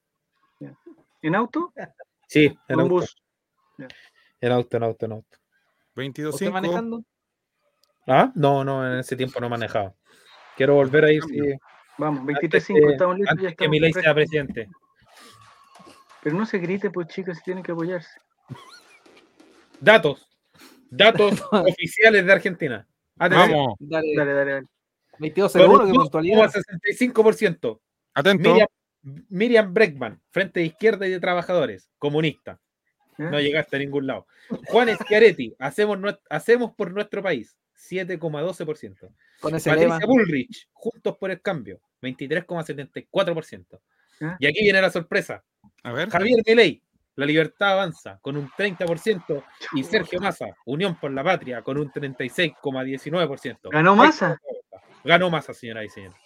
¿En 1.22 1.35
auto? 1.35 1.73
Sí, 2.27 2.48
¿O 2.48 2.52
en 2.52 2.57
en 2.68 2.80
auto, 2.80 2.89
bus? 2.94 3.15
en 4.39 4.52
auto, 4.52 4.77
en 4.77 4.84
auto, 4.84 5.06
en 5.06 5.11
auto. 5.14 5.38
¿Usted 5.97 6.47
22-5. 6.47 6.51
manejando? 6.51 7.03
Ah, 8.05 8.31
no, 8.35 8.63
no, 8.63 8.85
en 8.85 8.99
ese 8.99 9.15
tiempo 9.15 9.39
no 9.39 9.49
manejaba. 9.49 9.93
Quiero 10.55 10.75
volver 10.75 11.05
a 11.05 11.11
ir 11.11 11.23
sí, 11.23 11.39
Vamos, 11.97 12.21
antes 12.21 12.51
23.5, 12.51 12.85
que, 12.87 12.91
estamos 12.93 13.17
listos, 13.17 13.25
ya 13.27 13.31
antes 13.31 13.45
que 13.45 13.47
estamos 13.47 13.71
Milei 13.71 13.93
sea 13.93 14.13
presidente. 14.13 14.69
Pero 16.21 16.37
no 16.37 16.45
se 16.45 16.59
grite, 16.59 16.89
pues 16.91 17.07
chicos, 17.07 17.37
si 17.37 17.43
tienen 17.43 17.63
que 17.63 17.71
apoyarse. 17.71 18.19
Datos. 19.79 20.27
Datos 20.89 21.43
oficiales 21.51 22.25
de 22.25 22.31
Argentina. 22.31 22.87
Atención. 23.17 23.51
Vamos. 23.51 23.75
Dale, 23.79 24.13
Dale, 24.15 24.33
dale, 24.33 24.51
dale. 24.51 24.67
22-01, 25.19 25.87
que 25.87 25.93
puntualidad. 25.93 26.51
65%. 26.51 27.79
Atento. 28.13 28.49
Miriam, 28.49 28.67
Miriam 29.29 29.73
Breckman, 29.73 30.21
Frente 30.29 30.59
de 30.59 30.67
Izquierda 30.67 31.07
y 31.07 31.11
de 31.11 31.19
Trabajadores, 31.19 31.89
comunista. 31.97 32.59
¿Ya? 33.18 33.31
No 33.31 33.39
llegaste 33.39 33.76
a 33.76 33.80
ningún 33.80 34.07
lado. 34.07 34.27
Juan 34.68 34.89
Schiaretti, 34.95 35.56
hacemos, 35.60 35.98
hacemos 36.30 36.73
por 36.76 36.91
nuestro 36.91 37.22
país, 37.23 37.57
7,12%. 37.77 39.10
Con 39.39 39.56
ese 39.56 39.76
lema. 39.76 39.95
Patricia 39.95 40.07
Bullrich, 40.07 40.69
Juntos 40.73 41.18
por 41.18 41.31
el 41.31 41.41
Cambio, 41.41 41.81
23,74%. 42.02 43.80
¿Ya? 44.19 44.38
Y 44.39 44.48
aquí 44.48 44.61
viene 44.61 44.81
la 44.81 44.89
sorpresa. 44.89 45.44
A 45.84 45.91
ver. 45.91 46.10
Javier 46.10 46.41
Milei, 46.45 46.81
La 47.15 47.26
Libertad 47.26 47.73
Avanza, 47.73 48.19
con 48.22 48.38
un 48.38 48.49
30%, 48.49 49.44
y 49.73 49.84
Sergio 49.84 50.19
Massa, 50.19 50.48
Unión 50.65 50.99
por 50.99 51.11
la 51.11 51.23
Patria, 51.23 51.61
con 51.61 51.77
un 51.77 51.91
36,19%. 51.91 53.69
¿Ganó 53.72 53.95
Massa? 53.95 54.39
Ganó 55.03 55.30
Massa, 55.30 55.53
señora 55.53 55.84
y 55.84 55.89
señores. 55.89 56.18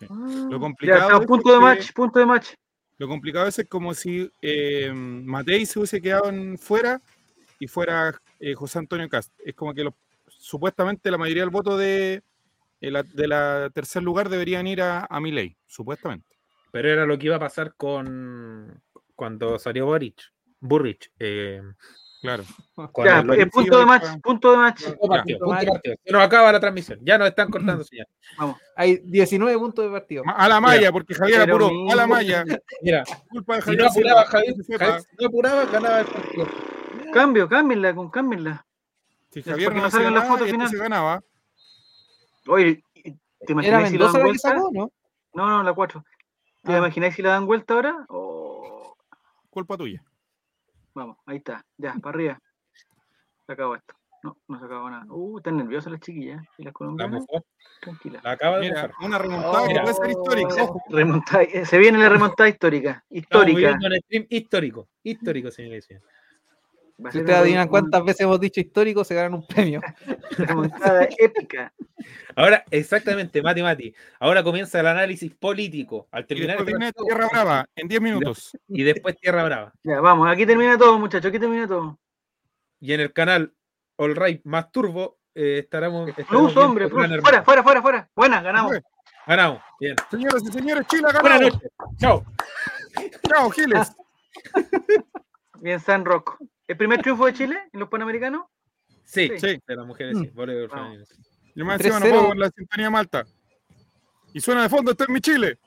Lo 0.00 0.50
Ya, 0.50 0.58
complicado, 0.58 1.02
está, 1.02 1.20
es 1.20 1.26
punto 1.26 1.52
de 1.52 1.60
match, 1.60 1.92
punto 1.92 2.18
de 2.18 2.26
match. 2.26 2.54
Lo 2.98 3.08
complicado 3.08 3.46
es 3.48 3.60
como 3.68 3.94
si 3.94 4.30
eh, 4.42 4.90
Matei 4.92 5.66
se 5.66 5.78
hubiese 5.78 6.00
quedado 6.00 6.28
en 6.28 6.58
fuera 6.58 7.00
y 7.58 7.66
fuera 7.66 8.20
eh, 8.40 8.54
José 8.54 8.78
Antonio 8.78 9.08
Cast. 9.08 9.32
Es 9.44 9.54
como 9.54 9.74
que 9.74 9.84
los- 9.84 9.94
supuestamente 10.28 11.10
la 11.10 11.18
mayoría 11.18 11.42
del 11.42 11.50
voto 11.50 11.76
de, 11.76 12.22
eh, 12.80 12.90
la, 12.90 13.02
de 13.02 13.28
la 13.28 13.70
tercer 13.72 14.02
lugar 14.02 14.28
deberían 14.28 14.66
ir 14.66 14.82
a, 14.82 15.06
a 15.08 15.20
Milei, 15.20 15.56
supuestamente. 15.66 16.26
Pero 16.70 16.88
era 16.90 17.06
lo 17.06 17.18
que 17.18 17.26
iba 17.26 17.36
a 17.36 17.40
pasar 17.40 17.74
con 17.76 18.82
cuando 19.14 19.58
salió 19.58 19.86
Boric. 19.86 20.20
Burrich. 20.60 21.10
Claro. 22.24 22.42
con 22.90 23.04
Ya, 23.04 23.18
el- 23.20 23.30
eh, 23.38 23.46
punto 23.48 23.78
de 23.78 23.84
match, 23.84 24.04
punto 24.22 24.50
de 24.52 24.56
match. 24.56 24.82
Punto 24.84 25.02
de 25.02 25.08
partido, 25.08 25.38
punto 25.40 25.60
de 25.60 25.66
partido. 25.66 25.94
Se 26.02 26.12
nos 26.12 26.22
acaba 26.22 26.50
la 26.52 26.58
transmisión. 26.60 26.98
Ya 27.02 27.18
nos 27.18 27.28
están 27.28 27.50
cortando 27.50 27.84
señal. 27.84 28.06
Vamos. 28.38 28.56
Hay 28.76 28.96
19 29.04 29.58
puntos 29.58 29.84
de 29.84 29.90
partido. 29.90 30.22
A 30.26 30.48
la 30.48 30.58
malla, 30.58 30.90
porque 30.90 31.14
Javier 31.14 31.40
Pero 31.44 31.66
apuró. 31.66 31.90
A 31.92 31.94
la 31.94 32.06
maya. 32.06 32.42
Mira, 32.80 33.04
Culpa 33.28 33.56
de 33.56 33.60
si 33.60 33.64
Javier. 33.66 33.82
no 33.82 33.88
apuraba 33.90 34.24
Javier. 34.24 34.54
Javier, 34.78 35.00
si 35.02 35.16
no 35.20 35.26
apuraba, 35.28 35.64
ganaba 35.66 36.00
el 36.00 36.06
partido. 36.06 36.48
Cambio, 37.12 37.46
cámbienla, 37.48 37.94
con 37.94 38.08
cámbienla. 38.10 38.66
Si 39.30 39.42
Javier 39.42 39.74
no 39.74 39.80
no 39.82 39.86
hacía 39.88 39.98
salgan 39.98 40.14
las 40.14 40.22
nada, 40.24 40.32
fotos 40.32 40.46
y 40.46 40.50
este 40.50 40.56
final. 40.56 40.70
se 40.70 40.78
ganaba. 40.78 41.20
Oye, 42.46 42.82
¿te 42.94 43.02
¿Era 43.02 43.52
imagináis 43.52 43.88
si 43.90 43.98
la 43.98 44.06
Mendoza 44.06 44.12
dan 44.12 44.20
la 44.20 44.24
vuelta? 44.24 44.48
sacó, 44.48 44.70
no? 44.72 44.92
No, 45.34 45.46
no, 45.48 45.62
la 45.62 45.72
4. 45.74 46.04
¿Te 46.62 46.72
Ah. 46.72 46.78
imagináis 46.78 47.14
si 47.14 47.20
la 47.22 47.30
dan 47.30 47.44
vuelta 47.46 47.74
ahora? 47.74 48.06
Oh, 48.08 48.96
Culpa 49.50 49.76
tuya. 49.76 50.02
Vamos, 50.94 51.16
ahí 51.26 51.38
está. 51.38 51.64
Ya, 51.76 51.94
para 51.94 52.14
arriba. 52.16 52.38
Se 53.46 53.52
acabó 53.52 53.74
esto. 53.74 53.94
No, 54.22 54.38
no 54.48 54.58
se 54.58 54.64
acabó 54.64 54.88
nada. 54.88 55.04
Uh, 55.10 55.36
están 55.38 55.58
nerviosas 55.58 55.92
las 55.92 56.00
chiquillas. 56.00 56.42
¿Y 56.56 56.62
las 56.62 56.66
La 56.66 56.72
colombianas? 56.72 57.26
Tranquila. 57.80 58.20
la 58.24 58.30
acaba 58.30 58.58
de 58.58 58.68
Mira, 58.70 58.90
una 59.02 59.18
remontada 59.18 59.62
que 59.66 59.68
Mira. 59.68 59.82
puede 59.82 59.94
ser 59.96 60.10
histórica. 60.10 60.68
Remontada- 60.88 61.42
eh, 61.42 61.66
se 61.66 61.78
viene 61.78 61.98
la 61.98 62.08
remontada 62.08 62.48
histórica. 62.48 63.04
Estamos 63.10 63.48
Histórica. 63.48 63.56
viviendo 63.58 63.86
un 63.86 63.96
stream 64.00 64.26
histórico. 64.30 64.88
Histórico, 65.02 65.50
señores 65.50 65.84
y 65.84 65.88
señores. 65.88 66.08
Si 67.10 67.18
ustedes 67.18 67.38
adivinan 67.38 67.68
cuántas 67.68 68.04
veces 68.04 68.20
hemos 68.20 68.38
dicho 68.38 68.60
histórico, 68.60 69.02
se 69.04 69.14
ganan 69.14 69.34
un 69.34 69.46
premio. 69.46 69.80
una 70.56 71.08
épica. 71.18 71.72
Ahora, 72.36 72.64
exactamente, 72.70 73.42
Mati 73.42 73.62
Mati. 73.62 73.94
Ahora 74.20 74.42
comienza 74.44 74.78
el 74.78 74.86
análisis 74.86 75.34
político. 75.34 76.06
Al 76.12 76.22
Y 76.22 76.26
terminar 76.26 76.56
después 76.56 76.68
este 76.68 76.78
viene 76.78 76.92
partido, 76.92 77.06
Tierra 77.06 77.28
Brava 77.32 77.68
en 77.74 77.88
10 77.88 78.00
minutos. 78.00 78.58
y 78.68 78.82
después 78.84 79.16
Tierra 79.16 79.44
Brava. 79.44 79.72
Ya, 79.82 80.00
vamos, 80.00 80.28
aquí 80.28 80.46
termina 80.46 80.78
todo, 80.78 80.98
muchachos. 80.98 81.28
Aquí 81.28 81.38
termina 81.38 81.66
todo. 81.66 81.98
Y 82.80 82.92
en 82.92 83.00
el 83.00 83.12
canal 83.12 83.52
All 83.96 84.14
Right 84.14 84.42
más 84.44 84.70
Turbo 84.70 85.18
eh, 85.34 85.58
estaremos. 85.64 86.08
estaremos 86.08 86.30
Plus, 86.30 86.46
viendo 86.46 86.64
hombre, 86.64 86.88
plus. 86.88 86.98
Gran 86.98 87.12
Hermano. 87.12 87.22
Fuera, 87.22 87.42
fuera, 87.44 87.62
fuera, 87.62 87.82
fuera. 87.82 88.10
Buena, 88.14 88.40
ganamos. 88.42 88.78
Ganamos. 89.26 89.62
Bien. 89.80 89.96
Señoras 90.10 90.42
y 90.48 90.52
señores, 90.52 90.86
Chile 90.86 91.08
ha 91.12 91.20
Buenas 91.20 91.40
noches. 91.40 91.70
Chao. 91.98 92.24
Chao, 93.28 93.50
Giles. 93.50 93.92
Bien, 95.60 95.80
San 95.80 96.04
Rocco. 96.04 96.38
¿El 96.66 96.76
primer 96.76 97.02
triunfo 97.02 97.26
de 97.26 97.34
Chile 97.34 97.56
en 97.72 97.80
los 97.80 97.88
Panamericanos? 97.88 98.46
Sí, 99.04 99.28
Sí. 99.36 99.48
sí, 99.54 99.62
de 99.66 99.76
las 99.76 99.86
mujeres, 99.86 100.16
sí. 100.18 100.28
Mm. 100.28 100.34
voleibol 100.34 100.68
Vamos. 100.68 100.84
femenino, 100.86 101.04
sí. 101.06 101.22
Yo 101.54 101.64
más 101.64 101.76
encima 101.80 102.00
no 102.00 102.06
3-0. 102.06 102.10
puedo 102.10 102.26
con 102.28 102.38
la 102.40 102.50
sintonía 102.50 102.90
malta. 102.90 103.24
Y 104.32 104.40
suena 104.40 104.62
de 104.62 104.68
fondo, 104.68 104.90
este 104.90 105.04
es 105.04 105.10
mi 105.10 105.20
Chile. 105.20 105.58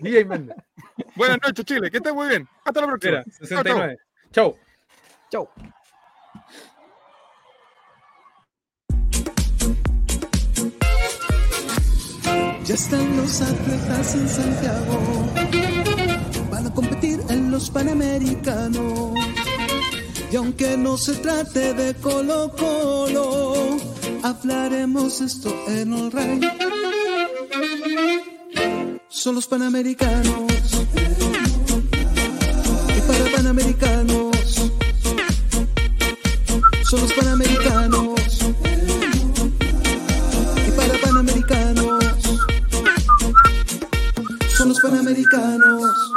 DJ 0.00 0.24
Méndez. 0.24 0.56
Buenas 1.16 1.38
noches, 1.42 1.64
Chile. 1.64 1.90
Que 1.90 1.98
estés 1.98 2.14
muy 2.14 2.28
bien. 2.28 2.48
Hasta 2.64 2.80
la 2.80 2.86
próxima. 2.86 3.10
Mira, 3.18 3.24
69. 3.38 3.96
Chau. 4.32 4.56
Chau. 5.30 5.48
Ya 12.64 12.74
están 12.74 13.16
los 13.16 13.40
atletas 13.42 14.14
en 14.14 14.28
Santiago. 14.28 15.26
Van 16.50 16.66
a 16.66 16.74
competir 16.74 17.20
en 17.28 17.39
los 17.60 17.70
Panamericanos. 17.70 19.12
Y 20.32 20.36
aunque 20.36 20.78
no 20.78 20.96
se 20.96 21.14
trate 21.16 21.74
de 21.74 21.94
Colo 21.94 22.50
Colo, 22.56 23.76
hablaremos 24.22 25.20
esto 25.20 25.54
en 25.68 25.92
All 25.92 26.10
Right. 26.10 26.44
Son 29.08 29.34
los 29.34 29.46
Panamericanos. 29.46 30.50
Y 32.96 33.00
para 33.06 33.36
Panamericanos. 33.36 34.70
Son 36.88 37.00
los 37.02 37.12
Panamericanos. 37.12 38.20
Y 40.66 40.70
para 40.70 40.94
Panamericanos. 41.02 42.04
Son 44.56 44.68
los 44.70 44.80
Panamericanos. 44.80 46.09